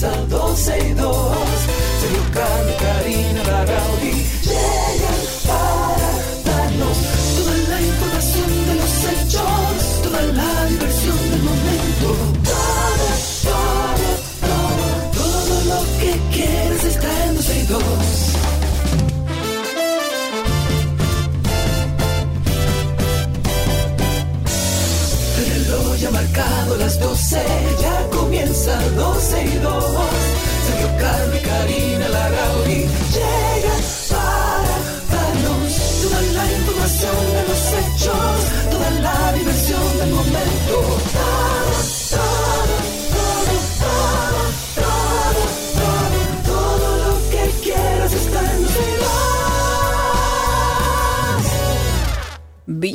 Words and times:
comienza 0.00 0.26
12 0.28 0.78
y 0.78 0.94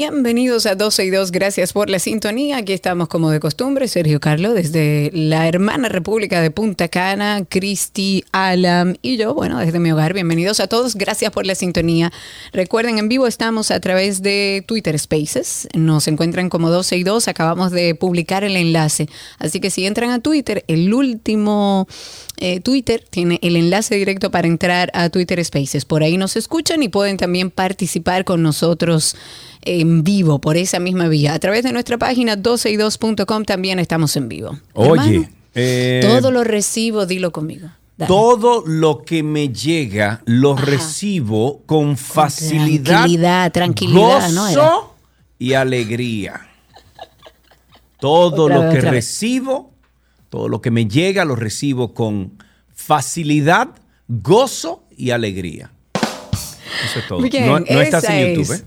Bienvenidos 0.08 0.68
a 0.68 0.76
12 0.76 1.06
y 1.06 1.10
2, 1.10 1.32
gracias 1.32 1.74
por 1.74 1.90
la 1.90 1.98
sintonía. 1.98 2.58
Aquí 2.58 2.74
estamos 2.74 3.08
como 3.08 3.32
de 3.32 3.40
costumbre, 3.40 3.88
Sergio 3.88 4.20
Carlos, 4.20 4.54
desde 4.54 5.10
la 5.12 5.48
hermana 5.48 5.90
República 5.90 6.42
de 6.42 6.52
Punta 6.52 6.90
Cana, 6.90 7.44
Cristi, 7.50 8.24
Alam 8.32 8.98
y 9.02 9.18
yo, 9.18 9.34
bueno, 9.34 9.58
desde 9.58 9.80
mi 9.80 9.92
hogar. 9.92 10.14
Bienvenidos 10.14 10.60
a 10.60 10.68
todos, 10.68 10.94
gracias 10.94 11.32
por 11.32 11.48
la 11.48 11.56
sintonía. 11.56 12.14
Recuerden, 12.54 13.00
en 13.00 13.10
vivo 13.10 13.26
estamos 13.26 13.72
a 13.72 13.80
través 13.80 14.22
de 14.22 14.64
Twitter 14.68 15.00
Spaces, 15.00 15.68
nos 15.74 16.08
encuentran 16.08 16.50
como 16.50 16.70
12 16.70 16.98
y 16.98 17.04
2, 17.04 17.28
acabamos 17.28 17.72
de 17.72 17.96
publicar 17.96 18.44
el 18.44 18.58
enlace. 18.58 19.10
Así 19.40 19.60
que 19.60 19.72
si 19.72 19.88
entran 19.88 20.12
a 20.12 20.20
Twitter, 20.20 20.64
el 20.68 20.94
último 20.94 21.88
eh, 22.38 22.60
Twitter 22.60 23.04
tiene 23.10 23.40
el 23.42 23.56
enlace 23.56 23.96
directo 23.96 24.30
para 24.30 24.48
entrar 24.48 24.92
a 24.94 25.10
Twitter 25.10 25.44
Spaces. 25.44 25.84
Por 25.84 26.04
ahí 26.04 26.18
nos 26.18 26.36
escuchan 26.36 26.84
y 26.84 26.90
pueden 26.90 27.18
también 27.18 27.50
participar 27.50 28.24
con 28.24 28.44
nosotros 28.44 29.16
en 29.66 30.04
vivo 30.04 30.40
por 30.40 30.58
esa 30.58 30.80
misma 30.80 31.08
vía. 31.08 31.34
A 31.34 31.40
través 31.40 31.64
de 31.64 31.72
nuestra 31.74 31.98
página 31.98 32.38
12y2.com 32.38 33.44
también 33.46 33.80
estamos 33.80 34.16
en 34.16 34.30
vivo. 34.30 34.58
Oye, 34.74 35.16
Hermano, 35.16 35.30
eh, 35.56 36.02
todo 36.08 36.32
lo 36.32 36.44
recibo, 36.44 37.06
dilo 37.06 37.32
conmigo. 37.32 37.70
Dale. 37.98 38.08
todo 38.10 38.64
lo 38.68 39.04
que 39.06 39.24
me 39.24 39.48
llega 39.50 40.22
lo 40.26 40.54
Ajá. 40.56 40.66
recibo 40.66 41.62
con 41.66 41.96
facilidad, 41.96 42.84
tranquilidad, 42.84 43.52
tranquilidad, 43.54 44.30
¿no? 44.32 44.44
gozo 44.48 44.52
Era. 44.60 44.72
y 45.40 45.54
alegría. 45.54 46.42
Todo 48.00 48.44
Otra 48.44 48.56
lo 48.56 48.62
vez, 48.64 48.70
que 48.76 48.82
vez. 48.82 48.92
recibo, 48.92 49.72
todo 50.30 50.50
lo 50.50 50.62
que 50.62 50.72
me 50.72 50.86
llega 50.88 51.24
lo 51.26 51.36
recibo 51.38 51.94
con 51.94 52.38
facilidad, 52.74 53.70
gozo 54.10 54.84
y 54.98 55.12
alegría. 55.12 55.72
Eso 55.94 57.00
es 57.00 57.08
todo. 57.08 57.22
Bien, 57.22 57.46
no 57.48 57.60
no 57.60 57.82
estás 57.82 58.04
en 58.10 58.36
YouTube, 58.36 58.54
es. 58.54 58.60
¿eh? 58.60 58.66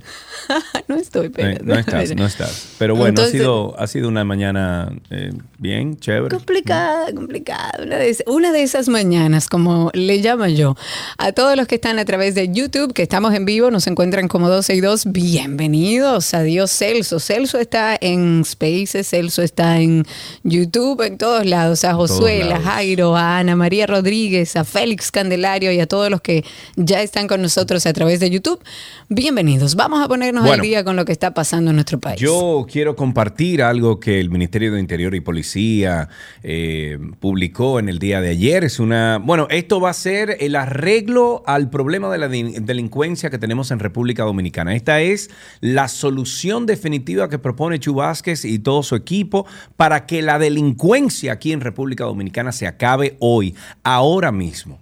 no 0.88 0.96
estoy, 0.96 1.28
pero 1.28 1.62
no 1.64 1.74
estás, 1.74 2.10
no 2.16 2.26
estás. 2.26 2.68
Pero 2.78 2.94
bueno, 2.94 3.10
Entonces- 3.10 3.34
ha, 3.34 3.38
sido, 3.38 3.78
ha 3.78 3.86
sido 3.86 4.08
una 4.08 4.24
mañana 4.24 4.92
eh, 5.10 5.32
bien, 5.58 5.96
chévere. 5.98 6.34
Complicada, 6.34 7.12
complicada. 7.12 7.72
Una 7.82 7.96
de, 7.96 8.16
una 8.26 8.52
de 8.52 8.62
esas 8.62 8.88
mañanas, 8.88 9.48
como 9.48 9.90
le 9.94 10.18
llamo 10.18 10.46
yo. 10.46 10.76
A 11.18 11.32
todos 11.32 11.56
los 11.56 11.66
que 11.66 11.76
están 11.76 11.98
a 11.98 12.04
través 12.04 12.34
de 12.34 12.48
YouTube, 12.52 12.92
que 12.92 13.02
estamos 13.02 13.34
en 13.34 13.44
vivo, 13.44 13.70
nos 13.70 13.86
encuentran 13.86 14.28
como 14.28 14.48
12 14.48 14.74
y 14.74 14.80
2. 14.80 15.12
Bienvenidos. 15.12 16.34
Adiós, 16.34 16.70
Celso. 16.70 17.20
Celso 17.20 17.58
está 17.58 17.96
en 18.00 18.44
Spaces, 18.44 19.08
Celso 19.08 19.42
está 19.42 19.80
en 19.80 20.04
YouTube, 20.42 21.02
en 21.02 21.18
todos 21.18 21.44
lados. 21.46 21.84
A 21.84 21.94
Josué, 21.94 22.52
a. 22.52 22.60
Jairo, 22.60 23.16
a 23.16 23.38
Ana 23.38 23.56
María 23.56 23.86
Rodríguez, 23.86 24.56
a 24.56 24.64
Félix 24.64 25.10
Candelario 25.10 25.72
y 25.72 25.80
a 25.80 25.86
todos 25.86 26.10
los 26.10 26.20
que 26.20 26.44
ya 26.76 27.02
están 27.02 27.28
con 27.28 27.42
nosotros 27.42 27.86
a 27.86 27.92
través 27.92 28.20
de 28.20 28.30
YouTube. 28.30 28.60
Bienvenidos. 29.08 29.74
Vamos 29.74 30.04
a 30.04 30.08
ponernos 30.08 30.37
al 30.42 30.48
Bueno. 30.48 30.62
día 30.62 30.84
con 30.84 30.96
lo 30.96 31.04
que 31.04 31.12
está 31.12 31.34
pasando 31.34 31.70
en 31.70 31.76
nuestro 31.76 31.98
país. 31.98 32.20
Yo 32.20 32.66
quiero 32.70 32.96
compartir 32.96 33.62
algo 33.62 34.00
que 34.00 34.20
el 34.20 34.30
Ministerio 34.30 34.72
de 34.72 34.80
Interior 34.80 35.14
y 35.14 35.20
Policía 35.20 36.08
eh, 36.42 36.98
publicó 37.20 37.78
en 37.78 37.88
el 37.88 37.98
día 37.98 38.20
de 38.20 38.30
ayer. 38.30 38.64
Es 38.64 38.78
una, 38.80 39.18
bueno, 39.18 39.46
esto 39.50 39.80
va 39.80 39.90
a 39.90 39.94
ser 39.94 40.36
el 40.40 40.56
arreglo 40.56 41.42
al 41.46 41.70
problema 41.70 42.10
de 42.10 42.18
la 42.18 42.28
de- 42.28 42.60
delincuencia 42.60 43.30
que 43.30 43.38
tenemos 43.38 43.70
en 43.70 43.78
República 43.78 44.24
Dominicana. 44.24 44.74
Esta 44.74 45.00
es 45.00 45.30
la 45.60 45.88
solución 45.88 46.66
definitiva 46.66 47.28
que 47.28 47.38
propone 47.38 47.78
Chu 47.78 47.94
Vázquez 47.94 48.44
y 48.44 48.58
todo 48.58 48.82
su 48.82 48.94
equipo 48.96 49.46
para 49.76 50.06
que 50.06 50.22
la 50.22 50.38
delincuencia 50.38 51.32
aquí 51.32 51.52
en 51.52 51.60
República 51.60 52.04
Dominicana 52.04 52.52
se 52.52 52.66
acabe 52.66 53.16
hoy, 53.20 53.54
ahora 53.82 54.32
mismo. 54.32 54.78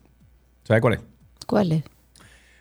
¿Sabe 0.64 0.80
cuál 0.80 0.94
es? 0.94 1.00
¿Cuál 1.46 1.72
es? 1.72 1.82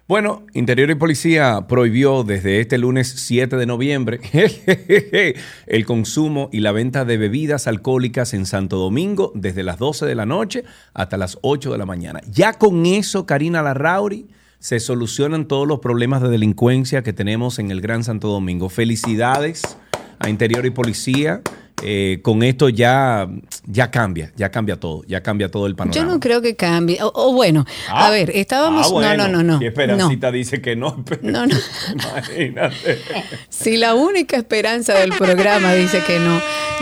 Bueno, 0.08 0.46
Interior 0.54 0.92
y 0.92 0.96
Policía 0.96 1.66
prohibió 1.68 2.24
desde 2.24 2.60
este 2.60 2.78
lunes 2.78 3.08
7 3.08 3.56
de 3.56 3.66
noviembre 3.66 4.20
el 5.66 5.86
consumo 5.88 6.48
y 6.52 6.60
la 6.60 6.72
venta 6.72 7.06
de 7.06 7.18
bebidas 7.18 7.66
alcohólicas 7.66 8.36
en 8.36 8.46
Santo 8.46 8.78
Domingo 8.78 9.32
desde 9.34 9.64
las 9.64 9.80
12 9.80 10.06
de 10.06 10.14
la 10.14 10.28
noche 10.28 10.64
hasta 10.94 11.18
las 11.18 11.40
8 11.42 11.72
de 11.72 11.80
la 11.80 11.88
mañana. 11.88 12.22
Ya 12.30 12.54
con 12.54 12.86
eso, 12.86 13.26
Karina 13.26 13.64
Larrauri, 13.64 14.28
se 14.60 14.80
solucionan 14.80 15.48
todos 15.48 15.68
los 15.68 15.80
problemas 15.80 16.22
de 16.22 16.30
delincuencia 16.30 17.02
que 17.02 17.12
tenemos 17.12 17.58
en 17.58 17.72
el 17.72 17.82
Gran 17.82 18.04
Santo 18.04 18.28
Domingo. 18.28 18.70
Felicidades 18.70 19.76
a 20.20 20.30
Interior 20.30 20.68
y 20.68 20.70
Policía. 20.70 21.42
Eh, 21.84 22.20
con 22.22 22.42
esto 22.42 22.70
ya, 22.70 23.28
ya 23.66 23.92
cambia, 23.92 24.32
ya 24.38 24.50
cambia 24.50 24.80
todo, 24.80 25.04
ya 25.08 25.22
cambia 25.22 25.52
todo 25.52 25.68
el 25.68 25.76
panorama. 25.76 25.94
Yo 26.08 26.12
no 26.12 26.20
creo 26.22 26.42
que 26.42 26.56
cambie. 26.56 26.98
O, 27.04 27.12
o 27.14 27.34
bueno, 27.34 27.66
Ah, 27.90 28.08
a 28.08 28.12
ver, 28.12 28.32
estábamos. 28.34 28.88
ah, 28.88 28.90
bueno. 28.92 29.18
No, 29.18 29.28
no, 29.28 29.38
no, 29.38 29.44
no. 29.44 29.58
Si 29.60 29.64
no. 29.66 29.70
Esperancita 29.70 30.32
dice 30.32 30.62
que 30.62 30.76
no. 30.76 31.04
No, 31.22 31.46
no. 31.46 31.56
Imagínate. 31.94 33.00
Si 33.50 33.78
la 33.78 33.94
única 33.94 34.38
esperanza 34.38 34.94
del 34.98 35.12
programa 35.12 35.74
dice 35.74 36.02
que 36.06 36.20
no. 36.20 36.40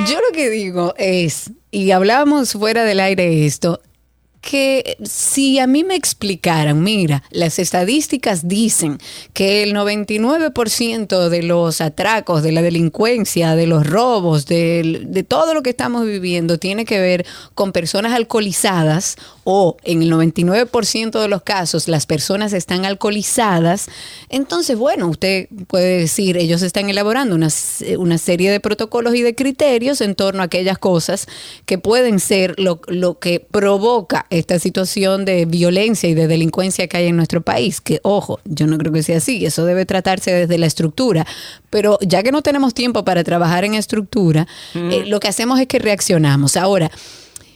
Yo 0.08 0.20
lo 0.20 0.32
que 0.34 0.50
digo 0.50 0.94
es, 0.98 1.52
y 1.72 1.92
hablamos 1.92 2.54
fuera 2.54 2.84
del 2.84 3.00
aire 3.00 3.46
esto, 3.46 3.82
que 4.44 4.98
si 5.04 5.58
a 5.60 5.68
mí 5.68 5.86
me 5.86 5.96
explicaran, 5.96 6.84
mira, 6.84 7.24
las 7.32 7.60
estadísticas 7.60 8.48
dicen 8.48 8.98
que 9.32 9.64
el 9.64 9.74
99% 9.74 11.30
de 11.30 11.44
los 11.44 11.80
atracos, 11.80 12.44
de 12.44 12.52
la 12.52 12.62
delincuencia, 12.62 13.56
de 13.56 13.68
los 13.68 13.88
robos, 13.88 14.46
de, 14.46 15.26
todo 15.28 15.54
lo 15.54 15.64
que 15.64 15.70
estamos 15.70 16.06
viviendo 16.06 16.58
tiene 16.60 16.84
que 16.84 17.00
ver 17.00 17.26
con 17.56 17.72
personas 17.72 18.12
alcoholizadas 18.12 19.16
o 19.46 19.78
en 19.84 20.04
el 20.04 20.12
99% 20.12 21.22
de 21.22 21.28
los 21.30 21.44
casos 21.44 21.88
las 21.88 22.06
personas 22.06 22.52
están 22.54 22.86
alcoholizadas, 22.86 23.88
entonces, 24.30 24.78
bueno, 24.78 25.08
usted 25.08 25.48
puede 25.68 26.00
decir, 26.00 26.36
ellos 26.38 26.62
están 26.64 26.90
elaborando 26.90 27.34
una, 27.36 27.48
s- 27.48 27.98
una 27.98 28.18
serie 28.18 28.52
de 28.52 28.60
protocolos 28.60 29.16
y 29.16 29.22
de 29.22 29.36
criterios 29.36 30.02
en 30.02 30.16
torno 30.16 30.42
a 30.42 30.46
aquellas 30.46 30.78
cosas 30.78 31.28
que 31.66 31.78
pueden 31.78 32.20
ser 32.20 32.56
lo, 32.60 32.82
lo 32.88 33.20
que 33.20 33.40
provoca 33.40 34.26
esta 34.34 34.58
situación 34.58 35.26
de 35.26 35.46
violencia 35.46 36.10
y 36.10 36.16
de 36.16 36.28
delincuencia 36.28 36.88
que 36.88 36.98
hay 36.98 37.08
en 37.08 37.16
nuestro 37.16 37.42
país. 37.42 37.82
Que, 37.82 38.00
ojo, 38.04 38.40
yo 38.46 38.66
no 38.66 38.78
creo 38.78 38.92
que 38.92 39.04
sea 39.04 39.18
así, 39.18 39.46
eso 39.46 39.66
debe 39.66 39.86
tratarse 39.86 40.32
desde 40.32 40.58
la 40.58 40.66
estructura. 40.66 41.26
Pero 41.70 42.00
ya 42.02 42.24
que 42.24 42.32
no 42.32 42.42
tenemos 42.42 42.74
tiempo 42.74 43.06
para 43.06 43.24
trabajar 43.24 43.64
en 43.64 43.76
estructura, 43.76 44.48
eh, 44.74 45.04
lo 45.06 45.20
que 45.20 45.28
hacemos 45.28 45.60
es 45.60 45.68
que 45.68 45.80
reaccionamos. 45.80 46.58
Ahora, 46.58 46.92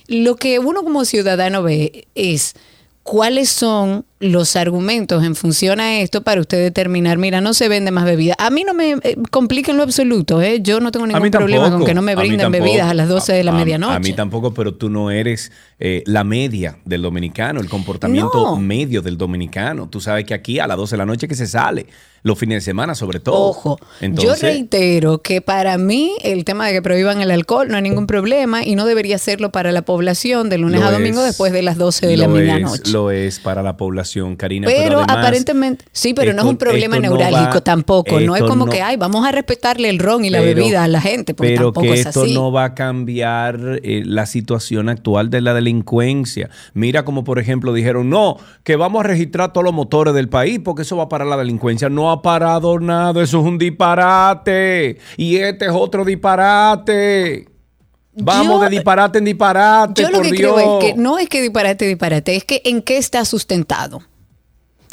lo 0.07 0.36
que 0.36 0.60
uno 0.60 0.84
como 0.84 1.04
ciudadano 1.04 1.63
ve 1.63 2.07
es 2.16 2.54
cuáles 3.02 3.50
son 3.50 4.06
los 4.19 4.56
argumentos 4.56 5.24
en 5.24 5.36
función 5.36 5.80
a 5.80 6.00
esto 6.00 6.24
para 6.24 6.42
usted 6.42 6.58
determinar, 6.64 7.18
mira, 7.19 7.40
no 7.40 7.54
se 7.54 7.69
vende 7.69 7.92
más 7.92 8.06
bebida. 8.06 8.34
A 8.40 8.50
mí 8.50 8.64
no 8.64 8.74
me 8.74 8.94
eh, 9.04 9.16
complica 9.30 9.69
en 9.72 9.78
lo 9.78 9.84
absoluto, 9.84 10.42
¿eh? 10.42 10.60
yo 10.62 10.80
no 10.80 10.92
tengo 10.92 11.06
ningún 11.06 11.30
problema 11.30 11.69
con 11.69 11.86
que 11.86 11.94
no 11.94 12.02
me 12.02 12.16
brinden 12.16 12.52
bebidas 12.52 12.90
a 12.90 12.94
las 12.96 13.10
12 13.10 13.34
de 13.34 13.44
la 13.44 13.52
A- 13.52 13.56
medianoche. 13.56 13.94
A 13.96 14.00
mí 14.00 14.14
tampoco, 14.14 14.54
pero 14.54 14.74
tú 14.74 14.90
no 14.90 15.12
eres 15.12 15.52
eh, 15.80 16.02
la 16.08 16.24
media 16.24 16.78
del 16.86 17.04
dominicano, 17.04 17.60
el 17.62 17.69
comportamiento 17.69 18.31
No. 18.34 18.56
medio 18.58 19.04
del 19.04 19.18
dominicano. 19.18 19.88
Tú 19.88 20.02
sabes 20.02 20.25
que 20.25 20.34
aquí 20.34 20.58
a 20.60 20.66
las 20.66 20.78
12 20.78 20.96
de 20.96 20.98
la 20.98 21.06
noche 21.06 21.28
que 21.28 21.36
se 21.36 21.46
sale, 21.46 21.86
los 22.24 22.38
fines 22.40 22.58
de 22.58 22.62
semana 22.62 22.96
sobre 22.96 23.19
todo. 23.19 23.36
Ojo, 23.36 23.80
yo 24.02 24.34
reitero 24.36 25.22
que 25.22 25.42
para 25.42 25.78
mí 25.78 26.14
el 26.24 26.44
tema 26.44 26.66
de 26.66 26.74
que 26.74 26.81
prohíban 26.81 27.22
el 27.22 27.30
alcohol 27.31 27.68
no 27.69 27.75
hay 27.78 27.84
ningún 27.84 28.08
problema 28.08 28.66
y 28.66 28.75
no 28.75 28.86
debería 28.86 29.18
serlo 29.19 29.52
para 29.52 29.72
la 29.72 29.84
población 29.84 30.50
de 30.50 30.58
lunes 30.58 30.81
a 30.81 30.92
domingo 30.92 31.19
es. 31.19 31.28
después 31.28 31.54
de 31.54 31.62
las 31.62 31.78
12 31.78 32.08
de 32.08 32.18
la 32.18 32.28
medianoche. 32.28 32.92
lo 32.92 33.12
es 33.12 33.40
para 33.40 33.62
la 33.62 33.78
población 33.78 34.06
Karina. 34.36 34.68
Pero, 34.68 35.00
además, 35.00 35.18
aparentemente, 35.18 35.86
sí, 35.92 36.13
pero 36.13 36.33
no 36.33 36.42
es 36.44 36.48
un 36.48 36.57
problema 36.57 36.95
no 36.98 37.01
neurálgico 37.01 37.56
va- 37.56 37.62
tampoco. 37.62 38.19
No 38.19 38.36
es 38.36 38.44
como 38.44 38.65
no- 38.65 38.71
que, 38.71 38.81
ay, 38.81 38.98
vamos 38.98 39.25
a 39.25 39.31
respetarle 39.31 39.89
el 39.89 40.00
ron 40.00 40.25
y 40.25 40.30
la 40.30 40.42
bebida 40.42 40.83
a 40.83 40.88
la 40.88 41.01
gente, 41.01 41.33
porque 41.33 41.54
pero 41.54 41.68
tampoco 41.68 41.81
que 41.88 41.94
es 41.94 42.06
esto 42.07 42.24
así. 42.24 42.33
no 42.33 42.51
va 42.51 42.65
a 42.65 42.75
cambiar 42.75 43.80
eh, 43.83 44.01
la 44.06 44.25
situación 44.25 44.89
actual 44.89 45.30
de 45.30 45.42
la 45.42 45.54
delincuencia. 45.54 46.50
Mira 46.74 47.06
como 47.06 47.24
por 47.24 47.39
ejemplo 47.39 47.74
dijeron, 47.74 48.09
no, 48.09 48.38
que 48.63 48.75
vamos 48.75 49.01
a 49.01 49.04
registrar 49.07 49.54
todos 49.54 49.63
los 49.65 49.74
motores 49.74 50.13
del 50.13 50.30
país 50.30 50.59
porque 50.63 50.81
eso 50.83 50.98
va 50.98 51.04
a 51.04 51.09
parar 51.09 51.27
la 51.27 51.38
delincuencia. 51.38 51.89
No 51.89 52.12
ha 52.12 52.21
parado 52.21 52.80
nada, 52.80 53.21
eso 53.24 53.39
es 53.39 53.45
un 53.45 53.57
disparate. 53.57 54.98
Y 55.18 55.38
este 55.38 55.65
es 55.65 55.71
otro 55.74 56.04
disparate. 56.06 57.48
Vamos 58.19 58.58
Yo- 58.58 58.64
de 58.64 58.69
disparate 58.69 59.19
en 59.19 59.25
disparate, 59.25 60.02
Yo 60.02 60.10
lo 60.10 60.18
por 60.18 60.25
que 60.25 60.31
Dios. 60.34 60.54
creo 60.56 60.80
es 60.80 60.86
que 60.86 61.00
no 61.00 61.18
es 61.19 61.30
que 61.30 61.42
disparate, 61.42 61.86
disparate, 61.88 62.36
es 62.36 62.44
que 62.44 62.62
en 62.66 62.81
qué 62.81 62.98
está 62.98 63.24
sustentado. 63.25 64.02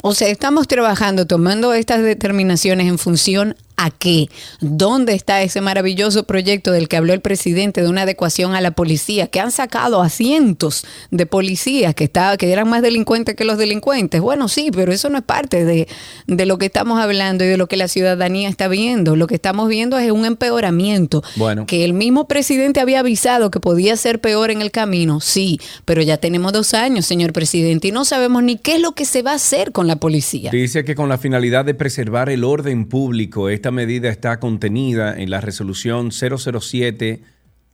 O 0.03 0.13
sea, 0.13 0.27
estamos 0.27 0.67
trabajando, 0.67 1.25
tomando 1.25 1.73
estas 1.73 2.03
determinaciones 2.03 2.87
en 2.87 2.99
función 2.99 3.55
a 3.77 3.91
qué, 3.91 4.29
dónde 4.61 5.13
está 5.13 5.41
ese 5.41 5.61
maravilloso 5.61 6.23
proyecto 6.23 6.71
del 6.71 6.87
que 6.87 6.97
habló 6.97 7.13
el 7.13 7.21
presidente 7.21 7.81
de 7.81 7.89
una 7.89 8.03
adecuación 8.03 8.55
a 8.55 8.61
la 8.61 8.71
policía, 8.71 9.27
que 9.27 9.39
han 9.39 9.51
sacado 9.51 10.01
a 10.01 10.09
cientos 10.09 10.85
de 11.11 11.25
policías 11.25 11.93
que, 11.95 12.05
estaba, 12.05 12.37
que 12.37 12.51
eran 12.51 12.69
más 12.69 12.81
delincuentes 12.81 13.35
que 13.35 13.43
los 13.43 13.57
delincuentes. 13.57 14.21
Bueno, 14.21 14.47
sí, 14.47 14.69
pero 14.71 14.91
eso 14.91 15.09
no 15.09 15.17
es 15.17 15.23
parte 15.23 15.65
de, 15.65 15.87
de 16.27 16.45
lo 16.45 16.57
que 16.57 16.67
estamos 16.67 16.99
hablando 16.99 17.43
y 17.43 17.47
de 17.47 17.57
lo 17.57 17.67
que 17.67 17.77
la 17.77 17.87
ciudadanía 17.87 18.49
está 18.49 18.67
viendo. 18.67 19.15
Lo 19.15 19.27
que 19.27 19.35
estamos 19.35 19.67
viendo 19.67 19.97
es 19.97 20.11
un 20.11 20.25
empeoramiento 20.25 21.23
Bueno. 21.35 21.65
que 21.65 21.83
el 21.83 21.93
mismo 21.93 22.27
presidente 22.27 22.79
había 22.79 22.99
avisado 22.99 23.51
que 23.51 23.59
podía 23.59 23.95
ser 23.97 24.19
peor 24.21 24.51
en 24.51 24.61
el 24.61 24.71
camino, 24.71 25.19
sí, 25.19 25.59
pero 25.85 26.01
ya 26.01 26.17
tenemos 26.17 26.53
dos 26.53 26.73
años, 26.73 27.05
señor 27.05 27.33
presidente, 27.33 27.89
y 27.89 27.91
no 27.91 28.05
sabemos 28.05 28.43
ni 28.43 28.57
qué 28.57 28.75
es 28.75 28.81
lo 28.81 28.93
que 28.93 29.05
se 29.05 29.21
va 29.21 29.31
a 29.31 29.35
hacer 29.35 29.71
con 29.71 29.87
la 29.87 29.97
policía. 29.97 30.51
Dice 30.51 30.85
que 30.85 30.95
con 30.95 31.09
la 31.09 31.17
finalidad 31.17 31.65
de 31.65 31.73
preservar 31.73 32.29
el 32.29 32.43
orden 32.43 32.85
público, 32.85 33.49
esta 33.65 33.71
medida 33.71 34.09
está 34.09 34.39
contenida 34.39 35.19
en 35.19 35.31
la 35.31 35.41
resolución 35.41 36.11
007 36.11 37.23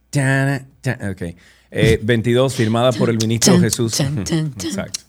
tan, 0.09 0.65
tan, 0.79 1.11
ok, 1.11 1.21
eh, 1.69 1.99
22 2.01 2.55
firmada 2.55 2.93
por 2.93 3.09
el 3.09 3.17
ministro 3.17 3.59
Jesús. 3.59 3.99
Exacto. 3.99 5.01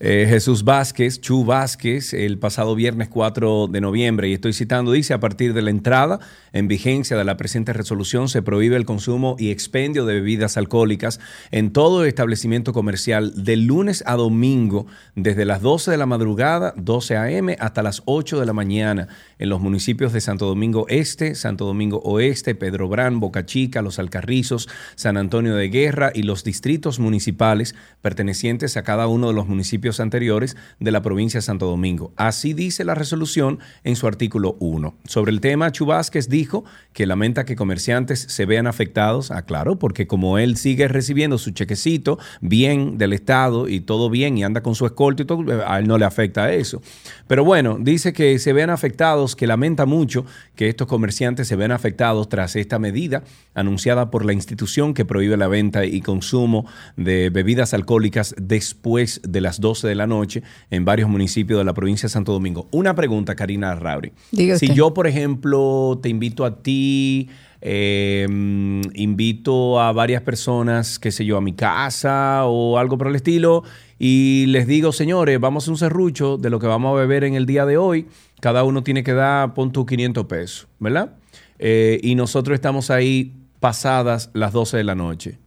Eh, 0.00 0.26
Jesús 0.28 0.64
Vázquez, 0.64 1.20
Chu 1.20 1.44
Vázquez, 1.44 2.12
el 2.12 2.38
pasado 2.38 2.74
viernes 2.74 3.08
4 3.08 3.68
de 3.68 3.80
noviembre, 3.80 4.28
y 4.28 4.32
estoy 4.32 4.52
citando, 4.52 4.92
dice, 4.92 5.14
a 5.14 5.20
partir 5.20 5.54
de 5.54 5.62
la 5.62 5.70
entrada 5.70 6.18
en 6.52 6.68
vigencia 6.68 7.16
de 7.16 7.24
la 7.24 7.36
presente 7.36 7.72
resolución 7.72 8.28
se 8.28 8.42
prohíbe 8.42 8.76
el 8.76 8.84
consumo 8.84 9.36
y 9.38 9.50
expendio 9.50 10.06
de 10.06 10.14
bebidas 10.14 10.56
alcohólicas 10.56 11.20
en 11.50 11.72
todo 11.72 12.04
establecimiento 12.04 12.72
comercial 12.72 13.44
de 13.44 13.56
lunes 13.56 14.02
a 14.06 14.16
domingo 14.16 14.86
desde 15.14 15.44
las 15.44 15.62
12 15.62 15.90
de 15.90 15.96
la 15.96 16.06
madrugada, 16.06 16.74
12 16.76 17.16
a.m., 17.16 17.56
hasta 17.60 17.82
las 17.82 18.02
8 18.06 18.40
de 18.40 18.46
la 18.46 18.52
mañana 18.52 19.08
en 19.38 19.48
los 19.48 19.60
municipios 19.60 20.12
de 20.12 20.20
Santo 20.20 20.46
Domingo 20.46 20.86
Este, 20.88 21.34
Santo 21.34 21.66
Domingo 21.66 21.98
Oeste, 22.04 22.54
Pedro 22.54 22.88
Brán, 22.88 23.20
Boca 23.20 23.46
Chica, 23.46 23.82
Los 23.82 23.98
Alcarrizos, 23.98 24.68
San 24.94 25.16
Antonio 25.16 25.54
de 25.54 25.68
Guerra 25.68 26.12
y 26.14 26.22
los 26.22 26.44
distritos 26.44 26.98
municipales 26.98 27.74
pertenecientes 28.00 28.76
a 28.76 28.84
cada 28.84 29.06
uno 29.06 29.28
de 29.28 29.33
los 29.34 29.48
municipios 29.48 30.00
anteriores 30.00 30.56
de 30.80 30.90
la 30.90 31.02
provincia 31.02 31.38
de 31.38 31.42
Santo 31.42 31.66
Domingo. 31.66 32.12
Así 32.16 32.54
dice 32.54 32.84
la 32.84 32.94
resolución 32.94 33.58
en 33.82 33.96
su 33.96 34.06
artículo 34.06 34.56
1. 34.60 34.94
Sobre 35.04 35.32
el 35.32 35.40
tema, 35.40 35.72
Chubásquez 35.72 36.28
dijo 36.28 36.64
que 36.92 37.06
lamenta 37.06 37.44
que 37.44 37.56
comerciantes 37.56 38.20
se 38.20 38.46
vean 38.46 38.66
afectados, 38.66 39.30
ah, 39.30 39.42
claro, 39.42 39.78
porque 39.78 40.06
como 40.06 40.38
él 40.38 40.56
sigue 40.56 40.88
recibiendo 40.88 41.38
su 41.38 41.50
chequecito 41.50 42.18
bien 42.40 42.98
del 42.98 43.12
Estado 43.12 43.68
y 43.68 43.80
todo 43.80 44.10
bien 44.10 44.38
y 44.38 44.44
anda 44.44 44.62
con 44.62 44.74
su 44.74 44.86
escolta 44.86 45.22
y 45.22 45.26
todo, 45.26 45.44
a 45.66 45.78
él 45.78 45.86
no 45.86 45.98
le 45.98 46.04
afecta 46.04 46.52
eso. 46.52 46.80
Pero 47.26 47.44
bueno, 47.44 47.78
dice 47.80 48.12
que 48.12 48.38
se 48.38 48.52
vean 48.52 48.70
afectados, 48.70 49.36
que 49.36 49.46
lamenta 49.46 49.86
mucho 49.86 50.24
que 50.56 50.68
estos 50.68 50.86
comerciantes 50.86 51.48
se 51.48 51.56
vean 51.56 51.72
afectados 51.72 52.28
tras 52.28 52.56
esta 52.56 52.78
medida 52.78 53.22
anunciada 53.54 54.10
por 54.10 54.24
la 54.24 54.32
institución 54.32 54.94
que 54.94 55.04
prohíbe 55.04 55.36
la 55.36 55.48
venta 55.48 55.84
y 55.84 56.00
consumo 56.00 56.66
de 56.96 57.30
bebidas 57.30 57.74
alcohólicas 57.74 58.34
después 58.38 59.20
de 59.26 59.40
las 59.40 59.60
12 59.60 59.88
de 59.88 59.94
la 59.94 60.06
noche 60.06 60.42
en 60.70 60.84
varios 60.84 61.08
municipios 61.08 61.58
de 61.58 61.64
la 61.64 61.74
provincia 61.74 62.06
de 62.06 62.10
Santo 62.10 62.32
Domingo. 62.32 62.68
Una 62.70 62.94
pregunta, 62.94 63.34
Karina 63.34 63.74
Rauri. 63.74 64.12
Si 64.30 64.74
yo, 64.74 64.94
por 64.94 65.06
ejemplo, 65.06 65.98
te 66.02 66.08
invito 66.08 66.44
a 66.44 66.62
ti, 66.62 67.28
eh, 67.60 68.26
mm, 68.28 68.82
invito 68.94 69.80
a 69.80 69.92
varias 69.92 70.22
personas, 70.22 70.98
qué 70.98 71.10
sé 71.10 71.24
yo, 71.24 71.38
a 71.38 71.40
mi 71.40 71.54
casa 71.54 72.44
o 72.44 72.78
algo 72.78 72.98
por 72.98 73.08
el 73.08 73.16
estilo, 73.16 73.64
y 73.98 74.44
les 74.48 74.66
digo, 74.66 74.92
señores, 74.92 75.40
vamos 75.40 75.62
a 75.62 75.64
hacer 75.64 75.72
un 75.72 75.78
serrucho 75.78 76.36
de 76.36 76.50
lo 76.50 76.58
que 76.58 76.66
vamos 76.66 76.94
a 76.94 77.00
beber 77.00 77.24
en 77.24 77.34
el 77.34 77.46
día 77.46 77.64
de 77.64 77.78
hoy, 77.78 78.06
cada 78.40 78.64
uno 78.64 78.82
tiene 78.82 79.02
que 79.02 79.14
dar, 79.14 79.54
pon 79.54 79.72
tú 79.72 79.86
500 79.86 80.26
pesos, 80.26 80.68
¿verdad? 80.78 81.14
Eh, 81.58 82.00
y 82.02 82.14
nosotros 82.14 82.54
estamos 82.54 82.90
ahí 82.90 83.32
pasadas 83.60 84.28
las 84.34 84.52
12 84.52 84.76
de 84.76 84.84
la 84.84 84.94
noche. 84.94 85.38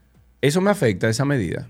¿Eso 0.42 0.60
me 0.60 0.72
afecta, 0.72 1.08
esa 1.10 1.24
medida? 1.24 1.68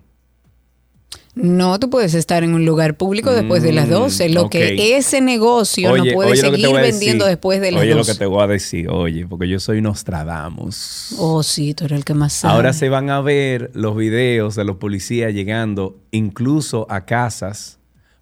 No, 1.37 1.79
tú 1.79 1.89
puedes 1.89 2.13
estar 2.13 2.43
en 2.43 2.53
un 2.53 2.65
lugar 2.65 2.97
público 2.97 3.31
después 3.31 3.61
de 3.63 3.71
las 3.71 3.87
Mm, 3.87 3.91
12. 3.91 4.29
Lo 4.29 4.43
ok. 4.45 4.51
que 4.51 4.97
ese 4.97 5.21
negocio 5.21 5.95
no 5.95 6.03
puede 6.13 6.29
lo 6.31 6.35
seguir 6.35 6.69
vendiendo 6.73 7.25
decir. 7.25 7.35
después 7.37 7.61
de 7.61 7.71
las 7.71 7.81
Oye, 7.81 7.93
12. 7.93 7.99
lo 8.11 8.13
que 8.13 8.19
te 8.19 8.25
voy 8.25 8.43
a 8.43 8.47
decir, 8.47 8.89
oye, 8.89 9.25
porque 9.27 9.47
yo 9.47 9.59
soy 9.59 9.81
Nostradamus. 9.81 11.15
Oh, 11.17 11.43
sí, 11.43 11.73
tú 11.73 11.85
eres 11.85 11.99
el 11.99 12.05
que 12.05 12.13
más 12.13 12.33
sabe. 12.33 12.53
Ahora 12.53 12.73
se 12.73 12.89
van 12.89 13.09
a 13.09 13.21
ver 13.21 13.71
los 13.73 13.95
videos 13.95 14.55
de 14.55 14.63
los 14.63 14.77
policías 14.77 15.33
llegando 15.33 15.97
incluso 16.11 16.87
a 16.89 17.05
casas 17.05 17.76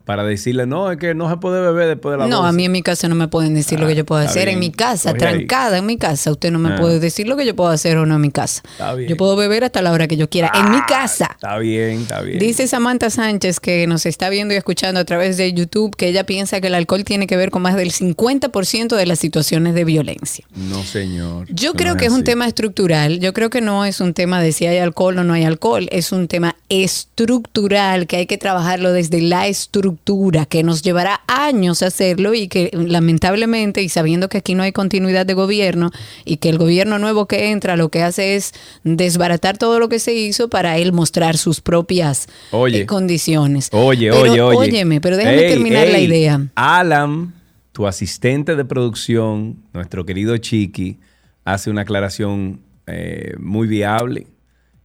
para 0.05 0.23
decirle, 0.23 0.65
no, 0.67 0.91
es 0.91 0.97
que 0.97 1.13
no 1.15 1.29
se 1.29 1.37
puede 1.37 1.59
beber 1.61 1.87
después 1.87 2.13
de 2.13 2.19
la 2.19 2.27
No, 2.27 2.45
a 2.45 2.51
mí 2.51 2.65
en 2.65 2.71
mi 2.71 2.81
casa 2.83 3.07
no 3.09 3.15
me 3.15 3.27
pueden 3.27 3.53
decir 3.55 3.79
lo 3.79 3.85
Ah, 3.85 3.89
que 3.89 3.95
yo 3.95 4.05
puedo 4.05 4.21
hacer. 4.21 4.47
En 4.49 4.59
mi 4.59 4.71
casa, 4.71 5.11
Coge 5.13 5.25
ahí. 5.25 5.33
trancada 5.37 5.77
en 5.79 5.85
mi 5.85 5.97
casa, 5.97 6.31
usted 6.31 6.51
no 6.51 6.59
me 6.59 6.73
Ah. 6.73 6.75
puede 6.79 6.99
decir 6.99 7.27
lo 7.27 7.35
que 7.35 7.45
yo 7.45 7.55
puedo 7.55 7.69
hacer 7.71 7.97
o 7.97 8.05
no 8.05 8.15
en 8.15 8.21
mi 8.21 8.31
casa. 8.31 8.61
Está 8.71 8.93
bien. 8.93 9.09
Yo 9.09 9.17
puedo 9.17 9.35
beber 9.35 9.63
hasta 9.63 9.81
la 9.81 9.91
hora 9.91 10.07
que 10.07 10.15
yo 10.17 10.29
quiera. 10.29 10.51
en 10.53 10.71
mi 10.71 10.81
casa. 10.83 11.29
Está 11.33 11.57
bien, 11.57 12.01
está 12.01 12.21
bien. 12.21 12.37
Dice 12.39 12.67
Samantha 12.67 13.09
Sánchez 13.09 13.59
que 13.59 13.87
nos 13.87 14.05
está 14.05 14.29
viendo 14.29 14.53
y 14.53 14.57
escuchando 14.57 14.99
a 14.99 15.05
través 15.05 15.37
de 15.37 15.51
YouTube 15.53 15.95
que 15.95 16.07
ella 16.07 16.23
piensa 16.25 16.61
que 16.61 16.67
el 16.67 16.75
alcohol 16.75 17.03
tiene 17.03 17.25
que 17.27 17.35
ver 17.37 17.49
con 17.51 17.61
más 17.63 17.75
del 17.75 17.91
50% 17.91 18.95
de 18.95 19.05
las 19.05 19.19
situaciones 19.19 19.73
de 19.75 19.83
violencia. 19.85 20.45
No, 20.55 20.83
señor. 20.83 21.47
Yo 21.49 21.73
creo 21.73 21.97
que 21.97 22.05
es 22.05 22.11
un 22.11 22.23
tema 22.23 22.47
estructural. 22.47 23.19
Yo 23.19 23.33
creo 23.33 23.49
que 23.49 23.61
no 23.61 23.85
es 23.85 23.99
un 24.01 24.13
tema 24.13 24.41
de 24.41 24.51
si 24.51 24.65
hay 24.67 24.77
alcohol 24.77 25.17
o 25.19 25.23
no 25.23 25.33
hay 25.33 25.43
alcohol. 25.45 25.87
Es 25.91 26.11
un 26.11 26.27
tema 26.27 26.55
estructural 26.69 28.07
que 28.07 28.17
hay 28.17 28.25
que 28.25 28.37
trabajarlo 28.37 28.91
desde 28.91 29.21
la 29.21 29.47
estructura, 29.47 30.45
que 30.45 30.63
nos 30.63 30.81
llevará 30.81 31.21
años 31.27 31.83
hacerlo 31.83 32.33
y 32.33 32.47
que 32.47 32.71
lamentablemente, 32.73 33.81
y 33.83 33.89
sabiendo 33.89 34.29
que 34.29 34.39
aquí 34.39 34.55
no 34.55 34.63
hay 34.63 34.71
continuidad 34.71 35.25
de 35.25 35.33
gobierno 35.33 35.91
y 36.25 36.37
que 36.37 36.49
el 36.49 36.57
gobierno 36.57 36.97
nuevo 36.99 37.27
que 37.27 37.51
entra 37.51 37.75
lo 37.77 37.89
que 37.89 38.01
hace 38.01 38.35
es 38.35 38.53
desbaratar 38.83 39.57
todo 39.57 39.79
lo 39.79 39.89
que 39.89 39.99
se 39.99 40.13
hizo 40.13 40.49
para 40.49 40.77
él 40.77 40.91
mostrar 40.91 41.37
sus 41.37 41.61
propias 41.61 42.27
Oye. 42.51 42.81
eh, 42.81 42.85
condiciones. 42.85 43.69
Oye, 43.71 44.09
Pero, 44.11 44.31
oye, 44.31 44.41
oye. 44.41 44.57
Óyeme, 44.69 45.01
pero 45.01 45.17
déjame 45.17 45.45
Ey, 45.45 45.49
terminar 45.53 45.87
la 45.87 45.99
idea. 45.99 46.47
Alan, 46.55 47.33
tu 47.71 47.85
asistente 47.87 48.55
de 48.55 48.65
producción, 48.65 49.57
nuestro 49.73 50.05
querido 50.05 50.35
Chiqui, 50.37 50.97
hace 51.43 51.69
una 51.69 51.81
aclaración 51.81 52.61
eh, 52.87 53.33
muy 53.39 53.67
viable, 53.67 54.27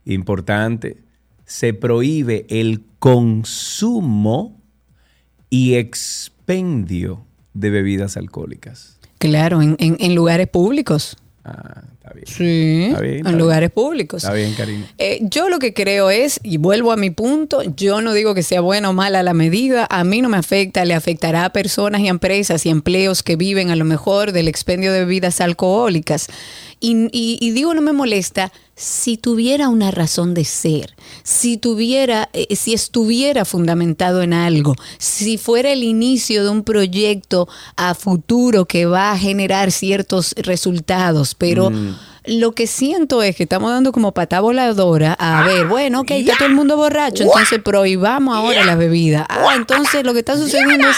importante. 0.04 0.96
Se 1.50 1.74
prohíbe 1.74 2.46
el 2.48 2.80
consumo 3.00 4.56
y 5.50 5.74
expendio 5.74 7.24
de 7.54 7.70
bebidas 7.70 8.16
alcohólicas. 8.16 8.98
Claro, 9.18 9.60
en, 9.60 9.74
en- 9.80 9.96
en 9.98 10.14
lugares 10.14 10.46
públicos. 10.46 11.16
Ah, 11.44 11.82
está 11.94 12.12
bien. 12.12 12.26
Sí, 12.28 12.84
Está 12.90 13.00
bien, 13.00 13.16
está 13.16 13.30
en 13.30 13.34
bien. 13.34 13.38
lugares 13.38 13.70
públicos. 13.72 14.22
Está 14.22 14.32
bien, 14.34 14.54
Karina. 14.54 14.86
Eh, 14.98 15.18
yo 15.22 15.48
lo 15.48 15.58
que 15.58 15.74
creo 15.74 16.10
es, 16.10 16.38
y 16.44 16.58
vuelvo 16.58 16.92
a 16.92 16.96
mi 16.96 17.10
punto, 17.10 17.62
yo 17.64 18.00
no 18.00 18.12
digo 18.12 18.32
que 18.34 18.44
sea 18.44 18.60
buena 18.60 18.90
o 18.90 18.92
mala 18.92 19.22
la 19.24 19.34
medida, 19.34 19.88
a 19.90 20.04
mí 20.04 20.22
no 20.22 20.28
me 20.28 20.36
afecta, 20.36 20.84
le 20.84 20.94
afectará 20.94 21.46
a 21.46 21.52
personas 21.52 22.00
y 22.02 22.06
empresas 22.08 22.64
y 22.64 22.68
empleos 22.70 23.24
que 23.24 23.34
viven 23.34 23.70
a 23.70 23.76
lo 23.76 23.84
mejor 23.84 24.30
del 24.30 24.46
expendio 24.46 24.92
de 24.92 25.00
bebidas 25.00 25.40
alcohólicas. 25.40 26.28
Y, 26.78 27.08
y- 27.12 27.38
y 27.40 27.50
digo, 27.50 27.74
no 27.74 27.82
me 27.82 27.92
molesta 27.92 28.52
si 28.80 29.18
tuviera 29.18 29.68
una 29.68 29.90
razón 29.90 30.32
de 30.32 30.46
ser, 30.46 30.96
si 31.22 31.58
tuviera, 31.58 32.30
eh, 32.32 32.56
si 32.56 32.72
estuviera 32.72 33.44
fundamentado 33.44 34.22
en 34.22 34.32
algo, 34.32 34.74
si 34.96 35.36
fuera 35.36 35.70
el 35.70 35.82
inicio 35.82 36.44
de 36.44 36.48
un 36.48 36.64
proyecto 36.64 37.46
a 37.76 37.94
futuro 37.94 38.64
que 38.64 38.86
va 38.86 39.12
a 39.12 39.18
generar 39.18 39.70
ciertos 39.70 40.34
resultados, 40.38 41.34
pero 41.34 41.68
Mm. 41.68 41.94
lo 42.24 42.52
que 42.52 42.66
siento 42.66 43.22
es 43.22 43.36
que 43.36 43.42
estamos 43.42 43.70
dando 43.70 43.92
como 43.92 44.12
pata 44.12 44.40
voladora 44.40 45.12
a 45.12 45.44
ver, 45.44 45.66
bueno, 45.66 46.00
ok, 46.00 46.12
está 46.12 46.38
todo 46.38 46.48
el 46.48 46.54
mundo 46.54 46.78
borracho, 46.78 47.24
entonces 47.24 47.60
prohibamos 47.62 48.34
ahora 48.34 48.64
la 48.64 48.76
bebida. 48.76 49.26
Ah, 49.28 49.56
entonces 49.56 50.04
lo 50.06 50.14
que 50.14 50.20
está 50.20 50.38
sucediendo 50.38 50.88
es... 50.88 50.96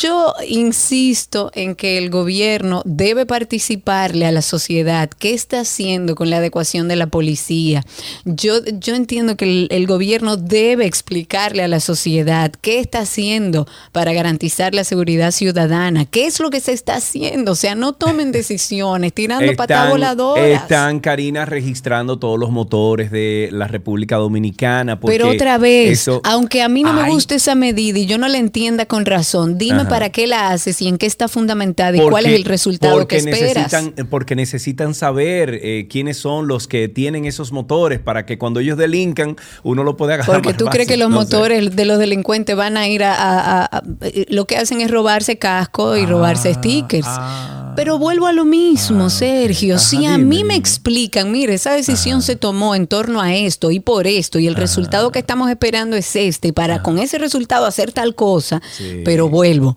Yo 0.00 0.34
insisto 0.46 1.50
en 1.54 1.74
que 1.74 1.98
el 1.98 2.10
gobierno 2.10 2.82
debe 2.84 3.26
participarle 3.26 4.26
a 4.26 4.32
la 4.32 4.42
sociedad. 4.42 5.08
¿Qué 5.18 5.34
está 5.34 5.60
haciendo 5.60 6.14
con 6.14 6.30
la 6.30 6.38
adecuación 6.38 6.88
de 6.88 6.96
la 6.96 7.06
policía? 7.06 7.84
Yo, 8.24 8.64
yo 8.64 8.94
entiendo 8.94 9.36
que 9.36 9.44
el, 9.44 9.68
el 9.70 9.86
gobierno 9.86 10.36
debe 10.36 10.86
explicarle 10.86 11.62
a 11.62 11.68
la 11.68 11.80
sociedad 11.80 12.52
qué 12.60 12.78
está 12.80 13.00
haciendo 13.00 13.66
para 13.92 14.12
garantizar 14.12 14.74
la 14.74 14.84
seguridad 14.84 15.30
ciudadana. 15.30 16.04
¿Qué 16.04 16.26
es 16.26 16.40
lo 16.40 16.50
que 16.50 16.60
se 16.60 16.72
está 16.72 16.96
haciendo? 16.96 17.52
O 17.52 17.56
sea, 17.56 17.74
no 17.74 17.92
tomen 17.92 18.32
decisiones 18.32 19.12
tirando 19.12 19.52
patas 19.56 19.90
voladoras. 19.90 20.62
Están, 20.62 21.00
Karina, 21.00 21.44
registrando 21.44 22.18
todos 22.18 22.38
los 22.38 22.50
motores 22.50 23.10
de 23.10 23.48
la 23.52 23.66
República 23.68 24.16
Dominicana. 24.16 24.98
Pero 25.00 25.28
otra 25.30 25.58
vez, 25.58 25.90
eso- 26.00 26.20
aunque 26.24 26.62
a 26.62 26.68
mí 26.68 26.82
no 26.82 26.92
me 26.92 27.02
Ay, 27.02 27.12
guste 27.12 27.36
esa 27.36 27.54
medida 27.54 27.98
y 27.98 28.06
yo 28.06 28.18
no 28.18 28.28
la 28.28 28.38
entienda 28.38 28.86
con 28.86 29.06
razón, 29.06 29.37
dime 29.46 29.80
Ajá. 29.82 29.88
para 29.88 30.10
qué 30.10 30.26
la 30.26 30.48
haces 30.50 30.80
y 30.82 30.88
en 30.88 30.98
qué 30.98 31.06
está 31.06 31.28
fundamentada 31.28 31.96
y 31.96 32.00
cuál 32.00 32.26
es 32.26 32.32
el 32.34 32.44
resultado 32.44 33.06
que 33.06 33.18
esperas. 33.18 33.72
Necesitan, 33.72 34.06
porque 34.08 34.34
necesitan 34.34 34.94
saber 34.94 35.58
eh, 35.62 35.86
quiénes 35.88 36.16
son 36.18 36.48
los 36.48 36.66
que 36.68 36.88
tienen 36.88 37.24
esos 37.24 37.52
motores 37.52 38.00
para 38.00 38.26
que 38.26 38.38
cuando 38.38 38.60
ellos 38.60 38.76
delincan 38.78 39.36
uno 39.62 39.84
lo 39.84 39.96
pueda 39.96 40.14
agarrar. 40.14 40.36
Porque 40.36 40.48
más 40.50 40.56
tú 40.58 40.66
crees 40.66 40.88
que 40.88 40.96
los 40.96 41.10
no 41.10 41.22
sé. 41.24 41.34
motores 41.36 41.76
de 41.76 41.84
los 41.84 41.98
delincuentes 41.98 42.56
van 42.56 42.76
a 42.76 42.88
ir 42.88 43.04
a, 43.04 43.14
a- 43.14 43.60
a- 43.62 43.64
a- 43.78 43.82
Lo 44.28 44.46
que 44.46 44.56
hacen 44.56 44.80
es 44.80 44.90
robarse 44.90 45.38
casco 45.38 45.96
y 45.96 46.06
robarse 46.06 46.52
stickers. 46.54 47.06
ah. 47.08 47.54
Pero 47.76 47.96
vuelvo 47.96 48.26
a 48.26 48.32
lo 48.32 48.44
mismo, 48.44 49.04
Ah. 49.06 49.10
Sergio. 49.10 49.78
Si 49.78 50.04
a 50.04 50.12
dime, 50.16 50.24
mí 50.24 50.42
me 50.44 50.56
explican, 50.56 51.30
mire, 51.30 51.54
esa 51.54 51.72
decisión 51.74 52.22
se 52.22 52.34
tomó 52.34 52.74
en 52.74 52.88
torno 52.88 53.20
a 53.20 53.36
esto 53.36 53.70
y 53.70 53.78
por 53.78 54.08
esto, 54.08 54.40
y 54.40 54.48
el 54.48 54.56
resultado 54.56 55.12
que 55.12 55.20
estamos 55.20 55.48
esperando 55.48 55.94
es 55.96 56.16
este, 56.16 56.52
para 56.52 56.82
con 56.82 56.98
ese 56.98 57.18
resultado 57.18 57.66
hacer 57.66 57.92
tal 57.92 58.16
cosa, 58.16 58.60
Sí. 58.76 59.02
pero 59.04 59.27
vuelvo. 59.28 59.76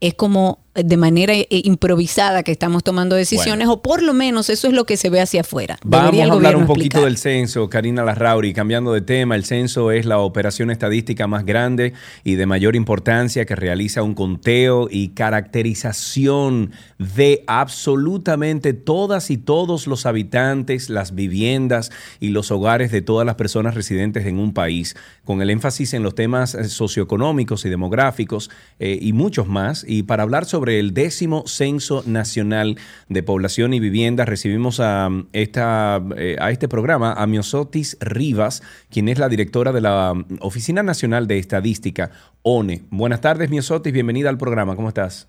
Es 0.00 0.14
como 0.14 0.60
de 0.84 0.96
manera 0.96 1.34
eh, 1.34 1.46
improvisada 1.50 2.42
que 2.42 2.52
estamos 2.52 2.84
tomando 2.84 3.16
decisiones, 3.16 3.68
o 3.68 3.82
por 3.82 4.02
lo 4.02 4.14
menos 4.14 4.50
eso 4.50 4.68
es 4.68 4.74
lo 4.74 4.84
que 4.84 4.96
se 4.96 5.10
ve 5.10 5.20
hacia 5.20 5.42
afuera. 5.42 5.78
Vamos 5.84 6.18
a 6.20 6.32
hablar 6.32 6.56
un 6.56 6.66
poquito 6.66 6.98
explicar. 6.98 7.04
del 7.04 7.16
censo, 7.18 7.68
Karina 7.68 8.04
Larrauri, 8.04 8.52
cambiando 8.52 8.92
de 8.92 9.00
tema. 9.00 9.36
El 9.36 9.44
censo 9.44 9.90
es 9.90 10.06
la 10.06 10.18
operación 10.18 10.70
estadística 10.70 11.26
más 11.26 11.44
grande 11.44 11.92
y 12.24 12.34
de 12.34 12.46
mayor 12.46 12.76
importancia 12.76 13.44
que 13.44 13.56
realiza 13.56 14.02
un 14.02 14.14
conteo 14.14 14.88
y 14.90 15.08
caracterización 15.10 16.72
de 16.98 17.44
absolutamente 17.46 18.72
todas 18.72 19.30
y 19.30 19.38
todos 19.38 19.86
los 19.86 20.06
habitantes, 20.06 20.90
las 20.90 21.14
viviendas 21.14 21.90
y 22.20 22.28
los 22.28 22.50
hogares 22.50 22.90
de 22.90 23.02
todas 23.02 23.26
las 23.26 23.34
personas 23.36 23.74
residentes 23.74 24.26
en 24.26 24.38
un 24.38 24.52
país, 24.52 24.96
con 25.24 25.42
el 25.42 25.50
énfasis 25.50 25.94
en 25.94 26.02
los 26.02 26.14
temas 26.14 26.54
eh, 26.54 26.64
socioeconómicos 26.64 27.64
y 27.64 27.68
demográficos 27.68 28.50
eh, 28.78 28.98
y 29.00 29.12
muchos 29.12 29.48
más. 29.48 29.84
Y 29.86 30.02
para 30.02 30.22
hablar 30.22 30.44
sobre 30.44 30.69
el 30.70 30.94
décimo 30.94 31.44
Censo 31.46 32.02
Nacional 32.06 32.76
de 33.08 33.22
Población 33.22 33.74
y 33.74 33.80
Vivienda, 33.80 34.24
recibimos 34.24 34.80
a, 34.80 35.08
um, 35.08 35.26
esta, 35.32 36.00
eh, 36.16 36.36
a 36.40 36.50
este 36.50 36.68
programa 36.68 37.12
a 37.12 37.26
Miosotis 37.26 37.98
Rivas, 38.00 38.62
quien 38.90 39.08
es 39.08 39.18
la 39.18 39.28
directora 39.28 39.72
de 39.72 39.80
la 39.80 40.12
um, 40.12 40.24
Oficina 40.40 40.82
Nacional 40.82 41.26
de 41.26 41.38
Estadística, 41.38 42.10
ONE. 42.42 42.82
Buenas 42.90 43.20
tardes, 43.20 43.50
Miosotis, 43.50 43.92
bienvenida 43.92 44.28
al 44.28 44.38
programa, 44.38 44.76
¿cómo 44.76 44.88
estás? 44.88 45.28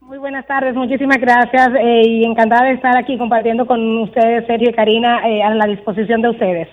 Muy 0.00 0.18
buenas 0.18 0.46
tardes, 0.46 0.74
muchísimas 0.74 1.18
gracias 1.18 1.70
eh, 1.80 2.02
y 2.04 2.24
encantada 2.24 2.64
de 2.64 2.72
estar 2.72 2.96
aquí 2.96 3.16
compartiendo 3.16 3.66
con 3.66 3.80
ustedes, 3.98 4.46
Sergio 4.46 4.70
y 4.70 4.72
Karina, 4.72 5.20
eh, 5.28 5.42
a 5.42 5.54
la 5.54 5.66
disposición 5.66 6.22
de 6.22 6.30
ustedes. 6.30 6.68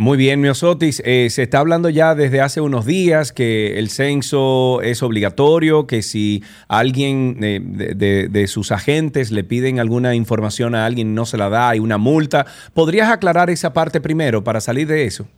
Muy 0.00 0.16
bien, 0.16 0.40
Miosotis. 0.40 1.02
Eh, 1.04 1.28
se 1.28 1.42
está 1.42 1.58
hablando 1.58 1.90
ya 1.90 2.14
desde 2.14 2.40
hace 2.40 2.62
unos 2.62 2.86
días 2.86 3.32
que 3.32 3.78
el 3.78 3.90
censo 3.90 4.80
es 4.80 5.02
obligatorio, 5.02 5.86
que 5.86 6.00
si 6.00 6.42
alguien 6.68 7.36
eh, 7.42 7.60
de, 7.62 7.94
de- 7.94 8.28
de 8.28 8.46
sus 8.46 8.72
agentes 8.72 9.30
le 9.30 9.44
piden 9.44 9.78
alguna 9.78 10.14
información 10.14 10.74
a 10.74 10.86
alguien 10.86 11.10
y 11.10 11.12
no 11.12 11.26
se 11.26 11.36
la 11.36 11.50
da, 11.50 11.68
hay 11.68 11.80
una 11.80 11.98
multa. 11.98 12.46
¿Podrías 12.72 13.10
aclarar 13.10 13.50
esa 13.50 13.74
parte 13.74 14.00
primero 14.00 14.42
para 14.42 14.62
salir 14.62 14.86
de 14.88 15.04
eso? 15.04 15.28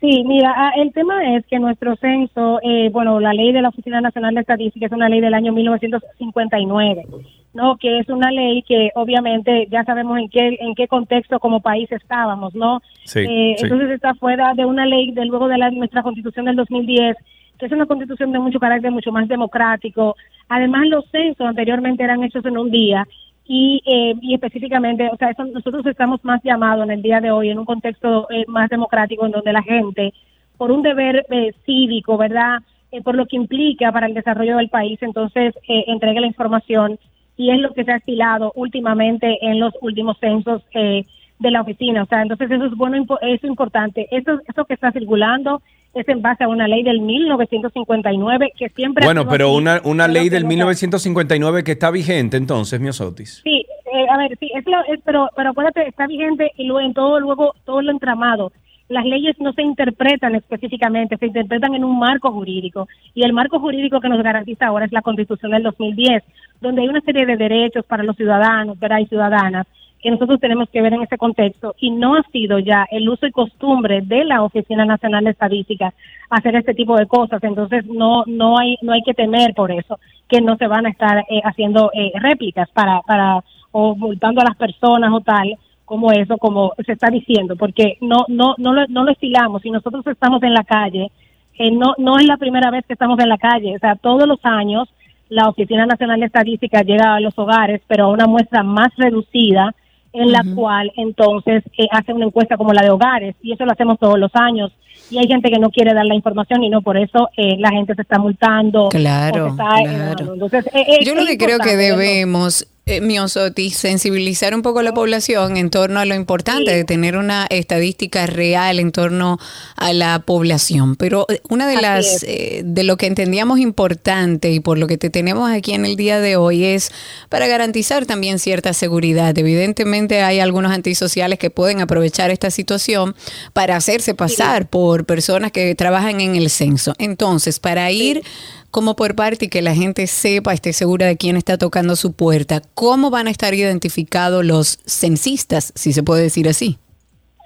Sí, 0.00 0.24
mira, 0.24 0.54
ah, 0.56 0.72
el 0.76 0.92
tema 0.94 1.36
es 1.36 1.44
que 1.44 1.58
nuestro 1.58 1.94
censo, 1.96 2.58
eh, 2.62 2.88
bueno, 2.90 3.20
la 3.20 3.34
ley 3.34 3.52
de 3.52 3.60
la 3.60 3.68
Oficina 3.68 4.00
Nacional 4.00 4.34
de 4.34 4.40
Estadística 4.40 4.86
es 4.86 4.92
una 4.92 5.10
ley 5.10 5.20
del 5.20 5.34
año 5.34 5.52
1959, 5.52 7.04
¿no? 7.52 7.76
Que 7.76 7.98
es 7.98 8.08
una 8.08 8.30
ley 8.30 8.62
que 8.62 8.90
obviamente 8.94 9.68
ya 9.70 9.84
sabemos 9.84 10.18
en 10.18 10.30
qué 10.30 10.56
en 10.58 10.74
qué 10.74 10.88
contexto 10.88 11.38
como 11.38 11.60
país 11.60 11.92
estábamos, 11.92 12.54
¿no? 12.54 12.80
Sí, 13.04 13.20
Eh, 13.20 13.54
sí. 13.58 13.64
Entonces 13.64 13.90
está 13.90 14.14
fuera 14.14 14.54
de 14.54 14.64
una 14.64 14.86
ley 14.86 15.10
de 15.10 15.26
luego 15.26 15.48
de 15.48 15.58
la, 15.58 15.70
nuestra 15.70 16.02
Constitución 16.02 16.46
del 16.46 16.56
2010, 16.56 17.18
que 17.58 17.66
es 17.66 17.72
una 17.72 17.84
constitución 17.84 18.32
de 18.32 18.38
mucho 18.38 18.58
carácter 18.58 18.90
mucho 18.90 19.12
más 19.12 19.28
democrático. 19.28 20.16
Además, 20.48 20.86
los 20.88 21.04
censos 21.10 21.46
anteriormente 21.46 22.02
eran 22.02 22.24
hechos 22.24 22.44
en 22.46 22.56
un 22.56 22.70
día 22.70 23.06
y, 23.52 23.82
eh, 23.84 24.14
y 24.22 24.34
específicamente, 24.34 25.08
o 25.12 25.16
sea, 25.16 25.30
eso- 25.30 25.44
nosotros 25.44 25.84
estamos 25.84 26.24
más 26.24 26.40
llamados 26.44 26.84
en 26.84 26.92
el 26.92 27.02
día 27.02 27.20
de 27.20 27.32
hoy 27.32 27.50
en 27.50 27.58
un 27.58 27.64
contexto 27.64 28.28
eh, 28.30 28.44
más 28.46 28.70
democrático 28.70 29.26
en 29.26 29.32
donde 29.32 29.52
la 29.52 29.62
gente, 29.64 30.14
por 30.56 30.70
un 30.70 30.82
deber 30.82 31.26
eh, 31.30 31.52
cívico, 31.66 32.16
¿verdad? 32.16 32.60
Eh, 32.92 33.02
por 33.02 33.16
lo 33.16 33.26
que 33.26 33.34
implica 33.34 33.90
para 33.90 34.06
el 34.06 34.14
desarrollo 34.14 34.56
del 34.58 34.68
país, 34.68 35.02
entonces 35.02 35.52
eh, 35.68 35.82
entregue 35.88 36.20
la 36.20 36.28
información 36.28 36.96
y 37.36 37.50
es 37.50 37.58
lo 37.58 37.72
que 37.74 37.82
se 37.82 37.90
ha 37.90 37.96
estilado 37.96 38.52
últimamente 38.54 39.38
en 39.44 39.58
los 39.58 39.74
últimos 39.80 40.16
censos 40.20 40.62
eh, 40.72 41.04
de 41.40 41.50
la 41.50 41.62
oficina. 41.62 42.04
O 42.04 42.06
sea, 42.06 42.22
entonces 42.22 42.52
eso 42.52 42.66
es 42.66 42.74
bueno, 42.76 42.98
eso 43.02 43.18
es 43.20 43.42
importante. 43.42 44.06
Eso, 44.12 44.38
eso 44.46 44.64
que 44.64 44.74
está 44.74 44.92
circulando 44.92 45.60
es 45.94 46.08
en 46.08 46.22
base 46.22 46.44
a 46.44 46.48
una 46.48 46.68
ley 46.68 46.82
del 46.82 47.00
1959 47.00 48.52
que 48.56 48.68
siempre... 48.70 49.04
Bueno, 49.04 49.26
pero 49.28 49.52
una, 49.52 49.80
una 49.84 50.06
ley 50.08 50.28
del 50.28 50.44
no- 50.44 50.48
1959 50.50 51.64
que 51.64 51.72
está 51.72 51.90
vigente 51.90 52.36
entonces, 52.36 52.80
Miosotis. 52.80 53.40
Sí, 53.44 53.66
eh, 53.92 54.06
a 54.10 54.16
ver, 54.18 54.36
sí, 54.38 54.50
es 54.54 54.64
lo- 54.66 54.84
es- 54.94 55.00
pero, 55.04 55.28
pero 55.36 55.50
acuérdate, 55.50 55.86
está 55.88 56.06
vigente 56.06 56.52
y 56.56 56.64
luego 56.64 56.80
en 56.86 56.94
todo, 56.94 57.18
luego, 57.20 57.54
todo 57.64 57.82
lo 57.82 57.90
entramado. 57.90 58.52
Las 58.88 59.04
leyes 59.04 59.36
no 59.38 59.52
se 59.52 59.62
interpretan 59.62 60.34
específicamente, 60.34 61.16
se 61.16 61.26
interpretan 61.26 61.74
en 61.76 61.84
un 61.84 61.98
marco 61.98 62.32
jurídico. 62.32 62.88
Y 63.14 63.22
el 63.24 63.32
marco 63.32 63.60
jurídico 63.60 64.00
que 64.00 64.08
nos 64.08 64.20
garantiza 64.22 64.66
ahora 64.66 64.86
es 64.86 64.92
la 64.92 65.02
Constitución 65.02 65.52
del 65.52 65.62
2010, 65.62 66.24
donde 66.60 66.82
hay 66.82 66.88
una 66.88 67.00
serie 67.02 67.24
de 67.24 67.36
derechos 67.36 67.84
para 67.86 68.02
los 68.02 68.16
ciudadanos 68.16 68.78
¿verdad? 68.80 68.98
y 68.98 69.06
ciudadanas 69.06 69.66
que 70.02 70.10
nosotros 70.10 70.40
tenemos 70.40 70.68
que 70.70 70.80
ver 70.80 70.94
en 70.94 71.02
ese 71.02 71.18
contexto. 71.18 71.74
Y 71.78 71.90
no 71.90 72.14
ha 72.14 72.22
sido 72.32 72.58
ya 72.58 72.86
el 72.90 73.08
uso 73.08 73.26
y 73.26 73.32
costumbre 73.32 74.00
de 74.02 74.24
la 74.24 74.42
Oficina 74.42 74.84
Nacional 74.84 75.24
de 75.24 75.30
Estadística 75.30 75.92
hacer 76.30 76.56
este 76.56 76.74
tipo 76.74 76.96
de 76.96 77.06
cosas. 77.06 77.42
Entonces, 77.42 77.84
no, 77.86 78.24
no, 78.26 78.58
hay, 78.58 78.76
no 78.82 78.92
hay 78.92 79.02
que 79.02 79.14
temer 79.14 79.54
por 79.54 79.70
eso, 79.70 79.98
que 80.28 80.40
no 80.40 80.56
se 80.56 80.66
van 80.66 80.86
a 80.86 80.90
estar 80.90 81.18
eh, 81.28 81.40
haciendo 81.44 81.90
eh, 81.92 82.12
réplicas 82.20 82.68
para, 82.70 83.00
para, 83.02 83.44
o 83.72 83.94
multando 83.94 84.40
a 84.40 84.44
las 84.44 84.56
personas 84.56 85.12
o 85.12 85.20
tal, 85.20 85.56
como 85.84 86.12
eso, 86.12 86.38
como 86.38 86.72
se 86.86 86.92
está 86.92 87.08
diciendo, 87.10 87.56
porque 87.56 87.98
no, 88.00 88.24
no, 88.28 88.54
no 88.58 88.72
lo, 88.72 88.86
no 88.88 89.04
lo 89.04 89.10
estilamos. 89.10 89.62
Si 89.62 89.70
nosotros 89.70 90.06
estamos 90.06 90.42
en 90.42 90.54
la 90.54 90.64
calle, 90.64 91.10
eh, 91.58 91.70
no, 91.72 91.94
no 91.98 92.18
es 92.18 92.26
la 92.26 92.36
primera 92.36 92.70
vez 92.70 92.86
que 92.86 92.92
estamos 92.92 93.18
en 93.18 93.28
la 93.28 93.38
calle, 93.38 93.74
o 93.74 93.78
sea, 93.78 93.96
todos 93.96 94.26
los 94.26 94.38
años 94.44 94.88
la 95.30 95.48
Oficina 95.48 95.86
Nacional 95.86 96.20
de 96.20 96.26
Estadística 96.26 96.82
llega 96.82 97.14
a 97.14 97.20
los 97.20 97.38
hogares, 97.38 97.80
pero 97.86 98.04
a 98.04 98.08
una 98.08 98.26
muestra 98.26 98.62
más 98.62 98.88
reducida, 98.96 99.74
en 100.12 100.32
la 100.32 100.44
cual 100.54 100.92
entonces 100.96 101.62
eh, 101.78 101.86
hace 101.90 102.12
una 102.12 102.26
encuesta 102.26 102.56
como 102.56 102.72
la 102.72 102.82
de 102.82 102.90
hogares, 102.90 103.36
y 103.42 103.52
eso 103.52 103.64
lo 103.64 103.72
hacemos 103.72 103.98
todos 103.98 104.18
los 104.18 104.30
años. 104.34 104.72
Y 105.10 105.18
hay 105.18 105.26
gente 105.26 105.50
que 105.50 105.58
no 105.58 105.70
quiere 105.70 105.92
dar 105.92 106.06
la 106.06 106.14
información 106.14 106.62
y 106.62 106.70
no 106.70 106.82
por 106.82 106.96
eso 106.96 107.28
eh, 107.36 107.56
la 107.58 107.70
gente 107.70 107.94
se 107.94 108.02
está 108.02 108.18
multando. 108.18 108.88
Claro, 108.90 109.48
está, 109.48 109.80
evadando. 109.82 110.34
Entonces, 110.34 110.66
eh, 110.72 110.84
eh, 110.86 111.04
Yo 111.04 111.14
lo 111.14 111.26
que 111.26 111.36
creo 111.36 111.58
que 111.58 111.76
debemos, 111.76 112.66
eh, 112.86 113.00
Miosotis, 113.00 113.76
sensibilizar 113.76 114.54
un 114.54 114.62
poco 114.62 114.80
a 114.80 114.82
la 114.82 114.92
población 114.92 115.56
en 115.56 115.70
torno 115.70 116.00
a 116.00 116.04
lo 116.04 116.14
importante 116.14 116.70
Sí. 116.70 116.76
de 116.78 116.84
tener 116.84 117.16
una 117.16 117.46
estadística 117.48 118.26
real 118.26 118.80
en 118.80 118.90
torno 118.90 119.38
a 119.76 119.92
la 119.92 120.18
población. 120.20 120.96
Pero 120.96 121.26
eh, 121.28 121.40
una 121.48 121.68
de 121.68 121.74
Así 121.74 121.82
las, 121.82 122.22
eh, 122.24 122.62
de 122.64 122.82
lo 122.82 122.96
que 122.96 123.06
entendíamos 123.06 123.60
importante 123.60 124.50
y 124.50 124.60
por 124.60 124.78
lo 124.78 124.86
que 124.86 124.98
te 124.98 125.10
tenemos 125.10 125.50
aquí 125.50 125.72
en 125.72 125.86
el 125.86 125.96
día 125.96 126.20
de 126.20 126.36
hoy 126.36 126.64
es 126.64 126.90
para 127.28 127.46
garantizar 127.46 128.06
también 128.06 128.38
cierta 128.38 128.72
seguridad. 128.72 129.36
Evidentemente 129.38 130.22
hay 130.22 130.40
algunos 130.40 130.72
antisociales 130.72 131.38
que 131.38 131.50
pueden 131.50 131.80
aprovechar 131.80 132.30
esta 132.30 132.50
situación 132.50 133.14
para 133.52 133.76
hacerse 133.76 134.14
pasar 134.14 134.68
por 134.68 135.04
personas 135.04 135.52
que 135.52 135.74
trabajan 135.74 136.20
en 136.20 136.34
el 136.34 136.50
censo. 136.50 136.94
Entonces, 136.98 137.60
para 137.60 137.90
ir 137.92 138.22
como 138.70 138.96
por 138.96 139.14
parte 139.14 139.46
y 139.46 139.48
que 139.48 139.62
la 139.62 139.74
gente 139.74 140.06
sepa, 140.06 140.52
esté 140.52 140.72
segura 140.72 141.06
de 141.06 141.16
quién 141.16 141.36
está 141.36 141.58
tocando 141.58 141.96
su 141.96 142.12
puerta, 142.12 142.60
¿cómo 142.74 143.10
van 143.10 143.26
a 143.26 143.30
estar 143.30 143.54
identificados 143.54 144.44
los 144.44 144.78
censistas, 144.86 145.72
si 145.74 145.92
se 145.92 146.02
puede 146.02 146.22
decir 146.22 146.48
así? 146.48 146.78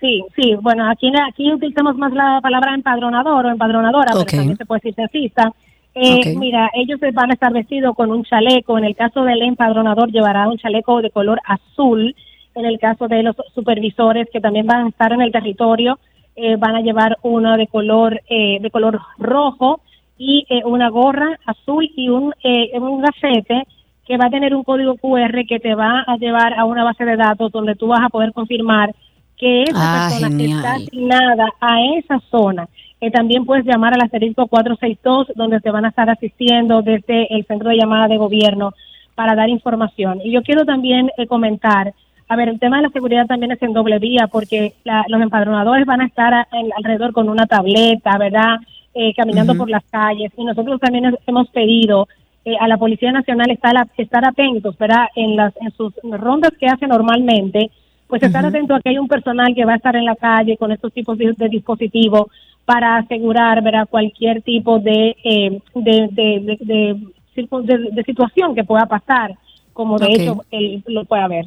Sí, 0.00 0.22
sí, 0.36 0.54
bueno, 0.60 0.88
aquí, 0.90 1.10
aquí 1.30 1.50
utilizamos 1.50 1.96
más 1.96 2.12
la 2.12 2.40
palabra 2.42 2.74
empadronador 2.74 3.46
o 3.46 3.50
empadronadora, 3.50 4.12
Ok. 4.14 4.26
pero 4.26 4.38
también 4.38 4.58
se 4.58 4.66
puede 4.66 4.80
decir 4.82 4.94
censista. 4.94 5.52
Eh. 5.94 6.34
Mira, 6.36 6.70
ellos 6.74 6.98
van 7.12 7.30
a 7.30 7.34
estar 7.34 7.52
vestidos 7.52 7.94
con 7.94 8.10
un 8.10 8.24
chaleco. 8.24 8.76
En 8.76 8.84
el 8.84 8.96
caso 8.96 9.22
del 9.22 9.42
empadronador 9.42 10.10
llevará 10.10 10.48
un 10.48 10.58
chaleco 10.58 11.00
de 11.00 11.10
color 11.10 11.40
azul. 11.46 12.14
En 12.54 12.66
el 12.66 12.78
caso 12.78 13.08
de 13.08 13.22
los 13.22 13.36
supervisores 13.54 14.28
que 14.32 14.40
también 14.40 14.66
van 14.66 14.86
a 14.86 14.88
estar 14.88 15.12
en 15.12 15.22
el 15.22 15.32
territorio, 15.32 15.98
eh, 16.36 16.56
van 16.56 16.74
a 16.74 16.80
llevar 16.80 17.16
uno 17.22 17.56
de 17.56 17.66
color 17.68 18.20
eh, 18.28 18.58
de 18.60 18.70
color 18.70 19.00
rojo. 19.18 19.80
Y 20.18 20.46
eh, 20.48 20.62
una 20.64 20.88
gorra 20.90 21.38
azul 21.46 21.90
y 21.96 22.08
un, 22.08 22.32
eh, 22.42 22.78
un 22.78 23.00
gafete 23.02 23.66
que 24.06 24.16
va 24.16 24.26
a 24.26 24.30
tener 24.30 24.54
un 24.54 24.62
código 24.64 24.96
QR 24.96 25.44
que 25.48 25.58
te 25.60 25.74
va 25.74 26.04
a 26.06 26.16
llevar 26.18 26.54
a 26.58 26.64
una 26.66 26.84
base 26.84 27.04
de 27.04 27.16
datos 27.16 27.50
donde 27.50 27.74
tú 27.74 27.86
vas 27.88 28.02
a 28.02 28.08
poder 28.10 28.32
confirmar 28.32 28.94
que 29.36 29.62
esa 29.62 29.72
Ah, 29.74 30.08
persona 30.10 30.28
genial. 30.28 30.58
está 30.58 30.74
asignada 30.74 31.48
a 31.60 31.82
esa 31.96 32.20
zona. 32.30 32.68
Eh, 33.00 33.10
también 33.10 33.44
puedes 33.44 33.64
llamar 33.66 33.92
al 33.94 34.02
asterisco 34.02 34.46
462 34.46 35.32
donde 35.34 35.60
te 35.60 35.70
van 35.70 35.84
a 35.84 35.88
estar 35.88 36.08
asistiendo 36.08 36.82
desde 36.82 37.34
el 37.34 37.44
centro 37.46 37.70
de 37.70 37.76
llamada 37.76 38.06
de 38.08 38.16
gobierno 38.16 38.72
para 39.14 39.34
dar 39.34 39.48
información. 39.48 40.20
Y 40.24 40.30
yo 40.32 40.42
quiero 40.42 40.64
también 40.64 41.10
eh, 41.16 41.26
comentar, 41.26 41.92
a 42.28 42.36
ver, 42.36 42.48
el 42.48 42.58
tema 42.60 42.76
de 42.76 42.84
la 42.84 42.88
seguridad 42.90 43.26
también 43.26 43.52
es 43.52 43.62
en 43.62 43.72
doble 43.72 43.98
vía 43.98 44.28
porque 44.30 44.74
la- 44.84 45.04
los 45.08 45.20
empadronadores 45.20 45.86
van 45.86 46.00
a 46.02 46.06
estar 46.06 46.32
a- 46.32 46.48
en- 46.52 46.70
alrededor 46.76 47.12
con 47.12 47.28
una 47.28 47.46
tableta, 47.46 48.16
¿verdad? 48.18 48.56
Eh, 48.96 49.12
caminando 49.14 49.54
por 49.58 49.68
las 49.68 49.82
calles. 49.90 50.30
Y 50.36 50.44
nosotros 50.44 50.78
también 50.80 51.16
hemos 51.26 51.48
pedido 51.50 52.06
eh, 52.44 52.54
a 52.60 52.68
la 52.68 52.76
Policía 52.76 53.10
Nacional 53.10 53.50
estar, 53.50 53.76
a- 53.76 53.88
estar 53.96 54.24
atentos, 54.24 54.78
¿verdad? 54.78 55.06
En, 55.16 55.34
las, 55.34 55.52
en 55.60 55.72
sus 55.72 55.92
rondas 56.02 56.52
que 56.60 56.66
hace 56.68 56.86
normalmente, 56.86 57.70
pues 58.06 58.22
estar 58.22 58.44
atento 58.46 58.72
a 58.74 58.80
que 58.80 58.90
hay 58.90 58.98
un 58.98 59.08
personal 59.08 59.52
que 59.52 59.64
va 59.64 59.72
a 59.72 59.76
estar 59.76 59.96
en 59.96 60.04
la 60.04 60.14
calle 60.14 60.56
con 60.56 60.70
estos 60.70 60.92
tipos 60.92 61.18
de, 61.18 61.32
de 61.36 61.48
dispositivos 61.48 62.28
para 62.64 62.98
asegurar, 62.98 63.62
¿verdad? 63.62 63.88
Cualquier 63.90 64.42
tipo 64.42 64.78
de, 64.78 65.16
eh, 65.24 65.60
de, 65.74 66.08
de, 66.12 66.56
de, 66.60 68.04
situación 68.04 68.54
que 68.54 68.62
pueda 68.62 68.86
pasar, 68.86 69.34
como 69.72 69.98
de 69.98 70.06
hecho 70.12 70.44
él 70.52 70.82
lo 70.86 71.04
puede 71.04 71.22
haber. 71.22 71.46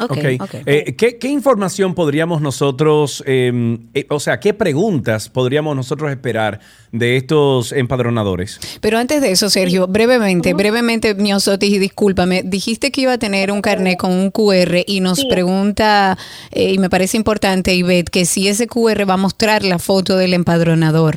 Ok, 0.00 0.10
Ok. 0.12 0.18
ok. 0.42 0.54
Eh, 0.66 0.94
¿qué, 0.96 1.18
qué 1.18 1.28
información 1.28 1.94
podríamos 1.94 2.40
nosotros, 2.40 3.22
eh, 3.26 3.78
eh, 3.94 4.06
o 4.10 4.20
sea, 4.20 4.40
qué 4.40 4.54
preguntas 4.54 5.28
podríamos 5.28 5.74
nosotros 5.76 6.10
esperar 6.10 6.60
de 6.92 7.16
estos 7.16 7.72
empadronadores? 7.72 8.60
Pero 8.80 8.98
antes 8.98 9.20
de 9.20 9.30
eso, 9.32 9.50
Sergio, 9.50 9.86
brevemente, 9.86 10.54
brevemente, 10.54 11.14
Miosotis, 11.14 11.70
y 11.70 11.78
discúlpame, 11.78 12.42
dijiste 12.44 12.90
que 12.92 13.02
iba 13.02 13.12
a 13.14 13.18
tener 13.18 13.50
un 13.52 13.60
carnet 13.62 13.98
con 13.98 14.12
un 14.12 14.30
QR 14.30 14.84
y 14.86 15.00
nos 15.00 15.18
Sí. 15.18 15.28
pregunta, 15.28 16.16
eh, 16.52 16.72
y 16.74 16.78
me 16.78 16.88
parece 16.90 17.16
importante, 17.16 17.74
Ivette, 17.74 18.10
que 18.10 18.24
si 18.24 18.48
ese 18.48 18.66
QR 18.66 19.04
va 19.08 19.14
a 19.14 19.16
mostrar 19.18 19.62
la 19.64 19.78
foto 19.78 20.16
del 20.16 20.34
empadronador. 20.34 21.16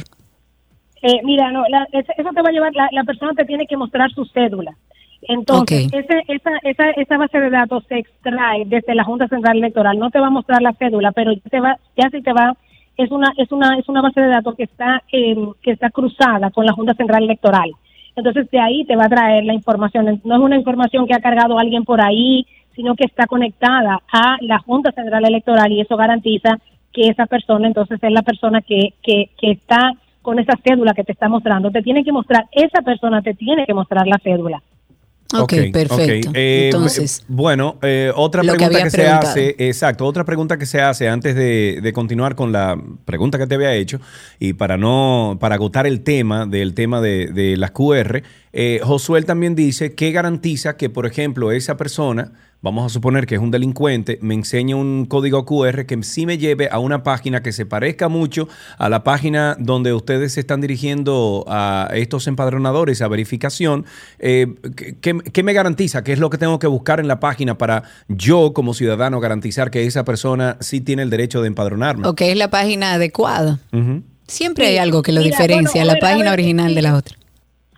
Eh, 1.03 1.19
mira, 1.23 1.51
no, 1.51 1.63
la- 1.69 1.87
eso 1.93 2.29
te 2.35 2.41
va 2.41 2.49
a 2.49 2.51
llevar, 2.51 2.73
la, 2.75 2.87
la 2.91 3.03
persona 3.03 3.33
te 3.35 3.43
tiene 3.45 3.65
que 3.67 3.75
mostrar 3.75 4.11
su 4.11 4.23
cédula. 4.25 4.75
Entonces, 5.23 5.85
Ok. 5.87 5.93
ese- 5.93 6.23
esa, 6.27 6.51
esa, 6.63 6.89
esa 6.91 7.17
base 7.17 7.39
de 7.39 7.49
datos 7.49 7.83
se 7.87 7.99
extrae 7.99 8.63
desde 8.65 8.95
la 8.95 9.03
Junta 9.03 9.27
Central 9.27 9.57
Electoral. 9.57 9.97
No 9.99 10.09
te 10.09 10.19
va 10.19 10.27
a 10.27 10.31
mostrar 10.31 10.61
la 10.61 10.73
cédula, 10.73 11.11
pero 11.11 11.31
ya 11.31 11.41
te 11.49 11.59
va, 11.59 11.77
ya 11.95 12.09
sí 12.09 12.21
te 12.21 12.33
va, 12.33 12.55
es 12.97 13.11
una, 13.11 13.31
es 13.37 13.51
una, 13.51 13.77
es 13.77 13.87
una 13.87 14.01
base 14.01 14.19
de 14.21 14.27
datos 14.27 14.55
que 14.55 14.63
está, 14.63 15.03
eh, 15.11 15.35
que 15.61 15.71
está 15.71 15.89
cruzada 15.89 16.49
con 16.51 16.65
la 16.65 16.73
Junta 16.73 16.93
Central 16.95 17.23
Electoral. 17.23 17.71
Entonces, 18.15 18.49
de 18.51 18.59
ahí 18.59 18.83
te 18.85 18.95
va 18.95 19.05
a 19.05 19.09
traer 19.09 19.45
la 19.45 19.53
información. 19.53 20.19
No 20.23 20.35
es 20.35 20.41
una 20.41 20.57
información 20.57 21.07
que 21.07 21.13
ha 21.13 21.19
cargado 21.21 21.57
alguien 21.57 21.85
por 21.85 22.01
ahí, 22.01 22.45
sino 22.75 22.95
que 22.95 23.05
está 23.05 23.25
conectada 23.27 23.99
a 24.11 24.37
la 24.41 24.59
Junta 24.59 24.91
Central 24.91 25.25
Electoral 25.25 25.71
y 25.71 25.81
eso 25.81 25.95
garantiza 25.97 26.57
que 26.91 27.07
esa 27.07 27.25
persona 27.25 27.67
entonces 27.67 27.99
es 28.03 28.11
la 28.11 28.21
persona 28.21 28.61
que, 28.61 28.93
que, 29.01 29.29
que 29.39 29.51
está 29.51 29.93
con 30.21 30.39
esa 30.39 30.53
cédula 30.63 30.93
que 30.93 31.03
te 31.05 31.13
está 31.13 31.29
mostrando. 31.29 31.71
Te 31.71 31.81
tiene 31.81 32.03
que 32.03 32.11
mostrar, 32.11 32.45
esa 32.51 32.81
persona 32.81 33.21
te 33.21 33.33
tiene 33.33 33.65
que 33.65 33.73
mostrar 33.73 34.05
la 34.07 34.17
cédula. 34.19 34.61
Ok, 35.33 35.53
perfecto. 35.71 36.29
ok. 36.29 36.35
Eh, 36.35 36.65
Entonces, 36.65 37.23
bueno, 37.27 37.77
eh, 37.81 38.11
otra 38.15 38.41
que 38.41 38.49
pregunta 38.49 38.83
que, 38.83 38.89
se 38.89 38.97
preguntado. 38.97 39.29
hace, 39.29 39.55
exacto, 39.59 40.05
otra 40.05 40.25
pregunta 40.25 40.57
que 40.57 40.65
se 40.65 40.81
hace 40.81 41.07
antes 41.09 41.35
de, 41.35 41.79
de 41.81 41.93
continuar 41.93 42.35
con 42.35 42.51
la 42.51 42.81
pregunta 43.05 43.37
que 43.37 43.47
te 43.47 43.55
había 43.55 43.73
hecho 43.73 43.99
y 44.39 44.53
para 44.53 44.77
no, 44.77 45.37
para 45.39 45.55
agotar 45.55 45.87
el 45.87 46.01
tema 46.01 46.45
del 46.45 46.73
tema 46.73 47.01
de, 47.01 47.27
de 47.27 47.57
las 47.57 47.71
QR, 47.71 48.23
eh, 48.53 48.81
Josué 48.83 49.21
también 49.23 49.55
dice 49.55 49.95
que 49.95 50.11
garantiza 50.11 50.75
que, 50.75 50.89
por 50.89 51.05
ejemplo, 51.05 51.51
esa 51.51 51.77
persona, 51.77 52.33
vamos 52.61 52.85
a 52.85 52.89
suponer 52.89 53.25
que 53.25 53.35
es 53.35 53.41
un 53.41 53.49
delincuente, 53.51 54.19
me 54.21 54.35
enseña 54.35 54.75
un 54.75 55.05
código 55.05 55.45
QR 55.45 55.85
que 55.85 56.01
sí 56.03 56.25
me 56.25 56.37
lleve 56.37 56.69
a 56.71 56.77
una 56.79 57.01
página 57.03 57.41
que 57.41 57.51
se 57.51 57.65
parezca 57.65 58.07
mucho 58.07 58.47
a 58.77 58.87
la 58.89 59.03
página 59.03 59.55
donde 59.59 59.93
ustedes 59.93 60.33
se 60.33 60.41
están 60.41 60.61
dirigiendo 60.61 61.43
a 61.47 61.89
estos 61.93 62.27
empadronadores 62.27 63.01
a 63.01 63.07
verificación. 63.07 63.85
Eh, 64.19 64.47
¿qué- 64.75 64.95
¿qué, 65.01 65.17
qué 65.19 65.43
me 65.43 65.53
garantiza? 65.53 66.03
¿Qué 66.03 66.13
es 66.13 66.19
lo 66.19 66.29
que 66.29 66.37
tengo 66.37 66.59
que 66.59 66.67
buscar 66.67 66.99
en 66.99 67.07
la 67.07 67.19
página 67.19 67.57
para 67.57 67.83
yo 68.07 68.53
como 68.53 68.73
ciudadano 68.75 69.19
garantizar 69.19 69.71
que 69.71 69.85
esa 69.87 70.05
persona 70.05 70.57
sí 70.59 70.81
tiene 70.81 71.01
el 71.01 71.09
derecho 71.09 71.41
de 71.41 71.47
empadronarme? 71.47 72.07
ok, 72.07 72.21
es 72.21 72.37
la 72.37 72.49
página 72.49 72.93
adecuada. 72.93 73.59
Siempre 74.27 74.65
Sí. 74.65 74.71
hay 74.71 74.77
algo 74.77 75.01
que 75.01 75.11
lo 75.11 75.21
Mira, 75.21 75.35
diferencia, 75.35 75.81
bueno, 75.81 75.91
a 75.91 75.93
la 75.93 75.97
a 75.97 75.99
página 75.99 76.23
ver, 76.31 76.33
original 76.39 76.69
sí. 76.69 76.75
de 76.75 76.81
la 76.83 76.95
otra. 76.95 77.17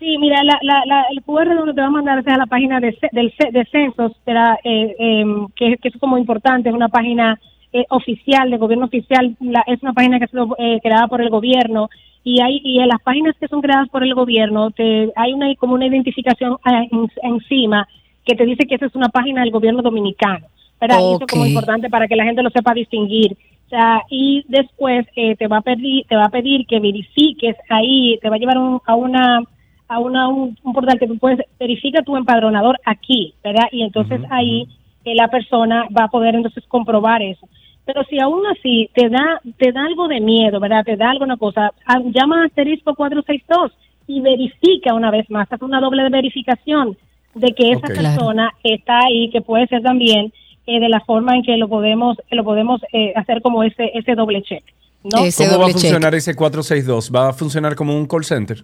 Sí, 0.04 0.18
mira, 0.18 0.44
la, 0.44 0.60
la, 0.62 0.84
la- 0.86 1.06
el 1.12 1.22
QR 1.24 1.56
donde 1.56 1.74
te 1.74 1.80
va 1.80 1.88
a 1.88 1.92
mandar 1.92 2.20
es 2.20 2.28
a 2.28 2.38
la 2.38 2.46
página 2.46 2.82
de, 2.82 2.94
del, 3.14 3.34
de 3.52 3.66
censos, 3.72 4.12
será, 4.26 4.60
eh, 4.66 4.94
em, 5.00 5.48
que, 5.56 5.78
que 5.78 5.88
es 5.88 5.98
como 5.98 6.18
importante, 6.18 6.68
es 6.68 6.76
una 6.76 6.90
página 6.90 7.40
eh, 7.72 7.86
oficial, 7.90 8.52
de 8.52 8.58
gobierno 8.58 8.86
oficial, 8.88 9.34
la- 9.40 9.64
es 9.66 9.82
una 9.82 9.94
página 9.94 10.20
que 10.20 10.26
ha 10.26 10.28
sido 10.28 10.56
eh, 10.60 10.80
creada 10.84 11.08
por 11.08 11.22
el 11.22 11.30
gobierno 11.30 11.90
y 12.24 12.42
hay 12.42 12.60
y 12.66 12.80
en 12.80 12.90
las 12.90 13.02
páginas 13.02 13.36
que 13.40 13.48
son 13.48 13.62
creadas 13.62 13.88
por 13.90 14.04
el 14.04 14.14
gobierno 14.14 14.72
te, 14.72 15.10
hay 15.16 15.32
una 15.34 15.48
como 15.56 15.74
una 15.76 15.88
identificación 15.88 16.58
eh, 16.66 16.90
en- 16.92 17.10
encima 17.34 17.88
que 18.26 18.36
te 18.36 18.46
dice 18.46 18.66
que 18.68 18.76
esa 18.76 18.88
es 18.88 18.96
una 18.96 19.08
página 19.10 19.42
del 19.42 19.52
gobierno 19.52 19.82
dominicano. 19.82 20.48
¿verdad? 20.82 20.98
Y 21.00 21.02
eso 21.16 21.24
es 21.26 21.32
como 21.32 21.44
importante 21.50 21.90
para 21.90 22.08
que 22.10 22.16
la 22.18 22.26
gente 22.26 22.44
lo 22.44 22.50
sepa 22.50 22.74
distinguir. 22.74 23.38
O 23.68 23.70
sea, 23.70 24.02
y 24.10 24.44
después 24.50 25.06
eh, 25.16 25.36
te 25.38 25.48
va 25.48 25.58
a 25.60 25.62
pedir 25.62 26.06
te 26.10 26.16
va 26.18 26.26
a 26.26 26.30
pedir 26.30 26.66
que 26.68 26.82
verifiques 26.82 27.56
ahí, 27.70 28.20
te 28.22 28.30
va 28.30 28.36
a 28.36 28.40
llevar 28.40 28.58
un- 28.58 28.82
a 28.86 28.94
una 28.96 29.40
a 29.94 30.00
una, 30.00 30.28
un, 30.28 30.58
un 30.64 30.74
portal 30.74 31.00
que 31.00 31.08
tú 31.08 31.18
puedes 31.18 31.40
verifica 31.60 32.02
tu 32.02 32.18
empadronador 32.18 32.80
aquí, 32.86 33.34
¿verdad? 33.44 33.68
Y 33.72 33.84
entonces 33.84 34.22
ahí 34.30 34.68
eh, 35.06 35.16
la 35.16 35.28
persona 35.28 35.86
va 35.96 36.06
a 36.06 36.08
poder 36.08 36.36
entonces 36.36 36.64
comprobar 36.68 37.22
eso. 37.22 37.48
Pero 37.86 38.04
si 38.06 38.20
aún 38.20 38.46
así 38.48 38.90
te 38.94 39.10
da 39.10 39.42
te 39.58 39.72
da 39.72 39.86
algo 39.86 40.08
de 40.08 40.22
miedo, 40.22 40.60
¿verdad? 40.60 40.84
Te 40.86 40.96
da 40.96 41.12
alguna 41.12 41.38
cosa, 41.38 41.72
ah, 41.86 42.00
llama 42.14 42.44
a 42.44 42.46
asterisco 42.46 42.96
462 42.96 43.72
y 44.08 44.22
verifica 44.22 44.94
una 44.94 45.12
vez 45.12 45.30
más, 45.30 45.52
haz 45.52 45.62
una 45.62 45.80
doble 45.80 46.10
verificación 46.10 46.98
de 47.36 47.54
que 47.54 47.72
esa 47.72 47.88
persona 47.88 48.52
está 48.64 49.00
ahí, 49.00 49.30
que 49.32 49.42
puede 49.42 49.68
ser 49.68 49.82
también 49.82 50.32
eh, 50.66 50.80
de 50.80 50.90
la 50.90 51.02
forma 51.02 51.36
en 51.36 51.44
que 51.44 51.58
lo 51.58 51.68
podemos 51.68 52.18
que 52.30 52.36
lo 52.36 52.44
podemos 52.44 52.82
eh, 52.94 53.14
hacer 53.16 53.42
como 53.42 53.64
ese 53.64 53.92
ese 53.94 54.16
doble 54.16 54.42
check, 54.44 54.64
¿no? 55.04 55.26
Ese 55.26 55.44
¿Cómo 55.44 55.50
va 55.50 55.56
a 55.56 55.60
doble 55.60 55.74
check. 55.74 55.82
funcionar 55.82 56.16
ese 56.16 56.36
462? 56.36 57.12
¿Va 57.14 57.30
a 57.30 57.34
funcionar 57.34 57.76
como 57.76 57.96
un 57.96 58.08
call 58.08 58.24
center? 58.24 58.64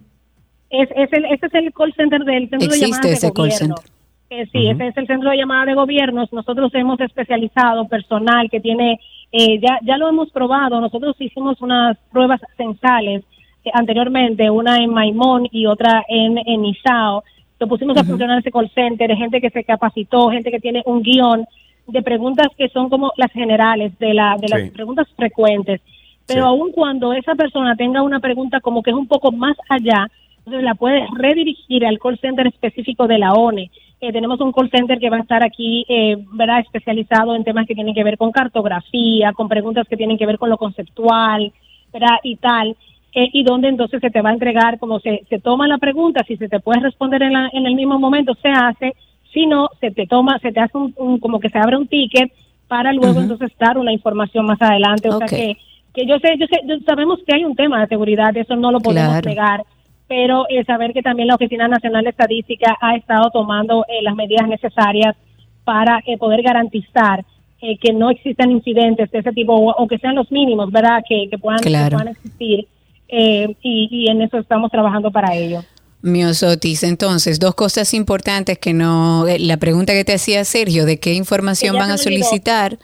Es, 0.69 0.89
es 0.95 1.12
el, 1.13 1.25
ese 1.25 1.45
es 1.47 1.53
el 1.53 1.73
call 1.73 1.93
center 1.93 2.23
del 2.23 2.49
centro 2.49 2.67
Existe 2.67 2.86
de 2.86 2.91
llamadas 2.91 3.08
de 3.08 3.13
ese 3.13 3.27
call 3.34 3.49
gobierno. 3.49 3.75
center. 3.77 3.91
Eh, 4.32 4.45
sí, 4.51 4.67
ese 4.69 4.88
es 4.88 4.97
el 4.97 5.08
centro 5.08 5.29
de 5.32 5.38
llamadas 5.38 5.65
de 5.67 5.73
gobiernos. 5.73 6.32
Nosotros 6.32 6.71
hemos 6.75 6.99
especializado 6.99 7.88
personal 7.88 8.49
que 8.49 8.60
tiene, 8.60 8.99
eh, 9.32 9.60
ya, 9.60 9.79
ya 9.82 9.97
lo 9.97 10.08
hemos 10.08 10.29
probado. 10.32 10.79
Nosotros 10.79 11.15
hicimos 11.19 11.60
unas 11.62 11.97
pruebas 12.12 12.39
censales 12.55 13.23
eh, 13.65 13.71
anteriormente, 13.73 14.49
una 14.51 14.77
en 14.77 14.91
Maimón 14.91 15.47
y 15.51 15.65
otra 15.65 16.05
en, 16.08 16.38
en 16.45 16.65
Isao. 16.65 17.23
Lo 17.60 17.67
pusimos 17.67 17.97
a 17.97 18.03
funcionar 18.03 18.39
ese 18.39 18.51
call 18.51 18.69
center, 18.73 19.13
gente 19.15 19.41
que 19.41 19.49
se 19.49 19.63
capacitó, 19.63 20.29
gente 20.29 20.51
que 20.51 20.60
tiene 20.60 20.84
un 20.86 21.01
guion 21.01 21.45
de 21.88 22.01
preguntas 22.03 22.47
que 22.55 22.69
son 22.69 22.88
como 22.89 23.12
las 23.17 23.32
generales, 23.32 23.97
de, 23.97 24.13
la, 24.13 24.38
de 24.39 24.47
las 24.47 24.62
Sí. 24.62 24.69
preguntas 24.69 25.08
frecuentes. 25.17 25.82
Pero 26.27 26.43
Sí. 26.43 26.47
aun 26.47 26.71
cuando 26.71 27.12
esa 27.13 27.34
persona 27.34 27.75
tenga 27.75 28.03
una 28.03 28.19
pregunta 28.19 28.62
como 28.62 28.84
que 28.84 28.91
es 28.91 28.95
un 28.95 29.08
poco 29.08 29.32
más 29.32 29.58
allá, 29.67 30.08
entonces 30.49 30.65
la 30.65 30.73
puede 30.75 31.05
redirigir 31.15 31.85
al 31.85 31.99
call 31.99 32.17
center 32.19 32.47
específico 32.47 33.07
de 33.07 33.19
la 33.19 33.33
ONE. 33.33 33.69
Eh, 34.01 34.12
tenemos 34.12 34.39
un 34.41 34.51
call 34.51 34.69
center 34.71 34.97
que 34.99 35.09
va 35.09 35.17
a 35.17 35.21
estar 35.21 35.43
aquí, 35.43 35.85
eh, 35.88 36.17
¿verdad? 36.33 36.59
Especializado 36.62 37.35
en 37.35 37.43
temas 37.43 37.67
que 37.67 37.75
tienen 37.75 37.93
que 37.93 38.03
ver 38.03 38.17
con 38.17 38.31
cartografía, 38.31 39.33
con 39.33 39.47
preguntas 39.47 39.88
que 39.88 39.97
tienen 39.97 40.17
que 40.17 40.25
ver 40.25 40.38
con 40.39 40.49
lo 40.49 40.57
conceptual, 40.57 41.51
¿verdad? 41.93 42.17
Y 42.23 42.38
tal. 42.38 42.75
Eh, 43.13 43.29
y 43.33 43.43
donde 43.43 43.67
entonces 43.67 43.99
se 44.01 44.09
te 44.09 44.21
va 44.21 44.29
a 44.29 44.33
entregar, 44.33 44.79
como 44.79 44.99
se, 44.99 45.23
se 45.29 45.39
toma 45.39 45.67
la 45.67 45.77
pregunta, 45.77 46.23
si 46.27 46.38
se 46.38 46.47
te 46.49 46.59
puede 46.59 46.79
responder 46.79 47.21
en, 47.23 47.33
la- 47.33 47.49
en 47.53 47.65
el 47.65 47.75
mismo 47.75 47.99
momento, 47.99 48.33
se 48.41 48.49
hace. 48.49 48.95
Si 49.33 49.45
no, 49.45 49.69
se 49.79 49.91
te 49.91 50.07
toma, 50.07 50.39
se 50.39 50.51
te 50.51 50.59
hace 50.59 50.77
un, 50.77 50.93
un- 50.97 51.19
como 51.19 51.39
que 51.39 51.49
se 51.49 51.57
abre 51.59 51.77
un 51.77 51.88
ticket 51.88 52.31
para 52.67 52.93
luego 52.93 53.19
entonces 53.19 53.51
dar 53.59 53.77
una 53.77 53.91
información 53.93 54.45
más 54.45 54.62
adelante. 54.62 55.09
O 55.09 55.17
sea 55.17 55.27
que, 55.27 55.57
que 55.93 56.05
yo 56.07 56.17
sé, 56.19 56.38
yo 56.38 56.45
sé, 56.47 56.62
yo- 56.65 56.79
sabemos 56.85 57.19
que 57.27 57.35
hay 57.35 57.43
un 57.45 57.55
tema 57.55 57.81
de 57.81 57.88
seguridad, 57.88 58.35
eso 58.38 58.55
no 58.55 58.71
lo 58.71 58.79
podemos 58.79 59.19
Claro. 59.19 59.29
negar, 59.29 59.63
pero 60.10 60.45
eh, 60.50 60.65
saber 60.65 60.91
que 60.91 61.02
también 61.02 61.30
la 61.30 61.36
Oficina 61.36 61.69
Nacional 61.69 62.04
de 62.04 62.10
Estadística 62.10 62.76
ha 62.82 62.98
estado 62.98 63.30
tomando 63.32 63.86
eh, 63.88 64.02
las 64.02 64.15
medidas 64.15 64.50
necesarias 64.50 65.15
para 65.63 66.02
eh, 66.06 66.17
poder 66.17 66.41
garantizar 66.41 67.24
eh, 67.62 67.78
que 67.78 67.93
no 67.93 68.10
existan 68.10 68.52
incidentes 68.52 69.10
de 69.12 69.19
ese 69.19 69.32
tipo 69.32 69.54
o, 69.54 69.72
o 69.72 69.88
que 69.88 70.00
sean 70.00 70.15
los 70.15 70.32
mínimos, 70.32 70.72
¿verdad? 70.72 71.02
Que, 71.08 71.30
que 71.30 71.38
puedan, 71.38 71.60
que 71.60 71.69
puedan 71.69 72.08
existir 72.10 72.67
eh, 73.08 73.56
y, 73.62 73.88
y 73.91 74.10
en 74.10 74.22
eso 74.24 74.39
estamos 74.39 74.72
trabajando 74.72 75.12
para 75.12 75.36
ello. 75.36 75.63
Miosotis, 76.02 76.84
entonces, 76.84 77.39
dos 77.39 77.56
cosas 77.56 77.93
importantes 77.93 78.58
que 78.58 78.74
no, 78.74 79.28
eh, 79.28 79.38
la 79.39 79.58
pregunta 79.58 79.93
que 79.93 80.06
te 80.06 80.13
hacía 80.13 80.43
Sergio, 80.45 80.86
de 80.86 81.00
qué 81.00 81.13
información 81.13 81.76
van 81.78 81.91
a 81.91 81.98
solicitar 81.98 82.80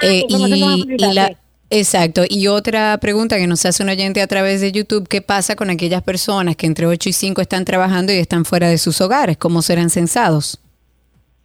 Ah, 0.00 0.06
información 0.06 0.60
van 0.60 0.70
a 0.70 0.76
y, 0.76 0.80
solicitar, 0.80 1.10
y 1.10 1.14
la, 1.14 1.26
sí. 1.28 1.36
Exacto. 1.70 2.22
Y 2.28 2.46
otra 2.46 2.96
pregunta 2.98 3.36
que 3.36 3.46
nos 3.46 3.64
hace 3.66 3.82
un 3.82 3.90
oyente 3.90 4.22
a 4.22 4.26
través 4.26 4.60
de 4.60 4.72
YouTube, 4.72 5.06
¿qué 5.08 5.20
pasa 5.20 5.54
con 5.54 5.68
aquellas 5.68 6.02
personas 6.02 6.56
que 6.56 6.66
entre 6.66 6.86
8 6.86 7.08
y 7.10 7.12
5 7.12 7.40
están 7.42 7.64
trabajando 7.64 8.12
y 8.12 8.16
están 8.16 8.44
fuera 8.44 8.68
de 8.68 8.78
sus 8.78 9.00
hogares? 9.00 9.36
¿Cómo 9.36 9.60
serán 9.60 9.90
censados? 9.90 10.58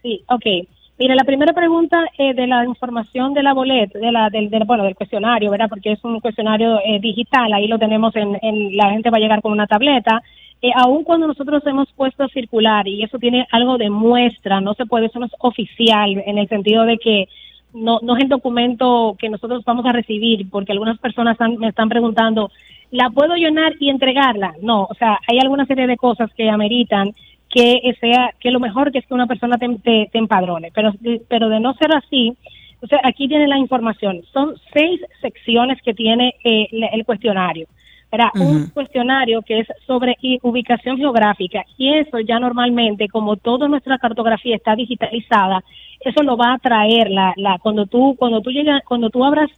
Sí, 0.01 0.23
ok. 0.27 0.67
Mira, 0.99 1.15
la 1.15 1.23
primera 1.23 1.53
pregunta 1.53 2.05
eh, 2.17 2.33
de 2.33 2.47
la 2.47 2.63
información 2.65 3.33
de 3.33 3.43
la 3.43 3.53
boleta, 3.53 3.99
de 3.99 4.11
la, 4.11 4.29
del, 4.29 4.49
del, 4.49 4.63
bueno, 4.63 4.83
del 4.83 4.95
cuestionario, 4.95 5.51
¿verdad? 5.51 5.67
Porque 5.67 5.91
es 5.91 6.03
un 6.03 6.19
cuestionario 6.19 6.79
eh, 6.85 6.99
digital, 7.01 7.51
ahí 7.51 7.67
lo 7.67 7.79
tenemos 7.79 8.15
en, 8.15 8.37
en, 8.41 8.77
la 8.77 8.91
gente 8.91 9.09
va 9.09 9.17
a 9.17 9.19
llegar 9.19 9.41
con 9.41 9.51
una 9.51 9.67
tableta. 9.67 10.21
Eh, 10.61 10.71
aun 10.75 11.03
cuando 11.03 11.27
nosotros 11.27 11.61
hemos 11.65 11.91
puesto 11.91 12.23
a 12.23 12.29
circular 12.29 12.87
y 12.87 13.03
eso 13.03 13.17
tiene 13.19 13.45
algo 13.51 13.77
de 13.77 13.89
muestra, 13.89 14.61
no 14.61 14.75
se 14.75 14.85
puede, 14.85 15.07
eso 15.07 15.19
no 15.19 15.25
es 15.25 15.33
oficial 15.39 16.23
en 16.25 16.37
el 16.37 16.47
sentido 16.47 16.85
de 16.85 16.97
que 16.97 17.27
no, 17.73 17.99
no 18.01 18.15
es 18.15 18.23
el 18.23 18.29
documento 18.29 19.15
que 19.19 19.29
nosotros 19.29 19.63
vamos 19.65 19.85
a 19.85 19.91
recibir, 19.91 20.49
porque 20.49 20.71
algunas 20.71 20.99
personas 20.99 21.37
me 21.57 21.67
están 21.67 21.89
preguntando, 21.89 22.51
¿la 22.91 23.09
puedo 23.09 23.35
llenar 23.35 23.73
y 23.79 23.89
entregarla? 23.89 24.53
No, 24.61 24.83
o 24.83 24.93
sea, 24.95 25.19
hay 25.27 25.39
alguna 25.39 25.65
serie 25.65 25.87
de 25.87 25.97
cosas 25.97 26.31
que 26.35 26.49
ameritan 26.49 27.13
que 27.49 27.95
sea, 27.99 28.31
que 28.39 28.51
lo 28.51 28.59
mejor 28.59 28.91
que 28.91 28.99
es 28.99 29.05
que 29.05 29.13
una 29.13 29.27
persona 29.27 29.57
te, 29.57 29.67
te, 29.83 30.17
empadrone, 30.17 30.71
pero, 30.73 30.91
pero 31.27 31.49
de 31.49 31.59
no 31.59 31.73
ser 31.75 31.95
así, 31.95 32.35
o 32.81 32.87
sea, 32.87 32.99
aquí 33.03 33.27
tiene 33.27 33.47
la 33.47 33.59
información. 33.59 34.23
Son 34.33 34.55
seis 34.73 34.99
secciones 35.21 35.81
que 35.81 35.93
tiene 35.93 36.33
eh, 36.43 36.67
el 36.71 37.05
cuestionario. 37.05 37.67
Era 38.11 38.31
un 38.35 38.67
cuestionario 38.67 39.41
que 39.41 39.61
es 39.61 39.67
sobre 39.87 40.15
ubicación 40.43 40.97
geográfica 40.97 41.65
y 41.79 41.95
eso 41.95 42.19
ya 42.19 42.37
normalmente, 42.39 43.07
como 43.07 43.37
toda 43.37 43.67
nuestra 43.67 43.97
cartografía 43.97 44.55
está 44.55 44.75
digitalizada, 44.75 45.63
eso 46.05 46.23
lo 46.23 46.37
va 46.37 46.53
a 46.53 46.59
traer 46.59 47.09
la, 47.09 47.33
la 47.37 47.57
cuando 47.59 47.85
tú 47.85 48.15
cuando 48.17 48.41
tú 48.41 48.51
llegas 48.51 48.81
cuando 48.85 49.09
tú 49.09 49.23
abras 49.23 49.49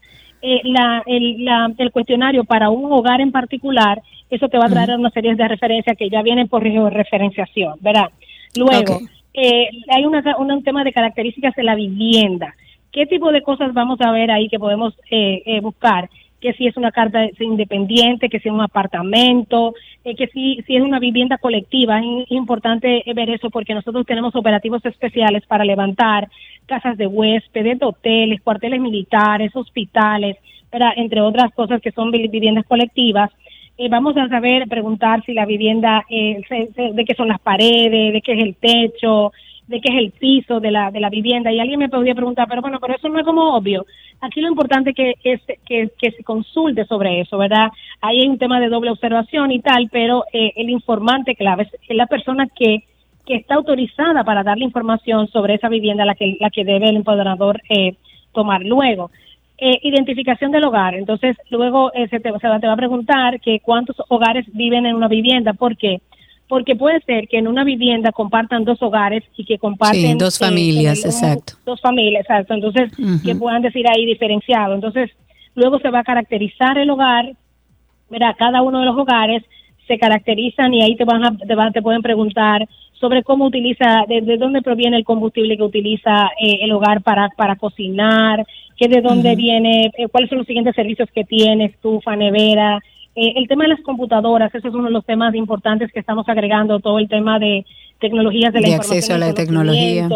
eh, 0.41 0.61
la, 0.63 1.01
el, 1.05 1.43
la, 1.43 1.73
el 1.77 1.91
cuestionario 1.91 2.43
para 2.43 2.69
un 2.69 2.91
hogar 2.91 3.19
en 3.19 3.31
particular, 3.31 4.01
eso 4.29 4.47
te 4.47 4.59
va 4.59 4.65
a 4.65 4.69
traer 4.69 4.91
una 4.91 5.09
serie 5.09 5.33
de 5.33 5.47
referencias 5.47 5.97
que 5.97 6.09
ya 6.09 6.21
vienen 6.21 6.47
por 6.47 6.61
referenciación, 6.61 7.77
¿verdad? 7.81 8.09
Luego, 8.55 8.99
eh, 9.33 9.69
hay 9.89 10.05
una, 10.05 10.23
un 10.37 10.63
tema 10.63 10.83
de 10.83 10.93
características 10.93 11.55
de 11.55 11.63
la 11.63 11.73
vivienda. 11.73 12.53
¿Qué 12.91 13.05
tipo 13.07 13.31
de 13.31 13.41
cosas 13.41 13.73
vamos 13.73 13.99
a 14.01 14.11
ver 14.11 14.29
ahí 14.29 14.47
que 14.47 14.59
podemos 14.59 14.93
eh, 15.09 15.41
eh 15.45 15.61
buscar? 15.61 16.09
Que 16.45 16.53
si 16.53 16.67
es 16.67 16.77
una 16.77 16.91
carta 16.91 17.27
independiente, 17.39 18.29
que 18.29 18.39
si 18.39 18.49
es 18.49 18.53
un 18.53 18.61
apartamento, 18.61 19.73
eh, 20.03 20.15
que 20.15 20.27
si, 20.27 20.61
si 20.67 20.75
es 20.75 20.83
una 20.83 20.99
vivienda 20.99 21.39
colectiva. 21.39 21.99
Es 21.99 22.29
importante 22.29 23.03
ver 23.15 23.31
eso 23.31 23.49
porque 23.49 23.73
nosotros 23.73 24.05
tenemos 24.05 24.35
operativos 24.35 24.85
especiales 24.85 25.43
para 25.47 25.65
levantar 25.65 26.29
casas 26.67 26.97
de 26.97 27.07
huéspedes, 27.07 27.81
hoteles, 27.81 28.43
cuarteles 28.43 28.79
militares, 28.79 29.55
hospitales, 29.55 30.37
entre 30.97 31.21
otras 31.21 31.51
cosas 31.53 31.81
que 31.81 31.91
son 31.91 32.11
viviendas 32.11 32.65
colectivas. 32.65 33.31
Eh, 33.79 33.89
vamos 33.89 34.15
a 34.15 34.27
saber 34.27 34.67
preguntar 34.67 35.23
si 35.25 35.33
la 35.33 35.47
vivienda, 35.47 36.05
eh, 36.11 36.41
de 36.93 37.05
qué 37.05 37.15
son 37.15 37.27
las 37.27 37.39
paredes, 37.39 38.13
de 38.13 38.21
qué 38.21 38.33
es 38.33 38.43
el 38.43 38.55
techo, 38.55 39.31
de 39.67 39.81
qué 39.81 39.91
es 39.91 39.97
el 39.97 40.11
piso 40.11 40.59
de 40.59 40.71
la, 40.71 40.91
de 40.91 40.99
la 40.99 41.09
vivienda. 41.09 41.51
Y 41.51 41.59
alguien 41.59 41.79
me 41.79 41.89
podría 41.89 42.15
preguntar, 42.15 42.47
pero 42.47 42.61
bueno, 42.61 42.79
pero 42.79 42.95
eso 42.95 43.09
no 43.09 43.19
es 43.19 43.25
como 43.25 43.55
obvio. 43.55 43.85
Aquí 44.21 44.41
lo 44.41 44.49
importante 44.49 44.93
que 44.93 45.15
es 45.23 45.41
que, 45.65 45.89
que 45.97 46.11
se 46.11 46.23
consulte 46.23 46.85
sobre 46.85 47.21
eso, 47.21 47.37
¿verdad? 47.37 47.69
Ahí 48.01 48.21
hay 48.21 48.27
un 48.27 48.37
tema 48.37 48.59
de 48.59 48.69
doble 48.69 48.91
observación 48.91 49.51
y 49.51 49.59
tal, 49.59 49.89
pero 49.91 50.25
eh, 50.31 50.53
el 50.55 50.69
informante 50.69 51.35
clave 51.35 51.67
es 51.87 51.95
la 51.95 52.07
persona 52.07 52.47
que, 52.47 52.83
que 53.25 53.35
está 53.35 53.55
autorizada 53.55 54.23
para 54.23 54.43
dar 54.43 54.57
la 54.57 54.65
información 54.65 55.27
sobre 55.27 55.55
esa 55.55 55.69
vivienda 55.69 56.05
la 56.05 56.15
que, 56.15 56.37
la 56.39 56.49
que 56.49 56.63
debe 56.63 56.89
el 56.89 56.97
empoderador 56.97 57.61
eh, 57.69 57.95
tomar 58.33 58.63
luego. 58.63 59.11
Eh, 59.57 59.79
identificación 59.83 60.51
del 60.51 60.65
hogar. 60.65 60.95
Entonces, 60.95 61.37
luego 61.49 61.89
se, 61.93 62.07
te, 62.07 62.31
se, 62.31 62.59
te 62.59 62.67
va 62.67 62.73
a 62.73 62.77
preguntar 62.77 63.39
que 63.39 63.61
cuántos 63.61 63.95
hogares 64.09 64.45
viven 64.51 64.85
en 64.85 64.95
una 64.95 65.07
vivienda. 65.07 65.53
¿Por 65.53 65.77
qué? 65.77 66.01
Porque 66.47 66.75
puede 66.75 66.99
ser 67.01 67.27
que 67.27 67.37
en 67.37 67.47
una 67.47 67.63
vivienda 67.63 68.11
compartan 68.11 68.65
dos 68.65 68.81
hogares 68.81 69.23
y 69.35 69.45
que 69.45 69.57
comparten 69.57 70.17
dos 70.17 70.39
eh, 70.39 70.45
familias, 70.45 71.03
exacto. 71.03 71.53
Dos 71.65 71.81
familias, 71.81 72.21
exacto. 72.21 72.53
Entonces, 72.53 72.91
que 73.23 73.35
puedan 73.35 73.61
decir 73.61 73.85
ahí 73.89 74.05
diferenciado. 74.05 74.75
Entonces, 74.75 75.09
luego 75.55 75.79
se 75.79 75.89
va 75.89 75.99
a 75.99 76.03
caracterizar 76.03 76.77
el 76.77 76.89
hogar, 76.89 77.33
mira, 78.09 78.35
cada 78.37 78.61
uno 78.61 78.79
de 78.79 78.85
los 78.85 78.97
hogares 78.97 79.43
se 79.87 79.97
caracterizan 79.97 80.73
y 80.73 80.81
ahí 80.81 80.95
te 80.95 81.05
van 81.05 81.23
a, 81.23 81.37
te, 81.37 81.55
van, 81.55 81.71
te 81.71 81.81
pueden 81.81 82.01
preguntar 82.01 82.67
sobre 82.93 83.23
cómo 83.23 83.45
utiliza, 83.45 84.03
de, 84.07 84.37
dónde 84.37 84.61
proviene 84.61 84.97
el 84.97 85.03
combustible 85.03 85.57
que 85.57 85.63
utiliza 85.63 86.29
eh, 86.41 86.59
el 86.61 86.71
hogar 86.71 87.01
para, 87.01 87.29
para 87.29 87.55
cocinar, 87.55 88.45
que 88.77 88.87
de 88.87 89.01
dónde 89.01 89.35
viene, 89.35 89.91
eh, 89.97 90.07
cuáles 90.09 90.29
son 90.29 90.39
los 90.39 90.47
siguientes 90.47 90.75
servicios 90.75 91.09
que 91.13 91.23
tiene, 91.23 91.65
estufa, 91.65 92.15
nevera, 92.15 92.79
eh, 93.15 93.33
el 93.37 93.47
tema 93.47 93.63
de 93.63 93.69
las 93.69 93.81
computadoras, 93.81 94.53
ese 94.53 94.67
es 94.67 94.73
uno 94.73 94.85
de 94.85 94.91
los 94.91 95.05
temas 95.05 95.33
importantes 95.35 95.91
que 95.91 95.99
estamos 95.99 96.27
agregando, 96.27 96.79
todo 96.79 96.99
el 96.99 97.07
tema 97.07 97.39
de 97.39 97.65
tecnologías 97.99 98.53
de 98.53 98.61
la 98.61 98.67
de 98.67 98.75
acceso 98.75 99.13
a 99.13 99.17
la 99.17 99.33
tecnología. 99.33 100.09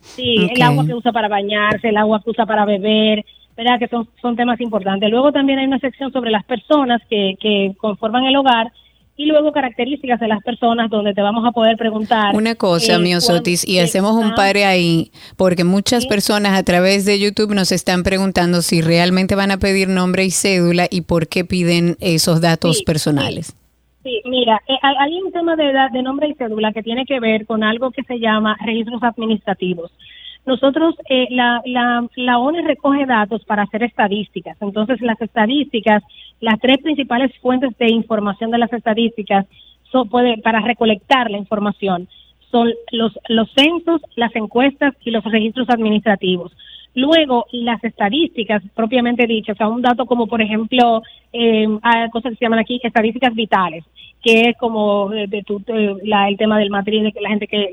Sí, 0.00 0.48
el 0.54 0.62
agua 0.62 0.86
que 0.86 0.94
usa 0.94 1.10
para 1.10 1.26
bañarse, 1.26 1.88
el 1.88 1.96
agua 1.96 2.22
que 2.22 2.30
usa 2.30 2.46
para 2.46 2.64
beber, 2.64 3.24
¿verdad? 3.56 3.78
Que 3.80 3.88
son, 3.88 4.08
son 4.22 4.36
temas 4.36 4.60
importantes. 4.60 5.10
Luego 5.10 5.32
también 5.32 5.58
hay 5.58 5.66
una 5.66 5.80
sección 5.80 6.12
sobre 6.12 6.30
las 6.30 6.44
personas 6.44 7.02
que, 7.10 7.34
que 7.40 7.72
conforman 7.78 8.24
el 8.24 8.36
hogar 8.36 8.70
y 9.16 9.26
luego 9.26 9.52
características 9.52 10.20
de 10.20 10.28
las 10.28 10.42
personas 10.42 10.90
donde 10.90 11.14
te 11.14 11.22
vamos 11.22 11.44
a 11.46 11.52
poder 11.52 11.76
preguntar. 11.76 12.34
Una 12.34 12.54
cosa, 12.54 12.96
eh, 12.96 13.20
Sotis, 13.20 13.66
y 13.66 13.78
hacemos 13.78 14.12
un 14.12 14.34
pare 14.34 14.64
ahí, 14.64 15.10
porque 15.36 15.64
muchas 15.64 16.06
personas 16.06 16.58
a 16.58 16.62
través 16.62 17.06
de 17.06 17.18
YouTube 17.18 17.54
nos 17.54 17.72
están 17.72 18.02
preguntando 18.02 18.60
si 18.60 18.82
realmente 18.82 19.34
van 19.34 19.50
a 19.50 19.58
pedir 19.58 19.88
nombre 19.88 20.24
y 20.24 20.30
cédula 20.30 20.86
y 20.90 21.02
por 21.02 21.28
qué 21.28 21.44
piden 21.44 21.96
esos 22.00 22.40
datos 22.40 22.82
personales. 22.82 23.56
Sí, 24.02 24.20
mira, 24.24 24.60
eh, 24.68 24.78
hay 24.82 25.20
un 25.20 25.32
tema 25.32 25.56
de, 25.56 25.72
de 25.92 26.02
nombre 26.02 26.28
y 26.28 26.34
cédula 26.34 26.72
que 26.72 26.82
tiene 26.82 27.04
que 27.06 27.18
ver 27.18 27.46
con 27.46 27.64
algo 27.64 27.90
que 27.90 28.02
se 28.04 28.20
llama 28.20 28.56
registros 28.64 29.02
administrativos. 29.02 29.90
Nosotros, 30.46 30.94
eh, 31.10 31.26
la, 31.30 31.60
la, 31.64 32.06
la 32.14 32.38
ONU 32.38 32.64
recoge 32.64 33.04
datos 33.04 33.44
para 33.44 33.64
hacer 33.64 33.82
estadísticas. 33.82 34.56
Entonces, 34.60 35.00
las 35.00 35.20
estadísticas, 35.20 36.04
las 36.40 36.58
tres 36.60 36.78
principales 36.78 37.32
fuentes 37.40 37.76
de 37.78 37.90
información 37.90 38.50
de 38.50 38.58
las 38.58 38.72
estadísticas 38.72 39.46
son, 39.90 40.08
puede, 40.08 40.38
para 40.38 40.60
recolectar 40.60 41.30
la 41.30 41.38
información 41.38 42.08
son 42.50 42.72
los, 42.92 43.18
los 43.28 43.50
censos, 43.52 44.00
las 44.14 44.34
encuestas 44.36 44.94
y 45.04 45.10
los 45.10 45.24
registros 45.24 45.68
administrativos. 45.68 46.52
Luego, 46.94 47.44
las 47.52 47.82
estadísticas 47.84 48.62
propiamente 48.74 49.26
dichas, 49.26 49.56
o 49.56 49.58
sea, 49.58 49.68
un 49.68 49.82
dato 49.82 50.06
como, 50.06 50.26
por 50.26 50.40
ejemplo, 50.40 51.02
eh, 51.32 51.66
hay 51.82 52.08
cosas 52.10 52.30
que 52.32 52.38
se 52.38 52.44
llaman 52.46 52.60
aquí 52.60 52.80
estadísticas 52.82 53.34
vitales, 53.34 53.84
que 54.22 54.48
es 54.48 54.56
como 54.56 55.10
de, 55.10 55.26
de, 55.26 55.96
la, 56.04 56.28
el 56.28 56.38
tema 56.38 56.58
del 56.58 56.70
matrimonio, 56.70 57.12
que 57.12 57.20
la 57.20 57.28
gente 57.28 57.46
que, 57.46 57.68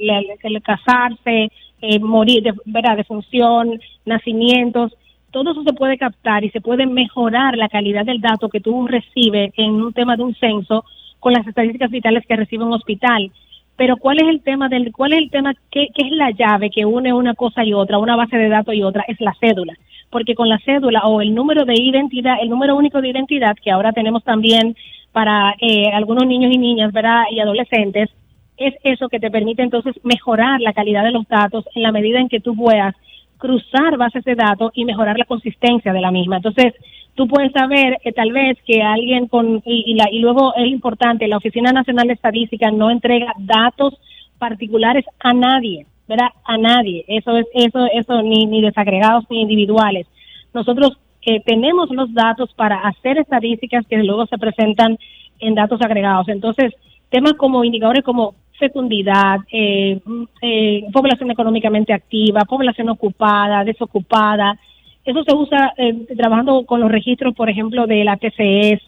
casarse, 0.62 1.50
eh, 1.82 2.00
morir, 2.00 2.44
de, 2.44 2.54
¿verdad? 2.66 2.98
de 2.98 3.06
función, 3.06 3.80
nacimientos, 4.06 4.92
todo 5.34 5.52
eso 5.52 5.64
se 5.64 5.74
puede 5.74 5.98
captar 5.98 6.46
y 6.46 6.52
se 6.52 6.62
puede 6.62 6.86
mejorar 6.86 7.58
la 7.58 7.68
calidad 7.68 8.06
del 8.06 8.22
dato 8.22 8.48
que 8.48 8.62
tú 8.62 8.88
recibes 8.88 9.52
en 9.58 9.72
un 9.72 9.92
tema 9.92 10.16
de 10.16 10.24
un 10.24 10.36
censo 10.36 10.86
con 11.20 11.34
las 11.34 11.46
estadísticas 11.46 11.90
vitales 11.90 12.24
que 12.26 12.36
recibe 12.36 12.64
un 12.64 12.74
hospital. 12.74 13.32
Pero 13.76 13.98
¿cuál 13.98 14.18
es 14.22 14.28
el 14.30 14.42
tema 14.42 14.70
del 14.70 14.94
cuál 14.94 15.14
es 15.14 15.20
el 15.20 15.32
tema 15.32 15.54
qué, 15.72 15.88
es 15.94 16.12
la 16.12 16.30
llave 16.30 16.70
que 16.70 16.86
une 16.86 17.12
una 17.12 17.34
cosa 17.34 17.66
y 17.66 17.74
otra, 17.74 17.98
una 17.98 18.16
base 18.16 18.38
de 18.38 18.48
datos 18.48 18.76
y 18.76 18.84
otra? 18.84 19.04
Es 19.08 19.20
la 19.20 19.34
cédula. 19.40 19.74
Porque 20.12 20.36
con 20.36 20.48
la 20.48 20.60
cédula 20.60 21.02
o 21.08 21.22
el 21.22 21.34
número 21.34 21.66
de 21.66 21.74
identidad, 21.74 22.36
el 22.40 22.50
número 22.50 22.76
único 22.76 23.02
de 23.02 23.10
identidad 23.10 23.56
que 23.56 23.72
ahora 23.72 23.92
tenemos 23.92 24.24
también 24.24 24.76
para 25.12 25.56
eh, 25.60 25.90
algunos 25.92 26.28
niños 26.28 26.54
y 26.54 26.60
niñas, 26.60 26.94
¿verdad? 26.94 27.24
y 27.32 27.40
adolescentes, 27.40 28.12
es 28.58 28.76
eso 28.84 29.10
que 29.10 29.20
te 29.20 29.32
permite 29.32 29.64
entonces 29.64 29.96
mejorar 30.04 30.62
la 30.62 30.74
calidad 30.74 31.04
de 31.04 31.12
los 31.12 31.28
datos 31.28 31.66
en 31.74 31.82
la 31.82 31.92
medida 31.92 32.20
en 32.20 32.30
que 32.30 32.40
tú 32.40 32.56
puedas 32.56 32.96
cruzar 33.44 33.98
bases 33.98 34.24
de 34.24 34.36
datos 34.36 34.72
y 34.74 34.86
mejorar 34.86 35.18
la 35.20 35.26
consistencia 35.26 35.92
de 35.92 36.00
la 36.00 36.12
misma. 36.12 36.38
Entonces, 36.38 36.74
tú 37.14 37.28
puedes 37.28 37.52
saber 37.52 37.98
que 38.02 38.14
tal 38.14 38.32
vez 38.32 38.58
que 38.66 38.82
alguien 38.82 39.28
con, 39.28 39.62
y, 39.66 39.96
la, 39.96 40.10
y 40.10 40.20
luego 40.20 40.56
es 40.56 40.68
importante, 40.68 41.28
la 41.28 41.36
Oficina 41.36 41.74
Nacional 41.74 42.08
de 42.08 42.14
Estadística 42.14 42.72
no 42.72 42.90
entrega 42.90 43.34
datos 43.38 44.00
particulares 44.40 45.04
a 45.20 45.34
nadie, 45.34 45.86
¿verdad? 46.08 46.30
A 46.46 46.58
nadie. 46.58 47.04
Eso 47.10 47.36
es, 47.36 47.46
eso, 47.54 47.86
eso, 47.94 48.22
ni, 48.22 48.46
ni 48.46 48.62
desagregados 48.62 49.26
ni 49.30 49.42
individuales. 49.42 50.08
Nosotros 50.54 50.98
eh, 51.26 51.42
tenemos 51.46 51.90
los 51.90 52.14
datos 52.14 52.54
para 52.54 52.78
hacer 52.88 53.18
estadísticas 53.18 53.86
que 53.88 53.98
luego 53.98 54.26
se 54.28 54.38
presentan 54.38 54.98
en 55.42 55.54
datos 55.54 55.82
agregados. 55.82 56.30
Entonces, 56.30 56.74
temas 57.10 57.34
como 57.34 57.66
indicadores 57.66 58.06
como 58.06 58.36
fecundidad, 58.60 59.40
eh, 59.52 60.00
eh, 60.42 60.84
población 60.92 61.32
económicamente 61.32 61.94
activa, 61.94 62.42
población 62.46 62.90
ocupada, 62.90 63.64
desocupada. 63.64 64.58
Eso 65.04 65.24
se 65.24 65.34
usa 65.34 65.74
eh, 65.78 66.06
trabajando 66.16 66.66
con 66.66 66.80
los 66.80 66.92
registros, 66.92 67.36
por 67.36 67.50
ejemplo, 67.50 67.88
de 67.88 68.04
la 68.04 68.18
TCS, 68.18 68.86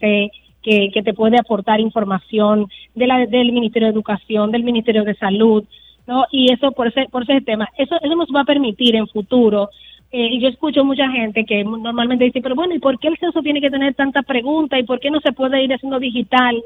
que, 0.62 0.90
que 0.92 1.02
te 1.04 1.14
puede 1.14 1.38
aportar 1.38 1.80
información 1.80 2.66
de 2.94 3.06
la, 3.06 3.26
del 3.26 3.52
Ministerio 3.52 3.88
de 3.88 3.94
Educación, 3.94 4.50
del 4.50 4.64
Ministerio 4.64 5.04
de 5.04 5.14
Salud, 5.14 5.64
¿no? 6.06 6.24
Y 6.32 6.52
eso 6.52 6.72
por 6.72 6.88
ese, 6.88 7.06
por 7.10 7.22
ese 7.22 7.40
tema. 7.40 7.68
Eso, 7.76 7.96
eso 8.00 8.16
nos 8.16 8.28
va 8.34 8.40
a 8.40 8.44
permitir 8.44 8.96
en 8.96 9.06
futuro 9.06 9.70
eh, 10.12 10.28
y 10.32 10.40
yo 10.40 10.48
escucho 10.48 10.84
mucha 10.84 11.08
gente 11.10 11.44
que 11.44 11.64
normalmente 11.64 12.24
dice, 12.24 12.40
pero 12.40 12.54
bueno, 12.54 12.74
¿y 12.74 12.78
por 12.78 12.98
qué 12.98 13.08
el 13.08 13.18
censo 13.18 13.42
tiene 13.42 13.60
que 13.60 13.70
tener 13.70 13.94
tantas 13.94 14.24
preguntas? 14.24 14.78
¿Y 14.78 14.84
por 14.84 15.00
qué 15.00 15.10
no 15.10 15.20
se 15.20 15.32
puede 15.32 15.62
ir 15.62 15.72
haciendo 15.74 15.98
digital? 15.98 16.62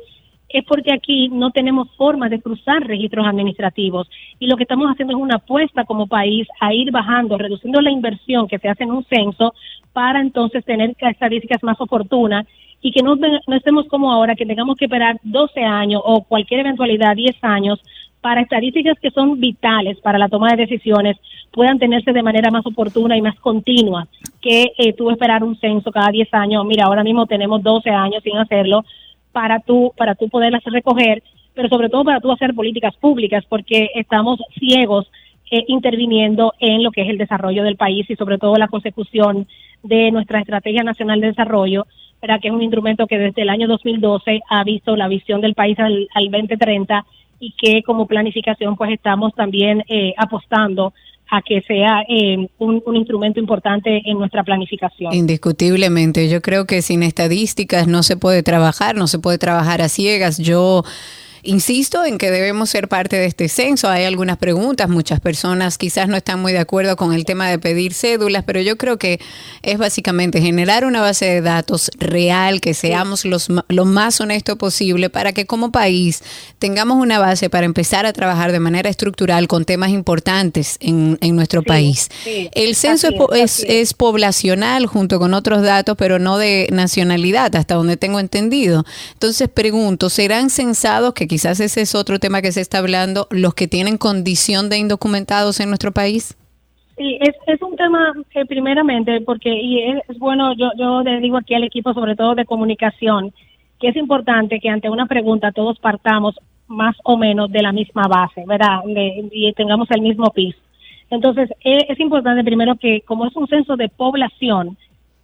Es 0.53 0.65
porque 0.65 0.93
aquí 0.93 1.29
no 1.29 1.51
tenemos 1.51 1.89
forma 1.97 2.29
de 2.29 2.41
cruzar 2.41 2.83
registros 2.83 3.27
administrativos 3.27 4.11
y 4.39 4.47
lo 4.47 4.57
que 4.57 4.65
estamos 4.65 4.91
haciendo 4.91 5.15
es 5.15 5.23
una 5.23 5.37
apuesta 5.37 5.85
como 5.85 6.07
país 6.07 6.49
a 6.61 6.75
ir 6.75 6.91
bajando, 6.91 7.39
reduciendo 7.39 7.81
la 7.81 7.91
inversión 7.91 8.49
que 8.49 8.59
se 8.59 8.69
hace 8.69 8.85
en 8.85 8.91
un 8.91 9.05
censo 9.05 9.55
para 9.93 10.21
entonces 10.21 10.65
tener 10.65 10.95
estadísticas 10.99 11.63
más 11.63 11.81
oportunas 11.81 12.47
y 12.83 12.93
que 12.93 13.03
no, 13.03 13.17
estemos 13.55 13.87
como 13.89 14.11
ahora, 14.11 14.35
que 14.35 14.47
tengamos 14.47 14.77
que 14.77 14.87
esperar 14.87 15.19
12 15.23 15.63
años 15.63 16.03
o 16.05 16.23
cualquier 16.23 16.61
eventualidad 16.61 17.15
10 17.15 17.37
años 17.43 17.81
para 18.21 18.43
estadísticas 18.43 18.99
que 19.01 19.11
son 19.11 19.41
vitales 19.41 19.99
para 20.01 20.19
la 20.19 20.29
toma 20.29 20.51
de 20.51 20.65
decisiones 20.67 21.17
puedan 21.53 21.79
tenerse 21.79 22.13
de 22.13 22.23
manera 22.23 22.51
más 22.51 22.65
oportuna 22.67 23.17
y 23.17 23.23
más 23.23 23.39
continua 23.41 24.07
que 24.41 24.73
eh, 24.79 24.93
tú 24.93 25.11
esperar 25.11 25.43
un 25.43 25.59
censo 25.59 25.91
cada 25.91 26.11
10 26.11 26.33
años. 26.33 26.65
Mira, 26.65 26.85
ahora 26.85 27.03
mismo 27.03 27.27
tenemos 27.27 27.63
12 27.63 27.91
años 27.91 28.23
sin 28.23 28.37
hacerlo 28.37 28.85
para 29.33 29.61
tú, 29.61 29.93
para 29.97 30.15
tú 30.15 30.29
poderlas 30.29 30.63
recoger, 30.65 31.23
pero 31.55 31.69
sobre 31.69 31.89
todo 31.89 32.05
para 32.05 32.21
tú 32.21 32.33
hacer 32.33 32.55
políticas 32.55 32.97
públicas, 32.97 33.45
porque 33.49 33.91
estamos 33.95 34.41
ciegos 34.59 35.11
eh, 35.51 35.65
interviniendo 35.69 36.55
en 36.61 36.83
lo 36.83 36.91
que 36.91 37.03
es 37.03 37.09
el 37.09 37.19
desarrollo 37.19 37.65
del 37.65 37.77
país 37.77 38.09
y 38.09 38.17
sobre 38.17 38.39
todo 38.39 38.57
la 38.57 38.69
consecución 38.69 39.47
de 39.83 40.11
nuestra 40.11 40.41
Estrategia 40.41 40.83
Nacional 40.83 41.21
de 41.21 41.29
Desarrollo, 41.29 41.87
para 42.21 42.39
que 42.39 42.49
es 42.49 42.55
un 42.55 42.63
instrumento 42.63 43.07
que 43.07 43.19
desde 43.19 43.43
el 43.43 43.49
año 43.49 43.67
2012 43.67 44.41
ha 44.49 44.65
visto 44.65 44.95
la 44.95 45.09
visión 45.09 45.41
del 45.41 45.55
país 45.55 45.79
al, 45.79 46.09
al 46.15 46.31
2030 46.31 47.05
y 47.41 47.53
que 47.53 47.83
como 47.83 48.07
planificación 48.07 48.77
pues 48.77 48.93
estamos 48.93 49.35
también 49.35 49.83
eh, 49.89 50.13
apostando 50.19 50.93
a 51.31 51.43
que 51.43 51.63
sea 51.63 52.03
eh, 52.09 52.49
un, 52.59 52.83
un, 52.85 52.97
instrumento 52.97 53.39
importante 53.39 54.03
en 54.05 54.19
nuestra 54.19 54.43
planificación. 54.43 55.15
Indiscutiblemente, 55.15 56.29
yo 56.29 56.41
creo 56.41 56.67
que 56.67 56.83
sin 56.83 57.03
estadísticas 57.03 57.87
no 57.87 58.03
se 58.03 58.17
puede 58.17 58.43
trabajar, 58.43 58.97
no 58.97 59.07
se 59.07 59.19
puede 59.19 59.39
trabajar 59.39 59.81
a 59.81 59.89
ciegas. 59.89 60.39
Yo 60.39 60.83
Insisto 61.43 62.05
en 62.05 62.19
que 62.19 62.31
debemos 62.31 62.71
ser 62.71 62.89
parte 62.89 63.17
de 63.17 63.27
este 63.27 63.49
censo. 63.49 63.89
Hay 63.89 64.05
algunas 64.05 64.37
preguntas, 64.37 64.89
muchas 64.89 65.21
personas 65.21 65.79
quizás 65.79 66.09
no 66.09 66.17
están 66.17 66.41
muy 66.41 66.53
de 66.53 66.59
acuerdo 66.59 66.97
con 66.97 67.13
el 67.13 67.25
tema 67.25 67.49
de 67.49 67.59
pedir 67.59 67.95
cédulas, 67.95 68.45
pero 68.45 68.61
yo 68.61 68.77
creo 68.77 68.99
que 68.99 69.21
es 69.63 69.79
básicamente 69.79 70.41
generar 70.41 70.85
una 70.85 71.01
base 71.01 71.27
de 71.27 71.41
datos 71.41 71.91
real, 71.99 72.61
que 72.61 72.75
seamos 72.75 73.25
los, 73.25 73.49
lo 73.69 73.85
más 73.85 74.21
honesto 74.21 74.57
posible 74.57 75.11
para 75.11 75.33
que 75.33 75.47
como 75.47 75.73
país 75.73 76.23
tengamos 76.59 76.99
una 76.99 77.19
base 77.19 77.49
para 77.49 77.67
empezar 77.67 78.07
a 78.07 78.13
trabajar 78.13 78.53
de 78.53 78.61
manera 78.61 78.91
estructural 78.91 79.49
con 79.49 79.65
temas 79.65 79.91
importantes 79.91 80.77
en, 80.81 81.19
en 81.21 81.37
nuestro 81.37 81.63
país. 81.63 82.09
El 82.53 82.75
censo 82.75 83.09
es, 83.33 83.65
es 83.67 83.95
poblacional 83.95 84.87
junto 84.87 85.19
con 85.19 85.35
otros 85.35 85.63
datos, 85.63 85.97
pero 85.97 86.19
no 86.19 86.39
de 86.39 86.69
nacionalidad, 86.73 87.55
hasta 87.57 87.75
donde 87.75 87.97
tengo 87.97 88.21
entendido. 88.21 88.85
Entonces 89.13 89.49
pregunto, 89.49 90.11
¿serán 90.11 90.51
censados 90.51 91.15
que 91.15 91.27
quizás 91.31 91.61
ese 91.61 91.83
es 91.83 91.95
otro 91.95 92.19
tema 92.19 92.43
que 92.43 92.51
se 92.51 92.61
está 92.61 92.79
hablando, 92.79 93.29
los 93.31 93.55
que 93.55 93.69
tienen 93.69 93.99
condición 93.99 94.69
de 94.69 94.79
indocumentados 94.79 95.61
en 95.61 95.69
nuestro 95.69 95.93
país? 95.93 96.37
Sí, 96.97 97.21
es, 97.21 97.63
un 97.63 97.77
tema 97.77 98.13
que 98.31 98.45
primeramente, 98.47 99.21
porque 99.21 99.49
y 99.49 99.79
es, 99.79 100.19
bueno, 100.19 100.53
yo, 100.57 100.73
yo 100.77 101.03
le 101.03 101.21
digo 101.21 101.37
aquí 101.37 101.55
al 101.55 101.63
equipo, 101.63 101.95
sobre 101.95 102.17
todo 102.17 102.35
de 102.35 102.45
comunicación, 102.45 103.33
que 103.79 103.91
es 103.91 103.97
importante 103.97 104.59
que 104.59 104.69
ante 104.69 104.91
una 104.91 105.07
pregunta 105.07 105.53
todos 105.53 105.79
partamos 105.79 106.35
más 106.67 106.97
o 107.05 107.17
menos 107.17 107.49
de 107.53 107.63
la 107.63 107.71
misma 107.71 108.09
base, 108.09 108.43
¿verdad? 108.45 108.81
y 108.87 109.53
tengamos 109.53 109.89
el 109.93 110.01
mismo 110.01 110.33
piso. 110.33 110.59
Entonces, 111.11 111.49
es, 111.61 111.85
es 111.89 112.01
importante 112.01 112.43
primero 112.43 112.75
que 112.75 113.03
como 113.03 113.25
es 113.25 113.37
un 113.37 113.47
censo 113.47 113.77
de 113.77 113.89
población, 113.89 114.77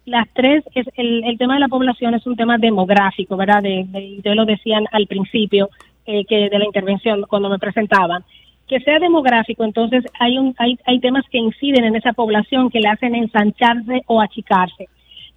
las 0.07 0.25
tres, 0.33 0.63
es 0.73 0.87
el, 0.95 1.25
el 1.25 1.37
tema 1.37 1.55
de 1.55 1.59
la 1.59 1.67
población 1.67 2.13
es 2.13 2.25
un 2.25 2.37
tema 2.37 2.57
demográfico, 2.57 3.35
¿verdad? 3.35 3.61
De, 3.61 3.85
de, 4.23 4.35
lo 4.35 4.45
decían 4.45 4.85
al 4.93 5.05
principio, 5.05 5.69
eh, 6.07 6.25
que 6.25 6.49
de 6.49 6.57
la 6.57 6.65
intervención 6.65 7.23
cuando 7.29 7.49
me 7.49 7.59
presentaban, 7.59 8.23
que 8.67 8.79
sea 8.79 8.99
demográfico, 8.99 9.63
entonces 9.63 10.03
hay, 10.19 10.37
un, 10.37 10.55
hay, 10.57 10.77
hay 10.85 10.99
temas 10.99 11.23
que 11.29 11.37
inciden 11.37 11.85
en 11.85 11.95
esa 11.95 12.13
población 12.13 12.69
que 12.69 12.79
le 12.79 12.89
hacen 12.89 13.13
ensancharse 13.13 14.01
o 14.07 14.21
achicarse. 14.21 14.87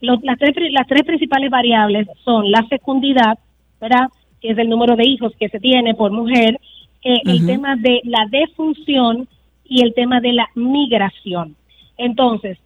Los, 0.01 0.23
las, 0.23 0.39
tres, 0.39 0.55
las 0.73 0.87
tres 0.87 1.03
principales 1.03 1.51
variables 1.51 2.09
son 2.25 2.51
la 2.51 2.65
fecundidad, 2.65 3.39
¿verdad? 3.81 4.09
que 4.41 4.51
es 4.51 4.59
el 4.59 4.69
número 4.69 4.97
de 4.97 5.07
hijos 5.07 5.33
que 5.39 5.49
se 5.49 5.61
tiene 5.61 5.95
por 5.95 6.11
mujer, 6.11 6.59
eh, 7.03 7.21
el 7.25 7.47
tema 7.47 7.77
de 7.77 8.01
la 8.05 8.27
defunción 8.31 9.29
y 9.65 9.83
el 9.83 9.95
tema 9.95 10.21
de 10.21 10.33
la 10.33 10.49
migración. 10.55 11.57
Entonces, 11.97 12.59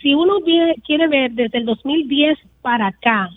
si 0.00 0.14
uno 0.14 0.36
quiere 0.84 1.08
ver 1.08 1.32
desde 1.32 1.58
el 1.58 1.66
2010 1.66 2.38
para 2.60 2.88
acá, 2.88 3.30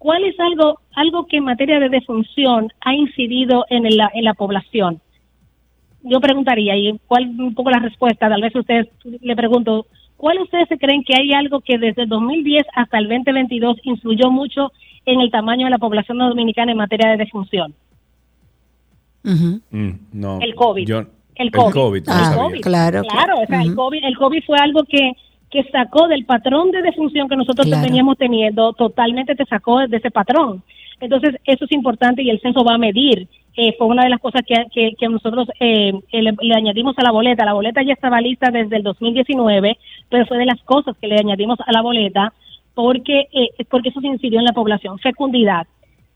¿Cuál 0.00 0.24
es 0.24 0.40
algo, 0.40 0.80
algo 0.94 1.26
que 1.26 1.36
en 1.36 1.44
materia 1.44 1.78
de 1.78 1.90
defunción 1.90 2.72
ha 2.80 2.94
incidido 2.94 3.66
en 3.68 3.82
la, 3.98 4.10
en 4.14 4.24
la 4.24 4.32
población? 4.32 4.98
Yo 6.02 6.22
preguntaría, 6.22 6.74
y 6.74 6.98
cuál 7.06 7.28
un 7.38 7.54
poco 7.54 7.68
la 7.68 7.80
respuesta, 7.80 8.30
tal 8.30 8.40
vez 8.40 8.56
ustedes 8.56 8.88
le 9.04 9.36
pregunto, 9.36 9.84
¿cuál 10.16 10.40
ustedes 10.40 10.68
se 10.68 10.78
creen 10.78 11.04
que 11.04 11.12
hay 11.20 11.34
algo 11.34 11.60
que 11.60 11.76
desde 11.76 12.04
el 12.04 12.08
2010 12.08 12.64
hasta 12.74 12.96
el 12.96 13.10
2022 13.10 13.76
influyó 13.82 14.30
mucho 14.30 14.72
en 15.04 15.20
el 15.20 15.30
tamaño 15.30 15.66
de 15.66 15.72
la 15.72 15.78
población 15.78 16.16
dominicana 16.16 16.72
en 16.72 16.78
materia 16.78 17.10
de 17.10 17.18
defunción? 17.18 17.74
Mm, 19.22 19.90
no, 20.14 20.38
el 20.40 20.54
COVID. 20.54 20.90
el 21.34 21.50
COVID. 21.50 22.04
Ah, 22.08 22.48
claro. 22.62 23.02
Claro, 23.02 23.34
o 23.42 23.46
sea, 23.46 23.60
el, 23.60 23.74
COVID, 23.74 24.02
el 24.02 24.16
COVID 24.16 24.44
fue 24.46 24.58
algo 24.58 24.82
que 24.84 25.12
que 25.50 25.64
sacó 25.70 26.06
del 26.06 26.24
patrón 26.24 26.70
de 26.70 26.80
defunción 26.80 27.28
que 27.28 27.36
nosotros 27.36 27.68
veníamos 27.68 28.16
teniendo, 28.16 28.72
totalmente 28.72 29.34
te 29.34 29.44
sacó 29.46 29.86
de 29.86 29.96
ese 29.96 30.10
patrón. 30.10 30.62
Entonces, 31.00 31.36
eso 31.44 31.64
es 31.64 31.72
importante 31.72 32.22
y 32.22 32.30
el 32.30 32.40
censo 32.40 32.62
va 32.62 32.74
a 32.74 32.78
medir. 32.78 33.26
Eh, 33.56 33.74
fue 33.76 33.88
una 33.88 34.04
de 34.04 34.10
las 34.10 34.20
cosas 34.20 34.42
que, 34.46 34.92
que, 34.96 35.08
nosotros 35.08 35.48
eh, 35.58 35.92
le, 36.12 36.54
añadimos 36.54 36.96
a 36.98 37.02
la 37.02 37.10
boleta. 37.10 37.44
La 37.44 37.54
boleta 37.54 37.82
ya 37.82 37.94
estaba 37.94 38.20
lista 38.20 38.50
desde 38.50 38.76
el 38.76 38.82
2019, 38.84 39.76
pero 40.08 40.26
fue 40.26 40.38
de 40.38 40.46
las 40.46 40.62
cosas 40.62 40.96
que 40.98 41.08
le 41.08 41.16
añadimos 41.16 41.58
a 41.66 41.72
la 41.72 41.82
boleta 41.82 42.32
porque, 42.74 43.26
eh, 43.32 43.64
porque 43.68 43.88
eso 43.88 44.00
se 44.00 44.06
incidió 44.06 44.38
en 44.38 44.44
la 44.44 44.52
población. 44.52 44.98
Fecundidad. 45.00 45.66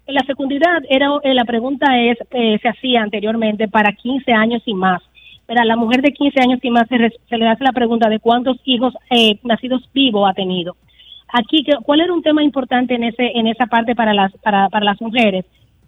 La 0.07 0.23
fecundidad 0.23 0.83
era, 0.89 1.09
la 1.25 1.45
pregunta 1.45 1.99
es, 1.99 2.19
se 2.31 2.69
hacía 2.69 3.03
anteriormente 3.03 3.69
para 3.69 3.93
15 3.93 4.33
años 4.33 4.63
y 4.67 4.75
más 4.75 5.03
pero 5.47 5.61
a 5.61 5.65
la 5.65 5.77
mujer 5.77 6.03
de 6.03 6.13
15 6.13 6.41
años 6.41 6.61
y 6.63 6.71
más 6.71 6.89
se, 6.89 6.99
le 6.99 7.49
hace 7.49 7.65
la 7.65 7.73
pregunta 7.73 8.09
de 8.09 8.19
cuántos 8.19 8.57
hijos 8.65 8.95
eh, 9.11 9.39
nacidos 9.43 9.89
vivos 9.93 10.29
ha 10.29 10.35
tenido. 10.35 10.77
Aquí, 11.33 11.65
¿cuál 11.83 12.01
era 12.01 12.13
un 12.13 12.23
tema 12.23 12.43
importante 12.43 12.95
en 12.95 13.05
ese 13.05 13.33
en 13.35 13.47
esa 13.47 13.67
parte 13.67 13.95
para 13.95 14.15
las 14.15 14.33
para, 14.39 14.69
para 14.69 14.85
las 14.85 15.01
mujeres? 15.01 15.45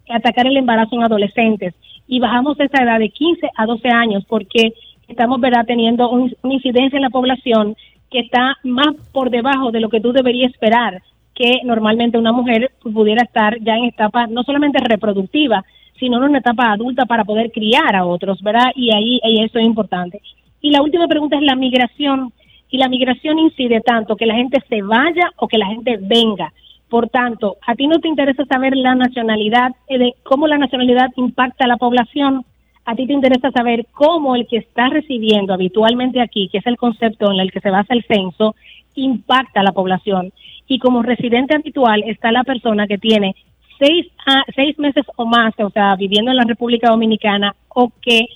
Atacar 0.09 0.45
el 0.47 0.57
embarazo 0.57 0.95
en 0.95 1.03
adolescentes 1.03 1.73
y 2.07 2.19
bajamos 2.19 2.59
esa 2.59 2.83
edad 2.83 2.99
de 2.99 3.09
15 3.09 3.49
a 3.55 3.65
12 3.65 3.89
años 3.89 4.23
porque 4.27 4.73
estamos 5.07 5.39
verdad 5.39 5.65
teniendo 5.65 6.09
una 6.09 6.53
incidencia 6.53 6.97
en 6.97 7.03
la 7.03 7.09
población 7.09 7.75
que 8.09 8.19
está 8.19 8.57
más 8.63 8.95
por 9.11 9.29
debajo 9.29 9.71
de 9.71 9.81
lo 9.81 9.89
que 9.89 9.99
tú 9.99 10.11
deberías 10.11 10.51
esperar 10.51 11.01
que 11.37 11.61
normalmente 11.63 12.17
una 12.17 12.31
mujer 12.31 12.71
pudiera 12.81 13.23
estar 13.23 13.59
ya 13.61 13.75
en 13.75 13.85
etapa 13.85 14.25
no 14.25 14.41
solamente 14.41 14.79
reproductiva, 14.79 15.63
sino 15.99 16.17
en 16.17 16.23
una 16.23 16.39
etapa 16.39 16.71
adulta 16.71 17.05
para 17.05 17.23
poder 17.23 17.51
criar 17.51 17.95
a 17.95 18.05
otros, 18.05 18.41
¿verdad? 18.41 18.71
Y 18.75 18.93
ahí, 18.93 19.19
eso 19.41 19.59
es 19.59 19.65
importante. 19.65 20.21
Y 20.61 20.71
la 20.71 20.81
última 20.81 21.07
pregunta 21.07 21.37
es 21.37 21.43
la 21.43 21.55
migración. 21.55 22.31
Y 22.69 22.77
la 22.77 22.89
migración 22.89 23.39
incide 23.39 23.81
tanto 23.81 24.15
que 24.15 24.25
la 24.25 24.35
gente 24.35 24.61
se 24.67 24.81
vaya 24.81 25.31
o 25.37 25.47
que 25.47 25.57
la 25.57 25.67
gente 25.67 25.97
venga. 26.01 26.51
Por 26.89 27.09
tanto, 27.09 27.57
a 27.65 27.75
ti 27.75 27.87
no 27.87 27.99
te 27.99 28.07
interesa 28.07 28.45
saber 28.45 28.75
la 28.75 28.95
nacionalidad, 28.95 29.71
eh, 29.87 29.97
de 29.97 30.13
cómo 30.23 30.47
la 30.47 30.57
nacionalidad 30.57 31.09
impacta 31.15 31.65
a 31.65 31.67
la 31.67 31.77
población. 31.77 32.45
A 32.85 32.95
ti 32.95 33.05
te 33.07 33.13
interesa 33.13 33.51
saber 33.51 33.85
cómo 33.91 34.35
el 34.35 34.47
que 34.47 34.57
está 34.57 34.87
recibiendo 34.89 35.53
habitualmente 35.53 36.21
aquí, 36.21 36.49
que 36.49 36.59
es 36.59 36.67
el 36.67 36.77
concepto 36.77 37.31
en 37.31 37.39
el 37.39 37.51
que 37.51 37.59
se 37.59 37.69
basa 37.69 37.93
el 37.93 38.05
censo, 38.05 38.55
impacta 38.95 39.61
a 39.61 39.63
la 39.63 39.71
población. 39.71 40.31
Y 40.67 40.79
como 40.79 41.03
residente 41.03 41.55
habitual 41.55 42.03
está 42.05 42.31
la 42.31 42.43
persona 42.43 42.87
que 42.87 42.97
tiene 42.97 43.35
seis, 43.79 44.07
a, 44.25 44.43
seis 44.55 44.77
meses 44.79 45.05
o 45.15 45.25
más, 45.25 45.53
o 45.59 45.69
sea, 45.69 45.95
viviendo 45.95 46.31
en 46.31 46.37
la 46.37 46.43
República 46.43 46.89
Dominicana, 46.89 47.55
o 47.69 47.91
que 48.01 48.27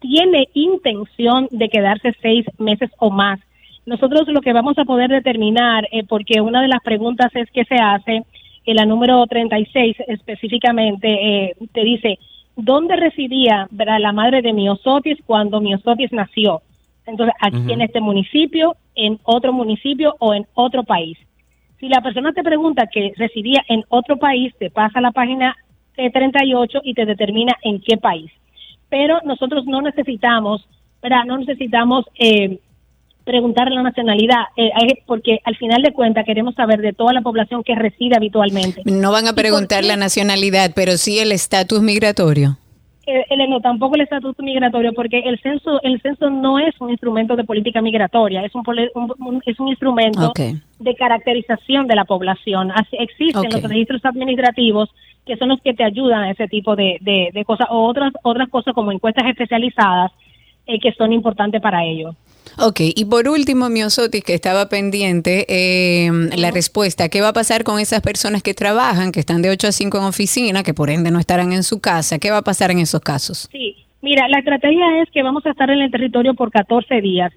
tiene 0.00 0.48
intención 0.54 1.48
de 1.50 1.68
quedarse 1.68 2.14
seis 2.22 2.46
meses 2.58 2.90
o 2.98 3.10
más. 3.10 3.38
Nosotros 3.86 4.28
lo 4.28 4.40
que 4.40 4.52
vamos 4.52 4.78
a 4.78 4.84
poder 4.84 5.10
determinar, 5.10 5.88
eh, 5.92 6.04
porque 6.04 6.40
una 6.40 6.62
de 6.62 6.68
las 6.68 6.82
preguntas 6.82 7.30
es 7.34 7.50
que 7.50 7.64
se 7.64 7.76
hace, 7.76 8.22
en 8.66 8.76
la 8.76 8.84
número 8.84 9.26
36 9.26 9.96
específicamente, 10.06 11.08
eh, 11.08 11.56
te 11.72 11.82
dice, 11.82 12.18
¿dónde 12.56 12.96
residía 12.96 13.68
la 13.70 14.12
madre 14.12 14.42
de 14.42 14.52
Miosotis 14.52 15.18
cuando 15.26 15.60
Miosotis 15.60 16.12
nació? 16.12 16.62
Entonces, 17.06 17.34
aquí 17.40 17.72
en 17.72 17.80
este 17.80 18.00
municipio, 18.00 18.76
en 18.94 19.18
otro 19.24 19.52
municipio 19.52 20.14
o 20.18 20.34
en 20.34 20.46
otro 20.54 20.84
país. 20.84 21.18
Si 21.80 21.88
la 21.88 22.02
persona 22.02 22.32
te 22.32 22.42
pregunta 22.42 22.86
que 22.92 23.12
residía 23.16 23.64
en 23.68 23.82
otro 23.88 24.18
país, 24.18 24.54
te 24.58 24.70
pasa 24.70 24.98
a 24.98 25.02
la 25.02 25.12
página 25.12 25.56
38 25.96 26.80
y 26.84 26.94
te 26.94 27.04
determina 27.04 27.52
en 27.62 27.80
qué 27.80 27.96
país. 27.96 28.30
Pero 28.88 29.18
nosotros 29.24 29.64
no 29.66 29.82
necesitamos, 29.82 30.66
¿verdad? 31.02 31.24
No 31.26 31.38
necesitamos 31.38 32.04
eh, 32.18 32.58
preguntar 33.24 33.70
la 33.70 33.82
nacionalidad, 33.82 34.44
eh, 34.56 34.70
porque 35.06 35.38
al 35.44 35.56
final 35.56 35.82
de 35.82 35.92
cuentas 35.92 36.24
queremos 36.24 36.54
saber 36.54 36.80
de 36.80 36.92
toda 36.92 37.12
la 37.12 37.20
población 37.20 37.62
que 37.62 37.74
reside 37.74 38.16
habitualmente. 38.16 38.82
No 38.84 39.12
van 39.12 39.26
a 39.26 39.34
preguntar 39.34 39.84
la 39.84 39.96
nacionalidad, 39.96 40.72
pero 40.74 40.96
sí 40.96 41.18
el 41.18 41.32
estatus 41.32 41.82
migratorio. 41.82 42.58
No, 43.48 43.60
tampoco 43.60 43.94
el 43.96 44.02
estatus 44.02 44.38
migratorio, 44.38 44.92
porque 44.92 45.18
el 45.20 45.40
censo, 45.40 45.80
el 45.82 46.00
censo 46.00 46.30
no 46.30 46.58
es 46.58 46.74
un 46.80 46.90
instrumento 46.90 47.36
de 47.36 47.44
política 47.44 47.80
migratoria, 47.80 48.44
es 48.44 48.52
un, 48.54 48.62
es 49.44 49.60
un 49.60 49.68
instrumento 49.68 50.32
de 50.78 50.94
caracterización 50.94 51.86
de 51.86 51.96
la 51.96 52.04
población. 52.04 52.70
Así, 52.70 52.96
existen 52.98 53.50
los 53.50 53.62
registros 53.62 54.04
administrativos 54.04 54.90
que 55.26 55.36
son 55.36 55.48
los 55.48 55.60
que 55.60 55.74
te 55.74 55.84
ayudan 55.84 56.22
a 56.22 56.30
ese 56.30 56.48
tipo 56.48 56.74
de, 56.76 56.98
de, 57.00 57.44
cosas, 57.44 57.68
o 57.70 57.86
otras, 57.86 58.12
otras 58.22 58.48
cosas 58.48 58.74
como 58.74 58.90
encuestas 58.90 59.26
especializadas 59.26 60.10
eh, 60.66 60.78
que 60.80 60.92
son 60.92 61.12
importantes 61.12 61.60
para 61.60 61.84
ellos. 61.84 62.16
Ok, 62.58 62.80
y 62.94 63.04
por 63.06 63.28
último, 63.28 63.70
Miosotis, 63.70 64.22
que 64.22 64.34
estaba 64.34 64.68
pendiente, 64.68 65.46
eh, 65.48 66.10
la 66.36 66.50
respuesta, 66.50 67.08
¿qué 67.08 67.20
va 67.20 67.28
a 67.28 67.32
pasar 67.32 67.64
con 67.64 67.80
esas 67.80 68.02
personas 68.02 68.42
que 68.42 68.52
trabajan, 68.52 69.12
que 69.12 69.20
están 69.20 69.40
de 69.40 69.50
8 69.50 69.68
a 69.68 69.72
5 69.72 69.98
en 69.98 70.04
oficina, 70.04 70.62
que 70.62 70.74
por 70.74 70.90
ende 70.90 71.10
no 71.10 71.18
estarán 71.18 71.52
en 71.52 71.62
su 71.62 71.80
casa? 71.80 72.18
¿Qué 72.18 72.30
va 72.30 72.38
a 72.38 72.42
pasar 72.42 72.70
en 72.70 72.80
esos 72.80 73.00
casos? 73.00 73.48
Sí, 73.50 73.76
mira, 74.02 74.28
la 74.28 74.40
estrategia 74.40 75.02
es 75.02 75.10
que 75.10 75.22
vamos 75.22 75.46
a 75.46 75.50
estar 75.50 75.70
en 75.70 75.80
el 75.80 75.90
territorio 75.90 76.34
por 76.34 76.50
14 76.50 77.00
días. 77.00 77.32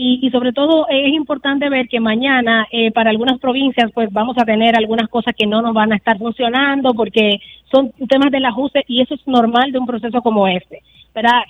Y, 0.00 0.30
sobre 0.30 0.52
todo 0.52 0.86
es 0.88 1.12
importante 1.12 1.68
ver 1.68 1.88
que 1.88 1.98
mañana 1.98 2.68
eh, 2.70 2.92
para 2.92 3.10
algunas 3.10 3.40
provincias 3.40 3.90
pues 3.92 4.12
vamos 4.12 4.38
a 4.38 4.44
tener 4.44 4.76
algunas 4.76 5.08
cosas 5.08 5.34
que 5.36 5.44
no 5.44 5.60
nos 5.60 5.74
van 5.74 5.92
a 5.92 5.96
estar 5.96 6.16
funcionando 6.18 6.94
porque 6.94 7.40
son 7.68 7.90
temas 8.08 8.30
del 8.30 8.44
ajuste 8.44 8.84
y 8.86 9.00
eso 9.00 9.14
es 9.14 9.26
normal 9.26 9.72
de 9.72 9.80
un 9.80 9.86
proceso 9.86 10.22
como 10.22 10.46
este. 10.46 10.82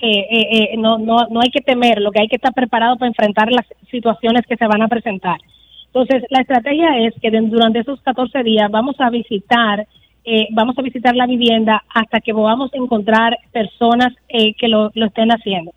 Eh, 0.00 0.26
eh, 0.30 0.48
eh, 0.50 0.76
no, 0.78 0.98
no, 0.98 1.26
no 1.30 1.40
hay 1.40 1.50
que 1.50 1.60
temer, 1.60 2.00
lo 2.00 2.10
que 2.10 2.20
hay 2.20 2.28
que 2.28 2.36
estar 2.36 2.54
preparado 2.54 2.96
para 2.96 3.08
enfrentar 3.08 3.52
las 3.52 3.66
situaciones 3.90 4.46
que 4.46 4.56
se 4.56 4.66
van 4.66 4.82
a 4.82 4.88
presentar. 4.88 5.38
Entonces, 5.86 6.24
la 6.30 6.40
estrategia 6.40 6.98
es 6.98 7.14
que 7.20 7.30
durante 7.30 7.80
esos 7.80 8.00
14 8.02 8.42
días 8.42 8.70
vamos 8.70 8.96
a 8.98 9.10
visitar, 9.10 9.86
eh, 10.24 10.48
vamos 10.52 10.78
a 10.78 10.82
visitar 10.82 11.14
la 11.14 11.26
vivienda 11.26 11.82
hasta 11.94 12.20
que 12.20 12.32
podamos 12.32 12.72
encontrar 12.74 13.36
personas 13.52 14.14
que 14.28 14.68
lo, 14.68 14.90
lo 14.94 15.06
estén 15.06 15.30
haciendo. 15.30 15.72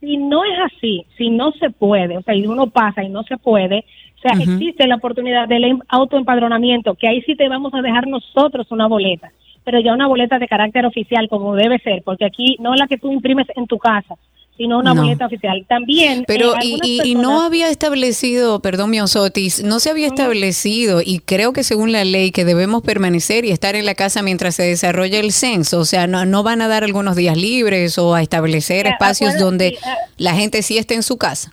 Si 0.00 0.16
no 0.16 0.44
es 0.44 0.58
así, 0.72 1.04
si 1.16 1.30
no 1.30 1.50
se 1.52 1.70
puede, 1.70 2.16
o 2.16 2.22
sea, 2.22 2.34
y 2.34 2.46
uno 2.46 2.68
pasa 2.68 3.02
y 3.02 3.08
no 3.08 3.24
se 3.24 3.36
puede, 3.36 3.84
o 4.16 4.20
sea, 4.20 4.32
existe 4.40 4.86
la 4.86 4.96
oportunidad 4.96 5.48
del 5.48 5.64
em, 5.64 5.78
autoempadronamiento, 5.88 6.94
que 6.94 7.08
ahí 7.08 7.20
sí 7.22 7.34
te 7.34 7.48
vamos 7.48 7.74
a 7.74 7.82
dejar 7.82 8.06
nosotros 8.06 8.70
una 8.70 8.86
boleta 8.86 9.30
pero 9.64 9.80
ya 9.80 9.92
una 9.92 10.06
boleta 10.06 10.38
de 10.38 10.48
carácter 10.48 10.86
oficial 10.86 11.28
como 11.28 11.54
debe 11.54 11.78
ser, 11.78 12.02
porque 12.04 12.24
aquí 12.24 12.56
no 12.60 12.74
la 12.74 12.86
que 12.86 12.98
tú 12.98 13.12
imprimes 13.12 13.46
en 13.56 13.66
tu 13.66 13.78
casa, 13.78 14.16
sino 14.58 14.80
una 14.80 14.92
boleta 14.92 15.26
oficial. 15.26 15.64
También. 15.68 16.24
Pero, 16.26 16.54
eh, 16.56 16.78
y, 16.82 17.14
no 17.14 17.42
había 17.42 17.70
establecido, 17.70 18.60
perdón, 18.60 18.90
Miosotis, 18.90 19.62
no 19.62 19.78
se 19.78 19.90
había 19.90 20.08
establecido, 20.08 21.00
y 21.02 21.20
creo 21.20 21.52
que 21.52 21.62
según 21.62 21.92
la 21.92 22.04
ley, 22.04 22.32
que 22.32 22.44
debemos 22.44 22.82
permanecer 22.82 23.44
y 23.44 23.50
estar 23.50 23.76
en 23.76 23.86
la 23.86 23.94
casa 23.94 24.20
mientras 24.20 24.56
se 24.56 24.64
desarrolla 24.64 25.20
el 25.20 25.32
censo. 25.32 25.78
O 25.78 25.84
sea, 25.84 26.08
no, 26.08 26.24
no 26.24 26.42
van 26.42 26.60
a 26.60 26.68
dar 26.68 26.82
algunos 26.82 27.14
días 27.14 27.36
libres 27.36 27.98
o 27.98 28.14
a 28.14 28.20
establecer 28.20 28.88
espacios 28.88 29.38
donde 29.38 29.78
ah, 29.84 29.94
la 30.16 30.34
gente 30.34 30.62
sí 30.62 30.76
esté 30.76 30.94
en 30.94 31.04
su 31.04 31.16
casa. 31.16 31.52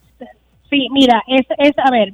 Sí, 0.72 0.88
mira, 0.91 1.22
es, 1.28 1.46
es 1.60 1.78
a 1.78 1.91
ver, 1.91 2.13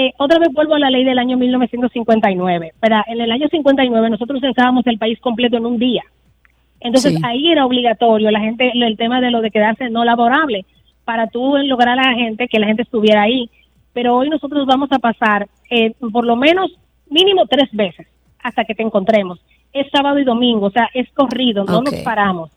eh, 0.00 0.12
otra 0.16 0.38
vez 0.38 0.50
vuelvo 0.52 0.76
a 0.76 0.78
la 0.78 0.90
ley 0.90 1.02
del 1.02 1.18
año 1.18 1.36
1959. 1.36 2.72
Pero 2.78 3.02
en 3.08 3.20
el 3.20 3.32
año 3.32 3.48
59 3.50 4.10
nosotros 4.10 4.40
censábamos 4.40 4.86
el 4.86 4.96
país 4.96 5.18
completo 5.18 5.56
en 5.56 5.66
un 5.66 5.76
día. 5.76 6.04
Entonces 6.78 7.18
ahí 7.24 7.50
era 7.50 7.66
obligatorio 7.66 8.30
la 8.30 8.38
gente 8.38 8.70
el 8.72 8.96
tema 8.96 9.20
de 9.20 9.32
lo 9.32 9.40
de 9.40 9.50
quedarse 9.50 9.90
no 9.90 10.04
laborable 10.04 10.64
para 11.04 11.26
tú 11.26 11.56
lograr 11.64 11.98
a 11.98 12.10
la 12.10 12.14
gente 12.14 12.46
que 12.46 12.60
la 12.60 12.68
gente 12.68 12.82
estuviera 12.82 13.22
ahí. 13.22 13.50
Pero 13.92 14.14
hoy 14.14 14.30
nosotros 14.30 14.64
vamos 14.66 14.92
a 14.92 15.00
pasar 15.00 15.48
eh, 15.68 15.92
por 16.12 16.24
lo 16.24 16.36
menos 16.36 16.70
mínimo 17.10 17.46
tres 17.46 17.68
veces 17.72 18.06
hasta 18.40 18.64
que 18.64 18.76
te 18.76 18.84
encontremos. 18.84 19.40
Es 19.72 19.88
sábado 19.90 20.20
y 20.20 20.24
domingo, 20.24 20.66
o 20.66 20.70
sea, 20.70 20.88
es 20.94 21.10
corrido, 21.10 21.64
no 21.64 21.82
nos 21.82 21.94
paramos. 22.04 22.52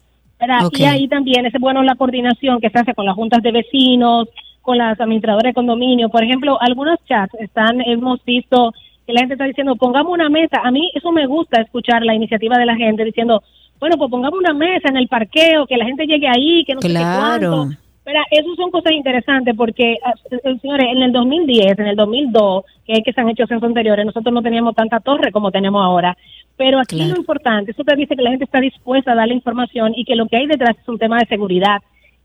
Y 0.73 0.83
ahí 0.83 1.07
también 1.07 1.47
es 1.47 1.53
bueno 1.59 1.81
la 1.81 1.95
coordinación 1.95 2.59
que 2.61 2.69
se 2.69 2.77
hace 2.77 2.93
con 2.93 3.05
las 3.05 3.15
juntas 3.15 3.41
de 3.41 3.51
vecinos, 3.51 4.27
con 4.61 4.77
las 4.77 4.99
administradoras 4.99 5.49
de 5.49 5.53
condominio. 5.53 6.09
Por 6.09 6.23
ejemplo, 6.23 6.57
algunos 6.61 6.99
chats 7.07 7.33
están, 7.39 7.81
hemos 7.81 8.23
visto 8.23 8.73
que 9.05 9.13
la 9.13 9.21
gente 9.21 9.33
está 9.33 9.45
diciendo, 9.45 9.75
pongamos 9.75 10.13
una 10.13 10.29
mesa. 10.29 10.61
A 10.63 10.71
mí 10.71 10.91
eso 10.93 11.11
me 11.11 11.25
gusta 11.25 11.61
escuchar 11.61 12.03
la 12.03 12.13
iniciativa 12.13 12.57
de 12.57 12.65
la 12.65 12.75
gente 12.75 13.03
diciendo, 13.03 13.41
bueno, 13.79 13.97
pues 13.97 14.11
pongamos 14.11 14.39
una 14.39 14.53
mesa 14.53 14.89
en 14.89 14.97
el 14.97 15.07
parqueo, 15.07 15.65
que 15.65 15.77
la 15.77 15.85
gente 15.85 16.05
llegue 16.05 16.27
ahí, 16.27 16.63
que 16.65 16.75
no 16.75 16.81
claro. 16.81 16.93
sé 16.93 17.47
cuánto. 17.47 17.81
Pero 18.03 18.19
eso 18.31 18.55
son 18.55 18.71
cosas 18.71 18.93
interesantes 18.93 19.55
porque, 19.55 19.97
ah, 20.03 20.13
eh, 20.31 20.57
señores, 20.59 20.87
en 20.89 21.03
el 21.03 21.11
2010, 21.11 21.79
en 21.79 21.87
el 21.87 21.95
2002, 21.95 22.63
que 22.85 22.93
es 22.93 23.03
que 23.03 23.13
se 23.13 23.21
han 23.21 23.29
hecho 23.29 23.45
censos 23.45 23.67
anteriores, 23.67 24.05
nosotros 24.05 24.33
no 24.33 24.41
teníamos 24.41 24.75
tanta 24.75 24.99
torre 24.99 25.31
como 25.31 25.51
tenemos 25.51 25.83
ahora. 25.83 26.17
Pero 26.57 26.79
aquí 26.79 27.03
lo 27.03 27.15
importante, 27.15 27.71
eso 27.71 27.83
te 27.83 27.95
dice 27.95 28.15
que 28.15 28.23
la 28.23 28.31
gente 28.31 28.45
está 28.45 28.59
dispuesta 28.59 29.11
a 29.11 29.15
dar 29.15 29.27
la 29.27 29.33
información 29.33 29.93
y 29.95 30.03
que 30.03 30.15
lo 30.15 30.27
que 30.27 30.37
hay 30.37 30.47
detrás 30.47 30.77
es 30.79 30.87
un 30.87 30.97
tema 30.97 31.19
de 31.19 31.25
seguridad 31.25 31.81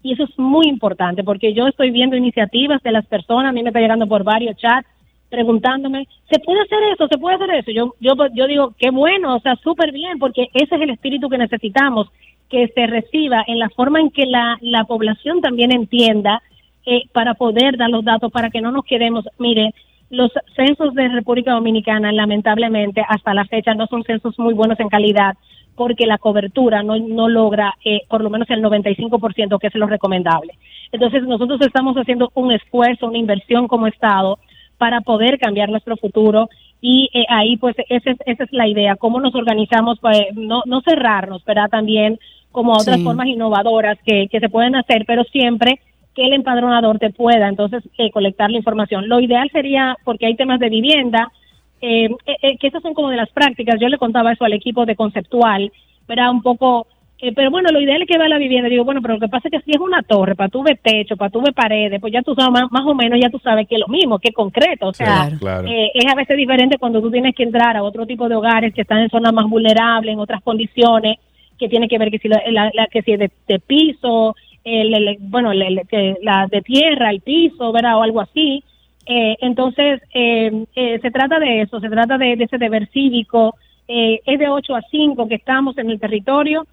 y 0.07 0.13
eso 0.13 0.23
es 0.23 0.39
muy 0.39 0.69
importante 0.69 1.25
porque 1.25 1.53
yo 1.53 1.67
estoy 1.67 1.91
viendo 1.91 2.17
iniciativas 2.17 2.81
de 2.83 2.93
las 2.93 3.05
personas, 3.07 3.51
a 3.51 3.53
mí 3.53 3.63
me 3.63 3.71
está 3.71 3.81
llegando 3.81 4.07
por 4.07 4.23
varios 4.23 4.57
chats 4.57 4.89
preguntándome, 5.29 6.07
¿se 6.31 6.39
puede 6.39 6.61
hacer 6.61 6.79
eso? 6.95 7.09
¿Se 7.09 7.19
puede 7.19 7.35
hacer 7.35 7.51
eso? 7.51 7.73
Yo, 7.73 7.95
yo, 7.99 8.15
yo 8.33 8.47
digo, 8.47 8.75
qué 8.79 8.91
bueno, 8.91 9.35
o 9.35 9.41
sea, 9.41 9.57
súper 9.57 9.91
bien, 9.91 10.21
porque 10.21 10.47
ese 10.55 10.77
es 10.77 10.81
el 10.81 10.91
espíritu 10.91 11.29
que 11.29 11.39
necesitamos, 11.39 12.09
que 12.49 12.69
se 12.69 12.87
reciba 12.87 13.43
en 13.49 13.59
la 13.59 13.69
forma 13.71 13.99
en 13.99 14.11
que 14.11 14.27
la, 14.27 14.57
la 14.61 14.85
población 14.85 15.41
también 15.41 15.73
entienda 15.73 16.41
eh, 16.87 17.03
para 17.13 17.35
poder 17.35 17.77
dar 17.77 17.91
los 17.91 18.05
datos, 18.05 18.31
para 18.31 18.51
que 18.51 18.61
no 18.61 18.71
nos 18.71 18.85
quedemos, 18.85 19.25
mire, 19.39 19.75
los 20.09 20.31
censos 20.55 20.95
de 20.95 21.09
República 21.09 21.51
Dominicana, 21.51 22.13
lamentablemente, 22.13 23.03
hasta 23.09 23.35
la 23.35 23.45
fecha 23.45 23.75
no 23.75 23.89
son 23.89 24.05
censos 24.05 24.39
muy 24.39 24.55
buenos 24.55 24.79
en 24.79 24.89
calidad, 24.89 25.35
porque 25.77 26.07
la 26.07 26.19
cobertura 26.19 26.83
no, 26.83 26.99
no 26.99 27.29
logra 27.29 27.75
eh, 27.85 28.03
por 28.09 28.23
lo 28.23 28.31
menos 28.31 28.49
el 28.51 28.63
95%, 28.63 29.59
que 29.59 29.67
es 29.67 29.75
lo 29.75 29.87
recomendable. 29.87 30.55
Entonces, 30.91 31.23
nosotros 31.25 31.61
estamos 31.61 31.97
haciendo 31.97 32.31
un 32.35 32.53
esfuerzo, 32.53 33.07
una 33.07 33.19
inversión 33.19 33.69
como 33.69 33.87
Estado 33.87 34.39
para 34.79 35.01
poder 35.01 35.39
cambiar 35.39 35.69
nuestro 35.71 35.97
futuro 35.97 36.49
y 36.81 37.09
eh, 37.15 37.25
ahí 37.29 37.57
pues 37.57 37.75
esa 37.89 38.11
es, 38.11 38.19
esa 38.27 38.45
es 38.45 38.53
la 38.53 38.69
idea, 38.69 38.97
cómo 38.97 39.21
nos 39.21 39.35
organizamos, 39.35 39.99
pues, 40.01 40.35
no, 40.35 40.63
no 40.67 40.83
cerrarnos, 40.83 41.43
pero 41.45 41.67
también 41.69 42.19
como 42.53 42.73
otras 42.73 43.03
formas 43.03 43.27
innovadoras 43.27 43.99
que, 44.05 44.29
que 44.29 44.41
se 44.41 44.49
pueden 44.49 44.77
hacer, 44.77 45.05
pero 45.07 45.25
siempre 45.25 45.81
que 46.15 46.25
el 46.25 46.33
empadronador 46.33 46.99
te 46.99 47.11
pueda 47.11 47.49
entonces 47.49 47.83
eh, 47.99 48.11
colectar 48.11 48.51
la 48.51 48.57
información. 48.57 49.09
Lo 49.09 49.21
ideal 49.21 49.51
sería, 49.53 49.97
porque 50.05 50.25
hay 50.25 50.35
temas 50.35 50.59
de 50.59 50.71
vivienda, 50.71 51.31
eh, 51.81 52.09
eh, 52.27 52.37
eh, 52.43 52.59
que 52.59 52.69
esas 52.69 52.83
son 52.83 52.95
como 52.95 53.11
de 53.11 53.17
las 53.17 53.31
prácticas. 53.31 53.81
Yo 53.81 53.89
le 53.89 53.99
contaba 53.99 54.33
eso 54.33 54.45
al 54.45 54.53
equipo 54.53 54.87
de 54.87 54.97
conceptual, 54.97 55.71
era 56.09 56.31
un 56.31 56.41
poco, 56.43 56.87
eh, 57.19 57.33
pero 57.35 57.51
bueno, 57.51 57.71
lo 57.71 57.81
ideal 57.81 58.03
es 58.03 58.09
que 58.09 58.19
va 58.19 58.27
a 58.27 58.29
la 58.29 58.39
vivienda. 58.39 58.69
Digo, 58.69 58.85
bueno, 58.85 59.03
pero 59.03 59.15
lo 59.15 59.21
que 59.21 59.29
pasa 59.29 59.49
es 59.49 59.53
que 59.53 59.65
si 59.65 59.73
es 59.73 59.81
una 59.81 60.03
torre, 60.03 60.35
para 60.35 60.49
tu 60.49 60.63
ver 60.63 60.79
techo, 60.83 61.17
para 61.17 61.31
tu 61.31 61.41
ver 61.41 61.53
paredes, 61.53 62.01
pues 62.01 62.13
ya 62.13 62.23
tú 62.23 62.35
sabes, 62.35 62.63
más, 62.71 62.87
o 62.87 62.95
menos 62.95 63.19
ya 63.21 63.31
tú 63.31 63.39
sabes 63.39 63.67
que 63.69 63.75
es 63.75 63.81
lo 63.81 63.89
mismo, 63.89 64.19
que 64.19 64.29
es 64.29 64.35
concreto. 64.35 64.89
O 64.89 64.95
sea, 64.95 65.29
es 65.29 66.07
a 66.07 66.15
veces 66.15 66.37
diferente 66.37 66.79
cuando 66.79 67.01
tú 67.01 67.11
tienes 67.11 67.35
que 67.35 67.43
entrar 67.43 67.77
a 67.77 67.83
otro 67.83 68.07
tipo 68.07 68.29
de 68.29 68.37
hogares 68.37 68.73
que 68.75 68.83
están 68.83 69.01
en 69.01 69.11
zonas 69.11 69.33
más 69.33 69.47
vulnerables, 69.47 70.13
en 70.13 70.21
otras 70.21 70.43
condiciones, 70.43 71.19
que 71.59 71.69
tiene 71.69 71.89
que 71.89 71.99
ver 71.99 72.11
que 72.11 72.19
si 72.19 72.29
la, 72.29 72.41
que 72.91 73.03
si 73.03 73.13
es 73.13 73.19
de, 73.19 73.59
piso, 73.61 74.37
el, 74.65 75.17
bueno, 75.21 75.53
la 75.53 76.47
de 76.51 76.63
tierra, 76.63 77.11
el 77.11 77.21
piso, 77.21 77.73
¿verdad? 77.73 77.99
O 77.99 78.03
algo 78.03 78.21
así. 78.21 78.63
Eh, 79.07 79.37
entonces, 79.41 80.03
eh, 80.13 80.65
eh, 80.75 80.99
se 81.01 81.11
trata 81.11 81.39
de 81.39 81.63
eso, 81.63 81.81
se 81.81 81.89
trata 81.89 82.19
de, 82.19 82.33
ese 82.33 82.59
deber 82.59 82.89
cívico. 82.89 83.55
es 83.89 84.39
de 84.39 84.49
8 84.49 84.75
a 84.75 84.83
5 84.91 85.29
que 85.29 85.37
estamos 85.37 85.79
en 85.79 85.91
el 85.91 86.01
territorio 86.01 86.67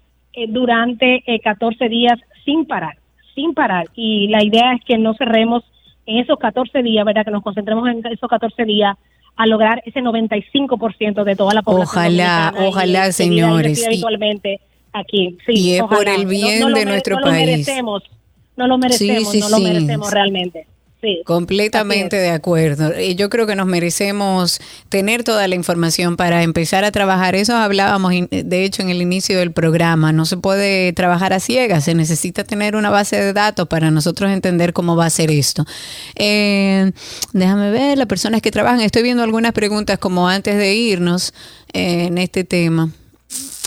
durante 0.48 1.22
14 1.44 1.88
días 1.88 2.18
sin 2.44 2.66
parar, 2.66 2.98
sin 3.36 3.54
parar. 3.54 3.86
Y 3.94 4.26
la 4.28 4.42
idea 4.42 4.72
es 4.72 4.84
que 4.84 4.98
no 4.98 5.14
cerremos 5.14 5.62
en 6.06 6.18
esos 6.18 6.36
14 6.40 6.82
días, 6.82 7.04
¿verdad? 7.04 7.24
Que 7.24 7.30
nos 7.30 7.44
concentremos 7.44 7.88
en 7.88 8.04
esos 8.04 8.28
14 8.28 8.64
días 8.64 8.96
a 9.36 9.46
lograr 9.46 9.80
ese 9.86 10.00
95% 10.00 11.22
de 11.22 11.36
toda 11.36 11.54
la 11.54 11.62
población. 11.62 11.88
Ojalá, 11.88 12.52
ojalá, 12.66 13.12
señores. 13.12 13.86
Habitualmente 13.86 14.60
aquí. 14.92 15.38
Sí, 15.46 15.52
y 15.54 15.74
es 15.74 15.82
por 15.84 16.08
el 16.08 16.26
bien 16.26 16.72
de 16.72 16.84
nuestro 16.84 17.20
país. 17.20 17.26
Lo 17.26 17.46
merecemos, 17.46 18.02
no 18.56 18.66
lo 18.66 18.78
merecemos, 18.78 19.34
no 19.36 19.48
lo 19.50 19.58
merecemos 19.60 20.10
realmente. 20.10 20.66
Completamente 21.24 22.16
de 22.16 22.30
acuerdo. 22.30 22.98
Y 23.00 23.14
yo 23.14 23.30
creo 23.30 23.46
que 23.46 23.56
nos 23.56 23.66
merecemos 23.66 24.60
tener 24.88 25.24
toda 25.24 25.48
la 25.48 25.54
información 25.54 26.16
para 26.16 26.42
empezar 26.42 26.84
a 26.84 26.92
trabajar. 26.92 27.34
Eso 27.34 27.56
hablábamos, 27.56 28.12
de 28.30 28.64
hecho, 28.64 28.82
en 28.82 28.90
el 28.90 29.02
inicio 29.02 29.38
del 29.38 29.52
programa. 29.52 30.12
No 30.12 30.24
se 30.26 30.36
puede 30.36 30.92
trabajar 30.92 31.32
a 31.32 31.40
ciegas, 31.40 31.84
se 31.84 31.94
necesita 31.94 32.44
tener 32.44 32.76
una 32.76 32.90
base 32.90 33.16
de 33.16 33.32
datos 33.32 33.68
para 33.68 33.90
nosotros 33.90 34.30
entender 34.30 34.72
cómo 34.72 34.96
va 34.96 35.06
a 35.06 35.10
ser 35.10 35.30
esto. 35.30 35.64
Eh, 36.16 36.92
déjame 37.32 37.70
ver, 37.70 37.98
las 37.98 38.06
personas 38.06 38.42
que 38.42 38.50
trabajan, 38.50 38.80
estoy 38.80 39.02
viendo 39.02 39.22
algunas 39.22 39.52
preguntas 39.52 39.98
como 39.98 40.28
antes 40.28 40.56
de 40.56 40.74
irnos 40.74 41.32
eh, 41.72 42.06
en 42.06 42.18
este 42.18 42.44
tema. 42.44 42.90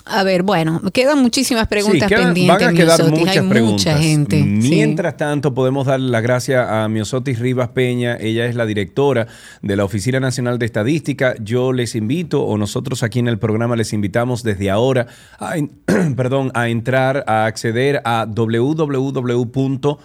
A 0.10 0.24
ver, 0.24 0.44
bueno, 0.44 0.82
quedan 0.94 1.22
muchísimas 1.22 1.68
preguntas 1.68 2.08
Sí, 2.10 2.16
quedan- 2.16 2.34
pendientes. 2.34 2.66
van 2.66 2.74
a 2.74 2.78
quedar 2.78 3.00
Miosotis. 3.00 3.20
muchas 3.20 3.38
Hay 3.44 3.50
preguntas. 3.50 3.86
mucha 3.86 3.98
gente. 3.98 4.38
sí. 4.40 4.46
Mientras 4.70 5.18
tanto, 5.18 5.54
podemos 5.54 5.86
darle 5.88 6.10
las 6.10 6.24
gracias 6.24 6.68
a 6.70 6.88
Miosotis 6.88 7.40
Rivas 7.40 7.70
Peña. 7.70 8.18
Ella 8.20 8.46
es 8.46 8.56
la 8.56 8.66
directora 8.66 9.28
de 9.62 9.76
la 9.76 9.84
Oficina 9.86 10.20
Nacional 10.20 10.60
de 10.60 10.66
Estadística. 10.66 11.36
Yo 11.42 11.74
les 11.74 11.96
invito, 11.96 12.44
o 12.44 12.58
nosotros 12.58 13.04
aquí 13.04 13.20
en 13.20 13.28
el 13.28 13.40
programa 13.40 13.76
les 13.76 13.94
invitamos 13.94 14.44
desde 14.44 14.70
ahora 14.70 15.08
a, 15.40 15.56
perdón, 16.16 16.52
a 16.54 16.70
entrar, 16.70 17.24
a 17.28 17.46
acceder 17.46 18.02
a 18.06 18.26
www.one, 18.28 19.98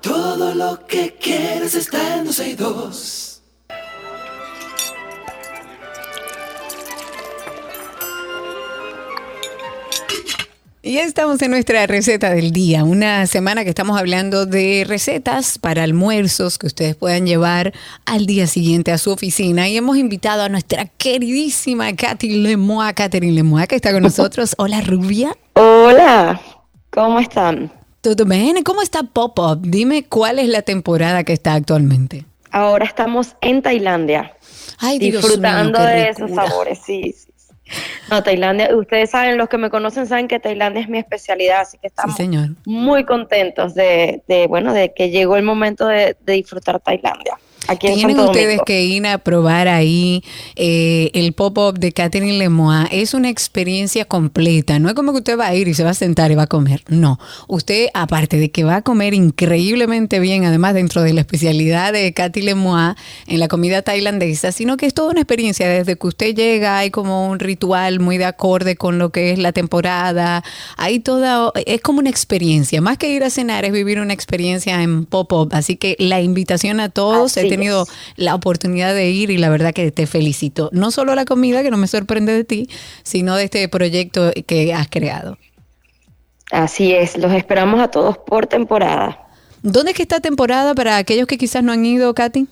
Todo, 0.00 0.54
lo 0.54 0.84
que 0.86 1.16
quieres 1.20 1.74
está 1.74 2.16
en 2.16 2.24
12 2.24 2.48
y 2.48 2.54
2. 2.54 3.29
Y 10.82 10.94
ya 10.94 11.02
estamos 11.02 11.42
en 11.42 11.50
nuestra 11.50 11.86
receta 11.86 12.30
del 12.30 12.52
día, 12.52 12.84
una 12.84 13.26
semana 13.26 13.64
que 13.64 13.68
estamos 13.68 13.98
hablando 14.00 14.46
de 14.46 14.86
recetas 14.88 15.58
para 15.58 15.82
almuerzos 15.82 16.56
que 16.56 16.66
ustedes 16.66 16.96
puedan 16.96 17.26
llevar 17.26 17.74
al 18.06 18.24
día 18.24 18.46
siguiente 18.46 18.90
a 18.90 18.96
su 18.96 19.10
oficina. 19.10 19.68
Y 19.68 19.76
hemos 19.76 19.98
invitado 19.98 20.42
a 20.42 20.48
nuestra 20.48 20.86
queridísima 20.86 21.94
Katy 21.94 22.30
Lemoa, 22.30 22.94
Catherine 22.94 23.34
Lemoa, 23.34 23.66
que 23.66 23.76
está 23.76 23.92
con 23.92 24.02
nosotros. 24.02 24.54
Hola, 24.56 24.80
rubia. 24.80 25.36
Hola, 25.52 26.40
¿cómo 26.88 27.20
están? 27.20 27.70
¿Todo 28.00 28.24
bien? 28.24 28.62
¿Cómo 28.64 28.80
está 28.80 29.02
Pop-Up? 29.02 29.60
Dime 29.60 30.06
cuál 30.06 30.38
es 30.38 30.48
la 30.48 30.62
temporada 30.62 31.24
que 31.24 31.34
está 31.34 31.52
actualmente. 31.52 32.24
Ahora 32.52 32.86
estamos 32.86 33.36
en 33.42 33.60
Tailandia, 33.60 34.32
Ay, 34.78 34.98
Dios 34.98 35.22
disfrutando 35.22 35.78
mío, 35.78 35.88
de 35.88 36.08
esos 36.08 36.30
sabores, 36.30 36.78
sí, 36.82 37.14
sí. 37.14 37.29
No, 38.10 38.22
Tailandia, 38.22 38.74
ustedes 38.76 39.10
saben, 39.10 39.38
los 39.38 39.48
que 39.48 39.58
me 39.58 39.70
conocen 39.70 40.06
saben 40.06 40.26
que 40.28 40.40
Tailandia 40.40 40.82
es 40.82 40.88
mi 40.88 40.98
especialidad, 40.98 41.60
así 41.60 41.78
que 41.78 41.88
Sí, 41.88 41.94
estamos 41.96 42.16
señor. 42.16 42.48
muy 42.66 43.04
contentos 43.04 43.74
de, 43.74 44.22
de, 44.28 44.46
bueno, 44.46 44.72
de 44.72 44.92
que 44.92 45.10
llegó 45.10 45.36
el 45.36 45.42
momento 45.44 45.86
de, 45.86 46.16
de 46.20 46.32
disfrutar 46.34 46.80
Tailandia. 46.80 47.38
Aquí 47.70 47.86
en 47.86 47.94
Tienen 47.94 48.16
Santo 48.16 48.32
ustedes 48.32 48.46
Domingo. 48.46 48.64
que 48.64 48.82
ir 48.82 49.06
a 49.06 49.18
probar 49.18 49.68
ahí 49.68 50.24
eh, 50.56 51.12
el 51.14 51.32
pop-up 51.34 51.78
de 51.78 51.92
Catherine 51.92 52.36
Lemois. 52.36 52.88
Es 52.90 53.14
una 53.14 53.28
experiencia 53.28 54.04
completa. 54.04 54.80
No 54.80 54.88
es 54.88 54.94
como 54.96 55.12
que 55.12 55.18
usted 55.18 55.38
va 55.38 55.46
a 55.46 55.54
ir 55.54 55.68
y 55.68 55.74
se 55.74 55.84
va 55.84 55.90
a 55.90 55.94
sentar 55.94 56.32
y 56.32 56.34
va 56.34 56.42
a 56.42 56.46
comer. 56.48 56.82
No. 56.88 57.20
Usted, 57.46 57.86
aparte 57.94 58.38
de 58.38 58.50
que 58.50 58.64
va 58.64 58.76
a 58.76 58.82
comer 58.82 59.14
increíblemente 59.14 60.18
bien, 60.18 60.44
además 60.46 60.74
dentro 60.74 61.02
de 61.02 61.12
la 61.12 61.20
especialidad 61.20 61.92
de 61.92 62.12
Cathy 62.12 62.42
Lemois 62.42 62.96
en 63.28 63.38
la 63.38 63.46
comida 63.46 63.82
tailandesa, 63.82 64.50
sino 64.50 64.76
que 64.76 64.86
es 64.86 64.94
toda 64.94 65.12
una 65.12 65.20
experiencia. 65.20 65.68
Desde 65.68 65.94
que 65.94 66.06
usted 66.08 66.34
llega, 66.34 66.76
hay 66.78 66.90
como 66.90 67.28
un 67.28 67.38
ritual 67.38 68.00
muy 68.00 68.18
de 68.18 68.24
acorde 68.24 68.74
con 68.74 68.98
lo 68.98 69.10
que 69.10 69.30
es 69.30 69.38
la 69.38 69.52
temporada. 69.52 70.42
Hay 70.76 70.98
toda, 70.98 71.52
es 71.66 71.80
como 71.82 72.00
una 72.00 72.10
experiencia. 72.10 72.80
Más 72.80 72.98
que 72.98 73.10
ir 73.10 73.22
a 73.22 73.30
cenar, 73.30 73.64
es 73.64 73.70
vivir 73.70 74.00
una 74.00 74.12
experiencia 74.12 74.82
en 74.82 75.06
pop-up. 75.06 75.50
Así 75.52 75.76
que 75.76 75.94
la 76.00 76.20
invitación 76.20 76.80
a 76.80 76.88
todos, 76.88 77.36
Así 77.36 77.59
tenido 77.60 77.86
la 78.16 78.34
oportunidad 78.34 78.94
de 78.94 79.10
ir 79.10 79.30
y 79.30 79.38
la 79.38 79.50
verdad 79.50 79.72
que 79.72 79.90
te 79.90 80.06
felicito. 80.06 80.70
No 80.72 80.90
solo 80.90 81.14
la 81.14 81.24
comida, 81.24 81.62
que 81.62 81.70
no 81.70 81.76
me 81.76 81.86
sorprende 81.86 82.32
de 82.32 82.44
ti, 82.44 82.68
sino 83.02 83.36
de 83.36 83.44
este 83.44 83.68
proyecto 83.68 84.32
que 84.46 84.72
has 84.74 84.88
creado. 84.88 85.38
Así 86.50 86.92
es, 86.92 87.16
los 87.16 87.32
esperamos 87.32 87.80
a 87.80 87.88
todos 87.88 88.18
por 88.18 88.46
temporada. 88.46 89.26
¿Dónde 89.62 89.92
es 89.92 89.96
que 89.96 90.02
está 90.02 90.20
temporada 90.20 90.74
para 90.74 90.96
aquellos 90.96 91.26
que 91.26 91.38
quizás 91.38 91.62
no 91.62 91.72
han 91.72 91.84
ido, 91.84 92.12
Katy? 92.14 92.48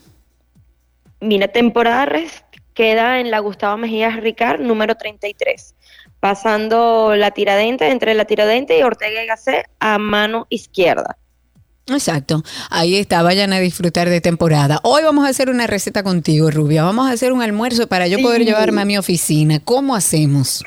Mira, 1.21 1.49
temporada 1.49 2.07
res 2.07 2.45
queda 2.75 3.19
en 3.19 3.33
la 3.33 3.41
Gustavo 3.41 3.77
Mejías 3.77 4.17
Ricard, 4.21 4.61
número 4.61 4.95
33, 4.95 5.75
pasando 6.21 7.17
la 7.17 7.33
tiradente, 7.33 7.89
entre 7.91 8.15
la 8.15 8.25
tiradente 8.25 8.79
y 8.79 8.83
Ortega 8.83 9.25
y 9.25 9.27
Gasset 9.27 9.69
a 9.81 9.99
mano 9.99 10.47
izquierda. 10.49 11.19
Exacto, 11.89 12.43
ahí 12.71 12.97
está, 12.97 13.23
vayan 13.23 13.53
a 13.53 13.61
disfrutar 13.61 14.09
de 14.09 14.21
temporada. 14.21 14.79
Hoy 14.83 15.03
vamos 15.03 15.25
a 15.25 15.29
hacer 15.29 15.49
una 15.49 15.67
receta 15.67 16.03
contigo, 16.03 16.51
Rubia. 16.51 16.85
Vamos 16.85 17.09
a 17.09 17.13
hacer 17.13 17.33
un 17.33 17.41
almuerzo 17.41 17.87
para 17.87 18.07
yo 18.07 18.19
poder 18.21 18.45
llevarme 18.45 18.83
a 18.83 18.85
mi 18.85 18.99
oficina. 18.99 19.61
¿Cómo 19.61 19.95
hacemos? 19.95 20.65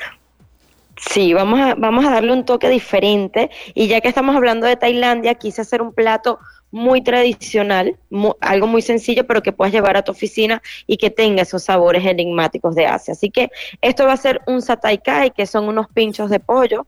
Sí, 1.10 1.32
vamos 1.32 1.60
a, 1.60 1.74
vamos 1.74 2.04
a 2.04 2.10
darle 2.10 2.32
un 2.32 2.44
toque 2.44 2.68
diferente 2.68 3.50
y 3.74 3.88
ya 3.88 4.00
que 4.00 4.08
estamos 4.08 4.36
hablando 4.36 4.66
de 4.66 4.76
Tailandia, 4.76 5.34
quise 5.34 5.60
hacer 5.60 5.82
un 5.82 5.92
plato 5.92 6.38
muy 6.72 7.02
tradicional, 7.02 7.96
algo 8.40 8.66
muy 8.66 8.82
sencillo, 8.82 9.26
pero 9.26 9.42
que 9.42 9.52
puedas 9.52 9.74
llevar 9.74 9.96
a 9.96 10.02
tu 10.02 10.12
oficina 10.12 10.62
y 10.86 10.96
que 10.96 11.10
tenga 11.10 11.42
esos 11.42 11.64
sabores 11.64 12.04
enigmáticos 12.04 12.74
de 12.74 12.86
Asia. 12.86 13.12
Así 13.12 13.30
que 13.30 13.50
esto 13.82 14.06
va 14.06 14.14
a 14.14 14.16
ser 14.16 14.40
un 14.46 14.62
satay 14.62 14.98
kai, 14.98 15.30
que 15.32 15.46
son 15.46 15.68
unos 15.68 15.86
pinchos 15.88 16.30
de 16.30 16.40
pollo 16.40 16.86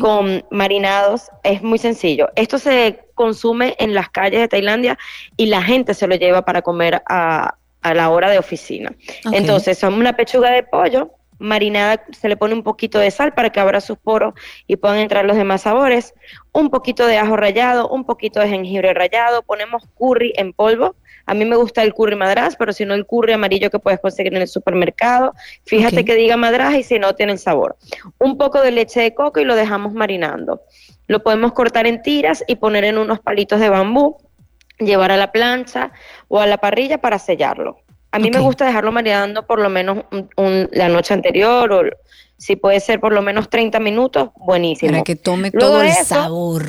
con 0.00 0.44
marinados. 0.50 1.30
Es 1.44 1.62
muy 1.62 1.78
sencillo. 1.78 2.28
Esto 2.34 2.58
se 2.58 3.03
consume 3.14 3.76
en 3.78 3.94
las 3.94 4.10
calles 4.10 4.40
de 4.40 4.48
Tailandia 4.48 4.98
y 5.36 5.46
la 5.46 5.62
gente 5.62 5.94
se 5.94 6.06
lo 6.06 6.14
lleva 6.16 6.44
para 6.44 6.62
comer 6.62 7.02
a, 7.08 7.56
a 7.82 7.94
la 7.94 8.10
hora 8.10 8.30
de 8.30 8.38
oficina. 8.38 8.94
Entonces, 9.32 9.78
son 9.78 9.94
una 9.94 10.14
pechuga 10.14 10.50
de 10.50 10.62
pollo 10.62 11.10
marinada, 11.38 12.04
se 12.12 12.28
le 12.28 12.36
pone 12.36 12.54
un 12.54 12.62
poquito 12.62 12.98
de 12.98 13.10
sal 13.10 13.34
para 13.34 13.50
que 13.50 13.60
abra 13.60 13.80
sus 13.80 13.98
poros 13.98 14.34
y 14.66 14.76
puedan 14.76 14.98
entrar 14.98 15.24
los 15.24 15.36
demás 15.36 15.62
sabores, 15.62 16.14
un 16.52 16.70
poquito 16.70 17.06
de 17.06 17.18
ajo 17.18 17.36
rallado, 17.36 17.88
un 17.88 18.04
poquito 18.04 18.40
de 18.40 18.48
jengibre 18.48 18.94
rallado, 18.94 19.42
ponemos 19.42 19.82
curry 19.94 20.32
en 20.36 20.52
polvo. 20.52 20.96
A 21.26 21.34
mí 21.34 21.44
me 21.44 21.56
gusta 21.56 21.82
el 21.82 21.94
curry 21.94 22.16
madras, 22.16 22.56
pero 22.56 22.72
si 22.72 22.84
no 22.84 22.94
el 22.94 23.06
curry 23.06 23.32
amarillo 23.32 23.70
que 23.70 23.78
puedes 23.78 24.00
conseguir 24.00 24.34
en 24.34 24.42
el 24.42 24.48
supermercado, 24.48 25.32
fíjate 25.64 26.04
que 26.04 26.14
diga 26.14 26.36
madras 26.36 26.74
y 26.74 26.82
si 26.82 26.98
no 26.98 27.14
tiene 27.14 27.32
el 27.32 27.38
sabor. 27.38 27.76
Un 28.18 28.36
poco 28.36 28.60
de 28.60 28.70
leche 28.70 29.00
de 29.00 29.14
coco 29.14 29.40
y 29.40 29.44
lo 29.44 29.54
dejamos 29.56 29.92
marinando. 29.92 30.62
Lo 31.06 31.22
podemos 31.22 31.52
cortar 31.52 31.86
en 31.86 32.02
tiras 32.02 32.44
y 32.46 32.56
poner 32.56 32.84
en 32.84 32.98
unos 32.98 33.20
palitos 33.20 33.60
de 33.60 33.68
bambú, 33.68 34.16
llevar 34.78 35.12
a 35.12 35.16
la 35.16 35.32
plancha 35.32 35.92
o 36.28 36.40
a 36.40 36.46
la 36.46 36.58
parrilla 36.58 36.98
para 36.98 37.18
sellarlo. 37.18 37.78
A 38.10 38.18
mí 38.18 38.30
me 38.30 38.38
gusta 38.38 38.64
dejarlo 38.66 38.92
marinando 38.92 39.46
por 39.46 39.58
lo 39.60 39.68
menos 39.70 40.04
un- 40.12 40.30
un- 40.36 40.68
la 40.72 40.88
noche 40.88 41.14
anterior 41.14 41.72
o 41.72 41.82
si 42.36 42.56
puede 42.56 42.78
ser 42.80 43.00
por 43.00 43.12
lo 43.12 43.22
menos 43.22 43.48
30 43.48 43.80
minutos, 43.80 44.30
buenísimo. 44.36 44.92
Para 44.92 45.02
que 45.04 45.16
tome 45.16 45.50
Luego 45.52 45.68
todo 45.72 45.82
el 45.82 45.88
eso, 45.88 46.04
sabor. 46.04 46.64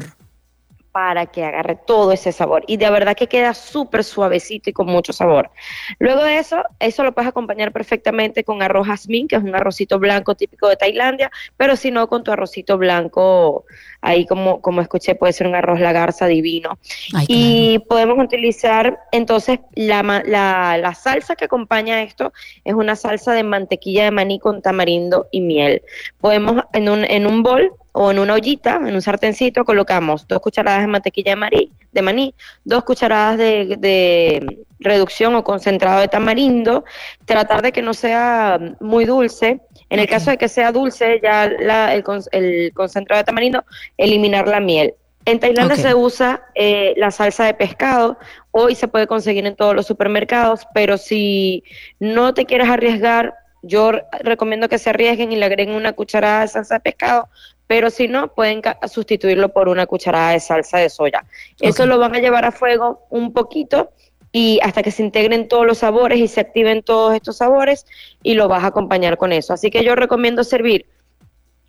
Para 0.96 1.26
que 1.26 1.44
agarre 1.44 1.76
todo 1.76 2.14
ese 2.14 2.32
sabor. 2.32 2.64
Y 2.68 2.78
de 2.78 2.90
verdad 2.90 3.18
que 3.18 3.28
queda 3.28 3.54
súper 3.54 4.06
suavecito 4.06 4.70
y 4.70 4.74
con 4.74 4.88
mucho 4.88 5.12
sabor. 5.12 5.52
Luego 6.00 6.24
de 6.24 6.38
eso, 6.38 6.64
eso 6.80 7.04
lo 7.04 7.14
puedes 7.14 7.28
acompañar 7.28 7.74
perfectamente 7.74 8.46
con 8.46 8.62
arroz 8.62 8.88
jazmín, 8.88 9.28
que 9.28 9.36
es 9.36 9.44
un 9.44 9.54
arrocito 9.54 10.00
blanco 10.00 10.36
típico 10.36 10.70
de 10.70 10.78
Tailandia, 10.78 11.30
pero 11.58 11.76
si 11.76 11.92
no, 11.92 12.08
con 12.08 12.24
tu 12.24 12.32
arrocito 12.32 12.78
blanco, 12.78 13.66
ahí 14.00 14.26
como, 14.26 14.62
como 14.62 14.80
escuché, 14.80 15.16
puede 15.16 15.34
ser 15.34 15.48
un 15.48 15.56
arroz 15.56 15.82
la 15.82 15.92
garza 15.92 16.28
divino. 16.28 16.80
Ay, 17.14 17.26
Y 17.28 17.80
podemos 17.90 18.18
utilizar 18.18 18.98
entonces 19.12 19.60
la, 19.74 20.02
la, 20.02 20.78
la 20.78 20.96
salsa 20.96 21.36
que 21.36 21.44
acompaña 21.44 22.04
esto 22.04 22.32
es 22.64 22.74
una 22.74 22.96
salsa 22.96 23.34
de 23.34 23.44
mantequilla 23.44 24.06
de 24.06 24.12
maní 24.12 24.40
con 24.40 24.62
tamarindo 24.62 25.28
y 25.30 25.42
miel. 25.42 25.82
Podemos 26.22 26.64
en 26.72 26.88
un, 26.88 27.04
en 27.04 27.28
un 27.28 27.44
bol 27.44 27.74
o 27.98 28.12
en 28.12 28.20
una 28.20 28.34
ollita, 28.34 28.76
en 28.86 28.94
un 28.94 29.02
sartencito, 29.02 29.64
colocamos 29.64 30.28
dos 30.28 30.40
cucharadas 30.42 30.82
de 30.82 30.88
mantequilla 30.88 31.32
de 31.32 31.36
maní, 31.38 31.72
de 31.94 32.02
maní 32.02 32.36
dos 32.66 32.84
cucharadas 32.84 33.38
de, 33.38 33.76
de 33.80 34.66
reducción 34.80 35.34
o 35.36 35.44
concentrado 35.44 36.02
de 36.02 36.08
tamarindo, 36.10 36.84
tratar 37.26 37.62
de 37.62 37.72
que 37.72 37.82
no 37.82 37.94
sea 37.94 38.60
muy 38.80 39.06
dulce. 39.06 39.62
En 39.90 40.00
el 40.00 40.08
caso 40.10 40.30
de 40.32 40.38
que 40.38 40.50
sea 40.50 40.72
dulce, 40.72 41.20
ya 41.24 41.48
la- 41.48 41.94
el, 41.96 42.04
con- 42.04 42.24
el 42.32 42.72
concentrado 42.74 43.20
de 43.22 43.24
tamarindo, 43.26 43.64
eliminar 43.98 44.48
la 44.48 44.60
miel 44.60 44.94
En 45.26 45.40
Tailandia 45.40 45.76
se 45.90 45.96
usa 45.96 46.42
eh, 46.54 46.94
la 46.98 47.12
salsa 47.12 47.46
de 47.46 47.54
pescado, 47.54 48.18
hoy 48.52 48.76
se 48.76 48.88
puede 48.88 49.08
conseguir 49.08 49.46
en 49.46 49.56
todos 49.56 49.74
los 49.76 49.86
supermercados, 49.88 50.68
pero 50.74 50.98
si 50.98 51.64
no 52.00 52.34
te 52.34 52.46
quieres 52.46 52.68
arriesgar, 52.70 53.34
yo 53.64 53.92
re- 53.94 54.04
recomiendo 54.22 54.70
que 54.70 54.78
se 54.78 54.90
arriesguen 54.92 55.32
y 55.32 55.36
le 55.38 55.46
agreguen 55.46 55.76
una 55.76 55.94
cucharada 55.94 56.42
de 56.42 56.48
salsa 56.50 56.76
de 56.76 56.80
pescado, 56.82 57.30
pero 57.68 57.90
si 57.90 58.08
no, 58.08 58.34
pueden 58.34 58.62
sustituirlo 58.88 59.50
por 59.50 59.68
una 59.70 59.86
cucharada 59.86 60.32
de 60.32 60.40
salsa 60.40 60.78
de 60.78 60.90
soya. 60.90 61.26
Eso 61.60 61.86
lo 61.86 61.98
van 61.98 62.16
a 62.16 62.20
llevar 62.20 62.46
a 62.46 62.52
fuego 62.52 63.06
un 63.10 63.34
poquito 63.34 63.92
y 64.32 64.60
hasta 64.62 64.84
que 64.84 64.92
se 64.92 65.02
integren 65.02 65.48
todos 65.48 65.66
los 65.66 65.80
sabores 65.80 66.20
y 66.20 66.28
se 66.28 66.42
activen 66.42 66.84
todos 66.84 67.16
estos 67.16 67.38
sabores 67.38 67.86
y 68.22 68.34
lo 68.34 68.48
vas 68.48 68.64
a 68.64 68.68
acompañar 68.68 69.18
con 69.18 69.32
eso. 69.32 69.54
Así 69.54 69.72
que 69.72 69.84
yo 69.84 69.96
recomiendo 69.96 70.44
servir 70.44 70.86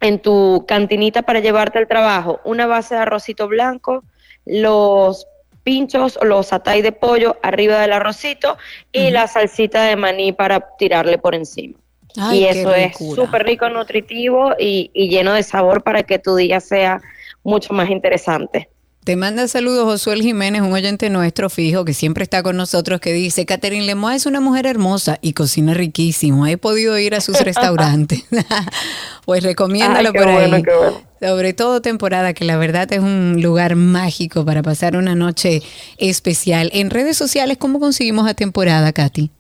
en 0.01 0.21
tu 0.21 0.65
cantinita 0.67 1.23
para 1.23 1.41
llevarte 1.41 1.79
al 1.79 1.89
trabajo 1.89 2.41
una 2.45 2.67
base 2.67 2.95
de 2.95 3.03
arrocito 3.03 3.49
blanco, 3.49 4.05
los 4.45 5.27
pinchos 5.63 6.19
o 6.21 6.25
los 6.25 6.53
atay 6.53 6.83
de 6.83 6.93
pollo 6.93 7.37
arriba 7.43 7.81
del 7.81 7.93
arrocito 7.93 8.57
y 8.93 9.11
la 9.11 9.27
salsita 9.27 9.85
de 9.85 9.97
maní 9.97 10.33
para 10.33 10.77
tirarle 10.77 11.19
por 11.19 11.35
encima. 11.35 11.79
Ay, 12.17 12.41
y 12.41 12.45
eso 12.47 12.75
es 12.75 12.97
súper 12.97 13.45
rico, 13.45 13.69
nutritivo 13.69 14.55
y, 14.59 14.91
y 14.95 15.09
lleno 15.09 15.33
de 15.33 15.43
sabor 15.43 15.83
para 15.83 16.03
que 16.03 16.19
tu 16.19 16.37
día 16.37 16.61
sea 16.61 17.01
mucho 17.43 17.73
más 17.73 17.91
interesante. 17.91 18.69
Te 19.07 19.15
manda 19.15 19.47
saludos 19.47 19.85
Josué 19.85 20.21
Jiménez, 20.21 20.63
un 20.63 20.73
oyente 20.73 21.11
nuestro 21.11 21.49
fijo 21.49 21.85
que 21.85 21.95
siempre 21.95 22.25
está 22.25 22.43
con 22.43 22.57
nosotros, 22.57 23.01
que 23.01 23.13
dice, 23.13 23.47
Catherine 23.47 23.87
Lemois 23.87 24.17
es 24.17 24.27
una 24.27 24.41
mujer 24.41 24.67
hermosa 24.67 25.21
y 25.23 25.33
cocina 25.33 25.75
riquísimo. 25.75 26.45
He 26.49 26.59
podido 26.59 26.99
ir 26.99 27.15
a 27.15 27.21
sus 27.21 27.41
restaurantes. 27.45 28.25
pues 29.25 29.45
recomiéndalo 29.45 30.11
Ay, 30.13 30.13
por 30.13 30.33
bueno, 30.33 30.57
ahí. 30.57 30.63
bueno. 30.65 31.03
Sobre 31.21 31.53
todo 31.53 31.81
temporada, 31.81 32.35
que 32.35 32.45
la 32.45 32.57
verdad 32.57 32.93
es 32.93 32.99
un 32.99 33.41
lugar 33.41 33.77
mágico 33.77 34.45
para 34.45 34.63
pasar 34.65 34.97
una 34.97 35.15
noche 35.15 35.63
especial. 35.99 36.71
En 36.73 36.91
redes 36.91 37.17
sociales, 37.17 37.59
¿cómo 37.59 37.79
conseguimos 37.79 38.29
a 38.29 38.35
temporada, 38.35 38.93
Katy? 38.93 39.31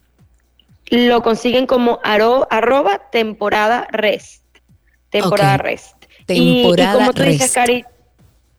Lo 0.90 1.22
consiguen 1.22 1.66
como 1.66 2.00
aro- 2.02 2.46
arroba 2.50 3.10
temporada 3.10 3.86
rest. 3.90 4.44
Temporada 5.10 5.56
rest. 5.58 6.04
Y- 6.28 6.62
Temporada 6.62 6.92
y, 6.92 6.96
como 6.98 7.12
tú 7.12 7.22
dices. 7.22 7.52
Cari, 7.52 7.84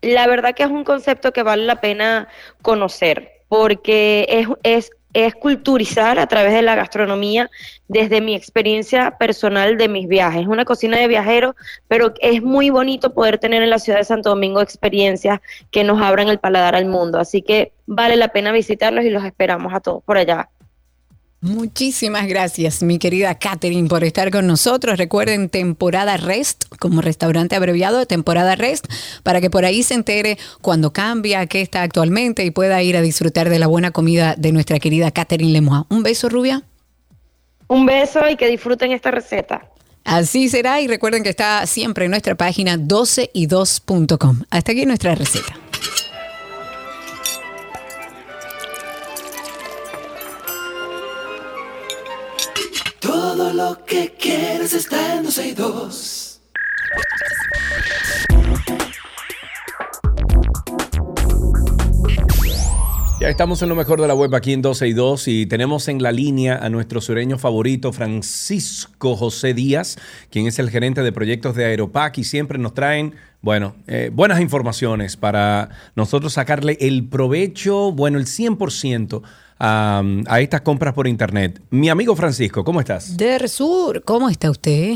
la 0.01 0.27
verdad 0.27 0.53
que 0.55 0.63
es 0.63 0.69
un 0.69 0.83
concepto 0.83 1.31
que 1.33 1.43
vale 1.43 1.63
la 1.65 1.81
pena 1.81 2.27
conocer, 2.61 3.31
porque 3.47 4.25
es, 4.29 4.47
es, 4.63 4.91
es 5.13 5.35
culturizar 5.35 6.19
a 6.19 6.27
través 6.27 6.53
de 6.53 6.61
la 6.61 6.75
gastronomía 6.75 7.49
desde 7.87 8.21
mi 8.21 8.35
experiencia 8.35 9.11
personal 9.17 9.77
de 9.77 9.87
mis 9.87 10.07
viajes. 10.07 10.41
Es 10.41 10.47
una 10.47 10.65
cocina 10.65 10.97
de 10.97 11.07
viajero, 11.07 11.55
pero 11.87 12.13
es 12.19 12.41
muy 12.43 12.69
bonito 12.69 13.13
poder 13.13 13.37
tener 13.39 13.63
en 13.63 13.69
la 13.69 13.79
ciudad 13.79 13.99
de 13.99 14.05
Santo 14.05 14.29
Domingo 14.29 14.61
experiencias 14.61 15.39
que 15.71 15.83
nos 15.83 16.01
abran 16.01 16.27
el 16.27 16.39
paladar 16.39 16.75
al 16.75 16.85
mundo. 16.85 17.19
Así 17.19 17.41
que 17.41 17.71
vale 17.85 18.15
la 18.17 18.27
pena 18.29 18.51
visitarlos 18.51 19.05
y 19.05 19.09
los 19.09 19.23
esperamos 19.23 19.73
a 19.73 19.79
todos 19.79 20.03
por 20.03 20.17
allá. 20.17 20.49
Muchísimas 21.39 22.27
gracias, 22.27 22.81
mi 22.81 22.97
querida 22.97 23.35
Catherine, 23.35 23.87
por 23.87 24.03
estar 24.03 24.31
con 24.31 24.47
nosotros. 24.47 24.97
Recuerden 24.97 25.49
temporada 25.49 26.17
Rest, 26.17 26.63
como 26.79 27.01
restaurante 27.01 27.55
abreviado 27.55 27.99
de 27.99 28.07
temporada 28.07 28.55
Rest, 28.55 28.87
para 29.21 29.39
que 29.39 29.51
por 29.51 29.63
ahí 29.63 29.83
se 29.83 29.93
entere 29.93 30.39
cuando 30.61 30.93
cambia, 30.93 31.45
qué 31.45 31.61
está 31.61 31.83
actualmente 31.83 32.43
y 32.43 32.49
pueda 32.49 32.81
ir 32.81 32.97
a 32.97 33.01
disfrutar 33.01 33.49
de 33.49 33.59
la 33.59 33.67
buena 33.67 33.91
comida 33.91 34.33
de 34.35 34.51
nuestra 34.51 34.79
querida 34.79 35.11
Catherine 35.11 35.53
Lemois. 35.53 35.85
Un 35.89 36.01
beso, 36.01 36.27
Rubia. 36.27 36.63
Un 37.67 37.85
beso 37.85 38.27
y 38.27 38.35
que 38.35 38.47
disfruten 38.47 38.91
esta 38.91 39.11
receta. 39.11 39.69
Así 40.05 40.49
será 40.49 40.81
y 40.81 40.87
recuerden 40.87 41.21
que 41.21 41.29
está 41.29 41.67
siempre 41.67 42.05
en 42.05 42.11
nuestra 42.11 42.33
página 42.33 42.77
12y2.com. 42.77 44.43
Hasta 44.49 44.71
aquí 44.71 44.85
nuestra 44.85 45.13
receta. 45.13 45.66
Lo 53.57 53.83
que 53.85 54.13
quieres 54.19 54.71
está 54.73 55.15
en 55.15 55.23
12 55.23 55.47
y 55.47 55.53
2. 55.53 56.41
Ya 63.19 63.29
estamos 63.29 63.63
en 63.63 63.69
lo 63.69 63.75
mejor 63.75 63.99
de 63.99 64.07
la 64.07 64.13
web 64.13 64.35
aquí 64.35 64.53
en 64.53 64.61
12 64.61 64.87
y 64.87 64.93
2 64.93 65.27
y 65.29 65.45
tenemos 65.47 65.87
en 65.87 66.03
la 66.03 66.11
línea 66.11 66.59
a 66.61 66.69
nuestro 66.69 67.01
sureño 67.01 67.39
favorito, 67.39 67.91
Francisco 67.91 69.15
José 69.15 69.55
Díaz, 69.55 69.97
quien 70.29 70.45
es 70.45 70.59
el 70.59 70.69
gerente 70.69 71.01
de 71.01 71.11
proyectos 71.11 71.55
de 71.55 71.65
Aeropac 71.65 72.15
y 72.19 72.25
siempre 72.25 72.59
nos 72.59 72.75
traen, 72.75 73.15
bueno, 73.41 73.75
eh, 73.87 74.11
buenas 74.13 74.39
informaciones 74.39 75.17
para 75.17 75.69
nosotros 75.95 76.33
sacarle 76.33 76.77
el 76.79 77.09
provecho, 77.09 77.91
bueno, 77.91 78.19
el 78.19 78.27
100% 78.27 79.23
a, 79.59 80.03
a 80.27 80.39
estas 80.41 80.61
compras 80.61 80.93
por 80.93 81.07
internet. 81.07 81.61
Mi 81.69 81.89
amigo 81.89 82.15
Francisco, 82.15 82.63
¿cómo 82.63 82.79
estás? 82.79 83.17
Der 83.17 83.49
Sur, 83.49 84.03
¿cómo 84.03 84.29
está 84.29 84.49
usted? 84.49 84.95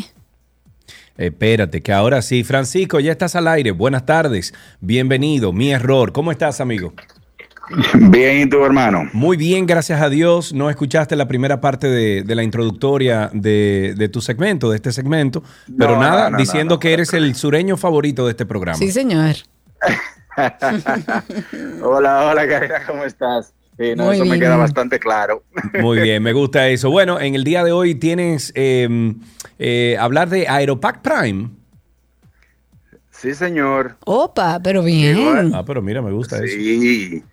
Espérate, 1.18 1.82
que 1.82 1.94
ahora 1.94 2.22
sí. 2.22 2.44
Francisco, 2.44 3.00
ya 3.00 3.12
estás 3.12 3.36
al 3.36 3.48
aire. 3.48 3.72
Buenas 3.72 4.06
tardes. 4.06 4.54
Bienvenido. 4.80 5.52
Mi 5.54 5.72
error. 5.72 6.12
¿Cómo 6.14 6.32
estás, 6.32 6.62
amigo? 6.62 6.94
Bien, 7.94 8.42
¿y 8.42 8.50
tu 8.50 8.64
hermano? 8.66 9.08
Muy 9.14 9.38
bien, 9.38 9.66
gracias 9.66 10.02
a 10.02 10.10
Dios. 10.10 10.52
No 10.52 10.70
escuchaste 10.70 11.16
la 11.16 11.28
primera 11.28 11.62
parte 11.62 11.88
de, 11.88 12.24
de 12.24 12.36
la 12.36 12.44
introductoria 12.44 13.30
de, 13.34 13.94
de 13.96 14.10
tu 14.10 14.20
segmento, 14.20 14.70
de 14.72 14.78
este 14.78 14.92
segmento, 14.92 15.44
pero 15.78 15.96
No, 15.96 16.02
nada, 16.02 16.24
no, 16.26 16.32
no, 16.32 16.38
diciendo 16.38 16.76
no, 16.76 16.80
que 16.80 16.92
eres 16.92 17.14
el 17.14 17.34
sureño 17.36 17.78
favorito 17.78 18.26
de 18.26 18.32
este 18.32 18.46
programa. 18.46 18.78
Sí, 18.78 18.92
señor. 18.92 19.36
Hola, 21.84 22.26
hola, 22.26 22.48
Karina, 22.48 22.82
¿cómo 22.88 23.04
estás? 23.04 23.54
Sí, 23.78 23.96
no, 23.96 24.06
Muy 24.06 24.16
eso 24.16 24.26
me 24.26 24.32
bien. 24.32 24.42
queda 24.42 24.58
bastante 24.58 25.00
claro. 25.00 25.44
Muy 25.82 26.00
bien, 26.02 26.22
me 26.22 26.34
gusta 26.34 26.68
eso. 26.68 26.92
Bueno, 26.92 27.20
en 27.20 27.36
el 27.36 27.44
día 27.44 27.64
de 27.64 27.72
hoy 27.72 27.96
tienes 27.96 28.52
eh, 28.56 29.14
eh, 29.58 29.98
hablar 30.00 30.30
de 30.30 30.48
Aeropack 30.48 31.02
Prime. 31.02 31.50
Sí, 33.10 33.34
señor. 33.36 33.98
Opa, 34.06 34.60
pero 34.64 34.84
bien. 34.84 35.52
Ah, 35.54 35.64
pero 35.66 35.82
mira, 35.82 36.02
me 36.02 36.12
gusta 36.12 36.38
eso. 36.38 36.48
Sí, 36.48 37.24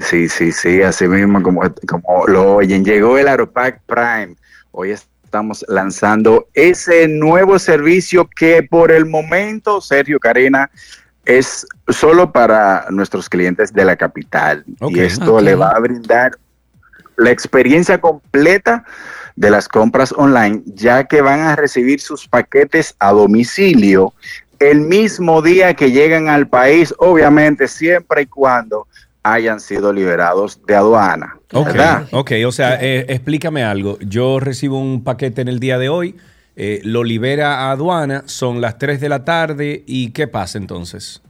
sí, 0.00 0.28
sí, 0.28 0.52
sí, 0.52 0.82
así 0.82 1.06
mismo 1.06 1.42
como, 1.42 1.62
como 1.86 2.26
lo 2.26 2.56
oyen. 2.56 2.84
Llegó 2.84 3.16
el 3.16 3.28
Aeropack 3.28 3.82
Prime. 3.86 4.34
Hoy 4.72 4.90
estamos 4.90 5.64
lanzando 5.68 6.48
ese 6.54 7.08
nuevo 7.08 7.58
servicio 7.58 8.28
que 8.36 8.62
por 8.62 8.90
el 8.90 9.06
momento, 9.06 9.80
Sergio, 9.80 10.18
Karina, 10.18 10.70
es 11.24 11.66
solo 11.88 12.32
para 12.32 12.86
nuestros 12.90 13.28
clientes 13.28 13.72
de 13.72 13.84
la 13.84 13.96
capital. 13.96 14.64
Ok. 14.80 14.96
Y 14.96 15.00
esto 15.00 15.40
le 15.40 15.54
va 15.54 15.70
a 15.70 15.78
brindar 15.78 16.32
la 17.16 17.30
experiencia 17.30 18.00
completa 18.00 18.84
de 19.36 19.50
las 19.50 19.68
compras 19.68 20.12
online, 20.16 20.62
ya 20.66 21.04
que 21.04 21.22
van 21.22 21.40
a 21.40 21.56
recibir 21.56 22.00
sus 22.00 22.28
paquetes 22.28 22.94
a 22.98 23.12
domicilio 23.12 24.12
el 24.70 24.80
mismo 24.80 25.42
día 25.42 25.74
que 25.74 25.90
llegan 25.90 26.28
al 26.28 26.46
país, 26.46 26.94
obviamente 26.98 27.66
siempre 27.66 28.22
y 28.22 28.26
cuando 28.26 28.86
hayan 29.24 29.60
sido 29.60 29.92
liberados 29.92 30.60
de 30.66 30.74
aduana. 30.76 31.36
Ok, 31.52 31.66
¿verdad? 31.66 32.08
ok, 32.12 32.32
o 32.46 32.52
sea, 32.52 32.78
eh, 32.80 33.06
explícame 33.08 33.64
algo. 33.64 33.98
Yo 34.00 34.40
recibo 34.40 34.78
un 34.78 35.04
paquete 35.04 35.42
en 35.42 35.48
el 35.48 35.58
día 35.58 35.78
de 35.78 35.88
hoy, 35.88 36.16
eh, 36.56 36.80
lo 36.84 37.04
libera 37.04 37.60
a 37.60 37.70
aduana, 37.72 38.24
son 38.26 38.60
las 38.60 38.78
3 38.78 39.00
de 39.00 39.08
la 39.08 39.24
tarde 39.24 39.84
y 39.86 40.10
¿qué 40.10 40.28
pasa 40.28 40.58
entonces? 40.58 41.22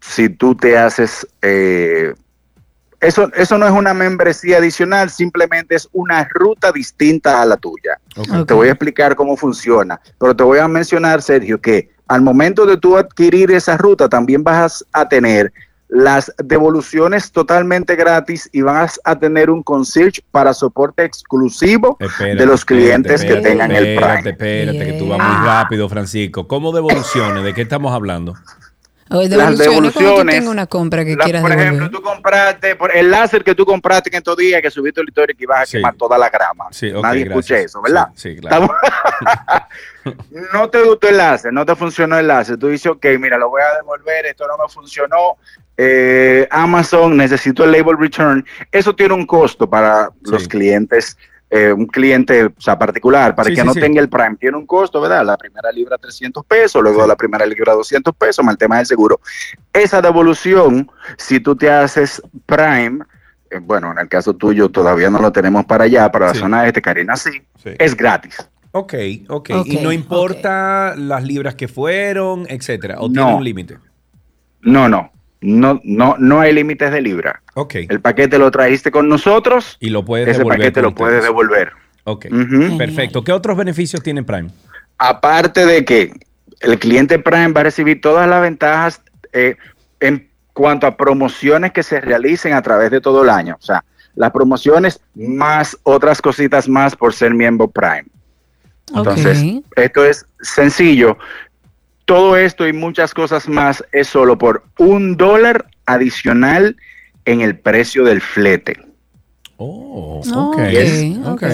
Si 0.00 0.28
tú 0.28 0.54
te 0.54 0.76
haces... 0.76 1.26
eh, 1.42 2.14
eso, 3.00 3.30
eso 3.34 3.58
no 3.58 3.66
es 3.66 3.72
una 3.72 3.92
membresía 3.92 4.58
adicional, 4.58 5.10
simplemente 5.10 5.74
es 5.74 5.88
una 5.92 6.26
ruta 6.32 6.72
distinta 6.72 7.42
a 7.42 7.44
la 7.44 7.56
tuya. 7.58 7.98
Te 8.46 8.54
voy 8.54 8.68
a 8.68 8.72
explicar 8.72 9.14
cómo 9.14 9.36
funciona, 9.36 10.00
pero 10.18 10.34
te 10.34 10.42
voy 10.42 10.58
a 10.58 10.68
mencionar, 10.68 11.20
Sergio, 11.20 11.60
que 11.60 11.90
al 12.08 12.22
momento 12.22 12.64
de 12.64 12.78
tú 12.78 12.96
adquirir 12.96 13.50
esa 13.50 13.76
ruta, 13.76 14.08
también 14.08 14.42
vas 14.42 14.84
a 14.92 15.06
tener 15.06 15.52
las 15.88 16.32
devoluciones 16.42 17.30
totalmente 17.30 17.94
gratis 17.96 18.48
y 18.52 18.62
vas 18.62 19.00
a 19.04 19.18
tener 19.18 19.50
un 19.50 19.62
concierge 19.62 20.22
para 20.30 20.54
soporte 20.54 21.04
exclusivo 21.04 21.96
Espérate, 22.00 22.36
de 22.36 22.46
los 22.46 22.64
clientes 22.64 23.22
espérate, 23.22 23.42
que 23.42 23.48
tengan 23.48 23.70
el 23.70 23.86
espérate, 23.86 24.34
Prime. 24.34 24.60
Espérate, 24.62 24.92
que 24.92 24.98
tú 24.98 25.08
vas 25.08 25.18
muy 25.18 25.46
rápido, 25.46 25.88
Francisco. 25.88 26.48
¿Cómo 26.48 26.72
devoluciones? 26.72 27.44
¿De 27.44 27.54
qué 27.54 27.62
estamos 27.62 27.92
hablando? 27.92 28.34
Oye, 29.14 29.28
Las 29.28 29.56
devoluciones, 29.58 29.92
tú 29.94 29.98
devoluciones, 30.00 30.46
una 30.46 30.66
compra 30.66 31.04
que 31.04 31.14
La- 31.16 31.24
quieras 31.24 31.42
por 31.42 31.52
ejemplo, 31.52 31.90
tú 31.90 32.02
compraste 32.02 32.76
por 32.76 32.94
el 32.96 33.10
láser 33.10 33.42
que 33.44 33.54
tú 33.54 33.64
compraste 33.64 34.10
en 34.10 34.16
estos 34.16 34.36
días 34.36 34.60
que 34.62 34.70
subiste 34.70 35.00
el 35.00 35.08
historia 35.08 35.34
que 35.36 35.44
ibas 35.44 35.60
a 35.60 35.66
Sí. 35.66 35.76
quemar 35.78 35.94
toda 35.94 36.18
la 36.18 36.28
grama. 36.30 36.66
Sí, 36.70 36.90
ok, 36.92 37.02
Nadie 37.02 37.22
escucha 37.24 37.58
eso, 37.58 37.80
¿verdad? 37.82 38.08
Sí, 38.14 38.34
sí, 38.34 38.40
claro. 38.40 38.68
No 40.52 40.68
te 40.68 40.82
gustó 40.82 41.08
el 41.08 41.16
láser, 41.16 41.52
no 41.52 41.64
te 41.64 41.74
funcionó 41.74 42.18
el 42.18 42.26
láser. 42.28 42.58
Tú 42.58 42.68
dices, 42.68 42.86
ok, 42.92 43.06
mira, 43.18 43.38
lo 43.38 43.48
voy 43.48 43.62
a 43.62 43.76
devolver, 43.76 44.26
esto 44.26 44.46
no 44.46 44.62
me 44.62 44.68
funcionó. 44.70 45.38
Eh, 45.78 46.46
Amazon, 46.50 47.16
necesito 47.16 47.64
el 47.64 47.72
label 47.72 47.96
return. 47.98 48.44
Eso 48.70 48.94
tiene 48.94 49.14
un 49.14 49.24
costo 49.26 49.68
para 49.68 50.10
Sí. 50.24 50.30
los 50.30 50.46
clientes 50.46 51.16
eh, 51.56 51.72
un 51.72 51.86
cliente 51.86 52.46
o 52.46 52.52
sea, 52.58 52.76
particular, 52.76 53.32
para 53.36 53.48
Sí, 53.48 53.54
que 53.54 53.60
sí, 53.60 53.66
no 53.66 53.74
sí. 53.74 53.80
tenga 53.80 54.00
el 54.00 54.08
Prime, 54.08 54.34
tiene 54.40 54.56
un 54.56 54.66
costo, 54.66 55.00
¿verdad? 55.00 55.24
La 55.24 55.36
primera 55.36 55.70
libra 55.70 55.96
300 55.98 56.44
pesos, 56.44 56.82
luego 56.82 57.06
la 57.06 57.14
primera 57.14 57.46
libra 57.46 57.74
200 57.74 58.12
pesos, 58.16 58.44
más 58.44 58.54
el 58.54 58.58
tema 58.58 58.78
del 58.78 58.86
seguro. 58.86 59.20
Esa 59.72 60.02
devolución, 60.02 60.90
si 61.16 61.38
tú 61.38 61.54
te 61.54 61.70
haces 61.70 62.20
Prime, 62.44 63.04
eh, 63.50 63.60
bueno, 63.62 63.92
en 63.92 63.98
el 64.00 64.08
caso 64.08 64.34
tuyo 64.34 64.68
todavía 64.68 65.10
no 65.10 65.20
lo 65.20 65.30
tenemos 65.30 65.64
para 65.64 65.84
allá, 65.84 66.10
para 66.10 66.26
la 66.28 66.34
zona 66.34 66.66
este, 66.66 66.82
Karina 66.82 67.16
sí, 67.16 67.30
Sí. 67.62 67.70
es 67.78 67.96
gratis. 67.96 68.36
Ok, 68.72 68.94
ok. 69.28 69.50
Ok, 69.54 69.66
y 69.66 69.76
no 69.76 69.92
importa 69.92 70.94
las 70.96 71.22
libras 71.22 71.54
que 71.54 71.68
fueron, 71.68 72.46
etcétera. 72.48 72.96
O 72.98 73.06
No. 73.06 73.12
tiene 73.12 73.34
un 73.36 73.44
límite. 73.44 73.78
No, 74.62 74.88
no, 74.88 75.12
no, 75.44 75.78
no, 75.84 76.16
no 76.18 76.40
hay 76.40 76.54
límites 76.54 76.90
de 76.90 77.02
libra. 77.02 77.42
Ok. 77.52 77.74
El 77.88 78.00
paquete 78.00 78.38
lo 78.38 78.50
trajiste 78.50 78.90
con 78.90 79.08
nosotros, 79.08 79.76
Y 79.78 79.90
lo 79.90 80.02
puedes 80.02 80.26
ese 80.28 80.38
devolver. 80.38 80.58
paquete 80.58 80.82
lo 80.82 80.94
puedes 80.94 81.22
devolver. 81.22 81.72
Ok. 82.04 82.26
Perfecto. 82.78 83.22
¿Qué 83.22 83.30
otros 83.30 83.56
beneficios 83.56 84.02
tiene 84.02 84.22
Prime? 84.22 84.50
Aparte 84.96 85.66
de 85.66 85.84
que 85.84 86.12
el 86.60 86.78
cliente 86.78 87.18
Prime 87.18 87.48
va 87.52 87.60
a 87.60 87.64
recibir 87.64 88.00
todas 88.00 88.26
las 88.26 88.40
ventajas 88.40 89.02
eh, 89.34 89.56
en 90.00 90.30
cuanto 90.54 90.86
a 90.86 90.96
promociones 90.96 91.72
que 91.72 91.82
se 91.82 92.00
realicen 92.00 92.54
a 92.54 92.62
través 92.62 92.90
de 92.90 93.02
todo 93.02 93.22
el 93.22 93.28
año. 93.28 93.56
O 93.60 93.64
sea, 93.64 93.84
las 94.14 94.30
promociones 94.30 95.00
más 95.14 95.76
otras 95.82 96.22
cositas 96.22 96.68
más 96.68 96.96
por 96.96 97.12
ser 97.12 97.34
miembro 97.34 97.68
Prime. 97.68 98.06
Entonces, 98.94 99.42
esto 99.76 100.04
es 100.06 100.24
sencillo. 100.40 101.18
Todo 102.04 102.36
esto 102.36 102.66
y 102.68 102.72
muchas 102.72 103.14
cosas 103.14 103.48
más 103.48 103.82
es 103.92 104.08
solo 104.08 104.36
por 104.36 104.64
un 104.78 105.16
dólar 105.16 105.66
adicional 105.86 106.76
en 107.24 107.40
el 107.40 107.58
precio 107.58 108.04
del 108.04 108.20
flete. 108.20 108.80
Oh, 109.56 110.20
Ok, 110.34 110.58
ok. 110.58 111.26
ok. 111.26 111.42
Ok. 111.42 111.44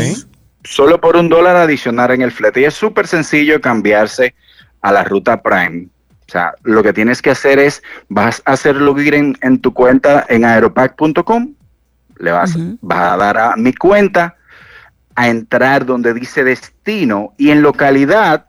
Solo 0.65 1.01
por 1.01 1.17
un 1.17 1.29
dólar 1.29 1.57
adicional 1.57 2.11
en 2.11 2.23
el 2.23 2.33
flete. 2.33 2.61
Y 2.61 2.65
es 2.65 2.75
súper 2.75 3.07
sencillo 3.07 3.61
cambiarse 3.61 4.35
a 4.83 4.93
la 4.93 5.05
ruta 5.05 5.41
Prime. 5.43 5.87
O 6.29 6.31
sea, 6.31 6.55
lo 6.63 6.83
que 6.83 6.93
tienes 6.93 7.23
que 7.23 7.31
hacer 7.31 7.59
es, 7.59 7.83
vas 8.09 8.43
a 8.45 8.53
hacer 8.53 8.77
login 8.77 9.15
en, 9.15 9.39
en 9.43 9.59
tu 9.59 9.73
cuenta 9.73 10.25
en 10.29 10.45
aeropack.com, 10.45 11.55
le 12.19 12.31
vas, 12.31 12.57
vas 12.83 13.13
a 13.13 13.17
dar 13.17 13.39
a 13.39 13.57
mi 13.57 13.73
cuenta, 13.73 14.37
a 15.17 15.29
entrar 15.29 15.85
donde 15.87 16.15
dice 16.15 16.45
destino 16.45 17.35
y 17.37 17.51
en 17.51 17.63
localidad 17.63 18.47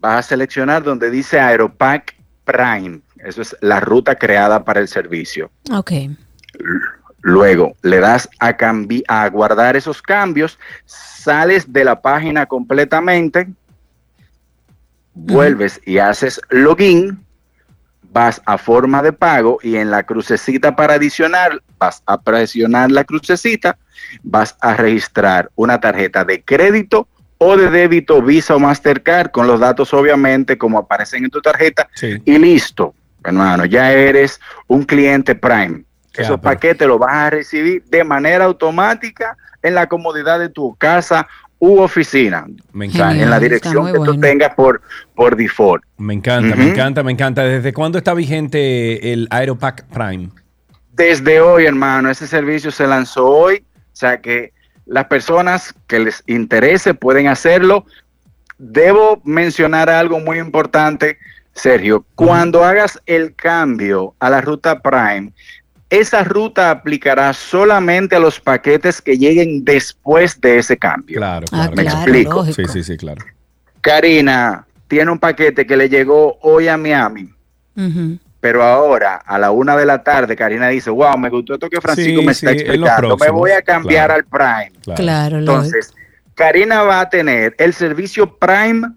vas 0.00 0.26
a 0.26 0.28
seleccionar 0.28 0.82
donde 0.82 1.10
dice 1.10 1.38
Aeropack 1.40 2.16
Prime. 2.44 3.00
Eso 3.18 3.42
es 3.42 3.56
la 3.60 3.80
ruta 3.80 4.14
creada 4.14 4.64
para 4.64 4.80
el 4.80 4.88
servicio. 4.88 5.50
Ok. 5.70 5.92
Luego 7.20 7.74
le 7.82 8.00
das 8.00 8.28
a, 8.38 8.56
a 9.08 9.28
guardar 9.28 9.76
esos 9.76 10.00
cambios, 10.00 10.58
sales 10.86 11.72
de 11.72 11.84
la 11.84 12.00
página 12.00 12.46
completamente, 12.46 13.48
vuelves 15.14 15.80
y 15.84 15.98
haces 15.98 16.40
login, 16.48 17.24
vas 18.12 18.40
a 18.46 18.56
forma 18.56 19.02
de 19.02 19.12
pago 19.12 19.58
y 19.62 19.76
en 19.76 19.90
la 19.90 20.04
crucecita 20.04 20.76
para 20.76 20.94
adicionar, 20.94 21.60
vas 21.78 22.02
a 22.06 22.20
presionar 22.20 22.90
la 22.90 23.04
crucecita, 23.04 23.76
vas 24.22 24.56
a 24.60 24.74
registrar 24.74 25.50
una 25.56 25.80
tarjeta 25.80 26.24
de 26.24 26.42
crédito 26.42 27.08
o 27.38 27.56
de 27.56 27.70
débito 27.70 28.20
Visa 28.20 28.56
o 28.56 28.58
Mastercard 28.58 29.30
con 29.30 29.46
los 29.46 29.60
datos 29.60 29.94
obviamente 29.94 30.58
como 30.58 30.78
aparecen 30.78 31.24
en 31.24 31.30
tu 31.30 31.40
tarjeta 31.40 31.88
Sí. 31.94 32.20
y 32.24 32.38
listo, 32.38 32.94
hermano, 33.24 33.64
ya 33.64 33.92
eres 33.92 34.40
un 34.66 34.84
cliente 34.84 35.34
Prime. 35.34 35.84
Esos 36.14 36.38
pero- 36.38 36.40
paquetes 36.40 36.88
los 36.88 36.98
vas 36.98 37.12
a 37.14 37.30
recibir 37.30 37.84
de 37.84 38.02
manera 38.02 38.44
automática 38.46 39.36
en 39.62 39.74
la 39.74 39.86
comodidad 39.86 40.38
de 40.40 40.48
tu 40.48 40.74
casa 40.76 41.28
u 41.60 41.78
oficina. 41.80 42.46
Me 42.72 42.86
encanta. 42.86 43.20
en 43.22 43.30
la 43.30 43.38
dirección 43.40 43.86
que 43.92 43.98
tú 43.98 44.18
tengas 44.20 44.54
por, 44.54 44.80
por 45.14 45.34
default. 45.36 45.82
Me 45.96 46.14
encanta, 46.14 46.54
me 46.56 46.70
encanta, 46.70 47.02
me 47.02 47.12
encanta. 47.12 47.42
¿Desde 47.44 47.72
cuándo 47.72 47.98
está 47.98 48.14
vigente 48.14 49.12
el 49.12 49.26
Aeropack 49.30 49.84
Prime? 49.86 50.28
Desde 50.92 51.40
hoy, 51.40 51.66
hermano, 51.66 52.10
ese 52.10 52.26
servicio 52.26 52.70
se 52.70 52.86
lanzó 52.86 53.26
hoy. 53.28 53.64
O 53.76 53.96
sea 53.96 54.20
que 54.20 54.52
las 54.88 55.04
personas 55.06 55.74
que 55.86 55.98
les 56.00 56.22
interese 56.26 56.94
pueden 56.94 57.28
hacerlo. 57.28 57.84
Debo 58.58 59.20
mencionar 59.24 59.88
algo 59.88 60.18
muy 60.18 60.38
importante, 60.38 61.18
Sergio. 61.52 62.04
Cuando 62.16 62.64
hagas 62.64 63.00
el 63.06 63.34
cambio 63.34 64.14
a 64.18 64.30
la 64.30 64.40
ruta 64.40 64.80
Prime, 64.80 65.32
esa 65.90 66.24
ruta 66.24 66.70
aplicará 66.70 67.32
solamente 67.32 68.16
a 68.16 68.18
los 68.18 68.40
paquetes 68.40 69.00
que 69.00 69.16
lleguen 69.16 69.64
después 69.64 70.40
de 70.40 70.58
ese 70.58 70.76
cambio. 70.76 71.18
Claro, 71.18 71.46
Ah, 71.52 71.68
claro. 71.68 71.76
Me 71.76 71.82
claro, 71.84 71.98
explico. 71.98 72.32
lógico. 72.34 72.54
Sí, 72.56 72.64
sí, 72.72 72.82
sí, 72.84 72.96
claro. 72.96 73.24
Karina 73.80 74.66
tiene 74.88 75.10
un 75.12 75.18
paquete 75.18 75.66
que 75.66 75.76
le 75.76 75.88
llegó 75.88 76.38
hoy 76.42 76.68
a 76.68 76.76
Miami. 76.76 77.30
Pero 78.40 78.62
ahora, 78.62 79.16
a 79.16 79.38
la 79.38 79.50
una 79.50 79.76
de 79.76 79.84
la 79.84 80.02
tarde, 80.04 80.36
Karina 80.36 80.68
dice, 80.68 80.90
wow, 80.90 81.18
me 81.18 81.28
gustó 81.28 81.54
esto 81.54 81.68
que 81.68 81.80
Francisco 81.80 82.20
Sí, 82.20 82.26
me 82.26 82.32
está 82.32 82.50
sí, 82.50 82.58
explicando. 82.58 83.16
Me 83.16 83.30
voy 83.30 83.50
a 83.50 83.62
cambiar 83.62 84.06
claro. 84.06 84.14
al 84.14 84.24
Prime. 84.24 84.80
Claro. 84.82 84.96
Claro. 84.96 85.38
Entonces, 85.38 85.92
Karina 86.34 86.82
va 86.82 87.00
a 87.00 87.10
tener 87.10 87.56
el 87.58 87.74
servicio 87.74 88.36
Prime 88.38 88.88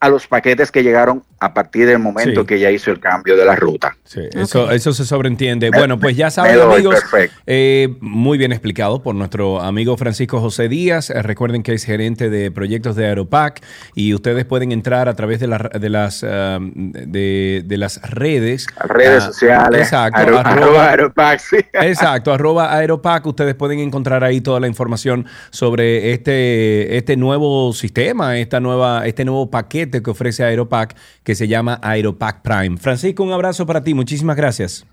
a 0.00 0.08
los 0.08 0.26
paquetes 0.26 0.72
que 0.72 0.82
llegaron 0.82 1.22
a 1.44 1.52
partir 1.52 1.86
del 1.86 1.98
momento 1.98 2.42
Sí. 2.42 2.46
que 2.46 2.54
ella 2.56 2.70
hizo 2.70 2.90
el 2.92 3.00
cambio 3.00 3.36
de 3.36 3.44
la 3.44 3.56
ruta. 3.56 3.96
Sí, 4.04 4.20
eso, 4.34 4.70
eso 4.70 4.92
se 4.92 5.04
sobreentiende. 5.04 5.70
Me- 5.70 5.78
bueno, 5.78 5.98
pues 5.98 6.16
ya 6.16 6.30
saben, 6.30 6.60
amigos, 6.60 6.94
perfecto. 6.94 7.36
eh, 7.46 7.96
muy 8.00 8.38
bien 8.38 8.52
explicado 8.52 9.02
por 9.02 9.14
nuestro 9.16 9.60
amigo 9.60 9.96
Francisco 9.96 10.40
José 10.40 10.68
Díaz. 10.68 11.10
Eh, 11.10 11.20
recuerden 11.22 11.62
que 11.64 11.72
es 11.74 11.84
gerente 11.84 12.30
de 12.30 12.50
proyectos 12.52 12.94
de 12.94 13.06
Aeropac 13.06 13.60
y 13.94 14.14
ustedes 14.14 14.44
pueden 14.44 14.70
entrar 14.70 15.08
a 15.08 15.14
través 15.14 15.40
de, 15.40 15.48
la- 15.48 15.70
de 15.78 15.88
las, 15.90 16.22
ah, 16.24 16.58
de, 16.60 17.62
de 17.64 17.76
las 17.76 18.00
redes. 18.08 18.66
Redes 18.78 19.22
Ah, 19.24 19.26
sociales. 19.26 19.80
Exacto. 19.82 20.18
Aero- 20.20 20.38
arroba- 20.38 21.38
sí. 21.38 21.56
Exacto, 21.72 22.32
arroba 22.32 22.72
Aeropac. 22.76 23.26
Ustedes 23.26 23.54
pueden 23.56 23.80
encontrar 23.80 24.22
ahí 24.22 24.40
toda 24.40 24.60
la 24.60 24.68
información 24.68 25.26
sobre 25.50 26.12
este, 26.12 26.96
este 26.96 27.16
nuevo 27.16 27.72
sistema, 27.72 28.38
esta 28.38 28.60
nueva, 28.60 29.06
este 29.06 29.24
nuevo 29.24 29.50
paquete 29.50 30.02
que 30.02 30.10
ofrece 30.10 30.44
Aeropac 30.44 30.94
que 31.24 31.31
se 31.34 31.48
llama 31.48 31.78
Aeropac 31.82 32.42
Prime. 32.42 32.76
Francisco, 32.78 33.22
un 33.22 33.32
abrazo 33.32 33.66
para 33.66 33.82
ti. 33.82 33.94
Muchísimas 33.94 34.36
gracias. 34.36 34.84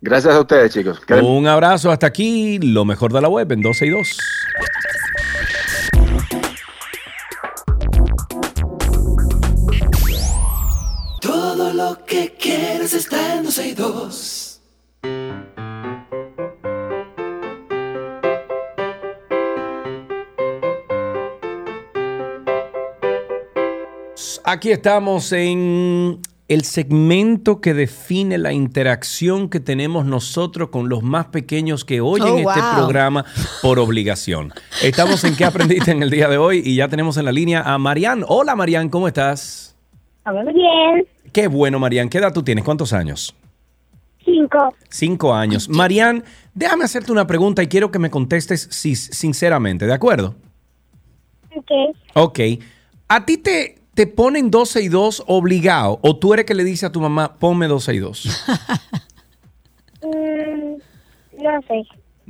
Gracias 0.00 0.34
a 0.34 0.40
ustedes, 0.40 0.72
chicos. 0.72 1.00
Que- 1.00 1.14
Un 1.14 1.46
abrazo 1.46 1.90
hasta 1.90 2.06
aquí, 2.06 2.58
lo 2.60 2.84
mejor 2.84 3.12
de 3.12 3.20
la 3.20 3.28
web 3.28 3.50
en 3.52 3.60
12 3.62 3.86
y 3.86 3.90
2. 3.90 4.16
Todo 11.20 11.72
lo 11.72 12.04
que 12.04 12.34
quieres 12.38 12.94
está 12.94 13.36
en 13.36 13.44
12 13.44 13.68
y 13.68 13.74
2. 13.74 14.37
Aquí 24.50 24.70
estamos 24.70 25.30
en 25.32 26.20
el 26.48 26.64
segmento 26.64 27.60
que 27.60 27.74
define 27.74 28.38
la 28.38 28.54
interacción 28.54 29.50
que 29.50 29.60
tenemos 29.60 30.06
nosotros 30.06 30.70
con 30.70 30.88
los 30.88 31.02
más 31.02 31.26
pequeños 31.26 31.84
que 31.84 32.00
oyen 32.00 32.46
Oh, 32.46 32.50
este 32.50 32.62
wow. 32.62 32.74
programa 32.76 33.26
por 33.60 33.78
obligación. 33.78 34.54
Estamos 34.82 35.22
en 35.24 35.36
¿Qué 35.36 35.44
aprendiste 35.44 35.90
en 35.90 36.02
el 36.02 36.08
día 36.08 36.28
de 36.28 36.38
hoy? 36.38 36.62
Y 36.64 36.76
ya 36.76 36.88
tenemos 36.88 37.18
en 37.18 37.26
la 37.26 37.32
línea 37.32 37.60
a 37.60 37.76
Marian. 37.76 38.24
Hola 38.26 38.56
Marian, 38.56 38.88
¿cómo 38.88 39.06
estás? 39.06 39.76
Muy 40.24 40.54
bien. 40.54 41.06
Qué 41.30 41.46
bueno 41.46 41.78
Marian, 41.78 42.08
¿qué 42.08 42.16
edad 42.16 42.32
tú 42.32 42.42
tienes? 42.42 42.64
¿Cuántos 42.64 42.94
años? 42.94 43.34
Cinco. 44.24 44.74
Cinco 44.88 45.34
años. 45.34 45.68
Marian, 45.68 46.24
déjame 46.54 46.84
hacerte 46.84 47.12
una 47.12 47.26
pregunta 47.26 47.62
y 47.62 47.66
quiero 47.68 47.90
que 47.90 47.98
me 47.98 48.08
contestes 48.08 48.66
si- 48.70 48.96
sinceramente, 48.96 49.86
¿de 49.86 49.92
acuerdo? 49.92 50.36
Ok. 51.54 51.70
Ok. 52.14 52.40
¿A 53.08 53.24
ti 53.26 53.36
te, 53.38 53.77
te 53.98 54.06
ponen 54.06 54.48
12 54.48 54.80
y 54.82 54.86
2 54.88 55.24
obligado 55.26 55.98
o 56.02 56.16
tú 56.16 56.32
eres 56.32 56.46
que 56.46 56.54
le 56.54 56.62
dice 56.62 56.86
a 56.86 56.92
tu 56.92 57.00
mamá, 57.00 57.34
ponme 57.34 57.66
12 57.66 57.94
y 57.94 57.98
2? 57.98 58.46
Mm, 60.02 61.42
no 61.42 61.62
sé. 61.66 61.82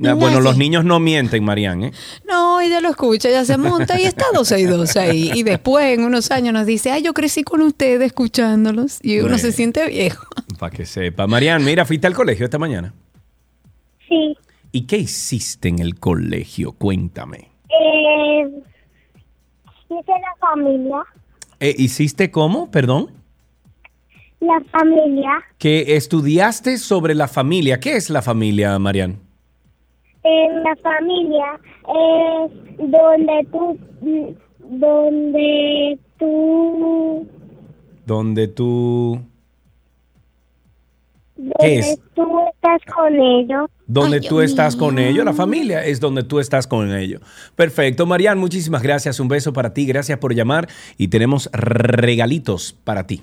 Ah, 0.03 0.13
bueno, 0.15 0.37
sí. 0.37 0.43
los 0.43 0.57
niños 0.57 0.83
no 0.83 0.99
mienten, 0.99 1.43
Marian, 1.43 1.83
¿eh? 1.83 1.91
No, 2.27 2.59
ella 2.59 2.81
lo 2.81 2.89
escucha, 2.89 3.29
ella 3.29 3.45
se 3.45 3.55
monta 3.59 4.01
y 4.01 4.05
está 4.05 4.25
12 4.33 4.59
y 4.59 4.63
2 4.63 4.95
ahí. 4.97 5.31
Y 5.35 5.43
después, 5.43 5.93
en 5.95 6.03
unos 6.05 6.31
años, 6.31 6.53
nos 6.53 6.65
dice, 6.65 6.89
ay, 6.89 7.03
yo 7.03 7.13
crecí 7.13 7.43
con 7.43 7.61
ustedes 7.61 8.01
escuchándolos. 8.07 8.97
Y 9.03 9.17
uno 9.19 9.25
Bueno. 9.25 9.37
se 9.37 9.51
siente 9.51 9.85
viejo. 9.87 10.25
Para 10.57 10.75
que 10.75 10.87
sepa. 10.87 11.27
Marian, 11.27 11.63
mira, 11.63 11.85
fuiste 11.85 12.07
al 12.07 12.15
colegio 12.15 12.45
esta 12.45 12.57
mañana. 12.57 12.95
Sí. 14.07 14.35
¿Y 14.71 14.87
qué 14.87 14.97
hiciste 14.97 15.67
en 15.67 15.77
el 15.77 15.99
colegio? 15.99 16.71
Cuéntame. 16.71 17.51
Eh, 17.69 18.49
hice 19.91 20.11
la 20.11 20.35
familia. 20.39 21.03
Eh, 21.59 21.75
¿Hiciste 21.77 22.31
cómo? 22.31 22.71
Perdón. 22.71 23.11
La 24.39 24.61
familia. 24.71 25.31
Que 25.57 25.95
estudiaste 25.95 26.77
sobre 26.77 27.13
la 27.13 27.27
familia. 27.27 27.79
¿Qué 27.79 27.95
es 27.95 28.09
la 28.09 28.21
familia, 28.21 28.77
Marian? 28.79 29.19
en 30.23 30.63
la 30.63 30.75
familia 30.77 31.59
es 31.87 32.51
donde 32.77 33.47
tú, 33.51 33.79
donde 34.59 35.99
tú, 36.17 37.27
Donde 38.05 38.47
tú... 38.47 39.19
donde 41.39 41.79
es? 41.79 41.99
tú 42.13 42.39
estás 42.53 42.81
con 42.93 43.15
ellos. 43.15 43.69
Donde 43.87 44.17
Ay, 44.17 44.27
tú 44.27 44.41
estás 44.41 44.75
con 44.75 44.99
ellos, 44.99 45.25
la 45.25 45.33
familia 45.33 45.83
es 45.83 45.99
donde 45.99 46.23
tú 46.23 46.39
estás 46.39 46.67
con 46.67 46.93
ellos. 46.95 47.21
Perfecto, 47.55 48.05
Marian, 48.05 48.37
muchísimas 48.37 48.83
gracias. 48.83 49.19
Un 49.19 49.27
beso 49.27 49.53
para 49.53 49.73
ti, 49.73 49.85
gracias 49.85 50.19
por 50.19 50.35
llamar 50.35 50.67
y 50.97 51.07
tenemos 51.07 51.49
regalitos 51.53 52.73
para 52.83 53.07
ti. 53.07 53.21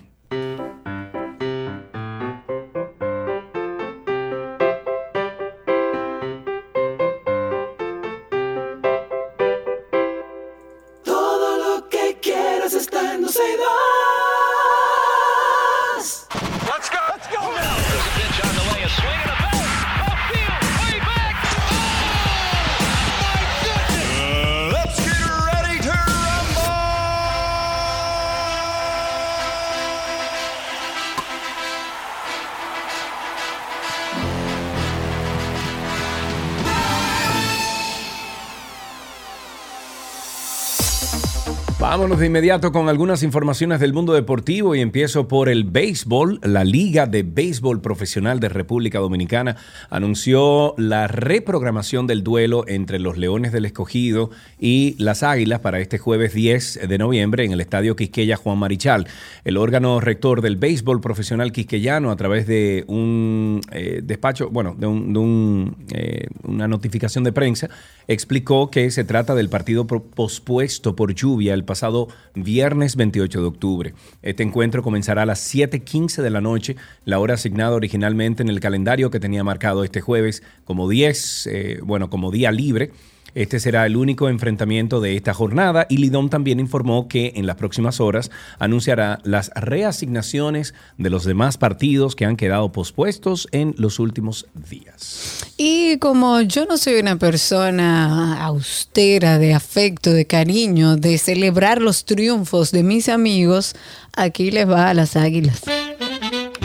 De 42.07 42.25
inmediato 42.25 42.71
con 42.73 42.89
algunas 42.89 43.23
informaciones 43.25 43.81
del 43.81 43.93
mundo 43.93 44.15
deportivo 44.15 44.75
y 44.75 44.81
empiezo 44.81 45.27
por 45.29 45.49
el 45.49 45.65
béisbol. 45.65 46.39
La 46.45 46.63
Liga 46.65 47.07
de 47.07 47.25
Béisbol 47.25 47.81
Profesional 47.83 48.39
de 48.41 48.49
República 48.49 49.01
Dominicana 49.01 49.57
anunció 49.91 50.75
la 50.79 51.09
reprogramación 51.09 52.07
del 52.07 52.23
duelo 52.23 52.65
entre 52.69 53.01
los 53.01 53.19
Leones 53.19 53.51
del 53.53 53.65
Escogido 53.67 54.31
y 54.59 54.95
las 54.99 55.23
Águilas 55.25 55.61
para 55.61 55.81
este 55.81 55.99
jueves 55.99 56.33
10 56.33 56.89
de 56.89 56.97
noviembre 56.99 57.45
en 57.45 57.51
el 57.53 57.61
Estadio 57.61 57.97
Quisqueya 57.97 58.37
Juan 58.37 58.59
Marichal. 58.59 59.09
El 59.45 59.57
órgano 59.57 60.01
rector 60.01 60.41
del 60.43 60.57
béisbol 60.57 61.01
profesional 61.01 61.51
quisqueyano 61.53 62.11
a 62.13 62.17
través 62.17 62.47
de 62.47 62.85
un 62.87 63.61
eh, 63.73 64.01
despacho, 64.03 64.49
bueno, 64.49 64.75
de, 64.79 64.87
un- 64.87 65.13
de 65.13 65.19
un, 65.19 65.77
eh, 65.93 66.29
una 66.45 66.69
notificación 66.69 67.25
de 67.25 67.33
prensa, 67.33 67.69
explicó 68.09 68.71
que 68.71 68.91
se 68.93 69.05
trata 69.05 69.35
del 69.35 69.49
partido 69.49 69.87
pospuesto 69.87 70.95
por 70.97 71.13
lluvia 71.15 71.53
el 71.53 71.65
pasado 71.65 71.96
viernes 72.35 72.97
28 72.97 73.41
de 73.41 73.47
octubre. 73.47 73.95
Este 74.23 74.43
encuentro 74.43 74.83
comenzará 74.83 75.23
a 75.23 75.27
las 75.27 75.41
7:15 75.41 76.23
de 76.23 76.31
la 76.31 76.41
noche, 76.41 76.77
la 77.05 77.19
hora 77.19 77.35
asignada 77.35 77.75
originalmente 77.75 78.43
en 78.43 78.49
el 78.49 78.61
calendario 78.61 79.11
que 79.11 79.21
tenía 79.21 79.45
marcado 79.45 79.85
este 79.85 80.01
jueves 80.01 80.43
como 80.65 80.89
10, 80.89 81.47
eh, 81.47 81.81
bueno, 81.83 82.11
como 82.11 82.31
día 82.31 82.53
libre. 82.53 82.91
Este 83.37 83.61
será 83.61 83.85
el 83.85 83.99
único 83.99 84.31
enfrentamiento 84.31 85.03
de 85.03 85.15
esta 85.15 85.35
jornada 85.35 85.87
y 85.91 85.99
Lidón 85.99 86.31
también 86.31 86.59
informó 86.59 87.07
que 87.07 87.35
en 87.37 87.47
las 87.47 87.57
próximas 87.57 88.01
horas 88.01 88.31
anunciará 88.59 89.19
las 89.25 89.51
reasignaciones 89.55 90.73
de 90.97 91.11
los 91.11 91.27
demás 91.27 91.59
partidos 91.59 92.17
que 92.17 92.25
han 92.25 92.39
quedado 92.39 92.73
pospuestos 92.73 93.47
en 93.53 93.75
los 93.77 93.99
últimos 93.99 94.47
días. 94.71 95.53
Y 95.59 95.99
como 95.99 96.41
yo 96.41 96.65
no 96.65 96.79
soy 96.79 96.95
una 96.95 97.17
persona 97.17 98.43
austera 98.43 99.39
de 99.39 99.53
afecto, 99.53 100.15
de 100.15 100.27
cariño, 100.27 100.97
de 100.97 101.19
celebrar 101.19 101.83
los 101.83 102.07
triunfos 102.07 102.71
de 102.71 102.85
mis 102.85 103.11
amigos, 103.11 103.75
aquí 104.17 104.51
les 104.51 104.67
va 104.67 104.89
a 104.89 104.95
las 104.95 105.15
águilas. 105.15 105.61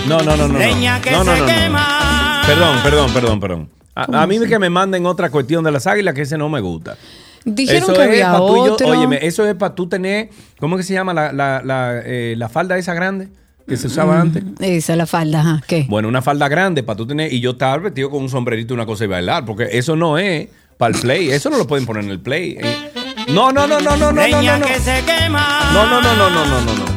No, 0.08 0.22
no, 0.22 0.38
no, 0.38 0.48
no. 0.48 0.48
no. 0.48 0.60
Leña 0.60 1.02
que 1.02 1.12
no, 1.12 1.26
no, 1.26 1.36
se 1.36 1.42
no, 1.42 1.70
no. 1.70 2.48
Perdón, 2.48 2.78
perdón, 2.82 3.14
perdón, 3.14 3.40
perdón. 3.42 3.81
¿Cómo 4.06 4.18
A, 4.18 4.24
a 4.24 4.28
mí 4.28 4.40
que 4.48 4.60
me 4.60 4.70
manden 4.70 5.06
otra 5.06 5.30
cuestión 5.30 5.64
de 5.64 5.72
las 5.72 5.86
águilas 5.88 6.14
que 6.14 6.22
ese 6.22 6.38
no 6.38 6.48
me 6.50 6.62
gusta. 6.62 6.98
Dijeron 7.44 7.84
eso 7.84 7.94
que 7.94 8.02
había 8.04 8.18
y 8.18 8.22
yo- 8.32 8.74
otro. 8.74 8.88
óyeme, 8.88 9.20
eso 9.26 9.46
es 9.48 9.56
para 9.56 9.74
tú 9.74 9.88
tener, 9.88 10.30
¿cómo 10.60 10.78
que 10.78 10.84
se 10.84 10.94
llama 10.94 11.14
la, 11.14 11.34
la, 11.34 11.62
la, 11.66 12.02
eh, 12.06 12.36
la 12.38 12.50
falda 12.50 12.78
esa 12.78 12.94
grande 12.94 13.30
que 13.68 13.78
se 13.78 13.88
usaba 13.88 14.22
antes? 14.22 14.44
Esa, 14.60 14.96
la 14.96 15.06
falda, 15.08 15.40
ajá. 15.42 15.62
¿Qué? 15.68 15.86
Bueno, 15.90 16.08
una 16.08 16.22
falda 16.22 16.48
grande 16.48 16.84
para 16.84 16.98
tú 16.98 17.08
tener 17.08 17.34
y 17.34 17.40
yo 17.40 17.52
estar 17.52 17.82
vestido 17.82 18.10
con 18.12 18.22
un 18.22 18.30
sombrerito, 18.30 18.74
una 18.74 18.86
cosa 18.86 19.06
y 19.06 19.08
bailar, 19.08 19.44
porque 19.46 19.70
eso 19.72 19.96
no 19.96 20.18
es 20.20 20.50
para 20.78 20.94
el 20.96 21.02
play, 21.02 21.30
eso 21.32 21.50
no 21.50 21.58
lo 21.58 21.66
pueden 21.68 21.86
poner 21.88 22.04
en 22.04 22.12
el 22.12 22.20
play. 22.20 22.58
Eh, 22.62 22.92
No, 23.30 23.52
no, 23.52 23.66
no, 23.68 23.80
no, 23.80 23.96
no, 23.98 24.12
no, 24.12 24.28
no, 24.28 24.58
no. 24.60 24.66
que 24.66 24.80
se 24.80 25.04
quema. 25.04 25.72
No, 25.74 25.86
no, 25.88 26.02
no, 26.02 26.16
no, 26.16 26.30
no, 26.30 26.46
no, 26.46 26.62
no, 26.62 26.74
no. 26.86 26.91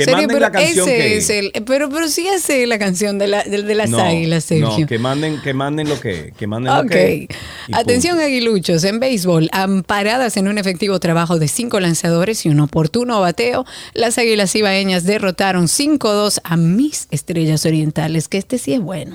Que 0.00 0.04
Sergio, 0.06 0.26
manden 0.28 0.40
la 0.40 0.50
canción 0.50 0.88
ese 0.88 0.96
que 0.96 1.16
es 1.16 1.30
el, 1.30 1.52
pero, 1.66 1.88
pero 1.88 2.08
sí 2.08 2.26
ese 2.26 2.62
es 2.62 2.68
la 2.68 2.78
canción 2.78 3.18
de, 3.18 3.28
la, 3.28 3.42
de, 3.44 3.62
de 3.62 3.74
las 3.74 3.92
águilas, 3.92 4.44
Sergio. 4.44 4.68
No, 4.78 4.86
que 4.86 4.98
manden, 4.98 5.40
que 5.42 5.54
manden 5.54 5.88
lo 5.88 6.00
que, 6.00 6.32
que 6.38 6.46
manden 6.46 6.74
lo 6.74 6.80
Ok. 6.80 6.88
que. 6.90 7.28
Atención, 7.72 8.14
punto. 8.14 8.26
aguiluchos. 8.26 8.84
En 8.84 9.00
béisbol, 9.00 9.48
amparadas 9.52 10.36
en 10.36 10.48
un 10.48 10.58
efectivo 10.58 10.98
trabajo 11.00 11.38
de 11.38 11.48
cinco 11.48 11.80
lanzadores 11.80 12.44
y 12.46 12.48
un 12.48 12.60
oportuno 12.60 13.20
bateo, 13.20 13.64
las 13.94 14.18
águilas 14.18 14.54
ibaeñas 14.54 15.04
derrotaron 15.04 15.66
5-2 15.66 16.40
a 16.44 16.56
mis 16.56 17.06
estrellas 17.10 17.66
orientales, 17.66 18.28
que 18.28 18.38
este 18.38 18.58
sí 18.58 18.74
es 18.74 18.80
bueno. 18.80 19.14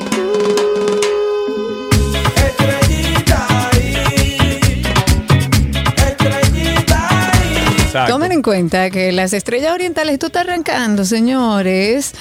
Exacto. 7.95 8.13
Tomen 8.13 8.31
en 8.31 8.41
cuenta 8.41 8.89
que 8.89 9.11
las 9.11 9.33
estrellas 9.33 9.71
orientales, 9.73 10.13
esto 10.13 10.27
está 10.27 10.41
arrancando, 10.41 11.05
señores. 11.05 12.07
Sí, 12.07 12.15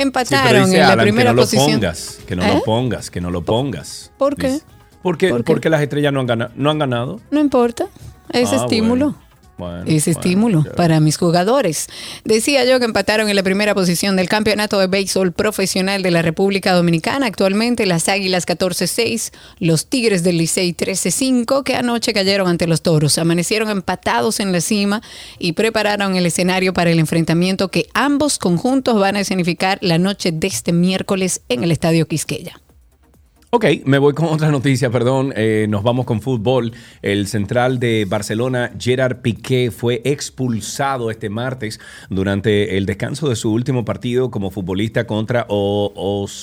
Empataron 0.00 0.64
dice 0.64 0.74
en 0.76 0.80
la 0.80 0.92
Alan, 0.94 1.04
primera 1.04 1.30
que 1.30 1.34
no 1.36 1.42
posición. 1.42 1.66
lo 1.66 1.72
pongas, 1.80 2.18
que 2.26 2.36
no 2.36 2.42
¿Eh? 2.44 2.54
lo 2.54 2.62
pongas, 2.64 3.10
que 3.10 3.20
no 3.20 3.30
lo 3.30 3.42
pongas. 3.44 4.10
¿Por 4.18 4.36
qué? 4.36 4.48
Dice. 4.48 4.64
Porque, 5.02 5.28
¿Por 5.28 5.44
qué? 5.44 5.52
porque 5.52 5.70
las 5.70 5.82
estrellas 5.82 6.12
no 6.12 6.20
han, 6.20 6.26
gana- 6.26 6.50
no 6.56 6.70
han 6.70 6.78
ganado. 6.78 7.20
No 7.30 7.38
importa, 7.40 7.86
es 8.32 8.52
Ah, 8.52 8.56
estímulo. 8.56 9.10
bueno. 9.12 9.23
Bueno, 9.56 9.84
Ese 9.86 10.12
bueno, 10.12 10.20
estímulo 10.20 10.64
para 10.76 11.00
mis 11.00 11.16
jugadores. 11.16 11.88
Decía 12.24 12.64
yo 12.64 12.78
que 12.78 12.86
empataron 12.86 13.28
en 13.28 13.36
la 13.36 13.42
primera 13.42 13.74
posición 13.74 14.16
del 14.16 14.28
Campeonato 14.28 14.78
de 14.80 14.88
Béisbol 14.88 15.32
Profesional 15.32 16.02
de 16.02 16.10
la 16.10 16.22
República 16.22 16.72
Dominicana. 16.72 17.26
Actualmente 17.26 17.86
las 17.86 18.08
Águilas 18.08 18.46
14-6, 18.46 19.32
los 19.60 19.86
Tigres 19.86 20.22
del 20.24 20.38
Licey 20.38 20.74
13-5, 20.74 21.62
que 21.62 21.76
anoche 21.76 22.12
cayeron 22.12 22.48
ante 22.48 22.66
los 22.66 22.82
Toros. 22.82 23.18
Amanecieron 23.18 23.70
empatados 23.70 24.40
en 24.40 24.50
la 24.50 24.60
cima 24.60 25.02
y 25.38 25.52
prepararon 25.52 26.16
el 26.16 26.26
escenario 26.26 26.72
para 26.72 26.90
el 26.90 26.98
enfrentamiento 26.98 27.70
que 27.70 27.86
ambos 27.94 28.38
conjuntos 28.38 28.98
van 28.98 29.16
a 29.16 29.20
escenificar 29.20 29.78
la 29.82 29.98
noche 29.98 30.32
de 30.32 30.46
este 30.48 30.72
miércoles 30.72 31.42
en 31.48 31.62
el 31.62 31.70
Estadio 31.70 32.08
Quisqueya. 32.08 32.60
Ok, 33.56 33.66
me 33.84 33.98
voy 33.98 34.14
con 34.14 34.26
otra 34.26 34.50
noticia, 34.50 34.90
perdón. 34.90 35.32
Eh, 35.36 35.66
nos 35.68 35.84
vamos 35.84 36.06
con 36.06 36.20
fútbol. 36.20 36.72
El 37.02 37.28
central 37.28 37.78
de 37.78 38.04
Barcelona, 38.04 38.72
Gerard 38.80 39.18
Piqué, 39.18 39.70
fue 39.70 40.02
expulsado 40.04 41.08
este 41.08 41.30
martes 41.30 41.78
durante 42.10 42.76
el 42.76 42.84
descanso 42.84 43.28
de 43.28 43.36
su 43.36 43.52
último 43.52 43.84
partido 43.84 44.32
como 44.32 44.50
futbolista 44.50 45.06
contra 45.06 45.46
Osasuna. 45.48 46.34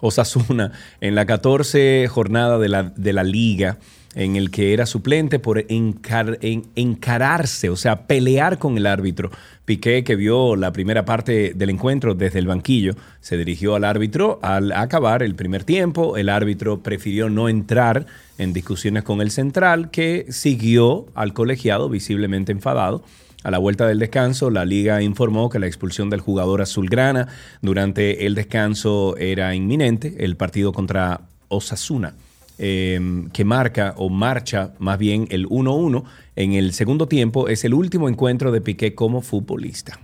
Osasuna 0.00 0.72
en 1.00 1.14
la 1.14 1.24
14 1.24 2.08
jornada 2.08 2.58
de 2.58 2.68
la, 2.68 2.82
de 2.82 3.14
la 3.14 3.24
liga 3.24 3.78
en 4.18 4.34
el 4.34 4.50
que 4.50 4.72
era 4.72 4.84
suplente 4.84 5.38
por 5.38 5.58
encar- 5.68 6.38
en- 6.42 6.64
encararse, 6.74 7.70
o 7.70 7.76
sea, 7.76 8.06
pelear 8.08 8.58
con 8.58 8.76
el 8.76 8.86
árbitro. 8.86 9.30
Piqué, 9.64 10.02
que 10.02 10.16
vio 10.16 10.56
la 10.56 10.72
primera 10.72 11.04
parte 11.04 11.52
del 11.54 11.70
encuentro 11.70 12.16
desde 12.16 12.40
el 12.40 12.48
banquillo, 12.48 12.94
se 13.20 13.36
dirigió 13.36 13.76
al 13.76 13.84
árbitro 13.84 14.40
al 14.42 14.72
acabar 14.72 15.22
el 15.22 15.36
primer 15.36 15.62
tiempo. 15.62 16.16
El 16.16 16.30
árbitro 16.30 16.82
prefirió 16.82 17.30
no 17.30 17.48
entrar 17.48 18.06
en 18.38 18.52
discusiones 18.52 19.04
con 19.04 19.20
el 19.20 19.30
central, 19.30 19.90
que 19.92 20.26
siguió 20.30 21.06
al 21.14 21.32
colegiado 21.32 21.88
visiblemente 21.88 22.50
enfadado. 22.50 23.04
A 23.44 23.52
la 23.52 23.58
vuelta 23.58 23.86
del 23.86 24.00
descanso, 24.00 24.50
la 24.50 24.64
liga 24.64 25.00
informó 25.00 25.48
que 25.48 25.60
la 25.60 25.68
expulsión 25.68 26.10
del 26.10 26.20
jugador 26.20 26.60
azulgrana 26.60 27.28
durante 27.62 28.26
el 28.26 28.34
descanso 28.34 29.16
era 29.16 29.54
inminente. 29.54 30.16
El 30.18 30.34
partido 30.36 30.72
contra 30.72 31.20
Osasuna 31.46 32.14
eh, 32.58 33.00
que 33.32 33.44
marca 33.44 33.94
o 33.96 34.08
marcha 34.08 34.72
más 34.78 34.98
bien 34.98 35.26
el 35.30 35.48
1-1 35.48 36.04
en 36.36 36.52
el 36.52 36.72
segundo 36.72 37.08
tiempo, 37.08 37.48
es 37.48 37.64
el 37.64 37.74
último 37.74 38.08
encuentro 38.08 38.52
de 38.52 38.60
Piqué 38.60 38.94
como 38.94 39.22
futbolista. 39.22 39.98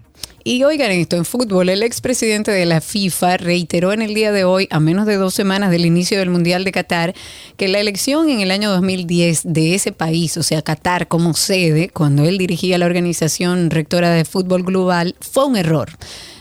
Y 0.46 0.62
oigan 0.62 0.90
esto, 0.90 1.16
en 1.16 1.24
fútbol, 1.24 1.70
el 1.70 1.82
expresidente 1.82 2.50
de 2.50 2.66
la 2.66 2.82
FIFA 2.82 3.38
reiteró 3.38 3.94
en 3.94 4.02
el 4.02 4.12
día 4.12 4.30
de 4.30 4.44
hoy, 4.44 4.68
a 4.70 4.78
menos 4.78 5.07
de 5.07 5.16
dos 5.16 5.32
semanas 5.32 5.70
del 5.70 5.86
inicio 5.86 6.18
del 6.18 6.28
Mundial 6.28 6.64
de 6.64 6.72
Qatar, 6.72 7.14
que 7.57 7.66
la 7.66 7.80
elección 7.80 8.28
en 8.28 8.40
el 8.40 8.50
año 8.50 8.70
2010 8.70 9.40
de 9.44 9.74
ese 9.74 9.92
país, 9.92 10.36
o 10.36 10.42
sea, 10.42 10.61
Qatar 10.61 11.09
como 11.09 11.32
sede, 11.32 11.88
cuando 11.88 12.24
él 12.24 12.36
dirigía 12.36 12.76
la 12.76 12.84
organización 12.84 13.70
rectora 13.70 14.11
de 14.11 14.26
fútbol 14.26 14.64
global, 14.64 15.16
fue 15.18 15.46
un 15.46 15.57
error. 15.57 15.88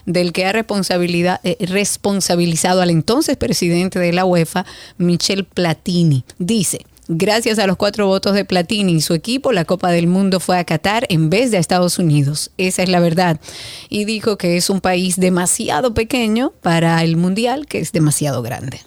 Del 0.05 0.33
que 0.33 0.45
ha 0.45 0.51
responsabilidad, 0.51 1.39
eh, 1.43 1.57
responsabilizado 1.67 2.81
al 2.81 2.89
entonces 2.89 3.37
presidente 3.37 3.99
de 3.99 4.13
la 4.13 4.25
UEFA, 4.25 4.65
Michel 4.97 5.45
Platini. 5.45 6.23
Dice, 6.37 6.85
Gracias 7.09 7.59
a 7.59 7.67
los 7.67 7.75
cuatro 7.75 8.07
votos 8.07 8.33
de 8.33 8.45
Platini 8.45 8.93
y 8.93 9.01
su 9.01 9.13
equipo, 9.13 9.51
la 9.51 9.65
Copa 9.65 9.91
del 9.91 10.07
Mundo 10.07 10.39
fue 10.39 10.57
a 10.57 10.63
Qatar 10.63 11.05
en 11.09 11.29
vez 11.29 11.51
de 11.51 11.57
a 11.57 11.59
Estados 11.59 11.99
Unidos. 11.99 12.51
Esa 12.57 12.81
es 12.81 12.87
la 12.87 13.01
verdad. 13.01 13.41
Y 13.89 14.05
dijo 14.05 14.37
que 14.37 14.55
es 14.55 14.69
un 14.69 14.79
país 14.79 15.19
demasiado 15.19 15.93
pequeño 15.93 16.53
para 16.61 17.03
el 17.03 17.17
Mundial, 17.17 17.65
que 17.67 17.79
es 17.79 17.91
demasiado 17.91 18.41
grande. 18.41 18.79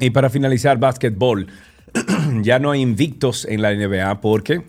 Y 0.00 0.10
para 0.10 0.28
finalizar, 0.28 0.78
básquetbol. 0.78 1.46
ya 2.42 2.58
no 2.58 2.72
hay 2.72 2.80
invictos 2.80 3.46
en 3.48 3.62
la 3.62 3.74
NBA 3.74 4.20
porque 4.20 4.62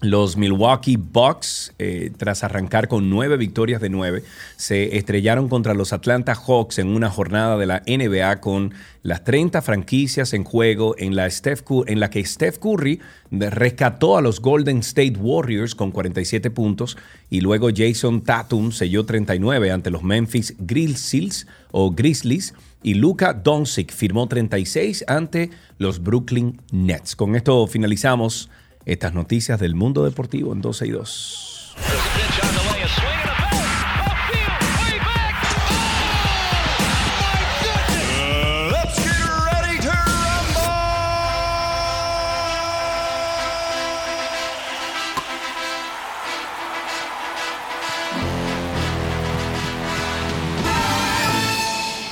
los 0.00 0.36
Milwaukee 0.36 0.96
Bucks, 0.96 1.74
eh, 1.78 2.12
tras 2.16 2.44
arrancar 2.44 2.86
con 2.86 3.10
nueve 3.10 3.36
victorias 3.36 3.80
de 3.80 3.88
nueve, 3.88 4.22
se 4.56 4.96
estrellaron 4.96 5.48
contra 5.48 5.74
los 5.74 5.92
Atlanta 5.92 6.36
Hawks 6.36 6.78
en 6.78 6.88
una 6.88 7.10
jornada 7.10 7.56
de 7.56 7.66
la 7.66 7.82
NBA 7.84 8.40
con 8.40 8.74
las 9.02 9.24
30 9.24 9.60
franquicias 9.60 10.34
en 10.34 10.44
juego 10.44 10.94
en 10.98 11.16
la, 11.16 11.28
Steph 11.28 11.62
en 11.86 11.98
la 11.98 12.10
que 12.10 12.24
Steph 12.24 12.58
Curry 12.58 13.00
rescató 13.32 14.16
a 14.16 14.22
los 14.22 14.40
Golden 14.40 14.78
State 14.78 15.16
Warriors 15.18 15.74
con 15.74 15.90
47 15.90 16.50
puntos 16.50 16.96
y 17.28 17.40
luego 17.40 17.68
Jason 17.74 18.22
Tatum 18.22 18.70
selló 18.70 19.04
39 19.04 19.72
ante 19.72 19.90
los 19.90 20.04
Memphis 20.04 20.54
Grizzlies 20.58 21.48
o 21.72 21.90
Grizzlies 21.90 22.54
y 22.84 22.94
Luka 22.94 23.32
Doncic 23.32 23.92
firmó 23.92 24.28
36 24.28 25.04
ante 25.08 25.50
los 25.78 26.00
Brooklyn 26.00 26.60
Nets. 26.70 27.16
Con 27.16 27.34
esto 27.34 27.66
finalizamos 27.66 28.48
estas 28.88 29.12
noticias 29.12 29.60
del 29.60 29.74
mundo 29.74 30.02
deportivo 30.04 30.52
en 30.52 30.62
12 30.62 30.86
y 30.86 30.90
2. 30.90 31.74
Pitch 31.76 32.42
on 32.42 32.54
the 32.54 32.60
way, 32.72 32.82
a 32.82 32.88
swing 32.88 33.20
and 33.20 33.28
a 33.28 33.34
belt. 33.38 33.68
Left 34.08 34.32
field, 34.32 34.62
way 34.80 34.98
back. 34.98 35.34
Oh, 35.60 37.12
my 37.20 37.44
goodness. 37.62 38.72
let's 38.72 38.98
get 39.04 39.20
ready 39.52 39.76
to 39.78 39.92
rumble. 39.92 40.72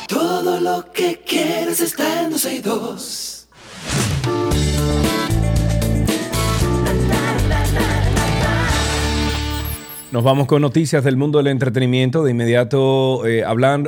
Todo 0.09 0.61
lo 0.61 0.93
que 0.93 1.22
quieres 1.27 1.81
está 1.81 2.22
en 2.22 2.31
12 2.31 2.55
y 2.55 2.61
2. 2.61 3.37
Nos 10.12 10.22
vamos 10.22 10.46
con 10.46 10.62
noticias 10.62 11.02
del 11.02 11.16
mundo 11.16 11.38
del 11.38 11.48
entretenimiento. 11.48 12.22
De 12.22 12.30
inmediato 12.30 13.26
eh, 13.26 13.44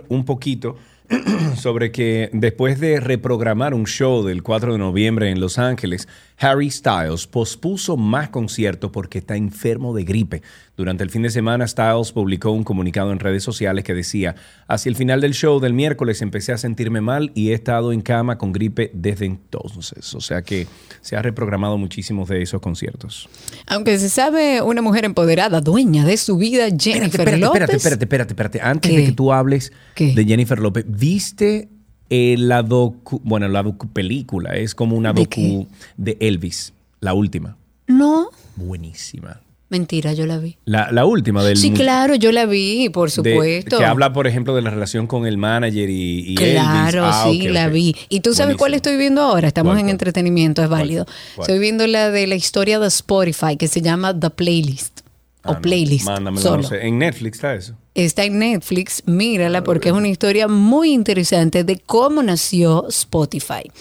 un 0.08 0.24
poquito 0.24 0.76
sobre 1.56 1.92
que 1.92 2.28
después 2.32 2.80
de 2.80 2.98
reprogramar 2.98 3.72
un 3.72 3.86
show 3.86 4.24
del 4.24 4.42
4 4.42 4.72
de 4.72 4.78
noviembre 4.78 5.30
en 5.30 5.38
Los 5.38 5.58
Ángeles, 5.58 6.08
Harry 6.36 6.70
Styles 6.70 7.28
pospuso 7.28 7.96
más 7.96 8.30
conciertos 8.30 8.90
porque 8.90 9.18
está 9.18 9.36
enfermo 9.36 9.94
de 9.94 10.02
gripe. 10.02 10.42
Durante 10.78 11.02
el 11.02 11.10
fin 11.10 11.22
de 11.22 11.30
semana, 11.30 11.66
Styles 11.66 12.12
publicó 12.12 12.52
un 12.52 12.62
comunicado 12.62 13.10
en 13.10 13.18
redes 13.18 13.42
sociales 13.42 13.82
que 13.82 13.94
decía, 13.94 14.36
hacia 14.68 14.90
el 14.90 14.94
final 14.94 15.20
del 15.20 15.34
show 15.34 15.58
del 15.58 15.74
miércoles 15.74 16.22
empecé 16.22 16.52
a 16.52 16.56
sentirme 16.56 17.00
mal 17.00 17.32
y 17.34 17.50
he 17.50 17.52
estado 17.52 17.90
en 17.92 18.00
cama 18.00 18.38
con 18.38 18.52
gripe 18.52 18.92
desde 18.94 19.26
entonces. 19.26 20.14
O 20.14 20.20
sea 20.20 20.42
que 20.42 20.68
se 21.00 21.16
ha 21.16 21.22
reprogramado 21.22 21.78
muchísimos 21.78 22.28
de 22.28 22.42
esos 22.42 22.60
conciertos. 22.60 23.28
Aunque 23.66 23.98
se 23.98 24.08
sabe 24.08 24.62
una 24.62 24.80
mujer 24.80 25.04
empoderada, 25.04 25.60
dueña 25.60 26.06
de 26.06 26.16
su 26.16 26.36
vida, 26.36 26.68
Jennifer 26.68 27.22
espérate, 27.22 27.38
López. 27.38 27.60
espérate, 27.62 27.76
espérate, 27.76 28.04
espérate, 28.04 28.32
espérate. 28.34 28.60
Antes 28.60 28.92
¿Qué? 28.92 28.98
de 28.98 29.04
que 29.06 29.12
tú 29.12 29.32
hables 29.32 29.72
¿Qué? 29.96 30.14
de 30.14 30.24
Jennifer 30.24 30.60
López, 30.60 30.84
¿viste 30.86 31.70
eh, 32.08 32.36
la 32.38 32.62
docu, 32.62 33.20
bueno, 33.24 33.48
la 33.48 33.64
docu 33.64 33.88
película? 33.88 34.54
Es 34.54 34.76
como 34.76 34.94
una 34.96 35.12
¿De 35.12 35.22
docu 35.22 35.66
de 35.96 36.16
Elvis, 36.20 36.72
la 37.00 37.14
última. 37.14 37.56
No, 37.88 38.28
Buenísima. 38.54 39.40
Mentira, 39.68 40.12
yo 40.12 40.26
la 40.26 40.38
vi. 40.38 40.56
La, 40.64 40.90
la 40.92 41.04
última 41.04 41.42
del 41.44 41.56
Sí, 41.56 41.70
claro, 41.72 42.14
yo 42.14 42.32
la 42.32 42.46
vi, 42.46 42.88
por 42.88 43.08
de- 43.10 43.14
supuesto. 43.14 43.78
que 43.78 43.84
habla, 43.84 44.12
por 44.12 44.26
ejemplo, 44.26 44.54
de 44.54 44.62
la 44.62 44.70
relación 44.70 45.06
con 45.06 45.26
el 45.26 45.36
manager 45.38 45.88
y, 45.90 46.32
y 46.32 46.34
Claro, 46.34 47.04
Elvis. 47.04 47.14
Ah, 47.16 47.26
sí, 47.30 47.48
la 47.48 47.68
vi. 47.68 47.94
¿Y 48.08 48.20
tú 48.20 48.34
sabes 48.34 48.56
cuál 48.56 48.74
estoy 48.74 48.96
viendo 48.96 49.20
ahora? 49.22 49.48
Estamos 49.48 49.72
¿Cuál, 49.74 49.80
en 49.84 49.88
entretenimiento, 49.90 50.62
es 50.62 50.68
válido. 50.68 51.04
¿Cuál? 51.36 51.44
Estoy 51.48 51.58
viendo 51.58 51.86
la 51.86 52.10
de 52.10 52.26
la 52.26 52.34
historia 52.34 52.78
de 52.78 52.86
Spotify 52.88 53.56
que 53.56 53.68
se 53.68 53.80
llama 53.82 54.18
The 54.18 54.30
Playlist. 54.30 55.00
Ah, 55.44 55.50
o 55.50 55.54
no, 55.54 55.60
Playlist. 55.62 56.04
mándamelo, 56.06 56.42
solo. 56.42 56.62
no 56.62 56.68
sé. 56.68 56.86
En 56.86 56.98
Netflix 56.98 57.36
está 57.36 57.54
eso. 57.54 57.74
Está 57.98 58.22
en 58.22 58.38
Netflix, 58.38 59.02
mírala 59.06 59.64
porque 59.64 59.88
es 59.88 59.92
una 59.92 60.06
historia 60.06 60.46
muy 60.46 60.92
interesante 60.92 61.64
de 61.64 61.80
cómo 61.84 62.22
nació 62.22 62.86
Spotify. 62.90 63.72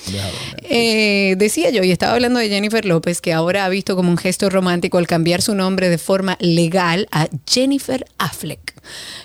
Eh, 0.63 1.35
decía 1.37 1.69
yo, 1.69 1.83
y 1.83 1.91
estaba 1.91 2.13
hablando 2.13 2.39
de 2.39 2.49
Jennifer 2.49 2.83
López, 2.83 3.21
que 3.21 3.31
ahora 3.31 3.63
ha 3.63 3.69
visto 3.69 3.95
como 3.95 4.09
un 4.09 4.17
gesto 4.17 4.49
romántico 4.49 4.97
el 4.97 5.05
cambiar 5.05 5.43
su 5.43 5.53
nombre 5.53 5.89
de 5.89 5.99
forma 5.99 6.35
legal 6.39 7.07
a 7.11 7.27
Jennifer 7.47 8.07
Affleck. 8.17 8.73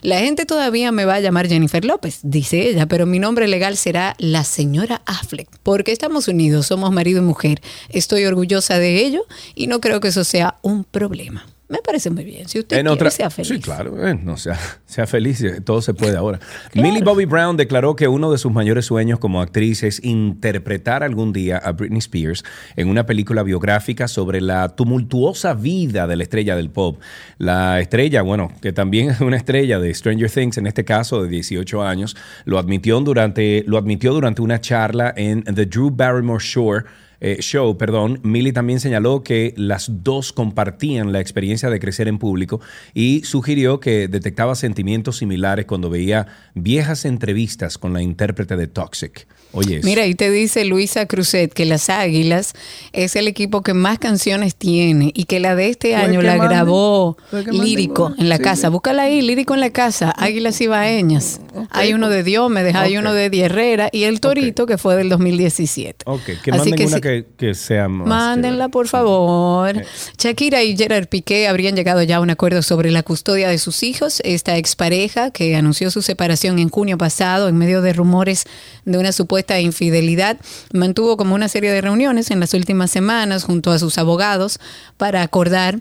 La 0.02 0.18
gente 0.18 0.44
todavía 0.44 0.92
me 0.92 1.06
va 1.06 1.14
a 1.14 1.20
llamar 1.20 1.48
Jennifer 1.48 1.82
López, 1.86 2.18
dice 2.22 2.68
ella, 2.68 2.84
pero 2.84 3.06
mi 3.06 3.18
nombre 3.18 3.48
legal 3.48 3.78
será 3.78 4.14
la 4.18 4.44
señora 4.44 5.00
Affleck, 5.06 5.48
porque 5.62 5.92
estamos 5.92 6.28
unidos, 6.28 6.66
somos 6.66 6.92
marido 6.92 7.22
y 7.22 7.24
mujer. 7.24 7.62
Estoy 7.88 8.26
orgullosa 8.26 8.78
de 8.78 9.02
ello 9.02 9.24
y 9.54 9.68
no 9.68 9.80
creo 9.80 10.00
que 10.00 10.08
eso 10.08 10.22
sea 10.22 10.58
un 10.60 10.84
problema. 10.84 11.46
Me 11.72 11.78
parece 11.78 12.10
muy 12.10 12.24
bien. 12.24 12.46
Si 12.48 12.58
usted 12.58 12.76
En 12.76 12.82
quiere, 12.82 12.94
otra, 12.94 13.10
sea 13.10 13.30
feliz. 13.30 13.48
Sí, 13.48 13.58
claro, 13.58 14.06
eh, 14.06 14.14
no 14.14 14.36
sea, 14.36 14.58
sea 14.84 15.06
feliz, 15.06 15.40
eh, 15.40 15.62
todo 15.62 15.80
se 15.80 15.94
puede 15.94 16.18
ahora. 16.18 16.38
Millie 16.74 17.02
Bobby 17.02 17.24
Brown 17.24 17.56
declaró 17.56 17.96
que 17.96 18.08
uno 18.08 18.30
de 18.30 18.36
sus 18.36 18.52
mayores 18.52 18.84
sueños 18.84 19.18
como 19.18 19.40
actriz 19.40 19.82
es 19.82 20.04
interpretar 20.04 21.02
algún 21.02 21.32
día 21.32 21.56
a 21.56 21.72
Britney 21.72 22.00
Spears 22.00 22.44
en 22.76 22.88
una 22.88 23.06
película 23.06 23.42
biográfica 23.42 24.06
sobre 24.06 24.42
la 24.42 24.68
tumultuosa 24.68 25.54
vida 25.54 26.06
de 26.06 26.16
la 26.16 26.24
estrella 26.24 26.56
del 26.56 26.68
pop. 26.68 27.00
La 27.38 27.80
estrella, 27.80 28.20
bueno, 28.20 28.52
que 28.60 28.74
también 28.74 29.08
es 29.08 29.22
una 29.22 29.38
estrella 29.38 29.78
de 29.78 29.94
Stranger 29.94 30.30
Things, 30.30 30.58
en 30.58 30.66
este 30.66 30.84
caso 30.84 31.22
de 31.22 31.30
18 31.30 31.82
años, 31.82 32.18
lo 32.44 32.58
admitió 32.58 33.00
durante, 33.00 33.64
lo 33.66 33.78
admitió 33.78 34.12
durante 34.12 34.42
una 34.42 34.60
charla 34.60 35.14
en 35.16 35.42
The 35.42 35.64
Drew 35.64 35.90
Barrymore 35.90 36.44
Shore 36.44 36.84
eh, 37.24 37.36
show, 37.40 37.78
perdón, 37.78 38.18
Millie 38.24 38.52
también 38.52 38.80
señaló 38.80 39.22
que 39.22 39.54
las 39.56 40.02
dos 40.02 40.32
compartían 40.32 41.12
la 41.12 41.20
experiencia 41.20 41.70
de 41.70 41.78
crecer 41.78 42.08
en 42.08 42.18
público 42.18 42.60
y 42.94 43.22
sugirió 43.22 43.78
que 43.78 44.08
detectaba 44.08 44.56
sentimientos 44.56 45.18
similares 45.18 45.66
cuando 45.66 45.88
veía 45.88 46.26
viejas 46.54 47.04
entrevistas 47.04 47.78
con 47.78 47.92
la 47.92 48.02
intérprete 48.02 48.56
de 48.56 48.66
Toxic. 48.66 49.26
Oye, 49.54 49.76
eso. 49.76 49.86
Mira, 49.86 50.02
ahí 50.04 50.14
te 50.14 50.30
dice 50.30 50.64
Luisa 50.64 51.04
Cruzet 51.06 51.52
que 51.52 51.66
las 51.66 51.90
Águilas 51.90 52.54
es 52.94 53.16
el 53.16 53.28
equipo 53.28 53.62
que 53.62 53.74
más 53.74 53.98
canciones 53.98 54.56
tiene 54.56 55.12
y 55.14 55.24
que 55.24 55.40
la 55.40 55.54
de 55.54 55.68
este 55.68 55.94
año 55.94 56.20
que 56.20 56.26
la 56.26 56.38
grabó 56.38 57.18
lírico 57.50 58.14
en 58.18 58.28
la 58.30 58.38
Sí, 58.38 58.42
casa. 58.42 58.68
sí. 58.68 58.72
Búscala 58.72 59.02
ahí, 59.04 59.20
lírico 59.20 59.52
en 59.54 59.60
la 59.60 59.70
casa, 59.70 60.10
Águilas 60.16 60.58
Ibaeñas. 60.60 61.40
hay 61.70 61.92
uno 61.92 62.08
de 62.08 62.22
Diomedes, 62.22 62.74
hay 62.74 62.96
uno 62.96 63.12
de 63.12 63.28
Di 63.30 63.42
Herrera 63.42 63.90
y 63.92 64.04
el 64.04 64.20
Torito 64.20 64.64
que 64.66 64.78
fue 64.78 64.96
del 64.96 65.08
2017. 65.10 66.04
Ok, 66.06 66.22
que 66.42 66.50
Así 66.50 66.58
manden 66.58 66.74
que 66.76 66.86
una 66.86 66.96
sí. 66.96 67.02
Que, 67.12 67.26
que 67.36 67.54
sea 67.54 67.88
más 67.88 68.06
Mándenla, 68.06 68.68
por 68.68 68.88
favor. 68.88 69.82
Shakira 70.18 70.62
y 70.62 70.76
Gerard 70.76 71.06
Piqué 71.08 71.48
habrían 71.48 71.76
llegado 71.76 72.02
ya 72.02 72.16
a 72.16 72.20
un 72.20 72.30
acuerdo 72.30 72.62
sobre 72.62 72.90
la 72.90 73.02
custodia 73.02 73.48
de 73.48 73.58
sus 73.58 73.82
hijos. 73.82 74.20
Esta 74.24 74.56
expareja, 74.56 75.30
que 75.30 75.54
anunció 75.56 75.90
su 75.90 76.02
separación 76.02 76.58
en 76.58 76.68
junio 76.68 76.98
pasado 76.98 77.48
en 77.48 77.56
medio 77.56 77.82
de 77.82 77.92
rumores 77.92 78.44
de 78.84 78.98
una 78.98 79.12
supuesta 79.12 79.60
infidelidad, 79.60 80.38
mantuvo 80.72 81.16
como 81.16 81.34
una 81.34 81.48
serie 81.48 81.70
de 81.70 81.80
reuniones 81.80 82.30
en 82.30 82.40
las 82.40 82.54
últimas 82.54 82.90
semanas 82.90 83.44
junto 83.44 83.70
a 83.70 83.78
sus 83.78 83.98
abogados 83.98 84.58
para 84.96 85.22
acordar 85.22 85.80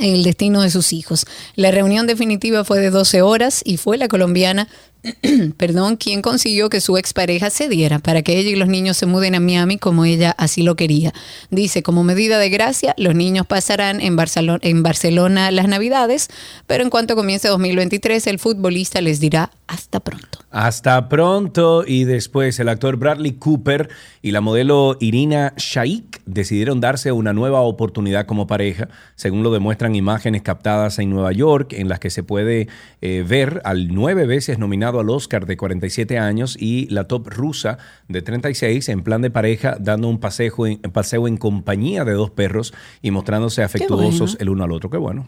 el 0.00 0.22
destino 0.22 0.62
de 0.62 0.70
sus 0.70 0.92
hijos. 0.92 1.26
La 1.56 1.70
reunión 1.70 2.06
definitiva 2.06 2.64
fue 2.64 2.78
de 2.78 2.90
12 2.90 3.22
horas 3.22 3.62
y 3.64 3.76
fue 3.76 3.96
la 3.98 4.08
colombiana, 4.08 4.68
perdón, 5.56 5.96
quien 5.96 6.22
consiguió 6.22 6.68
que 6.68 6.80
su 6.80 6.96
expareja 6.96 7.50
cediera 7.50 7.98
para 7.98 8.22
que 8.22 8.38
ella 8.38 8.50
y 8.50 8.56
los 8.56 8.68
niños 8.68 8.96
se 8.96 9.06
muden 9.06 9.34
a 9.34 9.40
Miami 9.40 9.78
como 9.78 10.04
ella 10.04 10.34
así 10.38 10.62
lo 10.62 10.76
quería. 10.76 11.12
Dice, 11.50 11.82
como 11.82 12.04
medida 12.04 12.38
de 12.38 12.48
gracia, 12.48 12.94
los 12.98 13.14
niños 13.14 13.46
pasarán 13.46 14.00
en 14.00 14.16
Barcelona, 14.16 14.58
en 14.62 14.82
Barcelona 14.82 15.50
las 15.50 15.68
Navidades, 15.68 16.28
pero 16.66 16.82
en 16.82 16.90
cuanto 16.90 17.16
comience 17.16 17.48
2023, 17.48 18.26
el 18.26 18.38
futbolista 18.38 19.00
les 19.00 19.20
dirá 19.20 19.50
hasta 19.66 20.00
pronto. 20.00 20.40
Hasta 20.50 21.08
pronto. 21.08 21.84
Y 21.86 22.04
después 22.04 22.58
el 22.58 22.68
actor 22.68 22.96
Bradley 22.96 23.32
Cooper 23.32 23.88
y 24.22 24.30
la 24.30 24.40
modelo 24.40 24.96
Irina 25.00 25.52
Shayk 25.56 26.22
decidieron 26.24 26.80
darse 26.80 27.12
una 27.12 27.32
nueva 27.32 27.60
oportunidad 27.60 28.26
como 28.26 28.46
pareja, 28.46 28.88
según 29.14 29.42
lo 29.42 29.52
demuestran 29.52 29.94
imágenes 29.94 30.42
captadas 30.42 30.98
en 30.98 31.10
Nueva 31.10 31.32
York, 31.32 31.74
en 31.74 31.88
las 31.88 32.00
que 32.00 32.10
se 32.10 32.22
puede 32.22 32.68
eh, 33.00 33.24
ver 33.26 33.60
al 33.64 33.88
nueve 33.88 34.26
veces 34.26 34.58
nominado 34.58 35.00
al 35.00 35.10
Oscar 35.10 35.46
de 35.46 35.56
47 35.56 36.18
años 36.18 36.56
y 36.58 36.86
la 36.88 37.04
top 37.04 37.28
rusa 37.28 37.78
de 38.08 38.22
36 38.22 38.88
en 38.88 39.02
plan 39.02 39.22
de 39.22 39.30
pareja, 39.30 39.76
dando 39.78 40.08
un 40.08 40.18
paseo 40.18 40.66
en, 40.66 40.78
paseo 40.78 41.28
en 41.28 41.36
compañía 41.36 42.04
de 42.04 42.12
dos 42.12 42.30
perros 42.30 42.72
y 43.02 43.10
mostrándose 43.10 43.62
afectuosos 43.62 44.32
bueno. 44.32 44.36
el 44.40 44.48
uno 44.48 44.64
al 44.64 44.72
otro. 44.72 44.90
Qué 44.90 44.96
bueno. 44.96 45.26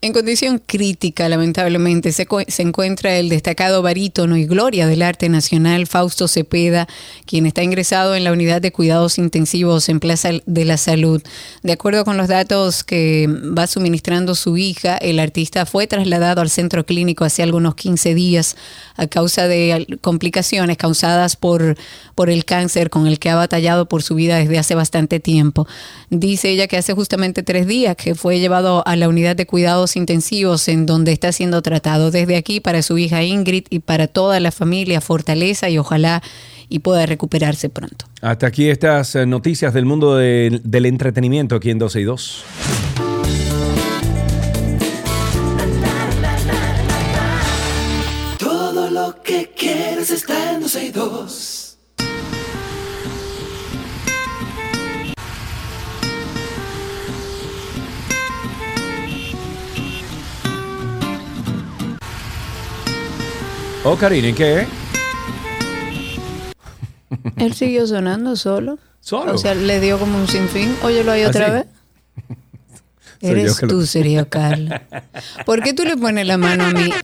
En 0.00 0.12
condición 0.12 0.62
crítica, 0.64 1.28
lamentablemente, 1.28 2.12
se, 2.12 2.26
se 2.48 2.62
encuentra 2.62 3.16
el 3.16 3.28
destacado 3.28 3.82
barítono 3.82 4.36
y 4.36 4.44
gloria 4.44 4.86
del 4.86 5.02
arte 5.02 5.28
nacional, 5.28 5.86
Fausto 5.86 6.28
Cepeda, 6.28 6.88
quien 7.26 7.46
está 7.46 7.62
ingresado 7.62 8.14
en 8.14 8.24
la 8.24 8.32
unidad 8.32 8.62
de 8.62 8.72
cuidados 8.72 9.18
intensivos 9.18 9.88
en 9.88 10.00
Plaza 10.00 10.30
de 10.46 10.64
la 10.64 10.76
Salud. 10.76 11.22
De 11.62 11.72
acuerdo 11.72 12.04
con 12.04 12.16
los 12.16 12.28
datos 12.28 12.84
que 12.84 13.26
va 13.28 13.66
suministrando 13.66 14.34
su 14.34 14.56
hija, 14.56 14.96
el 14.96 15.18
artista 15.18 15.66
fue 15.66 15.86
trasladado 15.86 16.40
al 16.40 16.50
centro 16.50 16.84
clínico 16.84 17.24
hace 17.24 17.42
algunos 17.42 17.74
15 17.74 18.14
días 18.14 18.56
a 18.96 19.06
causa 19.06 19.48
de 19.48 19.98
complicaciones 20.00 20.76
causadas 20.76 21.36
por, 21.36 21.76
por 22.14 22.30
el 22.30 22.44
cáncer 22.44 22.90
con 22.90 23.06
el 23.06 23.18
que 23.18 23.30
ha 23.30 23.36
batallado 23.36 23.88
por 23.88 24.02
su 24.02 24.14
vida 24.14 24.36
desde 24.36 24.58
hace 24.58 24.74
bastante 24.74 25.20
tiempo. 25.20 25.66
Dice 26.10 26.50
ella 26.50 26.66
que 26.66 26.76
hace 26.76 26.94
justamente 26.94 27.42
tres 27.42 27.66
días 27.66 27.96
que 27.96 28.14
fue 28.14 28.40
llevado 28.40 28.82
a 28.86 28.96
la 28.96 29.08
unidad 29.08 29.36
de 29.36 29.46
cuidados 29.46 29.67
intensivos 29.96 30.68
en 30.68 30.86
donde 30.86 31.12
está 31.12 31.32
siendo 31.32 31.60
tratado. 31.62 32.10
Desde 32.10 32.36
aquí 32.36 32.60
para 32.60 32.82
su 32.82 32.96
hija 32.98 33.22
Ingrid 33.22 33.64
y 33.70 33.80
para 33.80 34.06
toda 34.06 34.40
la 34.40 34.50
familia, 34.50 35.00
fortaleza 35.00 35.68
y 35.68 35.78
ojalá 35.78 36.22
y 36.70 36.80
pueda 36.80 37.06
recuperarse 37.06 37.68
pronto. 37.68 38.06
Hasta 38.20 38.46
aquí 38.46 38.68
estas 38.68 39.14
eh, 39.14 39.26
noticias 39.26 39.72
del 39.74 39.84
mundo 39.86 40.16
de- 40.16 40.60
del 40.64 40.86
entretenimiento 40.86 41.54
aquí 41.56 41.70
en 41.70 41.78
12 41.78 42.00
y 42.00 42.04
2. 42.04 42.44
Todo 48.38 48.90
lo 48.90 49.22
que 49.22 49.52
quieres 49.56 50.10
está 50.10 50.52
en 50.54 50.60
12 50.60 50.84
y 50.86 50.90
2. 50.90 51.47
Oh, 63.90 63.96
Karine, 63.96 64.34
¿qué? 64.34 64.66
Él 67.38 67.54
siguió 67.54 67.86
sonando 67.86 68.36
solo. 68.36 68.78
Solo. 69.00 69.32
O 69.34 69.38
sea, 69.38 69.54
le 69.54 69.80
dio 69.80 69.98
como 69.98 70.18
un 70.18 70.28
sinfín. 70.28 70.76
Óyelo 70.82 71.10
ahí 71.12 71.22
¿Ah, 71.22 71.28
otra 71.28 71.48
vez. 71.50 71.64
Eres 73.22 73.62
lo- 73.62 73.68
tú, 73.68 73.86
Sergio 73.86 74.28
Carlos. 74.28 74.78
¿Por 75.46 75.62
qué 75.62 75.72
tú 75.72 75.84
le 75.84 75.96
pones 75.96 76.26
la 76.26 76.36
mano 76.36 76.64
a 76.64 76.70
mí? 76.72 76.90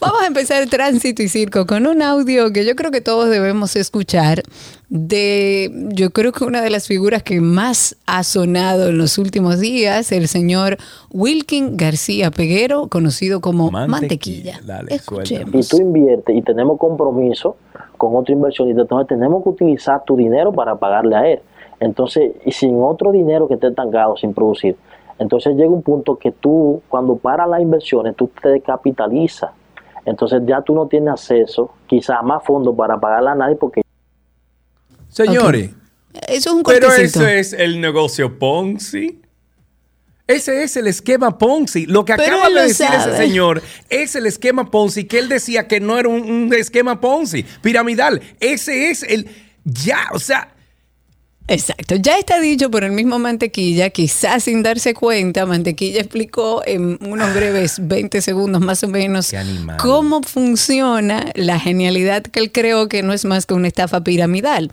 Vamos 0.00 0.22
a 0.22 0.26
empezar 0.26 0.68
Tránsito 0.68 1.22
y 1.22 1.28
Circo 1.28 1.68
con 1.68 1.86
un 1.86 2.02
audio 2.02 2.52
que 2.52 2.66
yo 2.66 2.74
creo 2.74 2.90
que 2.90 3.00
todos 3.00 3.30
debemos 3.30 3.76
escuchar 3.76 4.42
de, 4.88 5.70
yo 5.90 6.10
creo 6.10 6.32
que 6.32 6.42
una 6.42 6.62
de 6.62 6.70
las 6.70 6.88
figuras 6.88 7.22
que 7.22 7.40
más 7.40 7.96
ha 8.06 8.24
sonado 8.24 8.88
en 8.88 8.98
los 8.98 9.18
últimos 9.18 9.60
días, 9.60 10.10
el 10.10 10.26
señor 10.26 10.78
Wilkin 11.10 11.76
García 11.76 12.32
Peguero, 12.32 12.88
conocido 12.88 13.40
como 13.40 13.70
Mantequilla. 13.70 14.60
Dale, 14.64 14.92
Escuchemos. 14.92 15.64
y 15.64 15.68
tú 15.68 15.80
inviertes 15.80 16.36
y 16.36 16.42
tenemos 16.42 16.76
compromiso 16.78 17.56
con 18.02 18.16
otro 18.16 18.34
inversionista, 18.34 18.82
entonces 18.82 19.06
tenemos 19.06 19.44
que 19.44 19.50
utilizar 19.50 20.02
tu 20.02 20.16
dinero 20.16 20.52
para 20.52 20.74
pagarle 20.74 21.14
a 21.14 21.28
él. 21.28 21.40
Entonces, 21.78 22.32
y 22.44 22.50
sin 22.50 22.82
otro 22.82 23.12
dinero 23.12 23.46
que 23.46 23.54
esté 23.54 23.68
estancado, 23.68 24.16
sin 24.16 24.34
producir. 24.34 24.76
Entonces 25.20 25.54
llega 25.54 25.68
un 25.70 25.82
punto 25.82 26.16
que 26.16 26.32
tú, 26.32 26.82
cuando 26.88 27.14
paras 27.14 27.48
las 27.48 27.60
inversiones, 27.60 28.16
tú 28.16 28.28
te 28.42 28.48
descapitalizas. 28.48 29.52
Entonces 30.04 30.42
ya 30.44 30.62
tú 30.62 30.74
no 30.74 30.88
tienes 30.88 31.12
acceso 31.12 31.70
quizás 31.86 32.16
a 32.18 32.22
más 32.22 32.42
fondos 32.42 32.74
para 32.74 32.98
pagarle 32.98 33.30
a 33.30 33.34
nadie 33.36 33.54
porque 33.54 33.82
Señores, 35.08 35.70
Eso 36.26 36.50
es 36.50 36.56
un 36.56 36.64
pero 36.64 36.88
cortecito. 36.88 37.20
eso 37.20 37.28
es 37.28 37.52
el 37.52 37.80
negocio 37.80 38.36
Ponzi. 38.36 39.21
Ese 40.26 40.62
es 40.62 40.76
el 40.76 40.86
esquema 40.86 41.36
Ponzi. 41.38 41.86
Lo 41.86 42.04
que 42.04 42.14
Pero 42.14 42.36
acaba 42.36 42.48
de 42.48 42.68
decir 42.68 42.86
sabe. 42.86 43.12
ese 43.12 43.16
señor 43.16 43.62
es 43.88 44.14
el 44.14 44.26
esquema 44.26 44.70
Ponzi 44.70 45.04
que 45.04 45.18
él 45.18 45.28
decía 45.28 45.68
que 45.68 45.80
no 45.80 45.98
era 45.98 46.08
un, 46.08 46.22
un 46.30 46.54
esquema 46.54 47.00
Ponzi 47.00 47.44
piramidal. 47.60 48.22
Ese 48.40 48.90
es 48.90 49.02
el 49.02 49.28
ya, 49.64 50.08
o 50.12 50.18
sea, 50.18 50.52
Exacto, 51.48 51.96
ya 51.96 52.18
está 52.18 52.40
dicho 52.40 52.70
por 52.70 52.84
el 52.84 52.92
mismo 52.92 53.18
Mantequilla, 53.18 53.90
quizás 53.90 54.44
sin 54.44 54.62
darse 54.62 54.94
cuenta, 54.94 55.44
Mantequilla 55.44 56.00
explicó 56.00 56.62
en 56.64 56.98
unos 57.04 57.34
breves 57.34 57.76
20 57.80 58.22
segundos 58.22 58.62
más 58.62 58.84
o 58.84 58.88
menos 58.88 59.32
cómo 59.78 60.22
funciona 60.22 61.32
la 61.34 61.58
genialidad 61.58 62.22
que 62.22 62.38
él 62.38 62.52
creó 62.52 62.88
que 62.88 63.02
no 63.02 63.12
es 63.12 63.24
más 63.24 63.46
que 63.46 63.54
una 63.54 63.68
estafa 63.68 64.04
piramidal. 64.04 64.70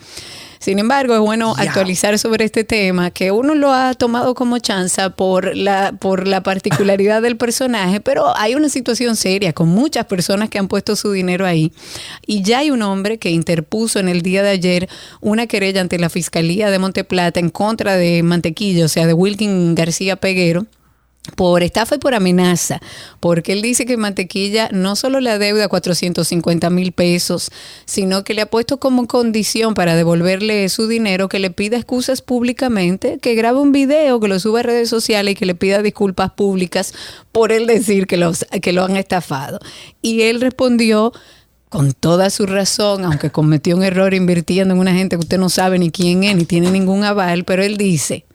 Sin 0.60 0.78
embargo, 0.78 1.14
es 1.14 1.22
bueno 1.22 1.56
actualizar 1.58 2.20
sobre 2.20 2.44
este 2.44 2.66
tema, 2.66 3.12
que 3.12 3.32
uno 3.32 3.56
lo 3.56 3.72
ha 3.72 3.94
tomado 3.94 4.36
como 4.36 4.60
chanza 4.60 5.10
por 5.12 5.56
la, 5.56 5.94
por 5.94 6.28
la 6.28 6.44
particularidad 6.44 7.22
del 7.22 7.38
personaje, 7.38 8.02
pero 8.02 8.36
hay 8.36 8.56
una 8.56 8.68
situación 8.68 9.16
seria 9.16 9.54
con 9.54 9.70
muchas 9.70 10.06
personas 10.06 10.50
que 10.50 10.60
han 10.60 10.68
puesto 10.68 10.98
su 10.98 11.14
dinero 11.14 11.46
ahí. 11.46 11.72
Y 12.28 12.42
ya 12.42 12.60
hay 12.60 12.72
un 12.72 12.82
hombre 12.82 13.20
que 13.20 13.30
interpuso 13.30 14.00
en 14.00 14.10
el 14.10 14.22
día 14.22 14.44
de 14.44 14.50
ayer 14.50 14.90
una 15.22 15.48
querella 15.48 15.80
ante 15.80 15.98
la 15.98 16.10
Fiscalía 16.10 16.70
de 16.70 16.78
Monteplata 16.80 17.40
en 17.40 17.50
contra 17.50 17.96
de 17.96 18.22
Mantequilla, 18.22 18.84
o 18.84 18.90
sea, 18.90 19.08
de 19.08 19.14
Wilkin 19.14 19.76
García 19.76 20.18
Peguero 20.18 20.66
por 21.36 21.64
estafa 21.64 21.96
y 21.96 21.98
por 22.00 22.14
amenaza, 22.14 22.80
porque 23.20 23.54
él 23.54 23.62
dice 23.62 23.86
que 23.86 23.98
Mantequilla 23.98 24.70
no 24.72 24.96
solo 24.96 25.20
le 25.20 25.30
adeuda 25.30 25.68
450 25.68 26.70
mil 26.70 26.92
pesos, 26.92 27.52
sino 27.86 28.24
que 28.24 28.34
le 28.34 28.42
ha 28.42 28.46
puesto 28.46 28.80
como 28.80 29.08
condición 29.08 29.74
para 29.74 29.96
devolverle 29.96 30.68
su 30.70 30.88
dinero 30.88 31.30
que 31.30 31.40
le 31.40 31.52
pida 31.52 31.78
excusas 31.78 32.22
públicamente, 32.22 33.20
que 33.20 33.36
grabe 33.36 33.60
un 33.60 33.72
video, 33.72 34.20
que 34.20 34.28
lo 34.28 34.40
suba 34.40 34.60
a 34.60 34.64
redes 34.64 34.90
sociales 34.90 35.34
y 35.34 35.36
que 35.36 35.46
le 35.46 35.56
pida 35.56 35.82
disculpas 35.82 36.32
públicas 36.32 36.94
por 37.32 37.52
él 37.52 37.68
decir 37.68 38.08
que, 38.08 38.18
los, 38.18 38.46
que 38.62 38.74
lo 38.74 38.84
han 38.84 38.96
estafado. 38.96 39.60
Y 40.02 40.24
él 40.24 40.42
respondió 40.42 41.14
con 41.70 41.94
toda 41.94 42.32
su 42.32 42.48
razón, 42.48 43.06
aunque 43.06 43.30
cometió 43.30 43.78
un 43.78 43.84
error 43.84 44.14
invirtiendo 44.14 44.74
en 44.74 44.80
una 44.80 44.94
gente 44.94 45.16
que 45.16 45.22
usted 45.22 45.38
no 45.38 45.50
sabe 45.50 45.78
ni 45.78 45.92
quién 45.92 46.24
es, 46.24 46.36
ni 46.36 46.46
tiene 46.46 46.72
ningún 46.72 47.04
aval, 47.04 47.44
pero 47.44 47.64
él 47.64 47.78
dice, 47.78 48.26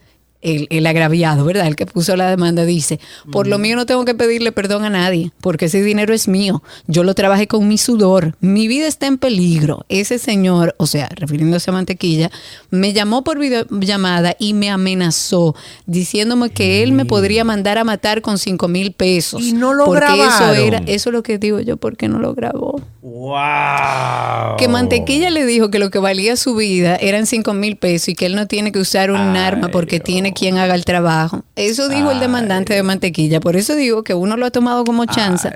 el, 0.45 0.69
el 0.71 0.87
agraviado, 0.87 1.45
¿verdad? 1.45 1.67
El 1.67 1.75
que 1.75 1.87
puso 1.87 2.17
la 2.17 2.31
demanda 2.31 2.65
dice, 2.65 3.01
por 3.33 3.47
lo 3.47 3.59
mío 3.59 3.75
no 3.77 3.87
tengo 3.87 4.05
que 4.05 4.15
pedirle 4.15 4.53
perdón 4.53 4.85
a 4.85 4.91
nadie, 4.91 5.33
porque 5.41 5.65
ese 5.67 5.83
dinero 5.83 6.15
es 6.15 6.29
mío. 6.29 6.63
Yo 6.87 7.03
lo 7.03 7.15
trabajé 7.15 7.49
con 7.49 7.67
mi 7.67 7.79
sudor. 7.79 8.37
Mi 8.41 8.69
vida 8.69 8.87
está 8.87 9.07
en 9.07 9.19
peligro. 9.19 9.85
Ese 9.89 10.19
señor, 10.19 10.75
o 10.79 10.87
sea, 10.87 11.09
refiriéndose 11.15 11.71
a 11.71 11.73
Mantequilla, 11.73 12.31
me 12.71 12.93
llamó 12.93 13.25
por 13.25 13.39
videollamada 13.39 14.37
y 14.39 14.55
me 14.55 14.71
amenazó, 14.71 15.57
diciéndome 15.87 16.51
que 16.51 16.83
él 16.83 16.93
me 16.93 17.05
podría 17.07 17.45
mandar 17.45 17.79
a 17.79 17.85
matar 17.85 18.21
con 18.21 18.39
5 18.39 18.69
mil 18.69 18.93
pesos. 18.93 19.43
Y 19.43 19.53
no 19.53 19.73
lo 19.73 19.87
porque 19.87 20.05
eso 20.05 20.53
era, 20.53 20.79
eso 20.87 21.09
es 21.11 21.13
lo 21.13 21.23
que 21.23 21.39
digo 21.39 21.61
yo, 21.61 21.77
¿por 21.77 21.97
qué 21.97 22.09
no 22.09 22.19
lo 22.19 22.35
grabó? 22.35 22.81
wow. 23.25 24.57
Que 24.59 24.69
Mantequilla 24.69 25.31
le 25.31 25.47
dijo 25.47 25.71
que 25.71 25.79
lo 25.79 25.91
que 25.91 25.99
valía 25.99 26.37
su 26.37 26.55
vida 26.55 26.97
eran 26.97 27.27
5 27.27 27.55
mil 27.55 27.77
pesos 27.77 28.09
y 28.09 28.15
que 28.15 28.27
él 28.27 28.35
no 28.35 28.47
tiene 28.47 28.73
que 28.73 28.79
usar 28.79 29.11
un 29.11 29.19
Ay, 29.19 29.39
arma 29.39 29.69
porque 29.69 30.01
tiene 30.01 30.33
quien 30.35 30.59
haga 30.59 30.75
el 30.75 30.85
trabajo. 30.85 31.45
Eso 31.57 31.89
dijo 31.89 32.11
el 32.11 32.21
demandante 32.21 32.75
de 32.75 32.83
Mantequilla. 32.83 33.41
Por 33.41 33.57
eso 33.57 33.75
digo 33.75 34.03
que 34.03 34.15
uno 34.15 34.37
lo 34.37 34.47
ha 34.47 34.51
tomado 34.51 34.85
como 34.85 35.07
chanza. 35.07 35.55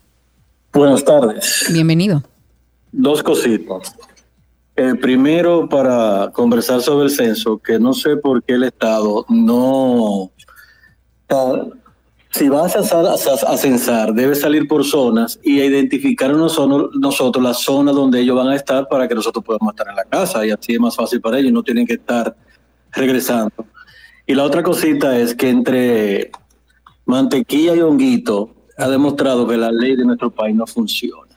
Buenas 0.71 1.03
tardes. 1.03 1.65
Bienvenido. 1.73 2.21
Dos 2.91 3.23
cositas. 3.23 3.95
Eh, 4.75 4.93
primero, 5.01 5.67
para 5.67 6.29
conversar 6.31 6.83
sobre 6.83 7.05
el 7.05 7.11
censo, 7.11 7.57
que 7.57 7.79
no 7.79 7.95
sé 7.95 8.17
por 8.17 8.43
qué 8.43 8.53
el 8.53 8.65
Estado 8.65 9.25
no... 9.29 10.29
si 12.33 12.49
vas 12.49 12.75
a, 12.75 12.79
a- 12.79 13.13
a 13.53 13.57
censar, 13.57 14.13
debe 14.13 14.33
salir 14.35 14.67
por 14.67 14.83
zonas 14.83 15.39
y 15.43 15.61
identificar 15.61 16.31
nosotros, 16.31 16.89
nosotros 16.99 17.43
la 17.43 17.53
zona 17.53 17.91
donde 17.91 18.19
ellos 18.21 18.35
van 18.35 18.47
a 18.47 18.55
estar 18.55 18.87
para 18.87 19.07
que 19.07 19.13
nosotros 19.15 19.45
podamos 19.45 19.73
estar 19.73 19.87
en 19.87 19.95
la 19.95 20.03
casa 20.05 20.45
y 20.45 20.49
así 20.51 20.73
es 20.73 20.79
más 20.79 20.95
fácil 20.95 21.21
para 21.21 21.37
ellos, 21.39 21.51
no 21.51 21.61
tienen 21.63 21.85
que 21.85 21.93
estar 21.93 22.35
regresando. 22.91 23.53
Y 24.25 24.33
la 24.33 24.43
otra 24.43 24.63
cosita 24.63 25.17
es 25.17 25.35
que 25.35 25.49
entre 25.49 26.31
mantequilla 27.05 27.75
y 27.75 27.81
honguito 27.81 28.55
ha 28.77 28.87
demostrado 28.87 29.47
que 29.47 29.57
la 29.57 29.71
ley 29.71 29.95
de 29.95 30.05
nuestro 30.05 30.31
país 30.31 30.55
no 30.55 30.65
funciona. 30.65 31.32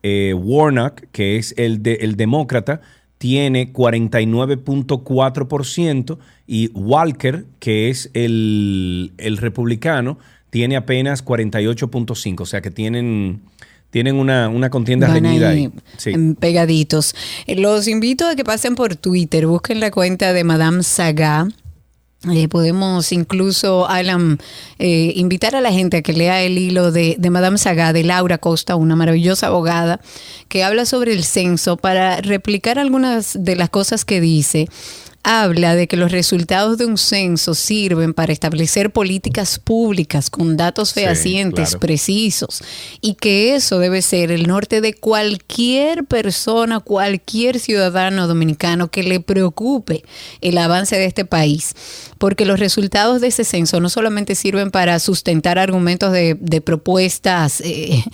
Warnock, 0.04 1.00
que 1.12 1.36
es 1.36 1.54
el, 1.56 1.82
de, 1.82 1.94
el 1.94 2.16
demócrata, 2.16 2.80
tiene 3.22 3.72
49.4% 3.72 6.18
y 6.44 6.68
Walker, 6.74 7.46
que 7.60 7.88
es 7.88 8.10
el, 8.14 9.12
el 9.16 9.36
republicano, 9.36 10.18
tiene 10.50 10.74
apenas 10.74 11.24
48.5%. 11.24 12.40
O 12.40 12.46
sea 12.46 12.60
que 12.62 12.72
tienen, 12.72 13.42
tienen 13.90 14.16
una, 14.16 14.48
una 14.48 14.70
contienda 14.70 15.06
Van 15.06 15.22
reñida 15.22 15.50
ahí, 15.50 15.66
ahí. 15.66 15.72
Sí. 15.98 16.34
pegaditos. 16.40 17.14
Los 17.46 17.86
invito 17.86 18.26
a 18.26 18.34
que 18.34 18.42
pasen 18.42 18.74
por 18.74 18.96
Twitter, 18.96 19.46
busquen 19.46 19.78
la 19.78 19.92
cuenta 19.92 20.32
de 20.32 20.42
Madame 20.42 20.82
Saga. 20.82 21.46
Eh, 22.30 22.46
podemos 22.46 23.10
incluso, 23.10 23.88
Alan, 23.88 24.38
eh, 24.78 25.12
invitar 25.16 25.56
a 25.56 25.60
la 25.60 25.72
gente 25.72 25.96
a 25.96 26.02
que 26.02 26.12
lea 26.12 26.42
el 26.42 26.56
hilo 26.56 26.92
de, 26.92 27.16
de 27.18 27.30
Madame 27.30 27.58
Saga, 27.58 27.92
de 27.92 28.04
Laura 28.04 28.38
Costa, 28.38 28.76
una 28.76 28.94
maravillosa 28.94 29.48
abogada, 29.48 30.00
que 30.46 30.62
habla 30.62 30.86
sobre 30.86 31.12
el 31.14 31.24
censo 31.24 31.76
para 31.76 32.20
replicar 32.20 32.78
algunas 32.78 33.36
de 33.42 33.56
las 33.56 33.70
cosas 33.70 34.04
que 34.04 34.20
dice. 34.20 34.68
Habla 35.24 35.76
de 35.76 35.86
que 35.86 35.96
los 35.96 36.10
resultados 36.10 36.78
de 36.78 36.84
un 36.84 36.98
censo 36.98 37.54
sirven 37.54 38.12
para 38.12 38.32
establecer 38.32 38.90
políticas 38.90 39.60
públicas 39.60 40.30
con 40.30 40.56
datos 40.56 40.88
Sí, 40.88 40.94
fehacientes, 41.00 41.70
claro. 41.70 41.80
precisos, 41.80 42.62
y 43.00 43.14
que 43.14 43.54
eso 43.54 43.78
debe 43.78 44.02
ser 44.02 44.32
el 44.32 44.48
norte 44.48 44.80
de 44.80 44.94
cualquier 44.94 46.04
persona, 46.06 46.80
cualquier 46.80 47.60
ciudadano 47.60 48.26
dominicano 48.26 48.90
que 48.90 49.04
le 49.04 49.20
preocupe 49.20 50.02
el 50.40 50.58
avance 50.58 50.96
de 50.96 51.04
este 51.04 51.24
país, 51.24 51.74
porque 52.18 52.44
los 52.44 52.58
resultados 52.58 53.20
de 53.20 53.28
ese 53.28 53.44
censo 53.44 53.78
no 53.80 53.90
solamente 53.90 54.34
sirven 54.34 54.72
para 54.72 54.98
sustentar 54.98 55.56
argumentos 55.56 56.12
de, 56.12 56.36
de 56.40 56.60
propuestas 56.60 57.60
eh, 57.60 58.04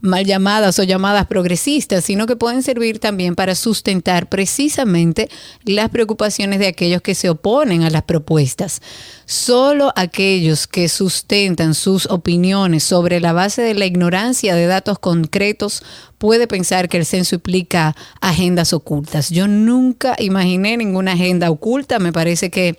mal 0.00 0.24
llamadas 0.24 0.78
o 0.78 0.82
llamadas 0.82 1.26
progresistas, 1.26 2.04
sino 2.04 2.26
que 2.26 2.36
pueden 2.36 2.62
servir 2.62 2.98
también 2.98 3.34
para 3.34 3.54
sustentar 3.54 4.28
precisamente 4.28 5.28
las 5.64 5.90
preocupaciones 5.90 6.58
de 6.58 6.68
aquellos 6.68 7.02
que 7.02 7.14
se 7.14 7.30
oponen 7.30 7.82
a 7.82 7.90
las 7.90 8.02
propuestas. 8.02 8.80
Solo 9.26 9.92
aquellos 9.96 10.66
que 10.66 10.88
sustentan 10.88 11.74
sus 11.74 12.06
opiniones 12.06 12.84
sobre 12.84 13.20
la 13.20 13.32
base 13.32 13.62
de 13.62 13.74
la 13.74 13.86
ignorancia 13.86 14.54
de 14.54 14.66
datos 14.66 14.98
concretos 14.98 15.82
puede 16.18 16.46
pensar 16.46 16.88
que 16.88 16.98
el 16.98 17.06
censo 17.06 17.36
implica 17.36 17.94
agendas 18.20 18.72
ocultas. 18.72 19.30
Yo 19.30 19.46
nunca 19.46 20.16
imaginé 20.18 20.76
ninguna 20.76 21.12
agenda 21.12 21.50
oculta, 21.50 21.98
me 21.98 22.12
parece 22.12 22.50
que 22.50 22.78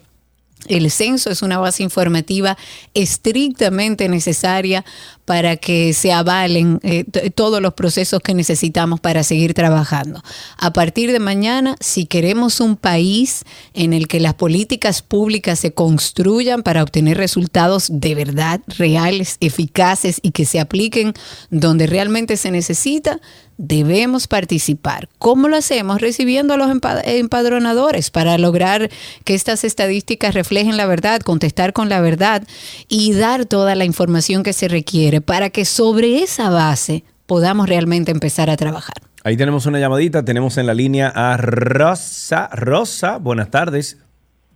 el 0.67 0.91
censo 0.91 1.29
es 1.29 1.41
una 1.41 1.57
base 1.57 1.83
informativa 1.83 2.57
estrictamente 2.93 4.09
necesaria 4.09 4.83
para 5.29 5.57
que 5.57 5.93
se 5.93 6.11
avalen 6.11 6.79
eh, 6.81 7.03
todos 7.35 7.61
los 7.61 7.75
procesos 7.75 8.19
que 8.19 8.33
necesitamos 8.33 8.99
para 8.99 9.21
seguir 9.21 9.53
trabajando. 9.53 10.23
A 10.57 10.73
partir 10.73 11.11
de 11.11 11.19
mañana, 11.19 11.75
si 11.79 12.07
queremos 12.07 12.59
un 12.59 12.75
país 12.75 13.43
en 13.75 13.93
el 13.93 14.07
que 14.07 14.19
las 14.19 14.33
políticas 14.33 15.03
públicas 15.03 15.59
se 15.59 15.71
construyan 15.71 16.63
para 16.63 16.81
obtener 16.81 17.17
resultados 17.17 17.89
de 17.91 18.15
verdad 18.15 18.61
reales, 18.79 19.37
eficaces 19.39 20.19
y 20.23 20.31
que 20.31 20.45
se 20.45 20.59
apliquen 20.59 21.13
donde 21.51 21.85
realmente 21.85 22.35
se 22.35 22.49
necesita, 22.49 23.19
debemos 23.61 24.25
participar. 24.27 25.09
¿Cómo 25.17 25.49
lo 25.49 25.57
hacemos? 25.57 25.99
Recibiendo 25.99 26.53
a 26.53 26.57
los 26.57 26.69
empa- 26.69 27.01
empadronadores 27.03 28.09
para 28.09 28.37
lograr 28.37 28.89
que 29.25 29.35
estas 29.35 29.65
estadísticas 29.65 30.33
reflejen 30.33 30.77
la 30.77 30.85
verdad, 30.85 31.19
contestar 31.19 31.73
con 31.73 31.89
la 31.89 31.99
verdad 31.99 32.41
y 32.87 33.11
dar 33.11 33.45
toda 33.45 33.75
la 33.75 33.83
información 33.83 34.43
que 34.43 34.53
se 34.53 34.69
requiere 34.69 35.18
para 35.21 35.49
que 35.49 35.65
sobre 35.65 36.21
esa 36.23 36.49
base 36.49 37.03
podamos 37.25 37.67
realmente 37.69 38.11
empezar 38.11 38.49
a 38.49 38.57
trabajar. 38.57 38.95
Ahí 39.23 39.35
tenemos 39.37 39.65
una 39.65 39.79
llamadita, 39.79 40.23
tenemos 40.23 40.57
en 40.57 40.65
la 40.65 40.73
línea 40.73 41.11
a 41.13 41.35
Rosa. 41.37 42.49
Rosa, 42.53 43.17
buenas 43.17 43.49
tardes. 43.51 44.03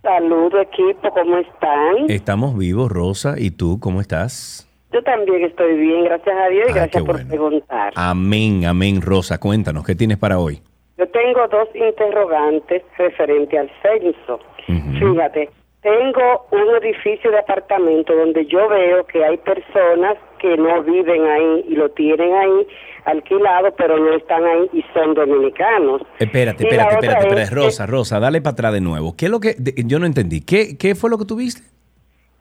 Saludo 0.02 0.60
equipo, 0.60 1.10
¿cómo 1.12 1.38
están? 1.38 2.08
Estamos 2.10 2.56
vivos, 2.58 2.90
Rosa. 2.90 3.34
¿Y 3.38 3.50
tú 3.52 3.78
cómo 3.80 4.00
estás? 4.00 4.68
Yo 4.92 5.02
también 5.02 5.44
estoy 5.44 5.76
bien, 5.78 6.04
gracias 6.04 6.36
a 6.38 6.48
Dios 6.48 6.66
y 6.68 6.70
Ah, 6.70 6.74
gracias 6.74 7.02
por 7.04 7.14
bueno. 7.16 7.28
preguntar. 7.28 7.92
Amén, 7.96 8.64
amén, 8.66 9.00
Rosa. 9.02 9.38
Cuéntanos, 9.38 9.84
¿qué 9.84 9.94
tienes 9.94 10.18
para 10.18 10.38
hoy? 10.38 10.60
Yo 10.96 11.08
tengo 11.08 11.40
dos 11.50 11.68
interrogantes 11.74 12.82
referente 12.98 13.58
al 13.58 13.70
censo. 13.82 14.38
Fíjate, 14.66 15.50
tengo 15.84 16.46
un 16.50 16.74
edificio 16.82 17.30
de 17.30 17.38
apartamento 17.38 18.16
donde 18.16 18.46
yo 18.46 18.66
veo 18.68 19.04
que 19.06 19.22
hay 19.24 19.36
personas 19.36 20.16
que 20.40 20.56
no 20.56 20.82
viven 20.82 21.26
ahí 21.26 21.64
y 21.68 21.76
lo 21.76 21.90
tienen 21.90 22.32
ahí 22.34 22.66
alquilado, 23.04 23.70
pero 23.76 23.98
no 23.98 24.14
están 24.14 24.44
ahí 24.44 24.68
y 24.72 24.82
son 24.94 25.12
dominicanos. 25.12 26.00
Espérate, 26.18 26.64
espérate, 26.64 26.94
espérate, 26.94 27.18
espérate. 27.26 27.42
es 27.42 27.50
Rosa, 27.54 27.86
Rosa, 27.86 28.18
dale 28.18 28.40
para 28.40 28.52
atrás 28.54 28.72
de 28.72 28.80
nuevo. 28.80 29.14
¿Qué 29.16 29.26
es 29.26 29.30
lo 29.30 29.40
que 29.40 29.54
de- 29.58 29.74
yo 29.84 29.98
no 29.98 30.06
entendí? 30.06 30.40
¿Qué, 30.40 30.78
qué 30.78 30.94
fue 30.94 31.10
lo 31.10 31.18
que 31.18 31.26
tuviste? 31.26 31.62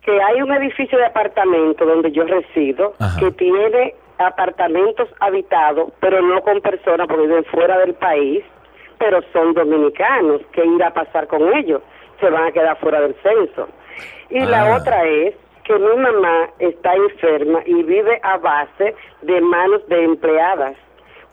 que 0.06 0.12
hay 0.22 0.42
un 0.42 0.52
edificio 0.52 0.98
de 0.98 1.06
apartamento 1.06 1.86
donde 1.86 2.12
yo 2.12 2.26
resido 2.26 2.94
Ajá. 3.00 3.18
que 3.22 3.32
tiene 3.32 3.94
apartamentos 4.18 5.08
habitados, 5.22 5.94
pero 6.02 6.22
no 6.22 6.42
con 6.42 6.60
personas 6.60 7.08
porque 7.08 7.26
viven 7.28 7.46
fuera 7.46 7.78
del 7.80 7.94
país, 7.94 8.44
pero 9.00 9.22
son 9.32 9.54
dominicanos. 9.54 10.42
¿Qué 10.52 10.66
irá 10.66 10.88
a 10.90 10.94
pasar 10.94 11.28
con 11.28 11.54
ellos? 11.56 11.82
Se 12.20 12.30
van 12.30 12.46
a 12.46 12.52
quedar 12.52 12.78
fuera 12.80 13.02
del 13.02 13.16
censo. 13.22 13.68
Y 14.30 14.40
la 14.42 14.74
Ah. 14.74 14.78
otra 14.78 15.04
es 15.06 15.36
que 15.64 15.78
mi 15.80 15.96
mamá 15.96 16.50
está 16.60 16.94
enferma 16.94 17.62
y 17.66 17.84
vive 17.84 18.20
a 18.24 18.38
base 18.38 18.96
de 19.22 19.42
manos 19.42 19.88
de 19.88 20.04
empleadas. 20.04 20.76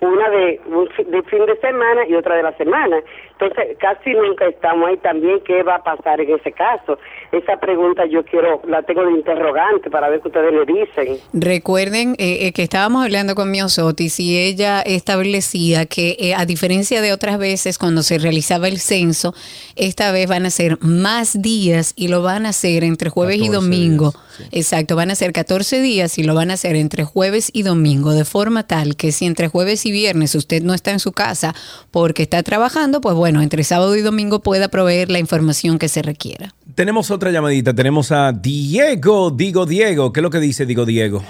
Una 0.01 0.31
de, 0.31 0.61
un 0.67 0.89
de 1.11 1.23
fin 1.25 1.45
de 1.47 1.57
semana 1.57 2.07
y 2.07 2.15
otra 2.15 2.37
de 2.37 2.43
la 2.45 2.53
semana. 2.57 3.01
Entonces, 3.41 3.77
casi 3.79 4.11
nunca 4.11 4.47
estamos 4.47 4.89
ahí 4.89 4.97
también. 4.99 5.41
¿Qué 5.47 5.63
va 5.63 5.77
a 5.77 5.83
pasar 5.83 6.21
en 6.21 6.35
ese 6.35 6.53
caso? 6.53 6.99
Esa 7.33 7.57
pregunta 7.59 8.05
yo 8.07 8.25
quiero, 8.25 8.61
la 8.67 8.83
tengo 8.83 9.05
de 9.05 9.13
interrogante 9.13 9.91
para 9.91 10.11
ver 10.11 10.21
qué 10.21 10.29
ustedes 10.29 10.53
le 10.53 10.67
dicen. 10.67 11.19
Recuerden 11.33 12.17
eh, 12.19 12.47
eh, 12.47 12.53
que 12.53 12.63
estábamos 12.63 13.05
hablando 13.05 13.35
con 13.35 13.51
Miosotis 13.51 14.21
y 14.21 14.39
ella 14.39 14.83
establecía 14.83 15.87
que 15.87 16.17
eh, 16.19 16.35
a 16.35 16.45
diferencia 16.45 17.01
de 17.01 17.13
otras 17.13 17.39
veces 17.39 17.79
cuando 17.79 18.03
se 18.03 18.19
realizaba 18.19 18.69
el 18.69 18.79
censo, 18.79 19.33
esta 19.77 20.13
vez 20.13 20.29
van 20.29 20.45
a 20.45 20.51
ser 20.51 20.77
más 20.81 21.41
días 21.41 21.95
y 21.97 22.09
lo 22.09 22.23
van 22.23 22.45
a 22.47 22.51
hacer 22.51 22.85
entre 22.85 23.09
jueves 23.09 23.37
y 23.37 23.49
14 23.49 24.11
Exacto, 24.51 24.97
van 24.97 25.11
a 25.11 25.15
ser 25.15 25.33
14 25.33 25.81
días 25.81 26.19
y 26.19 26.23
lo 26.23 26.35
van 26.35 26.51
a 26.51 26.55
hacer 26.55 26.77
entre 26.77 27.05
jueves 27.05 27.51
y 27.53 27.63
domingo, 27.63 28.13
de 28.13 28.25
forma 28.25 28.67
tal 28.67 28.97
que 28.97 29.13
si 29.13 29.27
entre 29.27 29.49
jueves 29.49 29.87
y 29.87 29.93
viernes 29.93 30.35
usted 30.35 30.63
no 30.63 30.75
está 30.75 30.91
en 30.91 31.01
su 31.01 31.13
casa 31.13 31.55
porque 31.91 32.23
está 32.23 32.43
trabajando, 32.43 33.01
pues 33.01 33.15
bueno, 33.15 33.43
entre 33.43 33.65
sábado 33.65 33.97
y 33.97 34.03
domingo 34.03 34.41
pueda 34.41 34.69
proveer 34.69 35.11
la 35.11 35.19
información 35.19 35.79
que 35.79 35.89
se 35.89 36.03
requiera. 36.03 36.55
Tenemos 36.75 37.11
otra 37.11 37.31
llamadita. 37.31 37.75
Tenemos 37.75 38.13
a 38.13 38.33
Diego. 38.33 39.31
Digo 39.31 39.67
Diego. 39.67 40.13
¿Qué 40.13 40.21
es 40.21 40.23
lo 40.23 40.31
que 40.31 40.41
dice 40.41 40.67
Digo 40.67 40.87
Diego? 40.87 41.23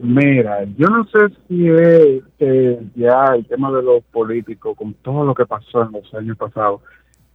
Mira, 0.00 0.64
yo 0.76 0.86
no 0.86 1.04
sé 1.06 1.34
si 1.48 1.68
es 1.68 2.22
que 2.38 2.78
ya 2.94 3.34
el 3.34 3.44
tema 3.46 3.72
de 3.72 3.82
los 3.82 4.04
políticos, 4.04 4.76
con 4.76 4.94
todo 4.94 5.24
lo 5.24 5.34
que 5.34 5.44
pasó 5.44 5.82
en 5.82 5.92
los 5.92 6.14
años 6.14 6.36
pasados, 6.36 6.80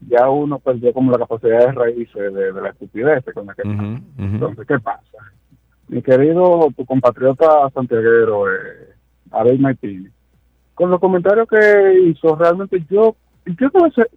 ya 0.08 0.30
uno 0.30 0.60
perdió 0.60 0.94
como 0.94 1.12
la 1.12 1.18
capacidad 1.18 1.68
de 1.68 1.72
reírse 1.72 2.20
de, 2.20 2.54
de 2.54 2.62
la 2.62 2.70
estupidez 2.70 3.24
con 3.34 3.46
la 3.48 3.54
que 3.54 3.62
está. 3.62 4.02
Entonces, 4.18 4.68
¿qué 4.68 4.80
pasa? 4.80 5.18
Mi 5.88 6.02
querido, 6.02 6.70
tu 6.76 6.86
compatriota 6.86 7.70
santiaguero, 7.74 8.50
eh, 8.50 8.94
Abel 9.32 9.60
Martínez, 9.60 10.12
con 10.74 10.90
los 10.90 11.00
comentarios 11.00 11.48
que 11.48 12.00
hizo, 12.06 12.36
realmente 12.36 12.84
yo, 12.90 13.16
yo 13.46 13.68
no 13.74 13.92
sé, 13.92 14.08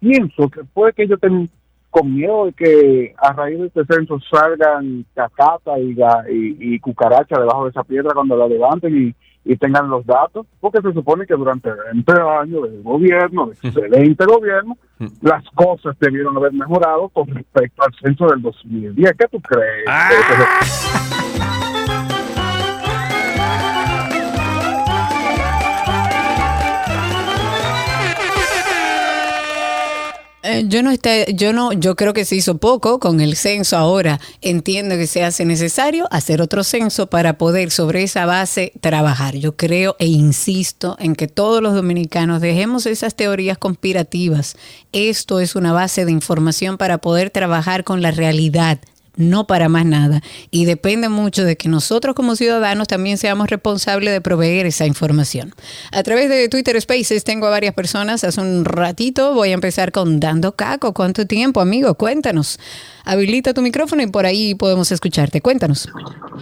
pienso 0.00 0.48
que 0.48 0.62
fue 0.72 0.92
que 0.92 1.06
yo 1.06 1.18
ten, 1.18 1.50
con 1.90 2.14
miedo 2.14 2.46
de 2.46 2.52
que 2.52 3.14
a 3.18 3.32
raíz 3.32 3.58
de 3.58 3.66
este 3.66 3.84
censo 3.84 4.18
salgan 4.30 5.04
cacata 5.14 5.78
y, 5.78 5.96
y, 6.30 6.74
y 6.74 6.78
cucaracha 6.80 7.38
debajo 7.38 7.64
de 7.64 7.70
esa 7.70 7.84
piedra 7.84 8.14
cuando 8.14 8.36
la 8.36 8.48
levanten 8.48 9.08
y, 9.08 9.14
y 9.44 9.56
tengan 9.56 9.88
los 9.88 10.06
datos, 10.06 10.46
porque 10.60 10.80
se 10.80 10.92
supone 10.92 11.26
que 11.26 11.34
durante 11.34 11.70
20 11.92 12.12
años 12.12 12.62
del 12.62 12.82
gobierno, 12.82 13.46
de 13.46 13.52
excelente 13.52 14.24
gobierno, 14.24 14.76
las 15.20 15.44
cosas 15.50 15.96
debieron 15.98 16.36
haber 16.36 16.52
mejorado 16.52 17.08
con 17.08 17.26
respecto 17.28 17.82
al 17.82 17.92
censo 18.00 18.26
del 18.28 18.42
2010. 18.42 19.16
¿Qué 19.18 19.26
tú 19.28 19.40
crees? 19.40 19.84
Eh, 30.44 30.64
yo 30.66 30.82
no 30.82 30.90
está, 30.90 31.24
yo 31.26 31.52
no, 31.52 31.72
yo 31.72 31.94
creo 31.94 32.12
que 32.12 32.24
se 32.24 32.34
hizo 32.34 32.58
poco 32.58 32.98
con 32.98 33.20
el 33.20 33.36
censo 33.36 33.76
ahora. 33.76 34.20
Entiendo 34.40 34.96
que 34.96 35.06
se 35.06 35.22
hace 35.22 35.44
necesario 35.44 36.08
hacer 36.10 36.42
otro 36.42 36.64
censo 36.64 37.06
para 37.06 37.38
poder 37.38 37.70
sobre 37.70 38.02
esa 38.02 38.26
base 38.26 38.72
trabajar. 38.80 39.36
Yo 39.36 39.56
creo 39.56 39.94
e 40.00 40.06
insisto 40.06 40.96
en 40.98 41.14
que 41.14 41.28
todos 41.28 41.62
los 41.62 41.74
dominicanos 41.74 42.40
dejemos 42.40 42.86
esas 42.86 43.14
teorías 43.14 43.56
conspirativas. 43.56 44.56
Esto 44.92 45.38
es 45.38 45.54
una 45.54 45.72
base 45.72 46.04
de 46.04 46.12
información 46.12 46.76
para 46.76 46.98
poder 46.98 47.30
trabajar 47.30 47.84
con 47.84 48.02
la 48.02 48.10
realidad 48.10 48.80
no 49.16 49.46
para 49.46 49.68
más 49.68 49.84
nada. 49.84 50.20
Y 50.50 50.64
depende 50.64 51.08
mucho 51.08 51.44
de 51.44 51.56
que 51.56 51.68
nosotros 51.68 52.14
como 52.14 52.36
ciudadanos 52.36 52.88
también 52.88 53.18
seamos 53.18 53.48
responsables 53.48 54.12
de 54.12 54.20
proveer 54.20 54.66
esa 54.66 54.86
información. 54.86 55.54
A 55.92 56.02
través 56.02 56.28
de 56.28 56.48
Twitter 56.48 56.80
Spaces 56.80 57.24
tengo 57.24 57.46
a 57.46 57.50
varias 57.50 57.74
personas. 57.74 58.24
Hace 58.24 58.40
un 58.40 58.64
ratito 58.64 59.34
voy 59.34 59.50
a 59.50 59.54
empezar 59.54 59.92
con 59.92 60.20
Dando 60.20 60.52
Caco. 60.52 60.92
¿Cuánto 60.94 61.26
tiempo, 61.26 61.60
amigo? 61.60 61.94
Cuéntanos. 61.94 62.58
Habilita 63.04 63.52
tu 63.52 63.62
micrófono 63.62 64.02
y 64.02 64.06
por 64.06 64.26
ahí 64.26 64.54
podemos 64.54 64.92
escucharte. 64.92 65.40
Cuéntanos. 65.40 65.88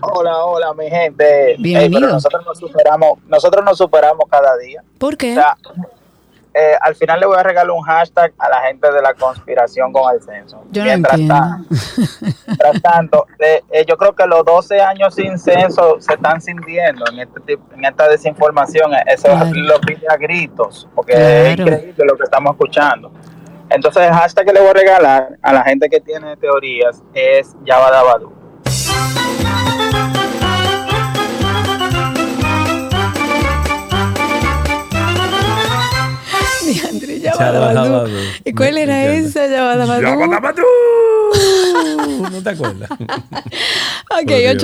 Hola, 0.03 0.45
hola, 0.45 0.75
mi 0.75 0.89
gente. 0.89 1.57
Bienvenido. 1.59 2.01
Pero 2.01 2.13
nosotros 2.13 2.45
nos 2.47 2.59
superamos, 2.59 3.19
nosotros 3.27 3.65
nos 3.65 3.79
superamos 3.79 4.25
cada 4.31 4.57
día. 4.59 4.83
¿Por 4.99 5.17
qué? 5.17 5.33
O 5.33 5.35
sea, 5.35 5.57
eh, 6.55 6.75
al 6.81 6.95
final 6.97 7.21
le 7.21 7.27
voy 7.27 7.37
a 7.39 7.43
regalar 7.43 7.71
un 7.71 7.83
hashtag 7.83 8.33
a 8.39 8.49
la 8.49 8.61
gente 8.63 8.91
de 8.93 9.01
la 9.01 9.15
conspiración 9.15 9.93
con 9.93 10.13
el 10.15 10.21
censo. 10.23 10.63
Yo 10.71 10.83
no 10.83 10.87
mientras, 10.89 11.19
mientras 12.47 12.83
tanto, 12.83 13.27
eh, 13.39 13.63
eh, 13.71 13.85
yo 13.89 13.97
creo 13.97 14.15
que 14.15 14.27
los 14.27 14.45
12 14.45 14.81
años 14.81 15.15
sin 15.15 15.39
censo 15.39 16.01
se 16.01 16.15
están 16.15 16.41
sintiendo 16.41 17.05
en, 17.13 17.21
este 17.21 17.41
tipo- 17.41 17.73
en 17.75 17.85
esta 17.85 18.09
desinformación. 18.09 18.91
Eso 19.07 19.29
lo 19.55 19.81
pide 19.81 20.07
a 20.09 20.17
gritos, 20.17 20.89
porque 20.95 21.13
es 21.13 21.55
Claro. 21.57 21.73
increíble 21.73 22.05
lo 22.11 22.17
que 22.17 22.25
estamos 22.25 22.53
escuchando. 22.53 23.13
Entonces, 23.69 24.03
el 24.09 24.13
hashtag 24.13 24.47
que 24.47 24.53
le 24.53 24.61
voy 24.61 24.71
a 24.71 24.73
regalar 24.73 25.29
a 25.43 25.53
la 25.53 25.63
gente 25.63 25.89
que 25.89 26.01
tiene 26.01 26.37
teorías 26.37 27.03
es 27.15 27.55
Yabadabadu. 27.65 28.33
Yabadabadú. 37.25 38.09
¿Y 38.45 38.53
cuál 38.53 38.79
era 38.79 39.07
esa 39.15 39.47
Yabadabadú? 39.47 40.03
Yabadabadú. 40.03 40.63
¿No 42.33 42.43
te 42.43 42.51
acuerdas? 42.51 42.91
Ok, 44.13 44.27
Por 44.27 44.39
Dios. 44.39 44.57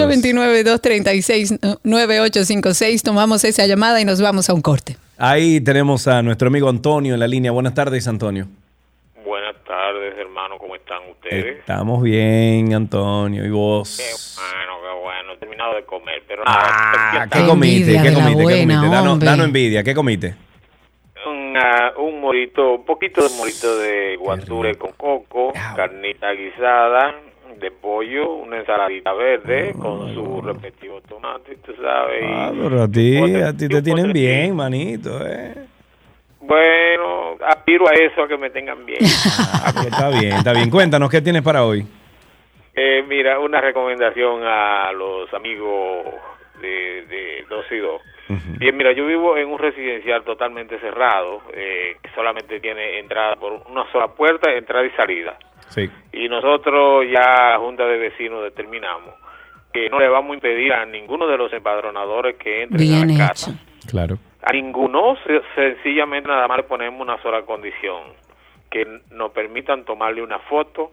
829-236-9856. 1.84 3.02
Tomamos 3.02 3.44
esa 3.44 3.64
llamada 3.66 4.00
y 4.00 4.04
nos 4.04 4.20
vamos 4.20 4.50
a 4.50 4.54
un 4.54 4.60
corte. 4.60 4.96
Ahí 5.18 5.60
tenemos 5.60 6.08
a 6.08 6.20
nuestro 6.22 6.48
amigo 6.48 6.68
Antonio 6.68 7.14
en 7.14 7.20
la 7.20 7.28
línea. 7.28 7.52
Buenas 7.52 7.72
tardes, 7.74 8.08
Antonio. 8.08 8.48
Buenas 9.24 9.54
tardes, 9.64 10.14
hermano, 10.18 10.56
¿cómo 10.58 10.74
están 10.74 10.98
ustedes? 11.12 11.58
Estamos 11.60 12.02
bien, 12.02 12.74
Antonio. 12.74 13.44
¿Y 13.46 13.50
vos? 13.50 14.00
Bueno, 14.36 14.72
qué 14.82 14.90
bueno, 15.02 15.32
he 15.34 15.36
terminado 15.38 15.74
de 15.76 15.84
comer, 15.84 16.22
pero 16.26 16.42
Ah, 16.44 17.12
nada, 17.14 17.28
¿Qué 17.28 17.46
comiste? 17.46 17.92
¿Qué 17.92 18.12
comiste? 18.12 18.44
¿Qué 18.46 18.62
comiste? 18.66 18.88
Danos, 18.88 19.20
danos 19.20 19.46
envidia. 19.46 19.84
¿Qué 19.84 19.94
comiste? 19.94 20.34
Un, 21.56 22.04
un 22.04 22.20
morito, 22.20 22.74
un 22.74 22.84
poquito 22.84 23.26
de 23.26 23.34
morito 23.36 23.78
de 23.78 24.16
guature 24.16 24.74
con 24.76 24.92
coco, 24.92 25.52
carnita 25.74 26.32
guisada 26.32 27.14
de 27.58 27.70
pollo, 27.70 28.34
una 28.34 28.58
ensaladita 28.58 29.12
verde 29.12 29.72
con 29.80 30.12
su 30.12 30.42
respectivo 30.42 31.00
tomate, 31.02 31.56
tú 31.64 31.74
sabes. 31.80 32.22
Ah, 32.24 32.52
pero 32.52 32.82
a 32.82 32.88
ti, 32.88 33.18
a 33.40 33.56
ti 33.56 33.68
te 33.68 33.82
tienen 33.82 34.12
bien, 34.12 34.54
manito, 34.54 35.26
eh. 35.26 35.54
Bueno, 36.40 37.36
aspiro 37.44 37.88
a 37.88 37.92
eso, 37.92 38.22
a 38.22 38.28
que 38.28 38.36
me 38.36 38.50
tengan 38.50 38.84
bien. 38.84 39.00
Ah, 39.64 39.72
pues 39.72 39.86
está 39.86 40.10
bien, 40.10 40.32
está 40.32 40.52
bien. 40.52 40.70
Cuéntanos, 40.70 41.10
¿qué 41.10 41.20
tienes 41.20 41.42
para 41.42 41.64
hoy? 41.64 41.84
Eh, 42.74 43.02
mira, 43.08 43.40
una 43.40 43.60
recomendación 43.60 44.42
a 44.44 44.92
los 44.92 45.32
amigos 45.34 46.06
de, 46.60 47.04
de 47.06 47.44
2 47.48 47.64
y 47.72 47.76
2. 47.78 48.00
Bien, 48.58 48.76
mira, 48.76 48.92
yo 48.92 49.06
vivo 49.06 49.36
en 49.36 49.48
un 49.48 49.58
residencial 49.58 50.24
totalmente 50.24 50.78
cerrado, 50.80 51.42
eh, 51.52 51.96
que 52.02 52.10
solamente 52.14 52.58
tiene 52.60 52.98
entrada 52.98 53.36
por 53.36 53.52
una 53.70 53.90
sola 53.92 54.08
puerta, 54.08 54.52
entrada 54.52 54.84
y 54.84 54.90
salida. 54.90 55.38
Sí. 55.68 55.88
Y 56.12 56.28
nosotros 56.28 57.04
ya, 57.10 57.56
Junta 57.58 57.84
de 57.86 57.98
Vecinos, 57.98 58.42
determinamos 58.42 59.14
que 59.72 59.90
no 59.90 59.98
le 59.98 60.08
vamos 60.08 60.30
a 60.30 60.34
impedir 60.34 60.72
a 60.72 60.86
ninguno 60.86 61.26
de 61.26 61.36
los 61.36 61.52
empadronadores 61.52 62.36
que 62.36 62.62
entren 62.62 62.80
Bien 62.80 63.02
a 63.02 63.06
la 63.06 63.12
hecho. 63.12 63.26
casa. 63.28 63.52
Claro. 63.90 64.16
A 64.42 64.52
ninguno, 64.52 65.16
se- 65.26 65.42
sencillamente 65.54 66.28
nada 66.28 66.48
más 66.48 66.56
le 66.58 66.62
ponemos 66.64 67.00
una 67.00 67.20
sola 67.22 67.42
condición, 67.42 68.02
que 68.70 68.86
nos 69.10 69.32
permitan 69.32 69.84
tomarle 69.84 70.22
una 70.22 70.38
foto 70.40 70.92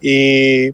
y 0.00 0.72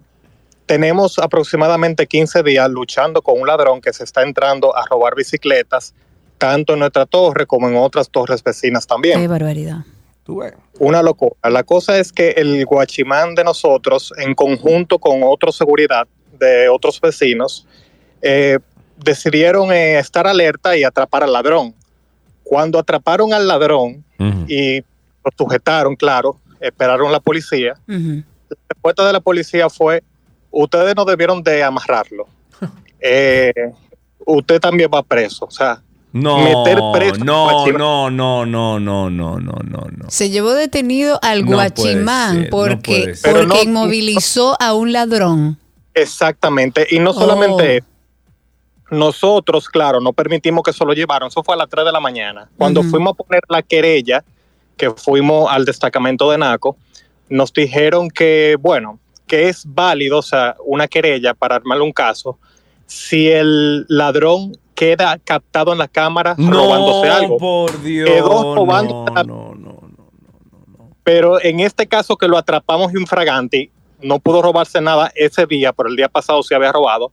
tenemos 0.67 1.19
aproximadamente 1.19 2.07
15 2.07 2.43
días 2.43 2.71
luchando 2.71 3.23
con 3.23 3.41
un 3.41 3.47
ladrón 3.47 3.81
que 3.81 3.93
se 3.93 4.05
está 4.05 4.23
entrando 4.23 4.77
a 4.77 4.87
robar 4.87 5.15
bicicletas, 5.15 5.95
tanto 6.39 6.75
en 6.75 6.81
nuestra 6.81 7.07
torre 7.07 7.47
como 7.47 7.69
en 7.69 7.77
otras 7.77 8.11
torres 8.11 8.43
vecinas 8.43 8.87
también. 8.87 9.21
Qué 9.21 9.29
barbaridad. 9.29 9.85
Una 10.79 11.03
locura. 11.03 11.35
La 11.51 11.65
cosa 11.65 11.99
es 11.99 12.13
que 12.13 12.31
el 12.31 12.65
guachimán 12.65 13.35
de 13.35 13.45
nosotros, 13.45 14.13
en 14.19 14.35
conjunto 14.35 14.99
con 14.99 15.23
otro 15.25 15.51
seguridad 15.53 16.07
de 16.39 16.69
otros 16.69 17.01
vecinos, 17.01 17.67
eh, 18.21 18.59
decidieron 18.97 19.73
eh, 19.73 19.99
estar 19.99 20.27
alerta 20.27 20.77
y 20.77 20.85
atrapar 20.85 21.25
al 21.25 21.33
ladrón. 21.33 21.75
Cuando 22.45 22.79
atraparon 22.79 23.33
al 23.33 23.49
ladrón 23.49 24.05
y 24.47 24.81
lo 24.81 25.31
sujetaron, 25.37 25.97
claro, 25.97 26.39
esperaron 26.61 27.11
la 27.11 27.19
policía, 27.19 27.75
la 27.89 28.57
respuesta 28.69 29.05
de 29.07 29.13
la 29.13 29.21
policía 29.21 29.69
fue, 29.69 30.05
ustedes 30.53 30.95
no 30.95 31.05
debieron 31.05 31.43
de 31.43 31.63
amarrarlo. 31.63 32.27
Eh, 33.05 33.53
usted 34.25 34.61
también 34.61 34.89
va 34.95 35.03
preso. 35.03 35.47
O 35.47 35.51
sea, 35.51 35.83
No, 36.13 36.39
meter 36.39 36.79
preso 36.93 37.25
no, 37.25 37.67
no, 37.67 38.11
no, 38.13 38.47
no, 38.47 38.79
no, 38.79 39.11
no, 39.11 39.11
no, 39.11 39.41
no, 39.41 39.87
no. 39.91 40.05
Se 40.09 40.31
llevó 40.31 40.53
detenido 40.53 41.19
al 41.21 41.45
guachimán 41.45 42.35
ser, 42.35 42.45
no 42.45 42.51
porque, 42.51 43.01
porque 43.07 43.19
Pero 43.25 43.63
inmovilizó 43.65 44.57
a 44.61 44.75
un 44.75 44.93
ladrón. 44.93 45.59
Exactamente. 45.95 46.87
Y 46.93 47.01
no 47.01 47.11
Oh. 47.11 47.15
solamente 47.15 47.79
eso. 47.79 47.87
Nosotros, 48.93 49.69
claro, 49.69 50.01
no 50.01 50.13
permitimos 50.13 50.63
que 50.63 50.73
se 50.73 50.85
lo 50.85 50.93
llevaron. 50.93 51.29
Eso 51.29 51.43
fue 51.43 51.55
a 51.55 51.59
las 51.59 51.69
3 51.69 51.85
de 51.87 51.93
la 51.93 52.01
mañana. 52.01 52.49
Cuando 52.59 52.83
fuimos 52.83 53.15
a 53.15 53.15
poner 53.15 53.43
la 53.49 53.63
querella, 53.63 54.23
que 54.77 54.91
fuimos 54.91 55.51
al 55.51 55.65
destacamento 55.65 56.31
de 56.31 56.39
Naco, 56.39 56.77
nos 57.31 57.53
dijeron 57.53 58.11
que, 58.11 58.57
bueno, 58.61 58.99
que 59.33 59.49
es 59.49 59.65
válido, 59.65 60.19
o 60.19 60.23
sea, 60.23 60.57
una 60.63 60.87
querella 60.87 61.33
para 61.33 61.57
armarle 61.57 61.83
un 61.83 61.93
caso, 61.93 62.39
si 62.85 63.31
el 63.31 63.87
ladrón 63.89 64.59
queda 64.75 65.19
captado 65.25 65.73
en 65.73 65.79
la 65.79 65.89
cámara 65.89 66.35
robándose 66.37 67.09
algo. 67.09 67.39
por 67.39 67.83
Dios. 67.83 68.11
Quedó 68.11 68.55
robando 68.55 69.07
no, 69.27 69.55
no, 69.55 69.81
pero 71.03 71.43
en 71.43 71.61
este 71.61 71.87
caso 71.87 72.19
que 72.19 72.29
lo 72.29 72.37
atrapamos 72.37 72.93
infraganti, 72.93 73.71
no 74.03 74.19
pudo 74.19 74.43
robarse 74.43 74.83
nada 74.83 75.11
ese 75.15 75.47
día, 75.47 75.73
pero 75.73 75.89
el 75.89 75.97
día 75.97 76.11
pasado 76.11 76.43
se 76.43 76.55
había 76.55 76.71
robado. 76.71 77.11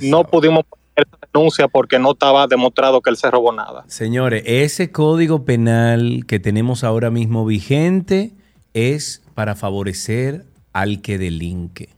no 0.00 0.24
pudimos 0.24 0.64
poner 0.64 1.06
esa 1.08 1.18
denuncia 1.30 1.68
porque 1.68 1.98
no 1.98 2.12
estaba 2.12 2.46
demostrado 2.46 3.02
que 3.02 3.10
él 3.10 3.18
se 3.18 3.30
robó 3.30 3.52
nada. 3.52 3.84
Señores, 3.86 4.44
ese 4.46 4.92
código 4.92 5.44
penal 5.44 6.24
que 6.26 6.40
tenemos 6.40 6.84
ahora 6.84 7.10
mismo 7.10 7.44
vigente 7.44 8.32
es 8.72 9.22
para 9.34 9.54
favorecer 9.56 10.48
al 10.72 11.02
que 11.02 11.18
delinque. 11.18 11.88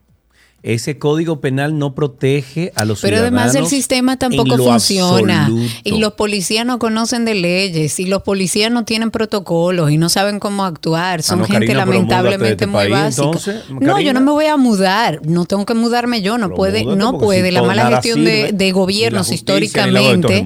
Ese 0.63 0.97
código 0.97 1.41
penal 1.41 1.77
no 1.77 1.93
protege 1.93 2.71
a 2.75 2.85
los 2.85 3.01
Pero 3.01 3.17
ciudadanos. 3.17 3.41
además 3.51 3.55
el 3.55 3.67
sistema 3.67 4.17
tampoco 4.17 4.57
funciona. 4.57 5.41
absoluto. 5.45 5.73
Y 5.83 5.99
los 5.99 6.13
policías 6.13 6.65
no 6.65 6.79
conocen 6.79 7.25
de 7.25 7.35
leyes. 7.35 7.99
Y 7.99 8.05
los 8.05 8.23
policías 8.23 8.71
no 8.71 8.85
tienen 8.85 9.11
protocolos 9.11 9.91
y 9.91 9.97
no 9.97 10.07
saben 10.07 10.39
cómo 10.39 10.63
actuar. 10.63 11.21
Son 11.21 11.39
Ah, 11.39 11.41
no, 11.41 11.47
gente 11.47 11.67
Karina, 11.67 11.85
pero 11.85 11.95
lamentablemente 11.97 12.65
muy 12.65 12.81
este 12.81 12.89
país, 12.91 13.03
básica. 13.03 13.25
entonces, 13.25 13.63
no, 13.81 13.99
yo 13.99 14.13
no 14.13 14.21
me 14.21 14.31
voy 14.31 14.45
a 14.45 14.55
mudar. 14.55 15.19
No 15.25 15.43
tengo 15.45 15.65
que 15.65 15.73
mudarme 15.73 16.21
yo. 16.21 16.37
No 16.37 16.47
Pero 16.47 16.55
puede, 16.55 16.83
múdate, 16.85 16.97
no 16.97 17.17
puede. 17.17 17.49
si 17.49 17.53
La 17.55 17.63
mala 17.63 17.89
gestión 17.89 18.23
de, 18.23 18.47
sirve, 18.47 18.71
gobiernos 18.71 19.27
justicia, 19.27 19.35
históricamente 19.35 20.45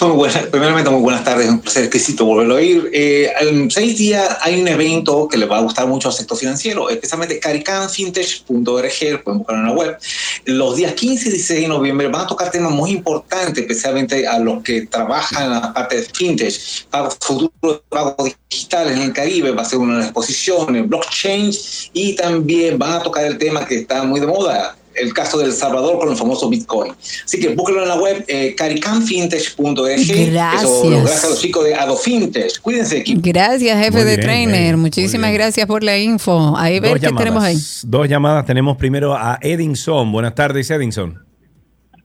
Buenas, 0.00 0.46
primeramente 0.46 0.90
muy 0.90 1.02
buenas 1.02 1.22
tardes, 1.22 1.48
un 1.48 1.60
placer 1.60 1.84
exquisito 1.84 2.24
volverlo 2.24 2.54
a 2.54 2.56
oír. 2.56 2.90
Eh, 2.92 3.32
en 3.40 3.70
seis 3.70 3.96
días 3.96 4.36
hay 4.40 4.60
un 4.60 4.66
evento 4.66 5.28
que 5.28 5.38
le 5.38 5.46
va 5.46 5.58
a 5.58 5.60
gustar 5.60 5.86
mucho 5.86 6.08
al 6.08 6.14
sector 6.14 6.36
financiero, 6.36 6.90
especialmente 6.90 7.38
caricanfintech.org, 7.38 9.22
pueden 9.22 9.38
buscarlo 9.38 9.62
en 9.62 9.68
la 9.68 9.72
web. 9.72 9.98
Los 10.46 10.76
días 10.76 10.94
15 10.94 11.28
y 11.28 11.32
16 11.32 11.60
de 11.60 11.68
noviembre 11.68 12.08
van 12.08 12.22
a 12.22 12.26
tocar 12.26 12.50
temas 12.50 12.72
muy 12.72 12.90
importantes, 12.90 13.56
especialmente 13.56 14.26
a 14.26 14.40
los 14.40 14.64
que 14.64 14.86
trabajan 14.86 15.44
en 15.44 15.50
la 15.52 15.72
parte 15.72 15.96
de 15.96 16.02
fintech, 16.02 16.54
pagos 16.90 17.16
futuros, 17.20 17.82
pagos 17.88 18.32
digitales 18.50 18.96
en 18.96 19.02
el 19.02 19.12
Caribe, 19.12 19.52
va 19.52 19.62
a 19.62 19.64
ser 19.64 19.78
una 19.78 19.92
de 19.92 19.98
las 20.00 20.06
exposiciones, 20.08 20.88
blockchain, 20.88 21.52
y 21.92 22.16
también 22.16 22.80
van 22.80 22.94
a 22.94 23.02
tocar 23.04 23.24
el 23.24 23.38
tema 23.38 23.64
que 23.64 23.76
está 23.76 24.02
muy 24.02 24.18
de 24.18 24.26
moda, 24.26 24.76
el 24.94 25.12
caso 25.14 25.38
de 25.38 25.46
El 25.46 25.52
Salvador 25.52 25.98
con 25.98 26.08
el 26.10 26.16
famoso 26.16 26.48
Bitcoin. 26.48 26.92
Así 27.24 27.40
que 27.40 27.54
búsquenlo 27.54 27.82
en 27.82 27.88
la 27.88 27.96
web, 28.00 28.24
eh, 28.28 28.54
caricanfintech.org. 28.56 29.88
Eso, 29.90 30.30
Gracias. 30.32 30.82
gracias 30.90 31.24
a 31.24 31.28
los 31.28 31.40
chicos 31.40 31.64
de 31.64 31.74
Adofintech. 31.74 32.60
Cuídense, 32.60 32.98
equipo. 32.98 33.20
Gracias, 33.24 33.78
jefe 33.78 33.90
Muy 33.92 34.02
de 34.02 34.16
bien, 34.16 34.20
trainer. 34.20 34.60
bien, 34.60 34.78
Muchísimas 34.78 35.32
gracias 35.32 35.66
por 35.66 35.82
la 35.82 35.98
info. 35.98 36.54
Ahí 36.56 36.80
ver 36.80 37.00
qué 37.00 37.10
tenemos 37.12 37.42
ahí. 37.42 37.56
Dos 37.84 38.08
llamadas. 38.08 38.44
Tenemos 38.46 38.76
primero 38.76 39.14
a 39.14 39.38
Edinson. 39.40 40.10
Buenas 40.12 40.34
tardes, 40.34 40.70
Edinson. 40.70 41.24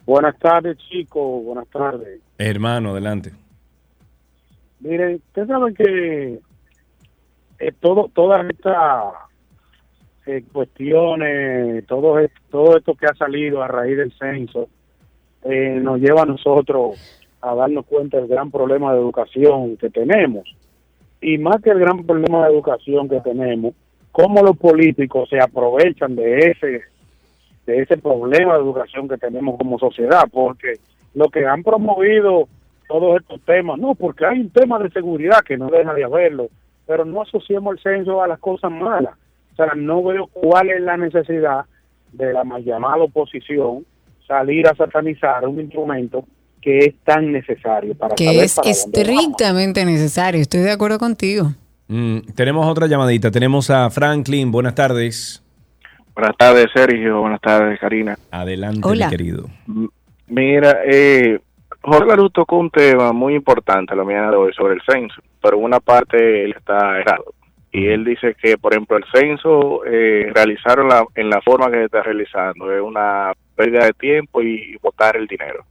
Buenas 0.05 0.38
tardes, 0.39 0.77
chicos. 0.89 1.43
Buenas 1.43 1.68
tardes. 1.68 2.19
Hermano, 2.38 2.91
adelante. 2.91 3.34
Miren, 4.80 5.15
ustedes 5.15 5.47
saben 5.47 5.73
que 5.73 6.39
eh, 7.59 7.72
todo, 7.80 8.09
todas 8.14 8.47
estas 8.49 8.76
eh, 10.27 10.43
cuestiones, 10.51 11.85
todo, 11.87 12.17
todo 12.51 12.77
esto 12.77 12.95
que 12.95 13.05
ha 13.05 13.15
salido 13.15 13.63
a 13.63 13.67
raíz 13.67 13.97
del 13.97 14.11
censo, 14.11 14.67
eh, 15.43 15.79
nos 15.81 15.99
lleva 15.99 16.23
a 16.23 16.25
nosotros 16.25 16.99
a 17.41 17.55
darnos 17.55 17.85
cuenta 17.85 18.17
del 18.17 18.27
gran 18.27 18.51
problema 18.51 18.93
de 18.93 18.99
educación 18.99 19.77
que 19.77 19.89
tenemos. 19.89 20.43
Y 21.21 21.37
más 21.37 21.61
que 21.61 21.69
el 21.69 21.79
gran 21.79 22.03
problema 22.03 22.45
de 22.45 22.53
educación 22.53 23.07
que 23.07 23.21
tenemos, 23.21 23.73
cómo 24.11 24.43
los 24.43 24.57
políticos 24.57 25.29
se 25.29 25.39
aprovechan 25.39 26.15
de 26.15 26.51
ese 26.51 26.81
de 27.65 27.81
ese 27.81 27.97
problema 27.97 28.53
de 28.55 28.61
educación 28.61 29.09
que 29.09 29.17
tenemos 29.17 29.57
como 29.57 29.77
sociedad, 29.77 30.23
porque 30.31 30.75
lo 31.13 31.29
que 31.29 31.45
han 31.45 31.63
promovido 31.63 32.47
todos 32.87 33.19
estos 33.19 33.41
temas, 33.41 33.77
no, 33.77 33.93
porque 33.93 34.25
hay 34.25 34.39
un 34.39 34.49
tema 34.49 34.79
de 34.79 34.89
seguridad 34.89 35.41
que 35.45 35.57
no 35.57 35.69
deja 35.69 35.93
de 35.93 36.05
haberlo, 36.05 36.47
pero 36.85 37.03
no 37.03 37.21
asociemos 37.21 37.75
el 37.75 37.83
censo 37.83 38.21
a 38.21 38.27
las 38.27 38.39
cosas 38.39 38.71
malas. 38.71 39.15
O 39.57 39.63
sea, 39.65 39.73
no 39.75 40.03
veo 40.03 40.27
cuál 40.27 40.69
es 40.69 40.81
la 40.81 40.97
necesidad 40.97 41.65
de 42.11 42.31
la 42.31 42.43
mal 42.43 42.63
llamada 42.63 42.97
oposición 43.03 43.85
salir 44.27 44.67
a 44.67 44.75
satanizar 44.75 45.47
un 45.47 45.59
instrumento 45.59 46.25
que 46.61 46.79
es 46.79 46.95
tan 47.03 47.31
necesario 47.31 47.95
para 47.95 48.13
Que 48.15 48.25
saber 48.25 48.43
es 48.43 48.55
para 48.55 48.67
dónde 48.69 48.77
vamos. 49.03 49.23
estrictamente 49.23 49.85
necesario. 49.85 50.41
Estoy 50.41 50.59
de 50.61 50.71
acuerdo 50.71 50.99
contigo. 50.99 51.47
Mm, 51.88 52.19
tenemos 52.35 52.67
otra 52.67 52.88
llamadita. 52.88 53.31
Tenemos 53.31 53.69
a 53.69 53.89
Franklin. 53.89 54.51
Buenas 54.51 54.75
tardes. 54.75 55.41
Buenas 56.13 56.35
tardes, 56.38 56.67
Sergio. 56.73 57.21
Buenas 57.21 57.39
tardes, 57.41 57.79
Karina. 57.79 58.17
Adelante, 58.31 58.81
Hola. 58.84 59.05
mi 59.05 59.11
querido. 59.11 59.45
Mira, 60.27 60.79
eh, 60.85 61.39
Jorge 61.81 62.07
Larus 62.07 62.34
tocó 62.34 62.57
un 62.57 62.69
tema 62.69 63.13
muy 63.13 63.34
importante 63.35 63.95
la 63.95 64.03
mañana 64.03 64.31
de 64.31 64.35
hoy 64.38 64.51
sobre 64.53 64.73
el 64.73 64.81
censo, 64.81 65.21
pero 65.41 65.57
en 65.57 65.63
una 65.63 65.79
parte 65.79 66.43
él 66.43 66.53
está 66.57 66.99
errado. 66.99 67.23
Y 67.77 67.87
él 67.89 68.03
dice 68.03 68.35
que, 68.41 68.57
por 68.57 68.73
ejemplo, 68.73 68.97
el 68.97 69.05
censo 69.13 69.85
eh, 69.85 70.31
realizarlo 70.33 70.81
en 70.81 70.89
la, 70.89 71.05
en 71.13 71.29
la 71.29 71.41
forma 71.41 71.69
que 71.69 71.77
se 71.77 71.85
está 71.85 72.01
realizando 72.01 72.73
es 72.73 72.81
una 72.81 73.33
pérdida 73.55 73.85
de 73.85 73.93
tiempo 73.93 74.41
y, 74.41 74.75
botar 74.81 75.15
el 75.15 75.27
dinero. 75.27 75.63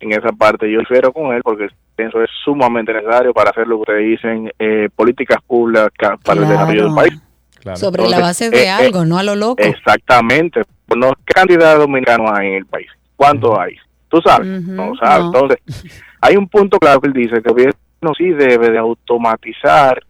En 0.00 0.10
esa 0.10 0.32
parte 0.32 0.68
yo 0.68 0.80
difiero 0.80 1.12
con 1.12 1.32
él 1.32 1.42
porque 1.44 1.64
el 1.64 1.72
censo 1.96 2.24
es 2.24 2.30
sumamente 2.44 2.92
necesario 2.92 3.32
para 3.32 3.50
hacer 3.50 3.68
lo 3.68 3.76
que 3.76 3.82
ustedes 3.82 4.04
dicen, 4.08 4.50
eh, 4.58 4.88
políticas 4.96 5.40
públicas 5.46 6.18
para 6.24 6.40
el 6.40 6.48
desarrollo 6.48 6.84
del 6.86 6.94
país. 6.94 7.22
Sobre 7.78 8.08
la 8.08 8.18
base 8.18 8.50
de 8.50 8.64
eh, 8.64 8.70
algo, 8.70 9.04
no 9.04 9.16
a 9.16 9.22
lo 9.22 9.36
loco. 9.36 9.62
Exactamente. 9.62 10.62
No, 10.96 11.12
¿Qué 11.24 11.34
cantidad 11.34 11.74
de 11.74 11.78
dominicanos 11.78 12.32
hay 12.34 12.48
en 12.48 12.54
el 12.54 12.66
país? 12.66 12.88
¿Cuántos 13.14 13.56
hay? 13.56 13.76
Tú 14.08 14.20
sabes, 14.22 14.62
no 14.62 14.96
sabes. 14.96 15.24
no. 15.24 15.26
Entonces, 15.26 16.02
hay 16.20 16.36
un 16.36 16.48
punto 16.48 16.78
claro 16.78 17.00
que 17.00 17.06
él 17.06 17.12
dice 17.12 17.42
que 17.42 17.48
el 17.48 17.54
gobierno 17.54 18.14
sí 18.16 18.30
debe 18.30 18.70
de 18.70 18.78
automatizar 18.78 20.02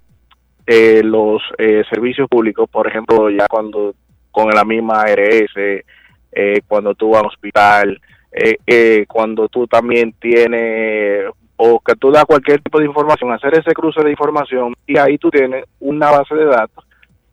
eh, 0.70 1.01
los 1.03 1.40
eh, 1.57 1.82
servicios 1.90 2.28
públicos, 2.28 2.69
por 2.70 2.86
ejemplo, 2.86 3.31
ya 3.31 3.47
cuando 3.49 3.95
con 4.31 4.51
la 4.51 4.65
misma 4.65 5.01
ARS, 5.01 5.51
eh, 5.57 6.61
cuando 6.69 6.95
tú 6.95 7.11
vas 7.11 7.23
al 7.23 7.28
hospital, 7.28 8.01
eh, 8.31 8.57
eh, 8.66 9.07
cuando 9.09 9.49
tú 9.49 9.66
también 9.66 10.12
tienes 10.20 11.24
o 11.57 11.81
que 11.81 11.95
tú 11.97 12.11
das 12.12 12.24
cualquier 12.27 12.61
tipo 12.61 12.78
de 12.78 12.85
información, 12.85 13.32
hacer 13.32 13.55
ese 13.59 13.73
cruce 13.73 14.03
de 14.05 14.11
información 14.11 14.74
y 14.86 14.99
ahí 14.99 15.16
tú 15.19 15.31
tienes 15.31 15.65
una 15.81 16.11
base 16.11 16.35
de 16.35 16.45
datos 16.45 16.85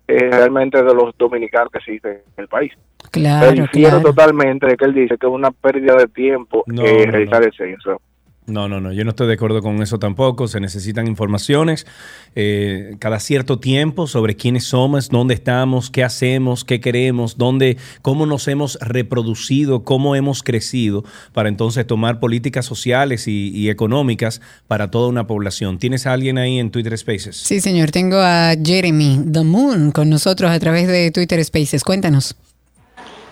eh, 0.07 0.29
realmente 0.31 0.81
de 0.81 0.93
los 0.95 1.15
dominicanos 1.17 1.69
que 1.71 1.79
existen 1.79 2.11
en 2.37 2.41
el 2.43 2.47
país. 2.47 2.71
Claro, 3.11 3.47
Pero 3.51 3.67
claro. 3.67 4.01
totalmente 4.01 4.65
de 4.65 4.77
que 4.77 4.85
él 4.85 4.93
dice 4.93 5.17
que 5.17 5.27
es 5.27 5.31
una 5.31 5.51
pérdida 5.51 5.95
de 5.95 6.07
tiempo 6.07 6.63
No, 6.67 6.83
eh, 6.83 7.05
no, 7.05 7.11
realizar 7.11 7.41
no. 7.41 7.45
el 7.47 7.53
censo. 7.53 8.01
No, 8.47 8.69
no, 8.69 8.79
no, 8.79 8.93
yo 8.93 9.03
no 9.03 9.09
estoy 9.09 9.25
de 9.25 9.33
acuerdo 9.33 9.63
con 9.63 9.81
eso 9.81 9.97
tampoco. 9.97 10.47
Se 10.47 10.59
necesitan 10.59 11.07
informaciones 11.07 11.87
eh, 12.35 12.95
cada 12.99 13.19
cierto 13.19 13.57
tiempo 13.57 14.05
sobre 14.05 14.35
quiénes 14.35 14.65
somos, 14.65 15.09
dónde 15.09 15.33
estamos, 15.33 15.89
qué 15.89 16.03
hacemos, 16.03 16.63
qué 16.63 16.79
queremos, 16.79 17.39
dónde, 17.39 17.77
cómo 18.03 18.27
nos 18.27 18.47
hemos 18.47 18.77
reproducido, 18.81 19.83
cómo 19.83 20.15
hemos 20.15 20.43
crecido, 20.43 21.03
para 21.33 21.49
entonces 21.49 21.87
tomar 21.87 22.19
políticas 22.19 22.65
sociales 22.65 23.27
y, 23.27 23.49
y 23.49 23.69
económicas 23.71 24.41
para 24.67 24.91
toda 24.91 25.07
una 25.07 25.25
población. 25.25 25.79
¿Tienes 25.79 26.05
a 26.05 26.13
alguien 26.13 26.37
ahí 26.37 26.59
en 26.59 26.69
Twitter 26.69 26.95
Spaces? 26.95 27.35
Sí, 27.37 27.59
señor. 27.59 27.89
Tengo 27.89 28.17
a 28.17 28.53
Jeremy 28.63 29.21
The 29.31 29.43
Moon 29.43 29.89
con 29.91 30.11
nosotros 30.11 30.51
a 30.51 30.59
través 30.59 30.87
de 30.87 31.09
Twitter 31.09 31.43
Spaces. 31.43 31.83
Cuéntanos. 31.83 32.35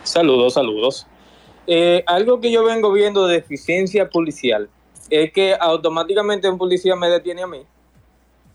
Saludos, 0.01 0.55
saludos. 0.55 1.05
Eh, 1.67 2.03
algo 2.07 2.41
que 2.41 2.51
yo 2.51 2.63
vengo 2.63 2.91
viendo 2.91 3.27
de 3.27 3.37
eficiencia 3.37 4.09
policial 4.09 4.69
es 5.21 5.31
que 5.31 5.55
automáticamente 5.59 6.49
un 6.49 6.57
policía 6.57 6.95
me 6.95 7.07
detiene 7.09 7.43
a 7.43 7.47
mí 7.47 7.59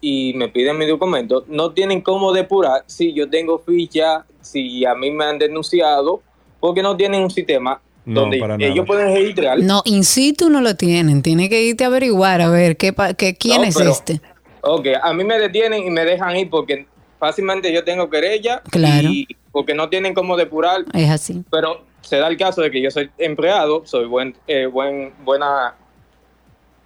y 0.01 0.33
me 0.35 0.49
piden 0.49 0.79
mi 0.79 0.87
documento. 0.87 1.45
No 1.49 1.73
tienen 1.73 2.01
cómo 2.01 2.33
depurar 2.33 2.85
si 2.87 3.13
yo 3.13 3.29
tengo 3.29 3.59
ficha, 3.59 4.25
si 4.41 4.85
a 4.85 4.95
mí 4.95 5.11
me 5.11 5.25
han 5.25 5.39
denunciado, 5.39 6.21
porque 6.61 6.83
no 6.83 6.97
tienen 6.97 7.23
un 7.23 7.31
sistema 7.31 7.81
No, 8.05 8.23
donde 8.23 8.39
ellos 8.61 8.87
pueden 8.87 9.15
registrar. 9.15 9.59
No, 9.61 9.83
in 9.85 10.03
situ 10.05 10.51
no 10.51 10.61
lo 10.61 10.75
tienen. 10.77 11.23
Tiene 11.23 11.49
que 11.49 11.63
irte 11.63 11.85
a 11.85 11.89
averiguar 11.89 12.41
a 12.41 12.49
ver 12.51 12.77
qué, 12.77 12.93
pa- 12.93 13.15
qué- 13.15 13.37
quién 13.37 13.63
No, 13.63 13.69
es 13.69 13.77
pero- 13.77 13.91
este. 13.91 14.21
Ok, 14.63 14.87
a 15.03 15.13
mí 15.15 15.23
me 15.25 15.39
detienen 15.39 15.87
y 15.87 15.91
me 15.91 16.05
dejan 16.05 16.37
ir 16.37 16.51
porque 16.51 16.87
fácilmente 17.21 17.73
yo 17.73 17.85
tengo 17.85 18.11
querella 18.11 18.63
Claro. 18.71 19.09
y 19.09 19.27
porque 19.53 19.75
no 19.75 19.89
tienen 19.89 20.15
cómo 20.15 20.37
depurar 20.37 20.85
Es 20.93 21.09
así. 21.11 21.43
pero 21.51 21.83
se 22.01 22.17
da 22.17 22.29
el 22.29 22.37
caso 22.37 22.63
de 22.63 22.71
que 22.71 22.81
yo 22.83 22.91
soy 22.91 23.11
empleado, 23.19 23.83
soy 23.85 24.07
buen, 24.07 24.35
eh, 24.47 24.67
buen, 24.67 25.13
buena, 25.25 25.75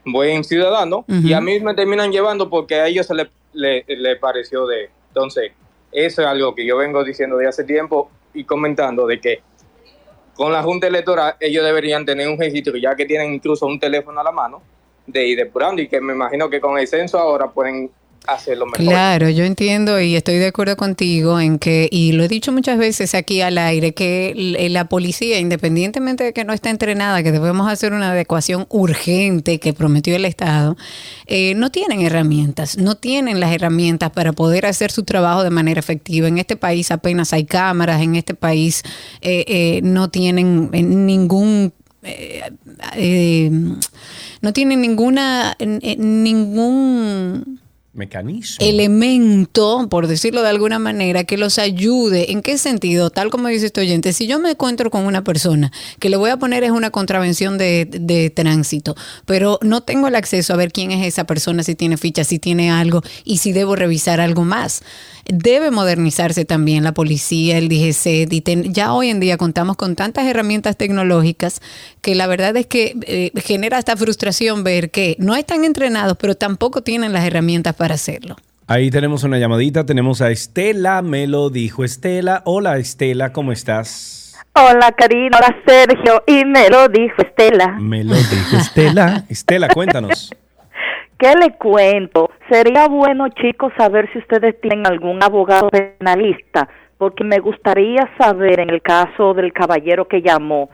buen 0.05 0.45
ciudadano, 0.45 1.05
y 1.09 1.33
a 1.33 1.41
mí 1.41 1.61
me 1.61 1.75
terminan 1.75 2.11
llevando 2.11 2.51
porque 2.51 2.77
a 2.77 2.87
ellos 2.89 3.07
se 3.07 3.15
le, 3.15 3.31
le, 3.53 3.85
le 3.87 4.17
pareció 4.17 4.67
de. 4.67 4.91
Entonces, 5.09 5.53
eso 5.93 6.23
es 6.23 6.29
algo 6.29 6.55
que 6.55 6.67
yo 6.67 6.77
vengo 6.77 7.05
diciendo 7.05 7.37
de 7.37 7.47
hace 7.47 7.65
tiempo 7.65 8.11
y 8.35 8.45
comentando 8.45 9.07
de 9.07 9.21
que 9.21 9.43
con 10.35 10.53
la 10.53 10.63
Junta 10.63 10.87
Electoral 10.87 11.37
ellos 11.39 11.65
deberían 11.65 12.05
tener 12.05 12.29
un 12.29 12.39
registro, 12.39 12.77
ya 12.77 12.95
que 12.97 13.05
tienen 13.05 13.35
incluso 13.35 13.67
un 13.67 13.79
teléfono 13.79 14.21
a 14.21 14.25
la 14.25 14.33
mano, 14.33 14.63
de 15.07 15.27
ir 15.27 15.37
depurando 15.37 15.83
y 15.83 15.89
que 15.89 16.01
me 16.01 16.15
imagino 16.15 16.49
que 16.49 16.61
con 16.61 16.79
el 16.79 16.87
censo 16.87 17.19
ahora 17.19 17.51
pueden 17.51 17.91
hacerlo 18.27 18.67
mejor. 18.67 18.85
Claro, 18.87 19.29
yo 19.29 19.45
entiendo 19.45 20.01
y 20.01 20.17
estoy 20.17 20.37
de 20.37 20.47
acuerdo 20.47 20.77
contigo 20.77 21.41
en 21.41 21.59
que, 21.59 21.89
y 21.91 22.13
lo 22.13 22.25
he 22.25 22.29
dicho 22.29 22.53
muchas 22.53 22.79
veces 22.79 23.15
aquí 23.15 23.41
al 23.41 23.59
aire, 23.59 23.95
que 23.95 24.31
l- 24.31 24.69
la 24.71 24.85
policía, 24.89 25.39
independientemente 25.39 26.25
de 26.25 26.33
que 26.33 26.45
no 26.45 26.53
esté 26.53 26.71
entrenada, 26.71 27.23
que 27.23 27.33
debemos 27.33 27.71
hacer 27.71 27.93
una 27.93 28.13
adecuación 28.13 28.67
urgente 28.71 29.59
que 29.59 29.73
prometió 29.73 30.15
el 30.15 30.25
Estado, 30.25 30.77
eh, 31.27 31.55
no 31.55 31.71
tienen 31.71 32.01
herramientas, 32.01 32.79
no 32.79 32.97
tienen 32.97 33.41
las 33.41 33.53
herramientas 33.53 34.11
para 34.11 34.33
poder 34.33 34.67
hacer 34.67 34.91
su 34.91 35.03
trabajo 35.03 35.43
de 35.45 35.51
manera 35.51 35.81
efectiva. 35.81 36.29
En 36.29 36.39
este 36.39 36.57
país 36.57 36.91
apenas 36.91 37.33
hay 37.33 37.45
cámaras, 37.45 38.03
en 38.03 38.17
este 38.17 38.35
país 38.35 38.83
eh, 39.21 39.45
eh, 39.49 39.81
no 39.83 40.11
tienen 40.11 40.71
eh, 40.73 40.83
ningún... 40.83 41.73
eh, 42.03 42.43
eh, 42.97 43.51
no 44.41 44.53
tienen 44.53 44.81
ninguna 44.81 45.55
eh, 45.61 45.97
ningún 45.97 47.61
Mecanismo. 47.95 48.65
elemento, 48.65 49.87
por 49.91 50.07
decirlo 50.07 50.43
de 50.43 50.49
alguna 50.49 50.79
manera, 50.79 51.25
que 51.25 51.37
los 51.37 51.59
ayude. 51.59 52.33
¿En 52.33 52.41
qué 52.41 52.57
sentido? 52.57 53.11
Tal 53.11 53.31
como 53.31 53.49
dice 53.49 53.67
este 53.67 53.83
oyente, 53.83 54.15
si 54.15 54.27
yo 54.27 54.39
me 54.39 54.53
encuentro 54.53 54.91
con 54.91 55.05
una 55.05 55.23
persona 55.25 55.71
que 55.99 56.09
le 56.09 56.17
voy 56.17 56.31
a 56.31 56.39
poner 56.39 56.65
es 56.65 56.71
una 56.71 56.91
contravención 56.91 57.59
de, 57.59 57.85
de 57.85 58.31
tránsito, 58.31 58.97
pero 59.27 59.59
no 59.61 59.83
tengo 59.83 60.09
el 60.09 60.15
acceso 60.15 60.55
a 60.55 60.57
ver 60.57 60.73
quién 60.73 60.91
es 60.91 61.07
esa 61.07 61.25
persona, 61.25 61.63
si 61.63 61.75
tiene 61.75 61.97
ficha, 61.99 62.25
si 62.25 62.39
tiene 62.39 62.71
algo 62.71 63.03
y 63.25 63.39
si 63.39 63.53
debo 63.53 63.77
revisar 63.77 64.21
algo 64.21 64.45
más. 64.45 64.83
Debe 65.27 65.71
modernizarse 65.71 66.45
también 66.45 66.83
la 66.85 66.93
policía, 66.93 67.59
el 67.59 67.69
DGC. 67.69 68.27
Y 68.31 68.41
ten- 68.41 68.75
ya 68.75 68.93
hoy 68.93 69.09
en 69.11 69.21
día 69.21 69.37
contamos 69.37 69.77
con 69.77 69.95
tantas 69.97 70.27
herramientas 70.27 70.77
tecnológicas 70.77 71.61
que 72.01 72.15
la 72.15 72.27
verdad 72.27 72.57
es 72.57 72.67
que 72.67 72.95
eh, 73.07 73.31
genera 73.41 73.79
esta 73.79 73.97
frustración 73.97 74.65
ver 74.65 74.91
que 74.91 75.17
no 75.19 75.37
están 75.37 75.65
entrenados, 75.65 76.17
pero 76.21 76.35
tampoco 76.35 76.83
tienen 76.83 77.13
las 77.13 77.25
herramientas 77.25 77.75
para 77.77 77.95
hacerlo. 77.95 78.37
Ahí 78.67 78.91
tenemos 78.91 79.23
una 79.25 79.39
llamadita, 79.39 79.85
tenemos 79.87 80.21
a 80.23 80.31
Estela, 80.31 81.03
me 81.03 81.27
lo 81.27 81.51
dijo 81.51 81.85
Estela. 81.85 82.43
Hola 82.45 82.79
Estela, 82.79 83.33
¿cómo 83.33 83.53
estás? 83.53 84.35
Hola 84.55 84.93
Karina, 84.97 85.39
hola 85.39 85.57
Sergio, 85.67 86.23
y 86.27 86.45
me 86.45 86.69
lo 86.69 86.89
dijo 86.89 87.23
Estela. 87.23 87.77
Me 87.81 88.05
lo 88.05 88.15
dijo 88.15 88.57
Estela. 88.57 89.25
Estela, 89.29 89.69
cuéntanos. 89.69 90.31
¿Qué 91.23 91.33
le 91.41 91.53
cuento? 91.57 92.31
Sería 92.51 92.89
bueno 92.89 93.29
chicos 93.29 93.73
saber 93.79 94.11
si 94.13 94.19
ustedes 94.19 94.61
tienen 94.61 94.85
algún 94.89 95.23
abogado 95.23 95.69
penalista, 95.71 96.69
porque 96.99 97.23
me 97.23 97.39
gustaría 97.39 98.11
saber 98.19 98.59
en 98.59 98.71
el 98.71 98.83
caso 98.83 99.33
del 99.33 99.53
caballero 99.53 100.09
que 100.09 100.21
llamó, 100.21 100.69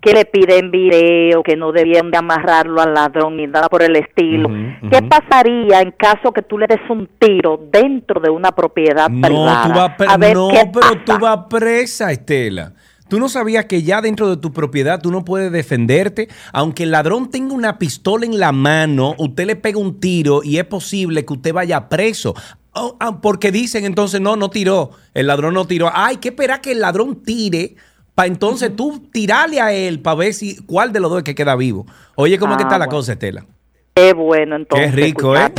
que 0.00 0.12
le 0.12 0.24
piden 0.24 0.72
video, 0.72 1.44
que 1.44 1.54
no 1.54 1.70
debían 1.70 2.10
de 2.10 2.18
amarrarlo 2.18 2.80
al 2.80 2.94
ladrón 2.94 3.36
ni 3.36 3.46
nada 3.46 3.68
por 3.68 3.80
el 3.84 3.94
estilo. 3.94 4.48
¿Qué 4.90 5.02
pasaría 5.02 5.80
en 5.80 5.92
caso 5.92 6.32
que 6.32 6.42
tú 6.42 6.58
le 6.58 6.66
des 6.66 6.80
un 6.90 7.08
tiro 7.20 7.60
dentro 7.70 8.20
de 8.20 8.28
una 8.28 8.50
propiedad 8.50 9.08
No, 9.08 9.20
privada? 9.28 9.62
tú 9.68 9.78
vas 9.78 9.90
pre- 9.96 10.06
A 10.10 10.16
ver 10.16 10.34
no, 10.34 10.48
qué 10.50 10.68
pero 10.74 11.00
tú 11.04 11.12
vas 11.20 11.38
presa, 11.48 12.10
Estela. 12.10 12.72
Tú 13.12 13.20
no 13.20 13.28
sabías 13.28 13.66
que 13.66 13.82
ya 13.82 14.00
dentro 14.00 14.30
de 14.30 14.38
tu 14.38 14.54
propiedad 14.54 14.98
tú 14.98 15.10
no 15.10 15.22
puedes 15.22 15.52
defenderte. 15.52 16.30
Aunque 16.50 16.84
el 16.84 16.92
ladrón 16.92 17.30
tenga 17.30 17.52
una 17.52 17.78
pistola 17.78 18.24
en 18.24 18.40
la 18.40 18.52
mano, 18.52 19.14
usted 19.18 19.44
le 19.44 19.54
pega 19.54 19.78
un 19.78 20.00
tiro 20.00 20.42
y 20.42 20.56
es 20.56 20.64
posible 20.64 21.26
que 21.26 21.34
usted 21.34 21.52
vaya 21.52 21.90
preso. 21.90 22.34
Oh, 22.72 22.96
ah, 23.00 23.20
porque 23.20 23.52
dicen 23.52 23.84
entonces, 23.84 24.22
no, 24.22 24.36
no 24.36 24.48
tiró. 24.48 24.92
El 25.12 25.26
ladrón 25.26 25.52
no 25.52 25.66
tiró. 25.66 25.90
Hay 25.92 26.16
que 26.16 26.30
esperar 26.30 26.62
que 26.62 26.72
el 26.72 26.80
ladrón 26.80 27.22
tire 27.22 27.76
para 28.14 28.28
entonces 28.28 28.74
tú 28.74 29.06
tirarle 29.12 29.60
a 29.60 29.74
él 29.74 30.00
para 30.00 30.16
ver 30.16 30.32
si 30.32 30.56
cuál 30.64 30.90
de 30.94 31.00
los 31.00 31.10
dos 31.10 31.18
es 31.18 31.24
que 31.24 31.34
queda 31.34 31.54
vivo. 31.54 31.84
Oye, 32.14 32.38
¿cómo 32.38 32.56
que 32.56 32.62
Ah, 32.62 32.66
está 32.66 32.78
la 32.78 32.86
cosa, 32.86 33.12
Estela? 33.12 33.44
Qué 33.92 34.14
bueno 34.14 34.56
entonces. 34.56 34.90
Qué 34.90 34.96
rico, 34.96 35.36
¿eh? 35.36 35.52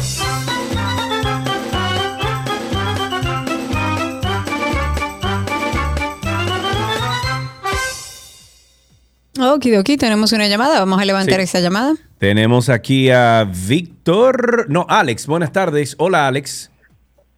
Okidoki, 9.39 9.97
tenemos 9.97 10.31
una 10.33 10.47
llamada. 10.47 10.79
Vamos 10.79 11.01
a 11.01 11.05
levantar 11.05 11.37
Sí. 11.37 11.43
esa 11.43 11.59
llamada. 11.59 11.93
Tenemos 12.19 12.69
aquí 12.69 13.09
a 13.09 13.45
Víctor. 13.67 14.69
No, 14.69 14.85
Alex. 14.87 15.25
Buenas 15.27 15.51
tardes. 15.51 15.95
Hola, 15.97 16.27
Alex. 16.27 16.71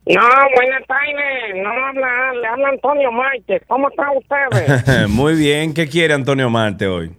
No, 0.05 0.21
buenas 0.55 0.85
tardes. 0.87 1.55
No 1.63 1.69
habla, 1.69 2.33
le 2.39 2.47
habla 2.47 2.69
Antonio 2.69 3.11
Márquez. 3.11 3.63
¿Cómo 3.67 3.89
están 3.89 4.09
ustedes? 4.17 5.09
Muy 5.09 5.35
bien. 5.35 5.73
¿Qué 5.73 5.87
quiere 5.87 6.13
Antonio 6.13 6.49
Marte 6.49 6.85
hoy? 6.87 7.11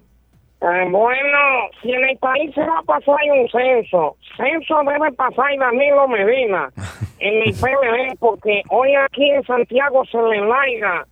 Eh, 0.61 0.85
bueno, 0.91 1.39
si 1.83 1.91
en 1.93 2.05
el 2.09 2.17
país 2.19 2.51
se 2.55 2.61
va 2.61 2.79
a 2.79 2.83
pasar 2.83 3.17
un 3.31 3.49
censo, 3.51 4.17
censo 4.37 4.75
debe 4.87 5.13
pasar 5.13 5.47
Danilo 5.59 6.09
Medina 6.09 6.71
en 7.19 7.43
el 7.43 7.53
PLD, 7.61 8.17
porque 8.19 8.63
hoy 8.71 8.91
aquí 8.95 9.31
en 9.31 9.45
Santiago 9.45 10.05
se 10.11 10.17
le 10.19 10.41
laiga 10.47 11.07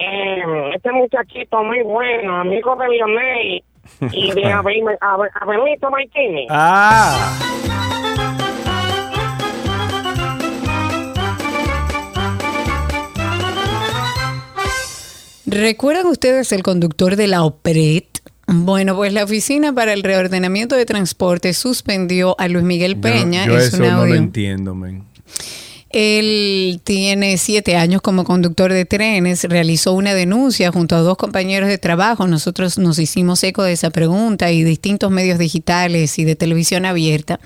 eh, 0.00 0.72
este 0.74 0.92
muchachito 0.92 1.62
muy 1.64 1.82
bueno, 1.82 2.36
amigo 2.36 2.76
de 2.76 2.88
Lionel 2.88 3.62
y 4.12 4.32
de 4.32 4.44
Abel, 4.52 4.82
Abel- 5.00 5.30
Abelito 5.40 5.90
Martínez. 5.90 6.46
Ah. 6.50 7.38
¿Recuerdan 15.46 16.06
ustedes 16.06 16.52
el 16.52 16.62
conductor 16.62 17.16
de 17.16 17.26
la 17.26 17.42
OPRET? 17.42 18.04
Bueno, 18.46 18.94
pues 18.96 19.12
la 19.12 19.24
Oficina 19.24 19.72
para 19.72 19.92
el 19.92 20.02
Reordenamiento 20.02 20.74
de 20.76 20.84
Transporte 20.86 21.52
suspendió 21.54 22.34
a 22.38 22.48
Luis 22.48 22.64
Miguel 22.64 22.96
Peña. 22.98 23.46
Yo, 23.46 23.52
yo 23.52 23.58
es 23.58 23.68
eso 23.68 23.82
un 23.82 23.88
no 23.90 24.06
lo 24.06 24.14
entiendo, 24.14 24.74
men. 24.74 25.04
Él 26.00 26.80
tiene 26.84 27.38
siete 27.38 27.74
años 27.74 28.00
como 28.02 28.22
conductor 28.22 28.72
de 28.72 28.84
trenes, 28.84 29.42
realizó 29.42 29.94
una 29.94 30.14
denuncia 30.14 30.70
junto 30.70 30.94
a 30.94 31.00
dos 31.00 31.16
compañeros 31.16 31.68
de 31.68 31.76
trabajo. 31.76 32.28
Nosotros 32.28 32.78
nos 32.78 33.00
hicimos 33.00 33.42
eco 33.42 33.64
de 33.64 33.72
esa 33.72 33.90
pregunta 33.90 34.52
y 34.52 34.62
distintos 34.62 35.10
medios 35.10 35.40
digitales 35.40 36.16
y 36.20 36.24
de 36.24 36.36
televisión 36.36 36.86
abierta. 36.86 37.40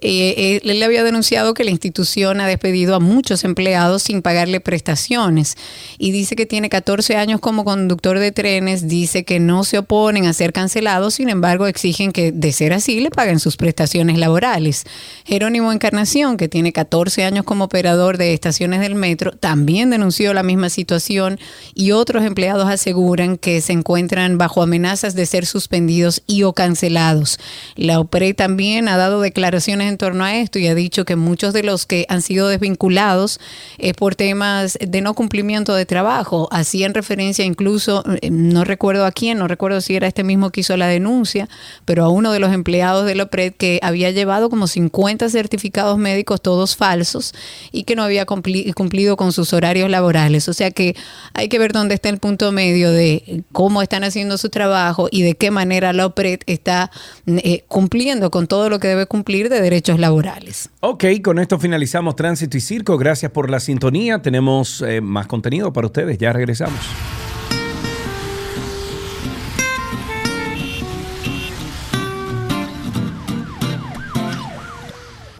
Eh, 0.00 0.60
él, 0.62 0.70
él 0.70 0.82
había 0.82 1.02
denunciado 1.02 1.54
que 1.54 1.64
la 1.64 1.70
institución 1.70 2.40
ha 2.40 2.46
despedido 2.46 2.94
a 2.94 3.00
muchos 3.00 3.44
empleados 3.44 4.02
sin 4.02 4.22
pagarle 4.22 4.60
prestaciones 4.60 5.56
y 5.98 6.10
dice 6.10 6.36
que 6.36 6.46
tiene 6.46 6.68
14 6.68 7.16
años 7.16 7.40
como 7.40 7.64
conductor 7.64 8.18
de 8.18 8.32
trenes, 8.32 8.88
dice 8.88 9.24
que 9.24 9.40
no 9.40 9.64
se 9.64 9.78
oponen 9.78 10.26
a 10.26 10.32
ser 10.32 10.52
cancelados, 10.52 11.14
sin 11.14 11.28
embargo 11.28 11.66
exigen 11.66 12.12
que 12.12 12.32
de 12.32 12.52
ser 12.52 12.72
así 12.72 13.00
le 13.00 13.10
paguen 13.10 13.40
sus 13.40 13.56
prestaciones 13.56 14.18
laborales. 14.18 14.84
Jerónimo 15.24 15.72
Encarnación, 15.72 16.36
que 16.36 16.48
tiene 16.48 16.72
14 16.72 17.24
años 17.24 17.44
como 17.44 17.64
operador 17.64 18.18
de 18.18 18.34
estaciones 18.34 18.80
del 18.80 18.94
metro, 18.94 19.32
también 19.32 19.90
denunció 19.90 20.34
la 20.34 20.42
misma 20.42 20.68
situación 20.68 21.38
y 21.74 21.92
otros 21.92 22.24
empleados 22.24 22.68
aseguran 22.68 23.36
que 23.38 23.60
se 23.60 23.72
encuentran 23.72 24.38
bajo 24.38 24.62
amenazas 24.62 25.14
de 25.14 25.26
ser 25.26 25.46
suspendidos 25.46 26.22
y 26.26 26.42
o 26.42 26.52
cancelados. 26.52 27.38
La 27.76 28.00
OPRE 28.00 28.34
también 28.34 28.88
ha 28.88 28.96
dado 28.96 29.20
declaraciones 29.20 29.85
en 29.86 29.98
torno 29.98 30.24
a 30.24 30.36
esto 30.36 30.58
y 30.58 30.66
ha 30.66 30.74
dicho 30.74 31.04
que 31.04 31.16
muchos 31.16 31.52
de 31.54 31.62
los 31.62 31.86
que 31.86 32.04
han 32.08 32.22
sido 32.22 32.48
desvinculados 32.48 33.40
es 33.78 33.94
por 33.94 34.14
temas 34.14 34.78
de 34.80 35.00
no 35.00 35.14
cumplimiento 35.14 35.74
de 35.74 35.86
trabajo. 35.86 36.48
Hacían 36.50 36.94
referencia 36.94 37.44
incluso, 37.44 38.04
eh, 38.20 38.30
no 38.30 38.64
recuerdo 38.64 39.04
a 39.06 39.12
quién, 39.12 39.38
no 39.38 39.48
recuerdo 39.48 39.80
si 39.80 39.96
era 39.96 40.06
este 40.06 40.24
mismo 40.24 40.50
que 40.50 40.60
hizo 40.60 40.76
la 40.76 40.86
denuncia, 40.88 41.48
pero 41.84 42.04
a 42.04 42.08
uno 42.08 42.32
de 42.32 42.40
los 42.40 42.52
empleados 42.52 43.06
de 43.06 43.14
la 43.14 43.24
OPRED 43.24 43.54
que 43.54 43.78
había 43.82 44.10
llevado 44.10 44.50
como 44.50 44.66
50 44.66 45.28
certificados 45.28 45.98
médicos, 45.98 46.40
todos 46.42 46.76
falsos, 46.76 47.32
y 47.72 47.84
que 47.84 47.96
no 47.96 48.02
había 48.02 48.26
cumpli- 48.26 48.74
cumplido 48.74 49.16
con 49.16 49.32
sus 49.32 49.52
horarios 49.52 49.90
laborales. 49.90 50.48
O 50.48 50.52
sea 50.52 50.70
que 50.70 50.94
hay 51.34 51.48
que 51.48 51.58
ver 51.58 51.72
dónde 51.72 51.94
está 51.94 52.08
el 52.08 52.18
punto 52.18 52.52
medio 52.52 52.90
de 52.90 53.42
cómo 53.52 53.82
están 53.82 54.04
haciendo 54.04 54.38
su 54.38 54.48
trabajo 54.50 55.08
y 55.10 55.22
de 55.22 55.34
qué 55.34 55.50
manera 55.50 55.92
la 55.92 56.06
OPRED 56.06 56.40
está 56.46 56.90
eh, 57.26 57.64
cumpliendo 57.68 58.30
con 58.30 58.46
todo 58.46 58.68
lo 58.70 58.78
que 58.80 58.88
debe 58.88 59.06
cumplir 59.06 59.48
de 59.48 59.60
derechos 59.60 59.75
laborales. 59.98 60.70
Ok, 60.80 61.04
con 61.22 61.38
esto 61.38 61.58
finalizamos 61.58 62.16
Tránsito 62.16 62.56
y 62.56 62.60
Circo. 62.60 62.98
Gracias 62.98 63.32
por 63.32 63.50
la 63.50 63.60
sintonía. 63.60 64.20
Tenemos 64.20 64.82
eh, 64.82 65.00
más 65.00 65.26
contenido 65.26 65.72
para 65.72 65.86
ustedes. 65.86 66.18
Ya 66.18 66.32
regresamos. 66.32 66.80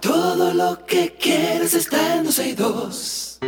Todo 0.01 0.55
lo 0.55 0.85
que 0.87 1.15
quieres 1.21 1.75
está 1.75 2.17
en 2.17 2.25
262. 2.25 3.39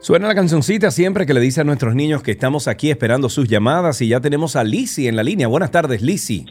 Suena 0.00 0.28
la 0.28 0.34
cancioncita 0.34 0.90
siempre 0.90 1.26
que 1.26 1.34
le 1.34 1.40
dice 1.40 1.60
a 1.60 1.64
nuestros 1.64 1.94
niños 1.94 2.22
que 2.22 2.30
estamos 2.30 2.68
aquí 2.68 2.90
esperando 2.90 3.28
sus 3.28 3.48
llamadas 3.48 4.00
y 4.00 4.08
ya 4.08 4.20
tenemos 4.20 4.56
a 4.56 4.64
Lisi 4.64 5.06
en 5.08 5.16
la 5.16 5.22
línea. 5.22 5.46
Buenas 5.46 5.70
tardes, 5.70 6.00
Lisi. 6.00 6.46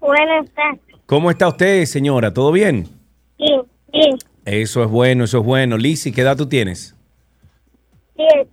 Buenas 0.00 0.48
tardes. 0.54 0.80
¿Cómo 1.06 1.30
está 1.30 1.48
usted, 1.48 1.84
señora? 1.86 2.32
¿Todo 2.32 2.52
bien? 2.52 2.88
Bien, 3.38 3.62
bien, 3.92 4.16
Eso 4.44 4.84
es 4.84 4.88
bueno, 4.90 5.24
eso 5.24 5.40
es 5.40 5.44
bueno. 5.44 5.76
Lisi, 5.76 6.12
¿qué 6.12 6.20
edad 6.20 6.36
tú 6.36 6.46
tienes? 6.48 6.94
bien, 8.16 8.46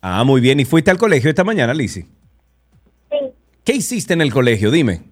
Ah, 0.00 0.24
muy 0.24 0.40
bien. 0.40 0.58
¿Y 0.60 0.64
fuiste 0.64 0.90
al 0.90 0.98
colegio 0.98 1.28
esta 1.30 1.44
mañana, 1.44 1.74
Lisi? 1.74 2.02
sí. 2.02 3.16
¿Qué 3.64 3.72
hiciste 3.74 4.12
en 4.14 4.20
el 4.20 4.32
colegio? 4.32 4.70
Dime. 4.70 5.02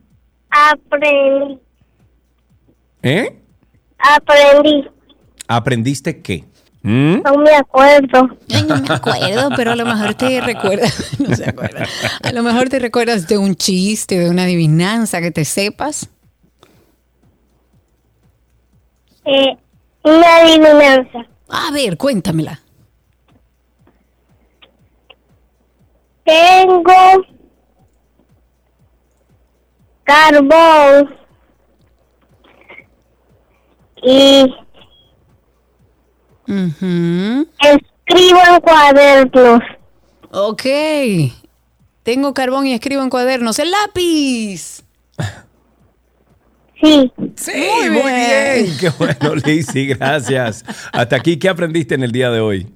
Aprendí, 0.50 1.58
¿Eh? 3.02 3.36
aprendí. 3.98 4.88
¿Aprendiste 5.46 6.20
qué? 6.20 6.44
¿Mm? 6.82 7.20
No 7.22 7.34
me 7.36 7.54
acuerdo. 7.54 8.36
Ay, 8.50 8.64
no 8.66 8.76
me 8.78 8.94
acuerdo, 8.94 9.50
pero 9.54 9.72
a 9.72 9.76
lo 9.76 9.84
mejor 9.84 10.14
te 10.14 10.40
recuerdas, 10.40 11.12
no 11.18 11.34
se 11.36 11.48
acuerda. 11.48 11.86
A 12.22 12.32
lo 12.32 12.42
mejor 12.42 12.68
te 12.68 12.78
recuerdas 12.78 13.28
de 13.28 13.36
un 13.36 13.54
chiste, 13.54 14.18
de 14.18 14.30
una 14.30 14.44
adivinanza 14.44 15.20
que 15.20 15.30
te 15.30 15.44
sepas. 15.44 16.08
Eh, 19.26 19.56
una 20.04 20.36
adivinanza. 20.36 21.26
A 21.48 21.70
ver, 21.72 21.98
cuéntamela. 21.98 22.60
Tengo 26.24 26.92
carbón 30.04 31.14
y 34.02 34.54
Escribo 36.50 38.40
en 38.48 38.60
cuadernos. 38.60 39.60
Ok. 40.30 40.62
Tengo 42.02 42.34
carbón 42.34 42.66
y 42.66 42.74
escribo 42.74 43.02
en 43.02 43.10
cuadernos. 43.10 43.58
¡El 43.58 43.70
lápiz! 43.70 44.82
Sí. 46.82 47.12
Sí, 47.36 47.62
muy 47.90 48.12
bien. 48.12 48.76
Qué 48.80 48.90
bueno, 48.98 49.34
Lisi, 49.44 49.86
gracias. 49.86 50.64
Hasta 50.92 51.16
aquí, 51.16 51.38
¿qué 51.38 51.48
aprendiste 51.48 51.94
en 51.94 52.02
el 52.02 52.12
día 52.12 52.30
de 52.30 52.40
hoy? 52.40 52.66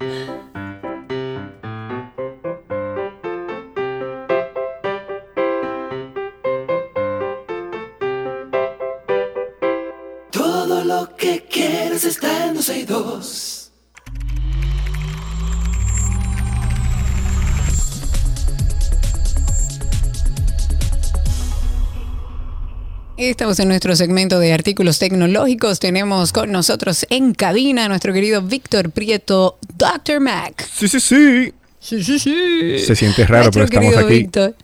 Estamos 23.31 23.59
en 23.59 23.69
nuestro 23.69 23.97
segmento 23.97 24.39
de 24.39 24.53
artículos 24.53 24.99
tecnológicos. 24.99 25.81
Tenemos 25.81 26.31
con 26.31 26.53
nosotros 26.53 27.07
en 27.09 27.33
cabina 27.33 27.87
a 27.87 27.89
nuestro 27.89 28.13
querido 28.13 28.43
Víctor 28.43 28.91
Prieto, 28.91 29.59
Dr. 29.77 30.21
Mac. 30.21 30.69
Sí, 30.71 30.89
sí, 30.89 31.01
sí. 31.01 31.53
Sí, 31.81 32.05
sí, 32.05 32.19
sí. 32.19 32.79
Se 32.79 32.95
siente 32.95 33.27
raro, 33.27 33.45
Nuestro 33.45 33.67
pero 33.67 33.83
estamos 33.89 34.05
aquí. 34.05 34.19
Víctor. 34.19 34.55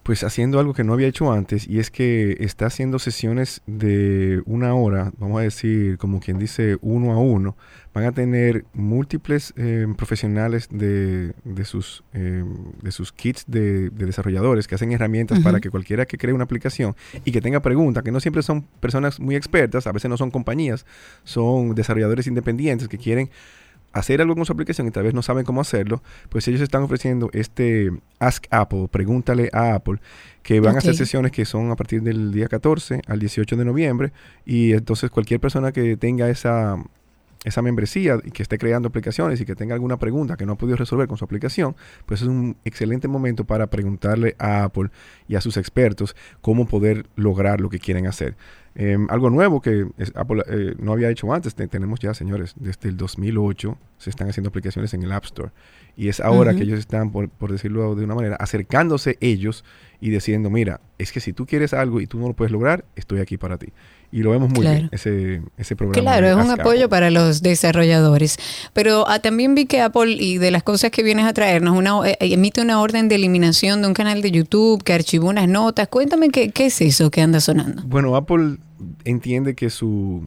pues 0.05 0.23
haciendo 0.23 0.61
algo 0.61 0.75
que 0.75 0.85
no 0.85 0.93
había 0.93 1.09
hecho 1.09 1.33
antes 1.33 1.67
y 1.67 1.79
es 1.79 1.91
que 1.91 2.37
está 2.41 2.67
haciendo 2.67 2.99
sesiones 2.99 3.63
de 3.67 4.43
una 4.45 4.75
hora, 4.75 5.13
vamos 5.17 5.41
a 5.41 5.43
decir, 5.43 5.97
como 5.97 6.21
quien 6.21 6.39
dice, 6.39 6.77
uno 6.83 7.13
a 7.13 7.19
uno. 7.19 7.57
Van 7.95 8.05
a 8.05 8.13
tener 8.13 8.67
múltiples 8.75 9.55
eh, 9.57 9.87
profesionales 9.97 10.69
de, 10.71 11.33
de 11.45 11.65
sus, 11.65 12.05
eh, 12.13 12.45
de 12.83 12.93
sus 12.93 13.13
kits 13.13 13.45
de, 13.47 13.89
de 13.89 14.07
desarrolladores 14.07 14.69
que 14.69 14.75
hacen 14.75 14.93
herramientas 14.93 15.41
para 15.41 15.61
que 15.61 15.71
cualquiera 15.71 16.05
que 16.05 16.19
cree 16.19 16.35
una 16.35 16.45
aplicación 16.45 16.95
y 17.25 17.33
que 17.33 17.41
tenga 17.41 17.61
preguntas, 17.61 18.03
que 18.03 18.11
no 18.11 18.21
siempre 18.21 18.43
son 18.43 18.63
personas 18.81 19.21
muy 19.21 19.37
expertas, 19.37 19.87
a 19.87 19.93
veces 19.93 20.11
no 20.11 20.19
son 20.19 20.31
compañías, 20.31 20.85
son 21.23 21.75
desarrolladores 21.75 22.27
independientes 22.27 22.89
que 22.89 22.99
quieren 22.99 23.31
hacer 23.95 24.21
algo 24.21 24.35
con 24.35 24.45
su 24.45 24.53
aplicación 24.53 24.89
y 24.89 24.91
tal 24.91 25.05
vez 25.05 25.15
no 25.15 25.23
saben 25.23 25.45
cómo 25.45 25.61
hacerlo, 25.61 26.03
pues 26.29 26.47
ellos 26.49 26.61
están 26.61 26.83
ofreciendo 26.83 27.31
este 27.33 27.91
Ask 28.19 28.47
Apple, 28.51 28.89
pregúntale 28.91 29.49
a 29.53 29.75
Apple, 29.75 30.01
que 30.43 30.61
van 30.61 30.75
a 30.75 30.79
hacer 30.79 30.95
sesiones 30.97 31.33
que 31.33 31.45
son 31.45 31.71
a 31.71 31.77
partir 31.77 32.03
del 32.03 32.33
día 32.33 32.49
14 32.49 33.03
al 33.07 33.21
18 33.21 33.57
de 33.57 33.65
noviembre 33.65 34.13
y 34.45 34.73
entonces 34.73 35.11
cualquier 35.11 35.41
persona 35.41 35.73
que 35.73 35.97
tenga 35.97 36.29
esa 36.29 36.77
esa 37.45 37.63
membresía 37.63 38.19
y 38.25 38.31
que 38.33 38.43
esté 38.43 38.59
creando 38.59 38.89
aplicaciones 38.89 39.41
y 39.41 39.45
que 39.45 39.55
tenga 39.55 39.75
alguna 39.75 39.99
pregunta 39.99 40.37
que 40.37 40.47
no 40.47 40.55
ha 40.55 40.57
podido 40.59 40.77
resolver 40.77 41.07
con 41.07 41.17
su 41.19 41.25
aplicación, 41.25 41.77
pues 42.07 42.23
es 42.23 42.27
un 42.29 42.57
excelente 42.65 43.07
momento 43.07 43.45
para 43.45 43.69
preguntarle 43.69 44.35
a 44.39 44.65
Apple 44.65 44.89
y 45.29 45.37
a 45.37 45.41
sus 45.41 45.57
expertos 45.57 46.17
cómo 46.41 46.67
poder 46.67 47.07
lograr 47.17 47.61
lo 47.61 47.69
que 47.71 47.79
quieren 47.79 48.07
hacer. 48.07 48.35
Em, 48.77 49.07
algo 49.09 49.31
nuevo 49.31 49.61
que 49.61 49.87
Apple 50.17 50.43
eh, 50.49 50.75
no 50.81 50.93
había 50.95 51.09
hecho 51.09 51.33
antes, 51.33 51.55
te- 51.55 51.69
tenemos 51.69 52.01
ya, 52.01 52.13
señores, 52.13 52.55
desde 52.57 52.89
el 52.89 52.97
2008 52.97 53.79
se 53.99 54.11
están 54.11 54.29
haciendo 54.29 54.49
aplicaciones 54.49 54.93
en 54.95 55.05
el 55.05 55.13
App 55.13 55.25
Store. 55.27 55.51
Y 55.97 56.09
es 56.09 56.19
ahora 56.19 56.51
que 56.57 56.65
ellos 56.65 56.81
están, 56.81 57.13
por, 57.13 57.29
por 57.29 57.53
decirlo 57.53 57.95
de 57.95 58.05
una 58.05 58.17
manera, 58.17 58.35
acercándose 58.35 59.17
ellos 59.21 59.65
y 60.01 60.11
diciendo, 60.11 60.51
mira, 60.51 60.81
es 60.99 61.13
que 61.13 61.21
si 61.21 61.33
tú 61.33 61.47
quieres 61.47 61.73
algo 61.73 62.01
y 62.01 62.09
tú 62.09 62.19
no 62.19 62.27
lo 62.27 62.35
puedes 62.35 62.51
lograr, 62.51 62.85
estoy 62.97 63.21
aquí 63.21 63.37
para 63.37 63.59
ti. 63.59 63.69
Y 64.17 64.23
lo 64.23 64.31
vemos 64.31 64.49
muy 64.49 64.61
Claro. 64.61 64.77
bien, 64.77 64.89
ese, 64.93 65.43
ese 65.59 65.75
programa. 65.75 66.01
Claro, 66.09 66.29
es 66.29 66.35
un 66.37 66.53
Ask 66.53 66.61
apoyo 66.61 66.85
Apple. 66.85 66.89
para 66.89 67.11
los 67.11 67.43
desarrolladores. 67.43 68.37
Pero 68.73 69.09
ah, 69.09 69.19
también 69.19 69.57
vi 69.57 69.67
que 69.67 69.81
Apple, 69.81 70.13
y 70.13 70.39
de 70.39 70.53
las 70.53 70.63
cosas 70.63 70.93
que 70.93 71.03
vienes 71.03 71.27
a 71.27 71.33
traernos, 71.33 71.77
una, 71.77 72.09
eh, 72.09 72.17
emite 72.21 72.61
una 72.63 72.81
orden 72.81 73.09
de 73.09 73.17
eliminación 73.17 73.83
de 73.83 73.89
un 73.89 73.95
canal 73.95 74.23
de 74.23 74.31
YouTube 74.31 74.85
que 74.85 74.93
archivó 74.93 75.29
unas 75.31 75.49
notas. 75.49 75.89
Cuéntame 75.89 76.29
qué, 76.29 76.51
qué 76.51 76.67
es 76.67 76.81
eso 76.81 77.11
que 77.11 77.23
anda 77.23 77.41
sonando. 77.41 77.83
Bueno, 77.87 78.15
Apple 78.15 78.59
entiende 79.05 79.57
que 79.57 79.69
su, 79.69 80.23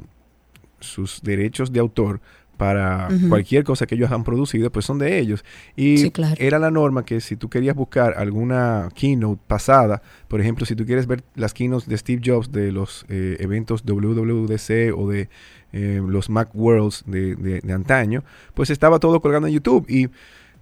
sus 0.81 1.21
derechos 1.21 1.71
de 1.71 1.79
autor 1.79 2.19
para 2.57 3.07
cualquier 3.29 3.63
cosa 3.63 3.85
que 3.85 3.95
ellos 3.95 4.11
han 4.11 4.23
producido, 4.23 4.71
pues 4.71 4.85
son 4.85 4.97
de 4.97 5.19
ellos. 5.19 5.45
Y 5.75 5.97
Sí, 5.99 6.11
claro. 6.11 6.35
era 6.39 6.57
la 6.59 6.71
norma 6.71 7.05
que 7.05 7.21
si 7.21 7.35
tú 7.35 7.49
querías 7.49 7.75
buscar 7.75 8.15
alguna 8.17 8.89
keynote 8.95 9.39
pasada, 9.47 10.01
por 10.27 10.41
ejemplo, 10.41 10.65
si 10.65 10.75
tú 10.75 10.85
quieres 10.85 11.05
ver 11.07 11.23
las 11.35 11.53
keynotes 11.53 11.87
de 11.87 11.97
Steve 11.97 12.21
Jobs 12.25 12.51
de 12.51 12.71
los 12.71 13.05
eh, 13.09 13.37
eventos 13.39 13.83
WWDC 13.85 14.93
o 14.97 15.07
de 15.09 15.29
eh, 15.73 16.01
los 16.05 16.29
Mac 16.29 16.49
Worlds 16.53 17.03
de, 17.05 17.35
de- 17.35 17.61
de 17.61 17.73
antaño, 17.73 18.23
pues 18.53 18.69
estaba 18.69 18.99
todo 18.99 19.21
colgado 19.21 19.47
en 19.47 19.53
YouTube. 19.53 19.85
Y 19.89 20.09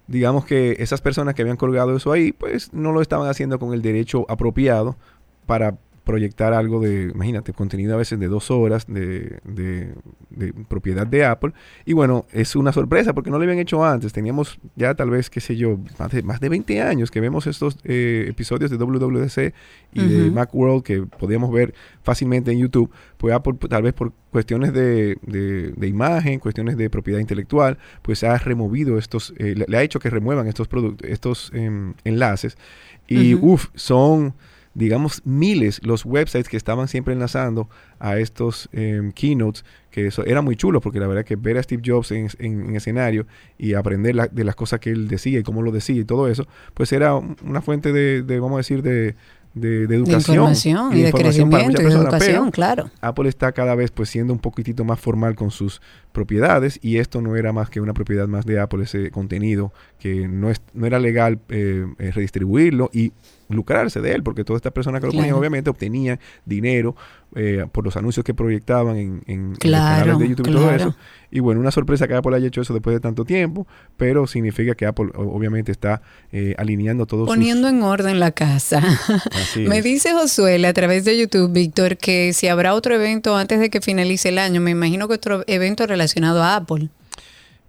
digamos 0.08 0.46
que 0.46 0.76
esas 0.80 1.02
personas 1.02 1.34
que 1.34 1.42
habían 1.42 1.58
colgado 1.58 1.96
eso 1.96 2.12
ahí, 2.12 2.32
pues 2.32 2.74
no 2.74 2.92
lo 2.92 3.02
estaban 3.02 3.30
haciendo 3.30 3.58
con 3.60 3.74
el 3.74 3.82
derecho 3.82 4.26
apropiado 4.30 4.98
para 5.46 5.78
proyectar 6.06 6.54
algo 6.54 6.80
de, 6.80 7.12
imagínate, 7.14 7.52
contenido 7.52 7.96
a 7.96 7.98
veces 7.98 8.20
de 8.20 8.28
dos 8.28 8.50
horas 8.52 8.86
de, 8.88 9.40
de- 9.44 9.94
de 10.30 10.54
propiedad 10.70 11.06
de 11.08 11.26
Apple. 11.26 11.52
Y 11.86 11.94
bueno, 11.94 12.26
es 12.32 12.56
una 12.56 12.72
sorpresa 12.72 13.14
porque 13.14 13.30
no 13.32 13.38
lo 13.38 13.44
habían 13.44 13.60
hecho 13.60 13.84
antes. 13.84 14.14
Teníamos 14.14 14.60
ya 14.76 14.94
tal 14.96 15.10
vez, 15.10 15.30
qué 15.30 15.42
sé 15.42 15.56
yo, 15.58 15.78
más 16.00 16.12
de, 16.12 16.24
más 16.24 16.40
de 16.40 16.50
20 16.50 16.82
años 16.82 17.12
que 17.12 17.20
vemos 17.22 17.48
estos 17.48 17.78
eh, 17.84 18.26
episodios 18.30 18.70
de 18.72 18.78
WWDC 18.78 19.54
y 19.94 20.06
de 20.08 20.26
Ujú. 20.28 20.36
Macworld 20.36 20.84
que 20.84 21.02
podíamos 21.02 21.52
ver 21.52 21.74
fácilmente 22.04 22.52
en 22.52 22.60
YouTube. 22.60 22.92
Pues 23.18 23.34
Apple, 23.34 23.56
tal 23.70 23.84
vez 23.84 23.94
por 23.94 24.14
cuestiones 24.32 24.74
de, 24.74 25.18
de- 25.24 25.72
de 25.76 25.88
imagen, 25.88 26.40
cuestiones 26.40 26.78
de 26.78 26.90
propiedad 26.90 27.20
intelectual, 27.20 27.78
pues 28.02 28.24
ha 28.24 28.38
removido 28.38 28.98
estos, 28.98 29.34
eh, 29.38 29.56
le, 29.56 29.66
le 29.68 29.78
ha 29.78 29.82
hecho 29.84 30.00
que 30.00 30.10
remuevan 30.10 30.48
estos, 30.48 30.68
estos 31.04 31.52
em, 31.54 31.94
enlaces. 32.04 32.58
Y 33.08 33.34
Ujú. 33.36 33.54
uff, 33.54 33.68
son 33.76 34.34
digamos, 34.76 35.22
miles 35.26 35.82
los 35.84 36.06
websites 36.06 36.48
que 36.50 36.58
estaban 36.58 36.88
siempre 36.88 37.14
enlazando 37.14 37.68
a 37.98 38.18
estos 38.20 38.70
em, 38.74 39.12
keynotes, 39.14 39.66
que 39.90 40.06
eso 40.06 40.24
era 40.26 40.42
muy 40.44 40.56
chulo, 40.56 40.82
porque 40.82 41.00
la 41.00 41.08
verdad 41.08 41.26
que 41.26 41.36
ver 41.38 41.58
a 41.58 41.64
Steve 41.64 41.82
Jobs 41.84 42.12
en, 42.12 42.28
en- 42.40 42.70
en 42.70 42.76
escenario 42.76 43.26
y 43.58 43.74
aprender 43.74 44.14
la- 44.16 44.28
de 44.28 44.44
las 44.44 44.56
cosas 44.56 44.80
que 44.82 44.92
él 44.92 45.08
decía 45.08 45.40
y 45.40 45.44
cómo 45.44 45.62
lo 45.64 45.72
decía 45.72 45.96
y 46.02 46.06
todo 46.06 46.28
eso, 46.28 46.46
pues 46.74 46.92
era 46.92 47.16
un- 47.16 47.36
una 47.44 47.62
fuente 47.62 47.92
de, 47.94 48.22
de, 48.22 48.40
vamos 48.40 48.56
a 48.56 48.58
decir, 48.58 48.82
de, 48.84 49.16
de, 49.54 49.88
de 49.88 49.96
educación. 49.96 50.36
información 50.36 50.92
y 50.92 51.02
de 51.04 51.08
información 51.08 51.50
para 51.50 51.64
crecimiento 51.64 51.82
y 51.82 51.86
de 51.86 51.92
educación, 52.02 52.42
pero 52.42 52.52
claro. 52.52 52.92
Apple 53.00 53.30
está 53.30 53.54
cada 53.54 53.74
vez 53.76 53.90
pues 53.92 54.10
siendo 54.10 54.34
un 54.34 54.40
poquitito 54.40 54.84
más 54.84 55.00
formal 55.00 55.36
con 55.36 55.50
sus 55.50 55.82
propiedades 56.12 56.78
y 56.82 56.98
esto 56.98 57.22
no 57.22 57.38
era 57.38 57.54
más 57.54 57.70
que 57.70 57.80
una 57.80 57.94
propiedad 57.94 58.28
más 58.28 58.46
de 58.46 58.60
Apple, 58.60 58.84
ese 58.84 59.12
contenido 59.12 59.72
que 59.98 60.28
no, 60.28 60.50
es, 60.50 60.62
no 60.74 60.86
era 60.86 61.00
legal 61.00 61.40
eh, 61.48 61.86
eh, 62.00 62.12
redistribuirlo 62.12 62.90
y 62.94 63.14
lucrarse 63.50 64.02
de 64.02 64.12
él, 64.14 64.24
porque 64.24 64.44
todas 64.44 64.60
estas 64.60 64.72
personas 64.72 65.02
que 65.02 65.08
lo 65.08 65.12
ponían 65.12 65.28
Claro. 65.28 65.40
obviamente 65.40 65.70
obtenían 65.70 66.20
dinero 66.46 66.96
eh, 67.36 67.66
por 67.72 67.84
los 67.84 67.96
anuncios 67.98 68.24
que 68.24 68.34
proyectaban 68.34 68.96
en, 68.98 69.24
en- 69.28 69.36
en 69.38 69.50
los 69.50 69.58
Claro, 69.60 70.00
canales 70.06 70.20
de 70.20 70.30
YouTube 70.30 70.48
y 70.48 70.52
todo 70.52 70.72
eso. 70.72 70.96
Y 71.32 71.40
bueno, 71.42 71.60
una 71.60 71.72
sorpresa 71.72 72.08
que 72.08 72.16
Apple 72.16 72.36
haya 72.36 72.48
hecho 72.48 72.62
eso 72.62 72.74
después 72.74 72.96
de 72.96 73.00
tanto 73.02 73.26
tiempo, 73.26 73.68
pero 73.98 74.26
significa 74.26 74.74
que 74.76 74.86
Apple 74.86 75.10
obviamente 75.16 75.72
está 75.72 76.02
eh, 76.32 76.56
alineando 76.58 77.06
todos 77.06 77.28
sus... 77.28 77.36
Poniendo 77.36 77.68
en 77.68 77.84
orden 77.84 78.20
la 78.20 78.32
casa. 78.32 78.82
Me 79.58 79.82
dice 79.82 80.14
Josué 80.14 80.66
a 80.66 80.74
través 80.74 81.04
de 81.06 81.18
YouTube, 81.18 81.52
Víctor, 81.52 81.98
que 81.98 82.32
si 82.34 82.48
habrá 82.48 82.74
otro 82.74 82.96
evento 82.96 83.36
antes 83.38 83.60
de 83.60 83.70
que 83.70 83.82
finalice 83.82 84.30
el 84.30 84.38
año, 84.40 84.62
me 84.62 84.72
imagino 84.72 85.08
que 85.08 85.16
otro 85.16 85.44
evento 85.48 85.86
relacionado 85.88 86.42
a 86.42 86.56
Apple. 86.56 86.90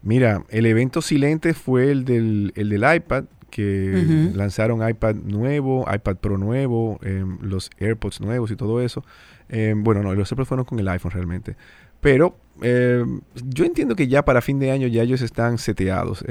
Mira, 0.03 0.45
el 0.51 0.67
evento 0.67 1.03
silente 1.03 1.53
fue 1.53 1.91
el 1.91 2.05
del, 2.05 2.53
el 2.55 2.69
del 2.69 2.85
iPad, 2.97 3.25
que 3.51 4.31
lanzaron 4.35 4.87
iPad 4.87 5.15
nuevo, 5.17 5.87
iPad 5.93 6.17
Pro 6.17 6.39
nuevo, 6.39 6.99
em, 7.03 7.39
los 7.41 7.71
AirPods 7.79 8.21
nuevos 8.21 8.51
y 8.51 8.57
todo 8.57 8.81
eso. 8.81 9.05
Em, 9.49 9.83
bueno, 9.83 10.03
no, 10.03 10.15
los 10.15 10.31
AirPods 10.31 10.49
fueron 10.49 10.65
con 10.65 10.79
el 10.79 10.89
iPhone 10.89 11.13
realmente. 11.13 11.57
Pero 12.01 12.37
em, 12.61 13.21
yo 13.45 13.65
entiendo 13.65 13.97
que 13.97 14.09
ya 14.09 14.25
para 14.25 14.41
fin 14.43 14.59
de 14.59 14.71
año 14.71 14.87
ya 14.89 15.03
ellos 15.03 15.23
están 15.23 15.59
seteados. 15.59 16.25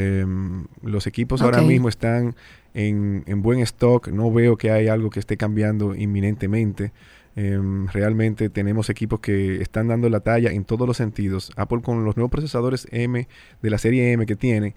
Los 0.81 1.07
equipos 1.07 1.41
ahora 1.41 1.61
mismo 1.61 1.89
están 1.89 2.35
en, 2.73 3.23
en 3.25 3.41
buen 3.41 3.59
stock. 3.59 4.09
No 4.09 4.31
veo 4.31 4.57
que 4.57 4.71
hay 4.71 4.87
algo 4.87 5.09
que 5.09 5.19
esté 5.19 5.37
cambiando 5.37 5.95
inminentemente. 5.95 6.91
Em, 7.35 7.87
realmente 7.87 8.49
tenemos 8.49 8.89
equipos 8.89 9.19
que 9.19 9.61
están 9.61 9.89
dando 9.89 10.09
la 10.09 10.21
talla 10.21 10.51
en 10.51 10.63
todos 10.63 10.87
los 10.87 10.97
sentidos. 10.97 11.51
Apple 11.57 11.81
con 11.81 12.05
los 12.05 12.15
nuevos 12.15 12.31
procesadores 12.31 12.87
M 12.91 13.27
de 13.61 13.69
la 13.69 13.77
serie 13.77 14.13
M 14.13 14.25
que 14.25 14.37
tiene 14.37 14.73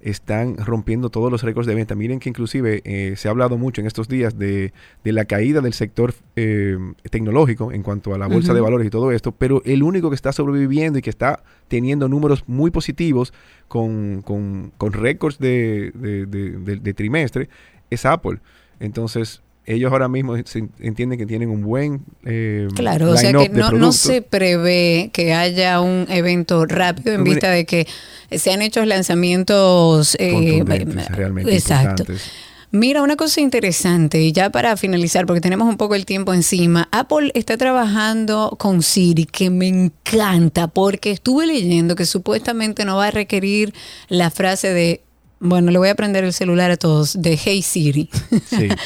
están 0.00 0.56
rompiendo 0.58 1.10
todos 1.10 1.30
los 1.30 1.42
récords 1.42 1.66
de 1.66 1.74
venta. 1.74 1.94
Miren 1.94 2.20
que 2.20 2.28
inclusive 2.28 2.82
eh, 2.84 3.14
se 3.16 3.28
ha 3.28 3.30
hablado 3.30 3.58
mucho 3.58 3.80
en 3.80 3.86
estos 3.86 4.08
días 4.08 4.38
de, 4.38 4.72
de 5.04 5.12
la 5.12 5.24
caída 5.24 5.60
del 5.60 5.72
sector 5.72 6.14
eh, 6.36 6.76
tecnológico 7.10 7.72
en 7.72 7.82
cuanto 7.82 8.14
a 8.14 8.18
la 8.18 8.26
bolsa 8.28 8.52
de 8.54 8.60
valores 8.60 8.86
y 8.86 8.90
todo 8.90 9.10
esto, 9.12 9.32
pero 9.32 9.60
el 9.64 9.82
único 9.82 10.08
que 10.10 10.14
está 10.14 10.32
sobreviviendo 10.32 10.98
y 10.98 11.02
que 11.02 11.10
está 11.10 11.42
teniendo 11.68 12.08
números 12.08 12.44
muy 12.46 12.70
positivos 12.70 13.32
con, 13.66 14.22
con- 14.22 14.72
con 14.76 14.92
récords 14.92 15.38
de, 15.38 15.90
de- 15.94 16.26
de- 16.26 16.50
de- 16.58 16.76
de 16.76 16.94
trimestre 16.94 17.48
es 17.90 18.06
Apple. 18.06 18.38
Entonces, 18.80 19.42
ellos 19.74 19.92
ahora 19.92 20.08
mismo 20.08 20.34
se 20.44 20.64
entienden 20.80 21.18
que 21.18 21.26
tienen 21.26 21.50
un 21.50 21.62
buen 21.62 22.00
eh, 22.24 22.68
Claro, 22.74 23.10
o 23.10 23.16
sea 23.16 23.32
que 23.32 23.48
no, 23.50 23.70
no 23.72 23.92
se 23.92 24.22
prevé 24.22 25.10
que 25.12 25.34
haya 25.34 25.80
un 25.80 26.06
evento 26.08 26.64
rápido 26.66 27.12
en 27.14 27.22
Mire- 27.22 27.34
vista 27.34 27.50
de 27.50 27.66
que 27.66 27.86
se 28.30 28.52
han 28.52 28.62
hecho 28.62 28.84
lanzamientos 28.84 30.16
eh, 30.18 30.32
Contundentes, 30.32 31.08
realmente 31.08 31.54
exacto. 31.54 32.02
importantes. 32.02 32.30
Mira, 32.70 33.02
una 33.02 33.16
cosa 33.16 33.40
interesante, 33.40 34.20
y 34.20 34.32
ya 34.32 34.50
para 34.50 34.76
finalizar, 34.76 35.24
porque 35.24 35.40
tenemos 35.40 35.66
un 35.68 35.78
poco 35.78 35.94
el 35.94 36.04
tiempo 36.04 36.34
encima, 36.34 36.86
Apple 36.92 37.30
está 37.34 37.56
trabajando 37.56 38.54
con 38.58 38.82
Siri, 38.82 39.24
que 39.24 39.48
me 39.48 39.68
encanta, 39.68 40.68
porque 40.68 41.10
estuve 41.12 41.46
leyendo 41.46 41.96
que 41.96 42.04
supuestamente 42.04 42.84
no 42.84 42.96
va 42.96 43.06
a 43.06 43.10
requerir 43.10 43.72
la 44.08 44.30
frase 44.30 44.74
de, 44.74 45.00
bueno, 45.40 45.70
le 45.70 45.78
voy 45.78 45.88
a 45.88 45.94
prender 45.94 46.24
el 46.24 46.34
celular 46.34 46.70
a 46.70 46.76
todos, 46.76 47.22
de 47.22 47.38
Hey 47.42 47.62
Siri. 47.62 48.10
Sí. 48.50 48.68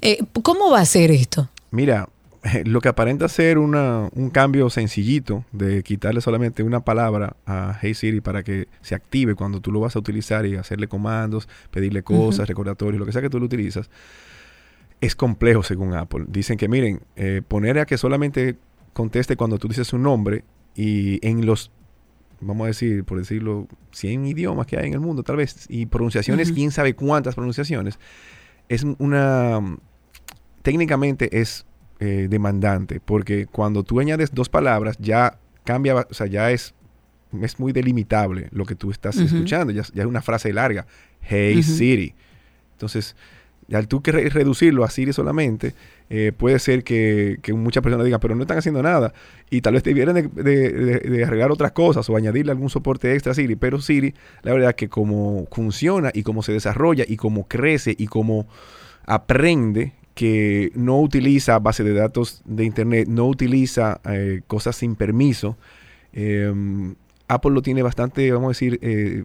Eh, 0.00 0.18
¿Cómo 0.42 0.70
va 0.70 0.80
a 0.80 0.84
ser 0.84 1.10
esto? 1.10 1.48
Mira, 1.70 2.08
lo 2.64 2.80
que 2.80 2.88
aparenta 2.88 3.28
ser 3.28 3.58
una, 3.58 4.08
un 4.14 4.30
cambio 4.30 4.70
sencillito 4.70 5.44
de 5.52 5.82
quitarle 5.82 6.20
solamente 6.20 6.62
una 6.62 6.80
palabra 6.80 7.36
a 7.46 7.78
Hey 7.80 7.94
Siri 7.94 8.20
para 8.20 8.42
que 8.42 8.68
se 8.80 8.94
active 8.94 9.34
cuando 9.34 9.60
tú 9.60 9.72
lo 9.72 9.80
vas 9.80 9.96
a 9.96 9.98
utilizar 9.98 10.46
y 10.46 10.56
hacerle 10.56 10.88
comandos, 10.88 11.48
pedirle 11.70 12.02
cosas, 12.02 12.48
recordatorios, 12.48 12.98
lo 12.98 13.06
que 13.06 13.12
sea 13.12 13.22
que 13.22 13.30
tú 13.30 13.38
lo 13.38 13.46
utilizas, 13.46 13.90
es 15.00 15.14
complejo 15.14 15.62
según 15.62 15.94
Apple. 15.94 16.24
Dicen 16.28 16.56
que 16.56 16.68
miren, 16.68 17.00
eh, 17.16 17.42
poner 17.46 17.78
a 17.78 17.86
que 17.86 17.98
solamente 17.98 18.56
conteste 18.92 19.36
cuando 19.36 19.58
tú 19.58 19.68
dices 19.68 19.92
un 19.92 20.02
nombre 20.02 20.44
y 20.74 21.24
en 21.26 21.46
los, 21.46 21.70
vamos 22.40 22.64
a 22.64 22.68
decir, 22.68 23.04
por 23.04 23.18
decirlo, 23.18 23.68
100 23.92 24.26
idiomas 24.26 24.66
que 24.66 24.76
hay 24.76 24.86
en 24.86 24.94
el 24.94 25.00
mundo 25.00 25.22
tal 25.22 25.36
vez, 25.36 25.66
y 25.68 25.86
pronunciaciones, 25.86 26.52
quién 26.52 26.70
sabe 26.70 26.94
cuántas 26.94 27.34
pronunciaciones, 27.34 27.98
es 28.68 28.84
una 28.98 29.60
técnicamente 30.62 31.40
es 31.40 31.66
eh, 32.00 32.26
demandante, 32.30 33.00
porque 33.00 33.46
cuando 33.46 33.82
tú 33.82 34.00
añades 34.00 34.32
dos 34.32 34.48
palabras, 34.48 34.96
ya 35.00 35.38
cambia, 35.64 36.06
o 36.08 36.14
sea, 36.14 36.26
ya 36.26 36.50
es, 36.50 36.74
es 37.40 37.58
muy 37.58 37.72
delimitable 37.72 38.48
lo 38.52 38.64
que 38.64 38.74
tú 38.74 38.90
estás 38.90 39.16
escuchando, 39.16 39.72
ya, 39.72 39.82
ya 39.94 40.02
es 40.02 40.08
una 40.08 40.22
frase 40.22 40.52
larga. 40.52 40.86
Hey 41.20 41.58
Ujú. 41.58 41.62
Siri. 41.62 42.14
Entonces, 42.72 43.16
al 43.72 43.86
tú 43.88 44.00
que 44.02 44.12
re- 44.12 44.28
reducirlo 44.30 44.84
a 44.84 44.90
Siri 44.90 45.12
solamente, 45.12 45.74
eh, 46.10 46.32
puede 46.36 46.58
ser 46.58 46.84
que, 46.84 47.38
muchas 47.52 47.82
personas 47.82 48.04
digan, 48.06 48.20
pero 48.20 48.34
no 48.34 48.42
están 48.42 48.58
haciendo 48.58 48.82
nada. 48.82 49.12
Y 49.50 49.60
tal 49.60 49.74
vez 49.74 49.82
debieran 49.82 50.14
de, 50.14 50.22
de- 50.22 50.72
de- 50.72 50.98
de 51.00 51.24
arreglar 51.24 51.50
otras 51.50 51.72
cosas 51.72 52.08
o 52.08 52.16
añadirle 52.16 52.52
algún 52.52 52.70
soporte 52.70 53.12
extra 53.12 53.32
a 53.32 53.34
Siri. 53.34 53.56
Pero 53.56 53.80
Siri, 53.80 54.14
la 54.42 54.52
verdad 54.52 54.74
que 54.74 54.88
como 54.88 55.46
funciona 55.52 56.10
y 56.14 56.22
como 56.22 56.42
se 56.42 56.52
desarrolla 56.52 57.04
y 57.06 57.16
como 57.16 57.46
crece 57.46 57.94
y 57.98 58.06
como 58.06 58.46
aprende 59.06 59.92
que 60.14 60.72
no 60.74 61.00
utiliza 61.00 61.58
base 61.58 61.84
de 61.84 61.92
datos 61.94 62.42
de 62.44 62.64
internet, 62.64 63.06
no 63.08 63.26
utiliza 63.26 64.00
eh, 64.04 64.40
cosas 64.46 64.76
sin 64.76 64.96
permiso, 64.96 65.56
eh, 66.12 66.52
Apple 67.28 67.52
lo 67.52 67.62
tiene 67.62 67.82
bastante, 67.82 68.32
vamos 68.32 68.46
a 68.46 68.50
decir, 68.50 68.78
eh, 68.82 69.24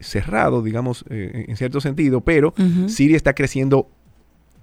cerrado, 0.00 0.62
digamos, 0.62 1.04
eh, 1.10 1.44
en 1.48 1.56
cierto 1.56 1.80
sentido, 1.80 2.22
pero 2.22 2.54
Ujú. 2.58 2.88
Siri 2.88 3.14
está 3.14 3.34
creciendo 3.34 3.88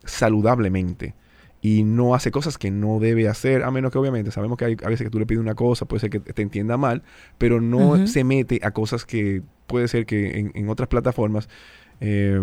saludablemente 0.03 1.13
y 1.61 1.83
no 1.83 2.15
hace 2.15 2.31
cosas 2.31 2.57
que 2.57 2.71
no 2.71 2.99
debe 2.99 3.27
hacer, 3.27 3.63
a 3.63 3.71
menos 3.71 3.91
que 3.91 3.97
obviamente 3.97 4.31
sabemos 4.31 4.57
que 4.57 4.65
hay 4.65 4.77
a 4.83 4.89
veces 4.89 5.05
que 5.05 5.11
tú 5.11 5.19
le 5.19 5.25
pides 5.25 5.41
una 5.41 5.55
cosa, 5.55 5.85
puede 5.85 5.99
ser 5.99 6.09
que 6.09 6.19
te 6.19 6.41
entienda 6.41 6.77
mal, 6.77 7.03
pero 7.37 7.61
no 7.61 8.07
se 8.07 8.23
mete 8.23 8.59
a 8.63 8.71
cosas 8.71 9.05
que 9.05 9.41
puede 9.67 9.87
ser 9.87 10.05
que 10.05 10.39
en, 10.39 10.51
en 10.55 10.69
otras 10.69 10.87
plataformas, 10.87 11.49
eh, 12.01 12.39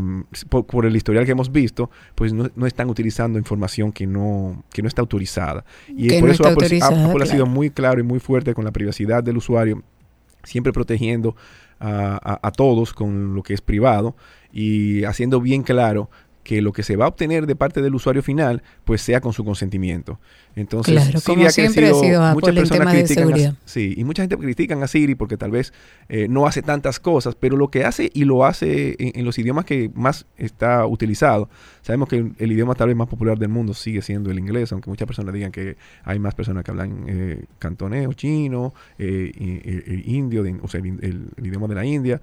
por, 0.50 0.66
por 0.66 0.84
el 0.84 0.94
historial 0.94 1.24
que 1.24 1.32
hemos 1.32 1.50
visto, 1.50 1.90
pues 2.14 2.32
no, 2.34 2.50
no 2.54 2.66
están 2.66 2.90
utilizando 2.90 3.38
información 3.38 3.90
que 3.90 4.06
no, 4.06 4.64
que 4.70 4.82
no 4.82 4.88
está 4.88 5.00
autorizada. 5.00 5.64
Y 5.88 6.08
Que 6.08 6.20
por 6.20 6.28
no 6.28 6.34
eso 6.34 6.46
Apple, 6.46 6.78
ha 7.22 7.26
sido 7.26 7.46
muy 7.46 7.70
claro 7.70 8.00
y 8.00 8.02
muy 8.02 8.20
fuerte 8.20 8.52
con 8.54 8.64
la 8.64 8.70
privacidad 8.70 9.24
del 9.24 9.38
usuario, 9.38 9.82
siempre 10.46 10.72
protegiendo 10.72 11.36
a, 11.78 12.38
a- 12.42 12.48
todos 12.52 12.94
con 12.94 13.34
lo 13.34 13.42
que 13.42 13.52
es 13.52 13.60
privado 13.60 14.16
y 14.50 15.04
haciendo 15.04 15.40
bien 15.42 15.62
claro 15.62 16.08
que 16.46 16.62
lo 16.62 16.72
que 16.72 16.84
se 16.84 16.94
va 16.94 17.06
a 17.06 17.08
obtener 17.08 17.44
de 17.46 17.56
parte 17.56 17.82
del 17.82 17.92
usuario 17.96 18.22
final, 18.22 18.62
pues 18.84 19.02
sea 19.02 19.20
con 19.20 19.32
su 19.32 19.44
consentimiento. 19.44 20.20
Entonces, 20.54 20.94
Claro, 20.94 21.18
Siri 21.18 21.34
como 21.34 21.46
ha 21.46 21.50
siempre 21.50 21.86
ha 21.86 21.88
crecido, 21.90 22.04
sido 22.04 22.22
Apple 22.24 22.34
muchas 22.34 22.48
en 22.50 22.54
personas 22.54 22.92
de 22.92 22.98
critican 23.00 23.22
a- 23.24 23.26
seguridad. 23.26 23.54
sí, 23.64 23.94
y 23.96 24.04
mucha 24.04 24.22
gente 24.22 24.36
critican 24.38 24.82
a 24.82 24.86
Siri 24.86 25.16
porque 25.16 25.36
tal 25.36 25.50
vez 25.50 25.72
eh, 26.08 26.28
no 26.28 26.46
hace 26.46 26.62
tantas 26.62 27.00
cosas, 27.00 27.34
pero 27.34 27.56
lo 27.56 27.68
que 27.68 27.84
hace 27.84 28.10
y 28.14 28.24
lo 28.24 28.44
hace 28.46 28.94
en, 28.98 29.12
en 29.18 29.24
los 29.24 29.36
idiomas 29.38 29.64
que 29.64 29.90
más 29.94 30.24
está 30.36 30.86
utilizado. 30.86 31.50
Sabemos 31.82 32.08
que 32.08 32.16
el, 32.38 32.52
idioma 32.52 32.74
tal 32.76 32.88
vez 32.88 32.96
más 32.96 33.08
popular 33.08 33.38
del 33.38 33.48
mundo 33.48 33.74
sigue 33.74 34.00
siendo 34.00 34.30
el 34.30 34.38
inglés, 34.38 34.70
aunque 34.72 34.88
muchas 34.88 35.06
personas 35.06 35.34
digan 35.34 35.50
que 35.50 35.76
hay 36.04 36.18
más 36.20 36.34
personas 36.36 36.62
que 36.64 36.70
hablan 36.70 37.04
eh, 37.08 37.44
cantonés 37.58 38.06
o 38.06 38.12
chino, 38.12 38.72
eh, 38.98 39.30
y- 39.34 40.10
y 40.12 40.16
indio, 40.16 40.42
de- 40.44 40.58
o 40.62 40.68
sea, 40.68 40.80
el, 40.80 40.86
el- 41.02 41.28
el 41.36 41.46
idioma 41.46 41.66
de 41.66 41.74
la 41.74 41.84
India, 41.84 42.20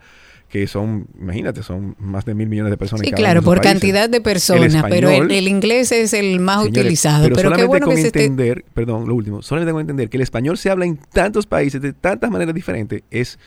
que 0.53 0.67
son, 0.67 1.07
imagínate, 1.19 1.63
son 1.63 1.95
más 1.97 2.25
de 2.25 2.35
mil 2.35 2.47
millones 2.47 2.69
de 2.69 2.77
personas. 2.77 3.07
Sí, 3.07 3.11
claro, 3.11 3.41
por 3.41 3.57
países. 3.57 3.73
cantidad 3.73 4.07
de 4.07 4.17
El 4.17 4.23
personas, 4.23 4.85
pero 4.87 5.09
el, 5.09 5.15
español, 5.15 5.31
el 5.31 5.47
inglés 5.47 5.91
es 5.91 6.13
el 6.13 6.39
más 6.39 6.57
Señores, 6.57 6.83
utilizado. 6.83 7.23
Pero, 7.23 7.35
Pero, 7.35 7.49
qué 7.49 7.55
solamente 7.55 7.67
bueno 7.67 7.85
con 7.87 7.95
que 7.95 8.01
entender, 8.03 8.63
perdón, 8.71 9.07
lo 9.07 9.15
último, 9.15 9.41
solamente 9.41 9.71
con 9.71 9.81
entender 9.81 10.11
que 10.11 10.17
el 10.17 10.21
español 10.21 10.59
se 10.59 10.69
habla 10.69 10.85
en 10.85 10.97
tantos 11.11 11.47
países 11.47 11.81
de 11.81 11.91
tantas 11.91 12.29
maneras 12.29 12.53
diferentes, 12.53 13.01
es 13.09 13.39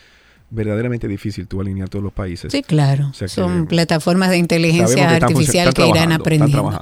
verdaderamente 0.51 1.07
difícil 1.07 1.47
tú 1.47 1.61
alinear 1.61 1.89
todos 1.89 2.03
los 2.03 2.13
países. 2.13 2.51
Sí, 2.51 2.65
claro. 2.65 3.07
O 3.11 3.15
sea 3.15 3.29
que 3.29 3.35
Son 3.35 3.69
plataformas 3.69 4.31
de 4.31 4.39
inteligencia 4.39 5.07
que 5.07 5.25
artificial 5.25 5.75
que 5.75 5.87
irán 5.87 6.11
aprendiendo. 6.11 6.81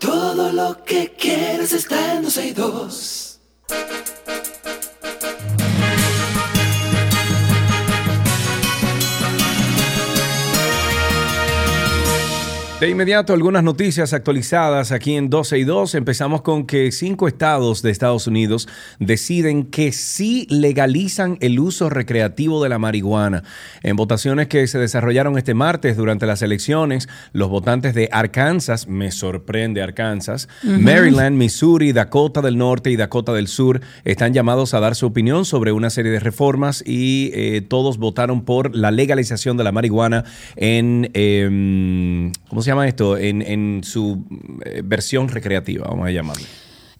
Todo 0.00 0.50
lo 0.50 0.82
que 0.84 1.12
quieres 1.12 1.72
está 1.72 2.14
en 2.14 2.22
262. 2.22 3.38
De 12.80 12.88
inmediato, 12.88 13.34
algunas 13.34 13.62
noticias 13.62 14.14
actualizadas 14.14 14.90
aquí 14.90 15.14
en 15.14 15.28
12 15.28 15.58
y 15.58 15.64
2. 15.64 15.96
Empezamos 15.96 16.40
con 16.40 16.64
que 16.64 16.90
cinco 16.92 17.28
estados 17.28 17.82
de 17.82 17.90
Estados 17.90 18.26
Unidos 18.26 18.68
deciden 18.98 19.64
que 19.64 19.92
sí 19.92 20.46
legalizan 20.48 21.36
el 21.42 21.60
uso 21.60 21.90
recreativo 21.90 22.62
de 22.62 22.70
la 22.70 22.78
marihuana. 22.78 23.42
En 23.82 23.96
votaciones 23.96 24.48
que 24.48 24.66
se 24.66 24.78
desarrollaron 24.78 25.36
este 25.36 25.52
martes 25.52 25.98
durante 25.98 26.24
las 26.24 26.40
elecciones, 26.40 27.06
los 27.34 27.50
votantes 27.50 27.92
de 27.92 28.08
Arkansas, 28.12 28.88
me 28.88 29.10
sorprende 29.10 29.82
Arkansas. 29.82 30.48
Maryland, 30.62 31.36
Missouri, 31.36 31.92
Dakota 31.92 32.40
del 32.40 32.56
Norte 32.56 32.90
y 32.90 32.96
Dakota 32.96 33.34
del 33.34 33.48
Sur 33.48 33.82
están 34.06 34.32
llamados 34.32 34.72
a 34.72 34.80
dar 34.80 34.94
su 34.94 35.04
opinión 35.04 35.44
sobre 35.44 35.72
una 35.72 35.90
serie 35.90 36.12
de 36.12 36.20
reformas 36.20 36.82
y 36.86 37.30
eh, 37.34 37.60
todos 37.60 37.98
votaron 37.98 38.42
por 38.46 38.74
la 38.74 38.90
legalización 38.90 39.58
de 39.58 39.64
la 39.64 39.72
marihuana 39.72 40.24
en, 40.56 41.10
em, 41.12 42.32
¿cómo 42.48 42.62
se 42.62 42.69
llama 42.70 42.88
esto? 42.88 43.16
En, 43.18 43.42
en 43.42 43.82
su 43.84 44.24
eh, 44.64 44.82
versión 44.84 45.28
recreativa, 45.28 45.86
vamos 45.88 46.06
a 46.06 46.10
llamarlo. 46.10 46.44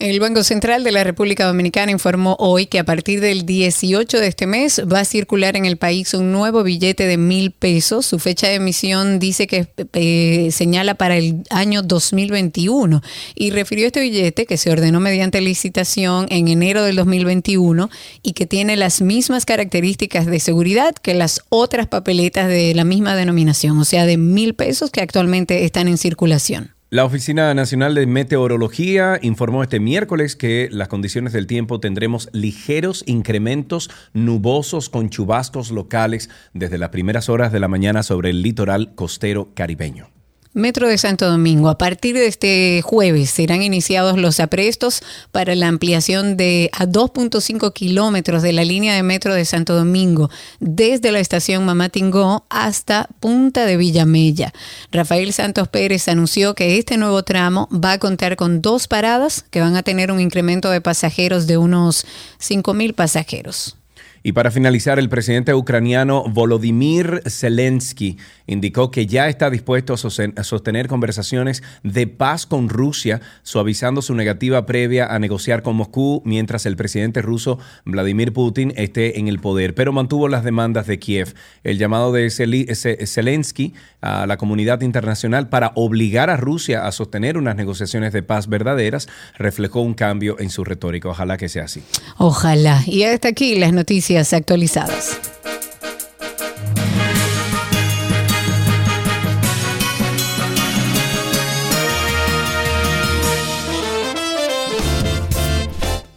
El 0.00 0.18
Banco 0.18 0.42
Central 0.42 0.82
de 0.82 0.92
la 0.92 1.04
República 1.04 1.44
Dominicana 1.44 1.92
informó 1.92 2.34
hoy 2.38 2.64
que 2.64 2.78
a 2.78 2.84
partir 2.84 3.20
del 3.20 3.44
18 3.44 4.18
de 4.18 4.28
este 4.28 4.46
mes 4.46 4.80
va 4.90 5.00
a 5.00 5.04
circular 5.04 5.58
en 5.58 5.66
el 5.66 5.76
país 5.76 6.14
un 6.14 6.32
nuevo 6.32 6.62
billete 6.62 7.06
de 7.06 7.18
mil 7.18 7.50
pesos. 7.50 8.06
Su 8.06 8.18
fecha 8.18 8.48
de 8.48 8.54
emisión 8.54 9.18
dice 9.18 9.46
que 9.46 9.68
eh, 9.92 10.48
señala 10.52 10.94
para 10.94 11.18
el 11.18 11.42
año 11.50 11.82
2021 11.82 13.02
y 13.34 13.50
refirió 13.50 13.86
este 13.86 14.00
billete 14.00 14.46
que 14.46 14.56
se 14.56 14.70
ordenó 14.70 15.00
mediante 15.00 15.42
licitación 15.42 16.26
en 16.30 16.48
enero 16.48 16.82
del 16.82 16.96
2021 16.96 17.90
y 18.22 18.32
que 18.32 18.46
tiene 18.46 18.78
las 18.78 19.02
mismas 19.02 19.44
características 19.44 20.24
de 20.24 20.40
seguridad 20.40 20.94
que 20.94 21.12
las 21.12 21.42
otras 21.50 21.88
papeletas 21.88 22.48
de 22.48 22.74
la 22.74 22.84
misma 22.84 23.14
denominación, 23.16 23.78
o 23.78 23.84
sea, 23.84 24.06
de 24.06 24.16
mil 24.16 24.54
pesos 24.54 24.90
que 24.90 25.02
actualmente 25.02 25.66
están 25.66 25.88
en 25.88 25.98
circulación. 25.98 26.79
La 26.92 27.04
Oficina 27.04 27.54
Nacional 27.54 27.94
de 27.94 28.04
Meteorología 28.04 29.20
informó 29.22 29.62
este 29.62 29.78
miércoles 29.78 30.34
que 30.34 30.68
las 30.72 30.88
condiciones 30.88 31.32
del 31.32 31.46
tiempo 31.46 31.78
tendremos 31.78 32.28
ligeros 32.32 33.04
incrementos 33.06 33.90
nubosos 34.12 34.88
con 34.88 35.08
chubascos 35.08 35.70
locales 35.70 36.30
desde 36.52 36.78
las 36.78 36.88
primeras 36.88 37.28
horas 37.28 37.52
de 37.52 37.60
la 37.60 37.68
mañana 37.68 38.02
sobre 38.02 38.30
el 38.30 38.42
litoral 38.42 38.92
costero 38.96 39.54
caribeño. 39.54 40.08
Metro 40.52 40.88
de 40.88 40.98
Santo 40.98 41.30
Domingo. 41.30 41.68
A 41.68 41.78
partir 41.78 42.16
de 42.16 42.26
este 42.26 42.82
jueves 42.82 43.30
serán 43.30 43.62
iniciados 43.62 44.18
los 44.18 44.40
aprestos 44.40 45.02
para 45.30 45.54
la 45.54 45.68
ampliación 45.68 46.36
de 46.36 46.70
a 46.72 46.86
2.5 46.86 47.72
kilómetros 47.72 48.42
de 48.42 48.52
la 48.52 48.64
línea 48.64 48.96
de 48.96 49.04
Metro 49.04 49.32
de 49.32 49.44
Santo 49.44 49.76
Domingo 49.76 50.28
desde 50.58 51.12
la 51.12 51.20
estación 51.20 51.64
Mamatingó 51.64 52.46
hasta 52.50 53.08
Punta 53.20 53.64
de 53.64 53.76
Villamella. 53.76 54.52
Rafael 54.90 55.32
Santos 55.32 55.68
Pérez 55.68 56.08
anunció 56.08 56.54
que 56.54 56.78
este 56.78 56.96
nuevo 56.96 57.22
tramo 57.22 57.68
va 57.72 57.92
a 57.92 57.98
contar 57.98 58.34
con 58.34 58.60
dos 58.60 58.88
paradas 58.88 59.44
que 59.50 59.60
van 59.60 59.76
a 59.76 59.84
tener 59.84 60.10
un 60.10 60.20
incremento 60.20 60.70
de 60.70 60.80
pasajeros 60.80 61.46
de 61.46 61.58
unos 61.58 62.04
5 62.38 62.74
mil 62.74 62.94
pasajeros. 62.94 63.76
Y 64.22 64.32
para 64.32 64.50
finalizar, 64.50 64.98
el 64.98 65.08
presidente 65.08 65.54
ucraniano 65.54 66.24
Volodymyr 66.28 67.22
Zelensky 67.26 68.18
indicó 68.46 68.90
que 68.90 69.06
ya 69.06 69.28
está 69.28 69.48
dispuesto 69.48 69.94
a 69.94 69.96
sosten- 69.96 70.38
a 70.38 70.44
sostener 70.44 70.88
conversaciones 70.88 71.62
de 71.82 72.06
paz 72.06 72.44
con 72.44 72.68
Rusia, 72.68 73.22
suavizando 73.42 74.02
su 74.02 74.14
negativa 74.14 74.66
previa 74.66 75.06
a 75.06 75.18
negociar 75.18 75.62
con 75.62 75.76
Moscú 75.76 76.20
mientras 76.26 76.66
el 76.66 76.76
presidente 76.76 77.22
ruso 77.22 77.58
Vladimir 77.86 78.32
Putin 78.34 78.74
esté 78.76 79.18
en 79.18 79.28
el 79.28 79.38
poder, 79.38 79.74
pero 79.74 79.92
mantuvo 79.92 80.28
las 80.28 80.44
demandas 80.44 80.86
de 80.86 80.98
Kiev. 80.98 81.34
El 81.64 81.78
llamado 81.78 82.12
de 82.12 82.28
Zelensky 83.06 83.72
a 84.02 84.26
la 84.26 84.36
comunidad 84.36 84.82
internacional 84.82 85.48
para 85.48 85.72
obligar 85.76 86.28
a 86.28 86.36
Rusia 86.36 86.86
a 86.86 86.92
sostener 86.92 87.38
unas 87.38 87.56
negociaciones 87.56 88.12
de 88.12 88.22
paz 88.22 88.48
verdaderas 88.48 89.08
reflejó 89.38 89.80
un 89.80 89.94
cambio 89.94 90.36
en 90.40 90.50
su 90.50 90.64
retórica. 90.64 91.08
Ojalá 91.08 91.36
que 91.38 91.48
sea 91.48 91.64
así. 91.64 91.82
Ojalá. 92.18 92.82
Y 92.86 93.04
hasta 93.04 93.28
aquí 93.28 93.58
las 93.58 93.72
noticias 93.72 94.09
noticias 94.10 94.32
actualizadas. 94.32 95.20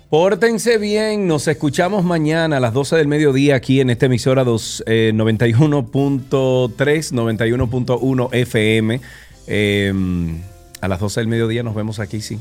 Pórtense 0.10 0.80
bien, 0.80 1.28
nos 1.28 1.48
escuchamos 1.48 2.04
mañana 2.04 2.58
a 2.58 2.60
las 2.60 2.74
12 2.74 2.96
del 2.96 3.08
mediodía 3.08 3.56
aquí 3.56 3.80
en 3.80 3.92
esta 3.92 4.08
emisora 4.08 4.44
91.3, 4.44 7.12
91.1 7.12 8.30
FM. 8.32 9.02
Eh, 9.48 9.88
em, 9.90 10.42
a 10.82 10.88
las 10.88 11.00
12 11.00 11.20
del 11.20 11.28
mediodía 11.28 11.64
nos 11.64 11.76
vemos 11.76 12.00
aquí, 12.00 12.22
sí. 12.22 12.40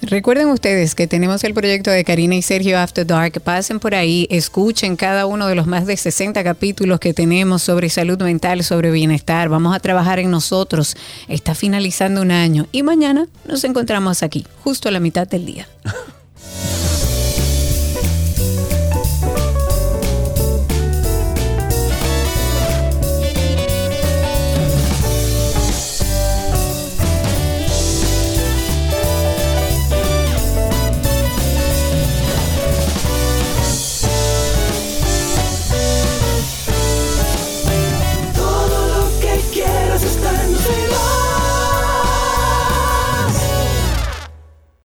Recuerden 0.00 0.48
ustedes 0.48 0.94
que 0.94 1.08
tenemos 1.08 1.42
el 1.42 1.54
proyecto 1.54 1.90
de 1.90 2.04
Karina 2.04 2.36
y 2.36 2.42
Sergio 2.42 2.78
After 2.78 3.04
Dark. 3.04 3.40
Pasen 3.40 3.80
por 3.80 3.96
ahí, 3.96 4.28
escuchen 4.30 4.94
cada 4.94 5.26
uno 5.26 5.48
de 5.48 5.56
los 5.56 5.66
más 5.66 5.86
de 5.86 5.96
60 5.96 6.44
capítulos 6.44 7.00
que 7.00 7.12
tenemos 7.12 7.62
sobre 7.62 7.88
salud 7.88 8.20
mental, 8.22 8.62
sobre 8.62 8.92
bienestar. 8.92 9.48
Vamos 9.48 9.74
a 9.74 9.80
trabajar 9.80 10.20
en 10.20 10.30
nosotros. 10.30 10.96
Está 11.26 11.56
finalizando 11.56 12.22
un 12.22 12.30
año 12.30 12.68
y 12.70 12.84
mañana 12.84 13.26
nos 13.44 13.64
encontramos 13.64 14.22
aquí, 14.22 14.46
justo 14.62 14.88
a 14.88 14.92
la 14.92 15.00
mitad 15.00 15.26
del 15.26 15.46
día. 15.46 15.66